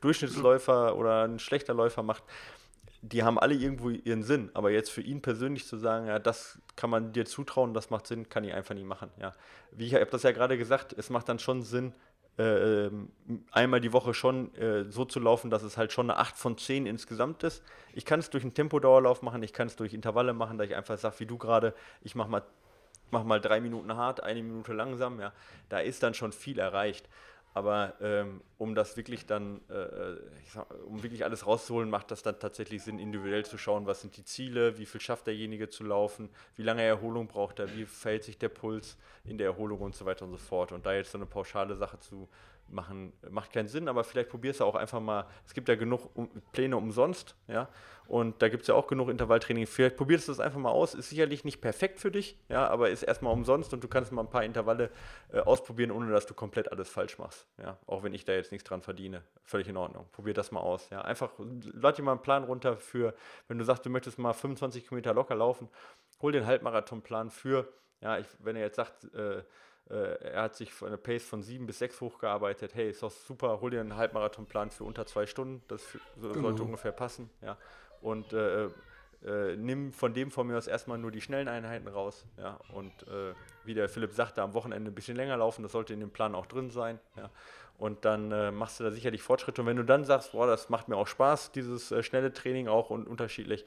Durchschnittsläufer 0.00 0.96
oder 0.96 1.24
ein 1.24 1.38
schlechter 1.38 1.74
Läufer 1.74 2.02
macht 2.02 2.24
die 3.02 3.24
haben 3.24 3.38
alle 3.38 3.54
irgendwo 3.54 3.90
ihren 3.90 4.22
Sinn. 4.22 4.50
Aber 4.54 4.70
jetzt 4.70 4.90
für 4.90 5.02
ihn 5.02 5.20
persönlich 5.20 5.66
zu 5.66 5.76
sagen, 5.76 6.06
ja, 6.06 6.18
das 6.18 6.58
kann 6.76 6.88
man 6.88 7.12
dir 7.12 7.26
zutrauen, 7.26 7.74
das 7.74 7.90
macht 7.90 8.06
Sinn, 8.06 8.28
kann 8.28 8.44
ich 8.44 8.54
einfach 8.54 8.74
nicht 8.74 8.86
machen. 8.86 9.10
Ja. 9.20 9.32
Wie 9.72 9.86
ich 9.86 9.94
habe 9.94 10.06
das 10.06 10.22
ja 10.22 10.30
gerade 10.30 10.56
gesagt, 10.56 10.94
es 10.96 11.10
macht 11.10 11.28
dann 11.28 11.40
schon 11.40 11.62
Sinn, 11.62 11.92
äh, 12.38 12.86
ähm, 12.86 13.10
einmal 13.50 13.80
die 13.80 13.92
Woche 13.92 14.14
schon 14.14 14.54
äh, 14.54 14.90
so 14.90 15.04
zu 15.04 15.20
laufen, 15.20 15.50
dass 15.50 15.62
es 15.64 15.76
halt 15.76 15.92
schon 15.92 16.08
eine 16.08 16.18
8 16.18 16.36
von 16.36 16.56
10 16.56 16.86
insgesamt 16.86 17.42
ist. 17.42 17.62
Ich 17.92 18.06
kann 18.06 18.20
es 18.20 18.30
durch 18.30 18.44
einen 18.44 18.54
Tempodauerlauf 18.54 19.20
machen, 19.20 19.42
ich 19.42 19.52
kann 19.52 19.66
es 19.66 19.76
durch 19.76 19.92
Intervalle 19.92 20.32
machen, 20.32 20.56
da 20.56 20.64
ich 20.64 20.74
einfach 20.74 20.96
sage, 20.96 21.16
wie 21.18 21.26
du 21.26 21.36
gerade, 21.36 21.74
ich 22.00 22.14
mache 22.14 22.30
mal, 22.30 22.42
mach 23.10 23.24
mal 23.24 23.40
drei 23.40 23.60
Minuten 23.60 23.94
hart, 23.96 24.22
eine 24.22 24.42
Minute 24.42 24.72
langsam. 24.72 25.20
Ja. 25.20 25.32
Da 25.68 25.80
ist 25.80 26.02
dann 26.02 26.14
schon 26.14 26.32
viel 26.32 26.58
erreicht. 26.58 27.06
Aber 27.54 27.94
ähm, 28.00 28.40
um 28.56 28.74
das 28.74 28.96
wirklich 28.96 29.26
dann, 29.26 29.60
äh, 29.68 29.74
äh 29.74 30.16
sag, 30.52 30.66
um 30.86 31.02
wirklich 31.02 31.24
alles 31.24 31.46
rauszuholen, 31.46 31.90
macht 31.90 32.10
das 32.10 32.22
dann 32.22 32.38
tatsächlich 32.38 32.82
Sinn, 32.82 32.98
individuell 32.98 33.44
zu 33.44 33.58
schauen, 33.58 33.86
was 33.86 34.00
sind 34.00 34.16
die 34.16 34.24
Ziele, 34.24 34.78
wie 34.78 34.86
viel 34.86 35.00
schafft 35.00 35.26
derjenige 35.26 35.68
zu 35.68 35.84
laufen, 35.84 36.30
wie 36.56 36.62
lange 36.62 36.82
Erholung 36.82 37.26
braucht 37.26 37.58
er, 37.58 37.74
wie 37.74 37.84
verhält 37.84 38.24
sich 38.24 38.38
der 38.38 38.48
Puls 38.48 38.96
in 39.24 39.36
der 39.36 39.48
Erholung 39.48 39.80
und 39.80 39.94
so 39.94 40.06
weiter 40.06 40.24
und 40.24 40.32
so 40.32 40.38
fort. 40.38 40.72
Und 40.72 40.86
da 40.86 40.94
jetzt 40.94 41.12
so 41.12 41.18
eine 41.18 41.26
pauschale 41.26 41.76
Sache 41.76 41.98
zu 41.98 42.28
machen, 42.68 43.12
macht 43.30 43.52
keinen 43.52 43.68
Sinn, 43.68 43.88
aber 43.88 44.04
vielleicht 44.04 44.30
probierst 44.30 44.60
du 44.60 44.64
auch 44.64 44.74
einfach 44.74 45.00
mal, 45.00 45.26
es 45.46 45.54
gibt 45.54 45.68
ja 45.68 45.74
genug 45.74 46.10
Pläne 46.52 46.76
umsonst, 46.76 47.36
ja, 47.48 47.68
und 48.12 48.42
da 48.42 48.48
gibt 48.48 48.62
es 48.62 48.68
ja 48.68 48.74
auch 48.74 48.88
genug 48.88 49.08
Intervalltraining. 49.08 49.66
Vielleicht 49.66 49.96
probierst 49.96 50.28
du 50.28 50.32
das 50.32 50.40
einfach 50.40 50.58
mal 50.58 50.70
aus. 50.70 50.94
Ist 50.94 51.08
sicherlich 51.08 51.44
nicht 51.44 51.60
perfekt 51.60 52.00
für 52.00 52.10
dich, 52.10 52.38
ja, 52.48 52.68
aber 52.68 52.90
ist 52.90 53.02
erstmal 53.02 53.32
umsonst 53.32 53.72
und 53.72 53.82
du 53.82 53.88
kannst 53.88 54.12
mal 54.12 54.22
ein 54.22 54.28
paar 54.28 54.44
Intervalle 54.44 54.90
äh, 55.32 55.38
ausprobieren, 55.38 55.90
ohne 55.90 56.10
dass 56.10 56.26
du 56.26 56.34
komplett 56.34 56.70
alles 56.70 56.90
falsch 56.90 57.18
machst. 57.18 57.46
Ja, 57.58 57.78
auch 57.86 58.02
wenn 58.02 58.12
ich 58.12 58.24
da 58.24 58.32
jetzt 58.32 58.52
nichts 58.52 58.68
dran 58.68 58.82
verdiene. 58.82 59.22
Völlig 59.44 59.68
in 59.68 59.76
Ordnung. 59.76 60.06
Probier 60.12 60.34
das 60.34 60.50
mal 60.50 60.60
aus. 60.60 60.90
Ja, 60.90 61.02
einfach 61.02 61.30
lad 61.72 61.96
dir 61.96 62.02
mal 62.02 62.12
einen 62.12 62.22
Plan 62.22 62.44
runter 62.44 62.76
für, 62.76 63.14
wenn 63.48 63.58
du 63.58 63.64
sagst, 63.64 63.86
du 63.86 63.90
möchtest 63.90 64.18
mal 64.18 64.32
25 64.32 64.88
Kilometer 64.88 65.14
locker 65.14 65.34
laufen, 65.34 65.68
hol 66.20 66.32
den 66.32 66.44
Halbmarathonplan 66.44 67.30
für, 67.30 67.72
ja, 68.00 68.18
ich, 68.18 68.26
wenn 68.40 68.56
er 68.56 68.62
jetzt 68.62 68.76
sagt, 68.76 69.04
äh, 69.14 69.42
er 69.88 70.42
hat 70.42 70.56
sich 70.56 70.72
von 70.72 70.88
einer 70.88 70.96
Pace 70.96 71.24
von 71.24 71.42
7 71.42 71.66
bis 71.66 71.78
6 71.80 72.00
hochgearbeitet. 72.00 72.74
Hey, 72.74 72.90
ist 72.90 73.02
doch 73.02 73.10
super, 73.10 73.60
hol 73.60 73.70
dir 73.70 73.80
einen 73.80 73.96
Halbmarathonplan 73.96 74.70
für 74.70 74.84
unter 74.84 75.04
zwei 75.06 75.26
Stunden. 75.26 75.62
Das 75.68 75.82
für, 75.82 75.98
so 76.16 76.30
genau. 76.30 76.48
sollte 76.48 76.62
ungefähr 76.62 76.92
passen. 76.92 77.28
Ja. 77.42 77.58
Und 78.00 78.32
äh, 78.32 78.68
äh, 79.24 79.56
nimm 79.56 79.92
von 79.92 80.14
dem 80.14 80.30
von 80.30 80.46
mir 80.46 80.58
aus 80.58 80.66
erstmal 80.66 80.98
nur 80.98 81.10
die 81.10 81.20
schnellen 81.20 81.48
Einheiten 81.48 81.86
raus. 81.88 82.24
Ja. 82.38 82.58
Und 82.72 83.06
äh, 83.06 83.34
wie 83.64 83.74
der 83.74 83.88
Philipp 83.88 84.12
sagte, 84.12 84.42
am 84.42 84.54
Wochenende 84.54 84.90
ein 84.90 84.94
bisschen 84.94 85.16
länger 85.16 85.36
laufen, 85.36 85.62
das 85.62 85.72
sollte 85.72 85.94
in 85.94 86.00
dem 86.00 86.10
Plan 86.10 86.34
auch 86.34 86.46
drin 86.46 86.70
sein. 86.70 86.98
Ja. 87.16 87.30
und 87.78 88.04
dann 88.04 88.32
äh, 88.32 88.50
machst 88.50 88.80
du 88.80 88.84
da 88.84 88.90
sicherlich 88.90 89.22
Fortschritte. 89.22 89.62
Und 89.62 89.66
wenn 89.66 89.76
du 89.76 89.84
dann 89.84 90.04
sagst, 90.04 90.32
boah, 90.32 90.46
das 90.46 90.68
macht 90.70 90.88
mir 90.88 90.96
auch 90.96 91.06
Spaß, 91.06 91.52
dieses 91.52 91.90
äh, 91.92 92.02
schnelle 92.02 92.32
Training 92.32 92.68
auch 92.68 92.90
und 92.90 93.06
unterschiedlich, 93.06 93.64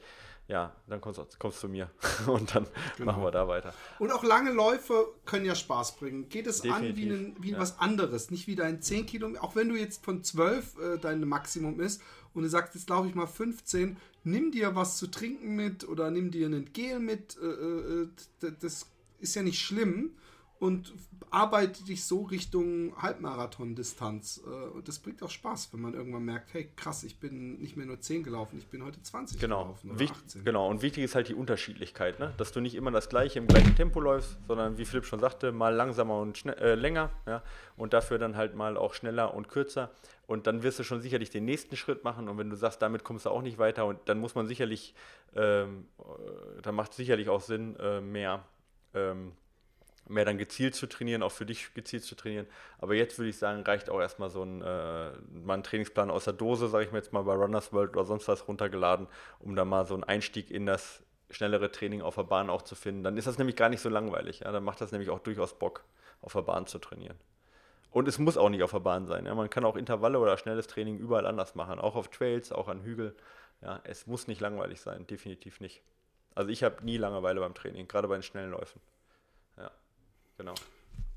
ja, 0.48 0.74
dann 0.86 1.00
kommst, 1.00 1.38
kommst 1.38 1.58
du 1.58 1.66
zu 1.66 1.68
mir 1.68 1.90
und 2.26 2.54
dann 2.54 2.66
genau. 2.96 3.12
machen 3.12 3.22
wir 3.24 3.30
da 3.30 3.48
weiter. 3.48 3.74
Und 3.98 4.12
auch 4.12 4.22
lange 4.22 4.52
Läufe 4.52 5.08
können 5.24 5.44
ja 5.44 5.54
Spaß 5.54 5.96
bringen. 5.96 6.28
Geht 6.28 6.46
es 6.46 6.60
Definitiv. 6.60 6.90
an 6.90 6.96
wie, 6.96 7.10
ein, 7.10 7.36
wie 7.40 7.50
ja. 7.50 7.58
was 7.58 7.78
anderes, 7.80 8.30
nicht 8.30 8.46
wie 8.46 8.54
dein 8.54 8.80
10 8.80 9.06
Kilometer, 9.06 9.42
auch 9.42 9.56
wenn 9.56 9.68
du 9.68 9.76
jetzt 9.76 10.04
von 10.04 10.22
12 10.22 10.78
äh, 10.78 10.98
dein 10.98 11.26
Maximum 11.26 11.80
ist 11.80 12.00
und 12.34 12.42
du 12.42 12.48
sagst, 12.48 12.74
jetzt 12.74 12.88
laufe 12.88 13.08
ich 13.08 13.14
mal 13.14 13.26
15, 13.26 13.96
nimm 14.24 14.52
dir 14.52 14.76
was 14.76 14.98
zu 14.98 15.08
trinken 15.08 15.56
mit 15.56 15.88
oder 15.88 16.10
nimm 16.10 16.30
dir 16.30 16.46
einen 16.46 16.72
Gel 16.72 17.00
mit, 17.00 17.36
äh, 17.42 17.46
äh, 17.46 18.52
das 18.60 18.86
ist 19.18 19.34
ja 19.34 19.42
nicht 19.42 19.60
schlimm 19.60 20.12
und 20.58 20.94
arbeite 21.30 21.84
dich 21.84 22.04
so 22.04 22.22
Richtung 22.22 22.94
Halbmarathon-Distanz. 23.00 24.42
Äh, 24.46 24.48
und 24.48 24.88
das 24.88 24.98
bringt 24.98 25.22
auch 25.22 25.30
Spaß, 25.30 25.72
wenn 25.72 25.80
man 25.80 25.94
irgendwann 25.94 26.24
merkt, 26.24 26.54
hey 26.54 26.70
krass, 26.76 27.04
ich 27.04 27.18
bin 27.18 27.58
nicht 27.60 27.76
mehr 27.76 27.86
nur 27.86 28.00
10 28.00 28.22
gelaufen, 28.22 28.58
ich 28.58 28.66
bin 28.68 28.84
heute 28.84 29.02
20 29.02 29.38
genau. 29.38 29.64
gelaufen 29.64 29.90
oder 29.90 29.98
Wicht, 29.98 30.14
18. 30.14 30.44
Genau, 30.44 30.68
und 30.68 30.82
wichtig 30.82 31.04
ist 31.04 31.14
halt 31.14 31.28
die 31.28 31.34
Unterschiedlichkeit, 31.34 32.18
ne? 32.20 32.32
dass 32.38 32.52
du 32.52 32.60
nicht 32.60 32.74
immer 32.74 32.90
das 32.90 33.08
gleiche 33.08 33.38
im 33.38 33.46
gleichen 33.46 33.74
Tempo 33.74 34.00
läufst, 34.00 34.38
sondern 34.46 34.78
wie 34.78 34.84
Philipp 34.84 35.04
schon 35.04 35.20
sagte, 35.20 35.52
mal 35.52 35.74
langsamer 35.74 36.18
und 36.20 36.46
äh, 36.46 36.74
länger 36.74 37.10
ja? 37.26 37.42
und 37.76 37.92
dafür 37.92 38.18
dann 38.18 38.36
halt 38.36 38.54
mal 38.54 38.76
auch 38.76 38.94
schneller 38.94 39.34
und 39.34 39.48
kürzer. 39.48 39.90
Und 40.26 40.46
dann 40.48 40.62
wirst 40.62 40.78
du 40.78 40.82
schon 40.82 41.00
sicherlich 41.00 41.30
den 41.30 41.44
nächsten 41.44 41.76
Schritt 41.76 42.02
machen. 42.02 42.28
Und 42.28 42.36
wenn 42.36 42.50
du 42.50 42.56
sagst, 42.56 42.82
damit 42.82 43.04
kommst 43.04 43.26
du 43.26 43.30
auch 43.30 43.42
nicht 43.42 43.58
weiter, 43.58 43.86
und 43.86 44.00
dann 44.06 44.18
muss 44.18 44.34
man 44.34 44.48
sicherlich, 44.48 44.92
ähm, 45.36 45.86
äh, 46.00 46.62
dann 46.62 46.74
macht 46.74 46.90
es 46.90 46.96
sicherlich 46.96 47.28
auch 47.28 47.40
Sinn, 47.40 47.76
äh, 47.76 48.00
mehr 48.00 48.44
ähm, 48.92 49.32
mehr 50.08 50.24
dann 50.24 50.38
gezielt 50.38 50.74
zu 50.74 50.86
trainieren, 50.86 51.22
auch 51.22 51.32
für 51.32 51.46
dich 51.46 51.74
gezielt 51.74 52.04
zu 52.04 52.14
trainieren. 52.14 52.46
Aber 52.78 52.94
jetzt 52.94 53.18
würde 53.18 53.30
ich 53.30 53.38
sagen, 53.38 53.62
reicht 53.62 53.90
auch 53.90 54.00
erstmal 54.00 54.30
so 54.30 54.42
ein, 54.42 54.62
äh, 54.62 55.10
mal 55.44 55.54
ein 55.54 55.62
Trainingsplan 55.62 56.10
aus 56.10 56.24
der 56.24 56.32
Dose, 56.32 56.68
sage 56.68 56.84
ich 56.84 56.92
mir 56.92 56.98
jetzt 56.98 57.12
mal 57.12 57.22
bei 57.22 57.34
Runners 57.34 57.72
World 57.72 57.96
oder 57.96 58.04
sonst 58.04 58.28
was 58.28 58.46
runtergeladen, 58.48 59.08
um 59.40 59.56
da 59.56 59.64
mal 59.64 59.86
so 59.86 59.94
einen 59.94 60.04
Einstieg 60.04 60.50
in 60.50 60.66
das 60.66 61.02
schnellere 61.30 61.72
Training 61.72 62.02
auf 62.02 62.14
der 62.14 62.24
Bahn 62.24 62.50
auch 62.50 62.62
zu 62.62 62.74
finden. 62.74 63.02
Dann 63.02 63.16
ist 63.16 63.26
das 63.26 63.38
nämlich 63.38 63.56
gar 63.56 63.68
nicht 63.68 63.80
so 63.80 63.88
langweilig. 63.88 64.40
Ja? 64.40 64.52
Dann 64.52 64.64
macht 64.64 64.80
das 64.80 64.92
nämlich 64.92 65.10
auch 65.10 65.18
durchaus 65.18 65.58
Bock, 65.58 65.84
auf 66.20 66.32
der 66.32 66.42
Bahn 66.42 66.66
zu 66.66 66.78
trainieren. 66.78 67.16
Und 67.90 68.08
es 68.08 68.18
muss 68.18 68.36
auch 68.36 68.50
nicht 68.50 68.62
auf 68.62 68.72
der 68.72 68.80
Bahn 68.80 69.06
sein. 69.06 69.26
Ja? 69.26 69.34
Man 69.34 69.50
kann 69.50 69.64
auch 69.64 69.76
Intervalle 69.76 70.18
oder 70.18 70.36
schnelles 70.38 70.66
Training 70.66 70.98
überall 70.98 71.26
anders 71.26 71.54
machen, 71.54 71.78
auch 71.78 71.96
auf 71.96 72.08
Trails, 72.08 72.52
auch 72.52 72.68
an 72.68 72.82
Hügel. 72.82 73.16
Ja? 73.62 73.80
Es 73.84 74.06
muss 74.06 74.28
nicht 74.28 74.40
langweilig 74.40 74.80
sein, 74.80 75.06
definitiv 75.06 75.60
nicht. 75.60 75.82
Also 76.34 76.50
ich 76.50 76.62
habe 76.62 76.84
nie 76.84 76.98
Langeweile 76.98 77.40
beim 77.40 77.54
Training, 77.54 77.88
gerade 77.88 78.08
bei 78.08 78.14
den 78.14 78.22
schnellen 78.22 78.50
Läufen. 78.50 78.80
Genau. 80.36 80.54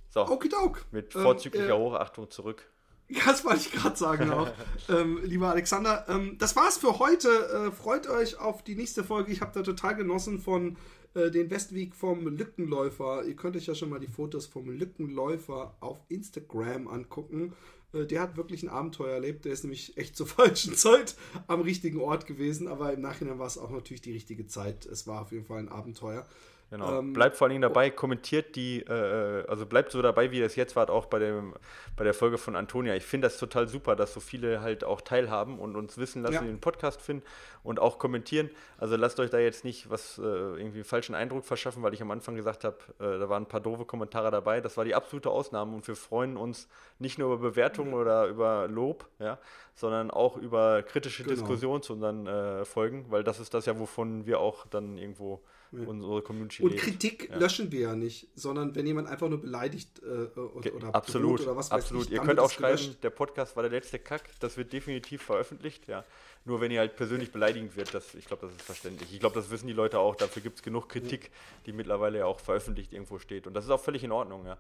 So. 0.10 0.28
Okidok. 0.28 0.86
Mit 0.92 1.14
vorzüglicher 1.14 1.76
ähm, 1.76 1.82
äh, 1.82 1.86
Hochachtung 1.86 2.30
zurück. 2.30 2.70
Das 3.26 3.44
wollte 3.44 3.62
ich 3.62 3.72
gerade 3.72 3.98
sagen 3.98 4.32
auch. 4.32 4.52
ähm, 4.90 5.20
lieber 5.24 5.50
Alexander, 5.50 6.06
ähm, 6.08 6.38
das 6.38 6.56
war's 6.56 6.78
für 6.78 7.00
heute. 7.00 7.28
Äh, 7.28 7.72
freut 7.72 8.08
euch 8.08 8.40
auf 8.40 8.64
die 8.64 8.76
nächste 8.76 9.04
Folge. 9.04 9.32
Ich 9.32 9.42
habe 9.42 9.52
da 9.52 9.64
total 9.64 9.96
genossen 9.96 10.38
von 10.38 10.78
äh, 11.16 11.32
den 11.32 11.50
Westweg 11.50 11.96
vom 11.96 12.28
Lückenläufer. 12.28 13.24
Ihr 13.26 13.36
könnt 13.36 13.56
euch 13.56 13.66
ja 13.66 13.74
schon 13.74 13.90
mal 13.90 14.00
die 14.00 14.08
Fotos 14.08 14.46
vom 14.46 14.70
Lückenläufer 14.70 15.76
auf 15.80 16.00
Instagram 16.10 16.88
angucken. 16.88 17.54
Äh, 17.94 18.06
der 18.06 18.22
hat 18.22 18.38
wirklich 18.38 18.62
ein 18.62 18.70
Abenteuer 18.70 19.14
erlebt. 19.14 19.46
Der 19.46 19.54
ist 19.54 19.64
nämlich 19.64 19.98
echt 19.98 20.16
zur 20.16 20.28
falschen 20.28 20.76
Zeit 20.76 21.16
am 21.48 21.62
richtigen 21.62 22.02
Ort 22.02 22.28
gewesen. 22.28 22.68
Aber 22.68 22.94
im 22.94 23.02
Nachhinein 23.02 23.40
war 23.40 23.48
es 23.48 23.58
auch 23.58 23.72
natürlich 23.72 24.02
die 24.02 24.14
richtige 24.14 24.46
Zeit. 24.46 24.86
Es 24.86 25.08
war 25.08 25.24
auf 25.24 25.32
jeden 25.32 25.46
Fall 25.46 25.60
ein 25.60 25.70
Abenteuer. 25.70 26.28
Genau. 26.70 27.00
Ähm, 27.00 27.14
bleibt 27.14 27.36
vor 27.36 27.46
allen 27.46 27.52
Dingen 27.52 27.64
dabei, 27.64 27.90
kommentiert 27.90 28.56
die, 28.56 28.82
äh, 28.82 29.44
also 29.48 29.66
bleibt 29.66 29.92
so 29.92 30.02
dabei, 30.04 30.32
wie 30.32 30.40
ihr 30.40 30.46
es 30.46 30.56
jetzt 30.56 30.76
wart, 30.76 30.92
auch 30.92 31.08
bei, 31.08 31.18
dem, 31.18 31.56
bei 31.96 32.04
der 32.04 32.14
Folge 32.14 32.38
von 32.38 32.56
Antonia. 32.56 32.96
Ich 32.96 33.06
finde 33.06 33.26
das 33.28 33.38
total 33.38 33.68
super, 33.68 33.96
dass 33.96 34.14
so 34.14 34.20
viele 34.20 34.62
halt 34.62 34.84
auch 34.84 35.02
teilhaben 35.02 35.58
und 35.58 35.76
uns 35.76 35.98
wissen 35.98 36.22
lassen, 36.22 36.36
ja. 36.36 36.42
den 36.42 36.60
Podcast 36.60 37.02
finden 37.02 37.26
und 37.64 37.80
auch 37.80 37.98
kommentieren. 37.98 38.52
Also 38.78 38.98
lasst 38.98 39.20
euch 39.20 39.32
da 39.32 39.40
jetzt 39.40 39.66
nicht 39.66 39.90
was 39.90 40.20
äh, 40.20 40.22
irgendwie 40.22 40.78
einen 40.78 40.84
falschen 40.84 41.16
Eindruck 41.16 41.44
verschaffen, 41.44 41.82
weil 41.82 41.96
ich 41.96 42.04
am 42.04 42.12
Anfang 42.12 42.36
gesagt 42.36 42.64
habe, 42.64 42.78
äh, 43.00 43.18
da 43.18 43.30
waren 43.30 43.44
ein 43.44 43.48
paar 43.48 43.62
doofe 43.62 43.86
Kommentare 43.86 44.30
dabei. 44.30 44.62
Das 44.62 44.78
war 44.78 44.86
die 44.86 44.94
absolute 44.94 45.32
Ausnahme 45.32 45.76
und 45.76 45.88
wir 45.88 45.96
freuen 45.96 46.38
uns 46.38 46.68
nicht 47.00 47.18
nur 47.18 47.34
über 47.34 47.50
Bewertungen 47.50 47.96
oder 47.96 48.28
über 48.28 48.68
Lob, 48.68 49.08
ja, 49.18 49.40
sondern 49.74 50.12
auch 50.12 50.38
über 50.38 50.84
kritische 50.84 51.24
genau. 51.24 51.36
Diskussionen 51.36 51.82
zu 51.82 51.94
unseren 51.94 52.28
äh, 52.28 52.64
Folgen, 52.64 53.08
weil 53.10 53.24
das 53.24 53.40
ist 53.40 53.56
das 53.56 53.66
ja, 53.66 53.80
wovon 53.80 54.28
wir 54.28 54.40
auch 54.40 54.68
dann 54.68 55.00
irgendwo 55.00 55.42
ja. 55.72 55.88
unsere 55.88 56.22
Community 56.22 56.64
Und 56.64 56.72
lebt. 56.72 56.82
Kritik 56.82 57.30
ja. 57.30 57.38
löschen 57.38 57.72
wir 57.72 57.80
ja 57.80 57.96
nicht, 57.96 58.28
sondern 58.36 58.76
wenn 58.76 58.88
jemand 58.88 59.08
einfach 59.08 59.30
nur 59.30 59.42
beleidigt 59.42 60.02
äh, 60.04 60.40
oder, 60.40 60.74
oder 60.74 60.96
absolut, 60.96 61.42
oder 61.42 61.56
was 61.56 61.72
absolut. 61.72 62.08
Ich, 62.08 62.14
Ihr 62.14 62.22
könnt 62.22 62.40
auch 62.40 62.52
schreiben, 62.52 62.78
gelöscht. 62.78 63.04
der 63.04 63.10
Podcast 63.10 63.56
war 63.56 63.64
der 63.64 63.72
letzte 63.72 64.00
Kack, 64.00 64.30
das 64.40 64.58
wird 64.58 64.74
definitiv 64.74 65.22
veröffentlicht, 65.22 65.88
ja. 65.88 66.04
Nur 66.46 66.62
wenn 66.62 66.72
ihr 66.72 66.80
halt 66.80 66.96
persönlich 66.96 67.32
beleidigend 67.32 67.76
wird, 67.76 67.94
das, 67.94 68.16
ich 68.16 68.26
glaube, 68.26 68.48
das 68.48 68.56
ist 68.56 68.62
verständlich. 68.62 69.14
Ich 69.14 69.20
glaube, 69.20 69.36
das 69.36 69.52
wissen 69.52 69.68
die 69.68 69.74
Leute 69.74 70.00
auch. 70.00 70.16
Dafür 70.16 70.42
gibt 70.42 70.56
es 70.56 70.64
genug 70.64 70.88
Kritik, 70.88 71.32
die 71.66 71.74
mittlerweile 71.74 72.20
ja 72.20 72.26
auch 72.26 72.40
veröffentlicht 72.40 72.94
irgendwo 72.94 73.20
steht. 73.20 73.46
Und 73.46 73.54
das 73.54 73.66
ist 73.66 73.72
auch 73.72 73.82
völlig 73.82 74.04
in 74.04 74.12
Ordnung, 74.12 74.46
ja. 74.46 74.58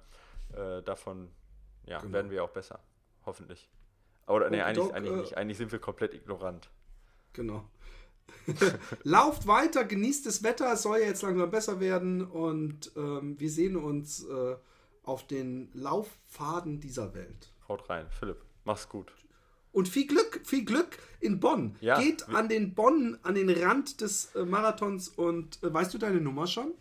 Äh, 0.54 0.84
davon 0.84 1.30
ja, 1.86 2.00
genau. 2.00 2.14
werden 2.14 2.32
wir 2.32 2.44
auch 2.44 2.50
besser. 2.50 2.80
Hoffentlich. 3.26 3.70
Oder 4.28 4.50
nee, 4.50 4.62
eigentlich, 4.62 4.94
eigentlich 4.94 5.14
äh, 5.14 5.18
nicht. 5.18 5.38
Eigentlich 5.38 5.58
sind 5.58 5.72
wir 5.72 5.80
komplett 5.80 6.14
ignorant. 6.14 6.70
Genau. 7.34 7.68
Lauft 9.04 9.48
weiter, 9.48 9.84
genießt 9.84 10.26
das 10.26 10.44
Wetter, 10.44 10.74
es 10.74 10.84
soll 10.84 11.00
ja 11.00 11.08
jetzt 11.08 11.22
langsam 11.22 11.50
besser 11.50 11.80
werden 11.80 12.26
und 12.26 12.92
ähm, 12.96 13.40
wir 13.40 13.50
sehen 13.50 13.76
uns 13.76 14.26
äh, 14.26 14.56
auf 15.04 15.28
den 15.28 15.70
Laufpfaden 15.74 16.80
dieser 16.80 17.14
Welt. 17.14 17.52
Haut 17.68 17.90
rein, 17.90 18.08
Philipp, 18.10 18.38
mach's 18.66 18.90
gut. 18.90 19.12
Und 19.72 19.88
viel 19.88 20.08
Glück, 20.08 20.42
viel 20.44 20.66
Glück 20.66 20.98
in 21.20 21.40
Bonn. 21.40 21.76
Ja, 21.80 22.00
Geht 22.00 22.28
an 22.30 22.50
den 22.50 22.74
Bonn, 22.74 23.20
an 23.22 23.36
den 23.36 23.50
Rand 23.50 24.02
des 24.02 24.34
äh, 24.36 24.44
Marathons 24.44 25.10
und 25.10 25.62
äh, 25.64 25.72
weißt 25.72 25.94
du 25.94 25.98
deine 26.00 26.20
Nummer 26.20 26.48
schon? 26.48 26.74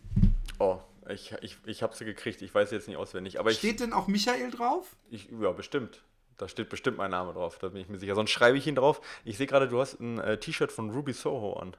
Oh, 0.58 0.78
ich, 1.08 1.34
ich, 1.42 1.58
ich 1.66 1.82
habe 1.82 1.94
sie 1.94 2.04
gekriegt, 2.04 2.42
ich 2.42 2.54
weiß 2.54 2.70
jetzt 2.70 2.88
nicht 2.88 2.96
auswendig. 2.96 3.38
Aber 3.38 3.50
Steht 3.50 3.72
ich, 3.72 3.76
denn 3.76 3.92
auch 3.92 4.08
Michael 4.08 4.50
drauf? 4.50 4.96
Ich, 5.10 5.28
ja, 5.30 5.52
bestimmt. 5.52 6.02
Da 6.38 6.48
steht 6.48 6.68
bestimmt 6.68 6.96
mein 6.96 7.10
Name 7.10 7.32
drauf, 7.32 7.58
da 7.58 7.68
bin 7.68 7.82
ich 7.82 7.88
mir 7.88 7.98
sicher. 7.98 8.14
Sonst 8.14 8.30
schreibe 8.30 8.56
ich 8.56 8.66
ihn 8.66 8.76
drauf. 8.76 9.00
Ich 9.24 9.36
sehe 9.36 9.46
gerade, 9.46 9.68
du 9.68 9.80
hast 9.80 10.00
ein 10.00 10.18
äh, 10.18 10.38
T-Shirt 10.38 10.72
von 10.72 10.90
Ruby 10.90 11.12
Soho 11.12 11.54
an. 11.54 11.76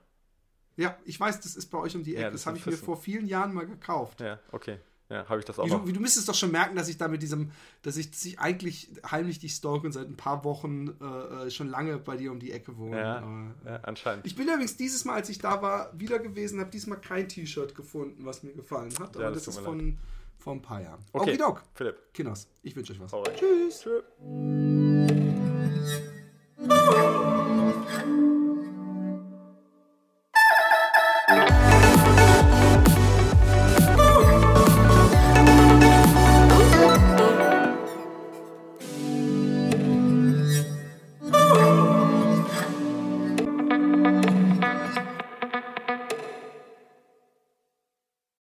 Ja, 0.75 0.97
ich 1.05 1.19
weiß, 1.19 1.41
das 1.41 1.55
ist 1.55 1.67
bei 1.67 1.77
euch 1.77 1.95
um 1.95 2.03
die 2.03 2.15
Ecke. 2.15 2.23
Ja, 2.23 2.29
das, 2.29 2.41
das 2.41 2.45
habe 2.45 2.57
ich 2.57 2.65
mir 2.65 2.73
vor 2.73 2.97
vielen 2.97 3.27
Jahren 3.27 3.53
mal 3.53 3.65
gekauft. 3.65 4.21
Ja, 4.21 4.39
okay. 4.51 4.79
Ja, 5.09 5.27
habe 5.27 5.39
ich 5.39 5.45
das 5.45 5.57
auch 5.57 5.65
wie, 5.65 5.71
noch. 5.71 5.83
Du, 5.83 5.91
du 5.91 5.99
müsstest 5.99 6.29
doch 6.29 6.35
schon 6.35 6.51
merken, 6.51 6.75
dass 6.75 6.87
ich 6.87 6.97
da 6.97 7.07
mit 7.07 7.23
diesem, 7.23 7.51
dass 7.81 7.97
ich, 7.97 8.11
dass 8.11 8.23
ich 8.25 8.39
eigentlich 8.39 8.89
heimlich 9.09 9.39
dich 9.39 9.53
stalke 9.53 9.87
und 9.87 9.91
seit 9.91 10.07
ein 10.07 10.15
paar 10.15 10.43
Wochen 10.43 10.89
äh, 11.01 11.47
äh, 11.47 11.51
schon 11.51 11.67
lange 11.67 11.97
bei 11.97 12.15
dir 12.15 12.31
um 12.31 12.39
die 12.39 12.51
Ecke 12.51 12.77
wohne. 12.77 12.97
Ja, 12.97 13.19
äh, 13.19 13.69
ja, 13.69 13.79
anscheinend. 13.83 14.25
Ich 14.27 14.35
bin 14.35 14.47
übrigens 14.47 14.77
dieses 14.77 15.05
Mal, 15.05 15.15
als 15.15 15.29
ich 15.29 15.39
da 15.39 15.63
war, 15.63 15.91
wieder 15.99 16.19
gewesen, 16.19 16.59
habe 16.59 16.69
diesmal 16.69 17.01
kein 17.01 17.27
T-Shirt 17.27 17.73
gefunden, 17.73 18.23
was 18.25 18.43
mir 18.43 18.53
gefallen 18.53 18.93
hat. 18.99 19.15
Aber 19.15 19.25
ja, 19.25 19.31
das, 19.31 19.45
das 19.45 19.57
ist 19.57 19.63
von, 19.63 19.97
vor 20.39 20.53
ein 20.53 20.61
paar 20.61 20.81
Jahren. 20.81 21.03
Okay, 21.13 21.31
Okidok. 21.31 21.63
Philipp. 21.73 22.13
Kinos, 22.13 22.47
ich 22.63 22.75
wünsche 22.75 22.93
euch 22.93 22.99
was. 22.99 23.13
Alright. 23.13 23.37
Tschüss. 23.37 23.81
Tschüss. 23.81 24.03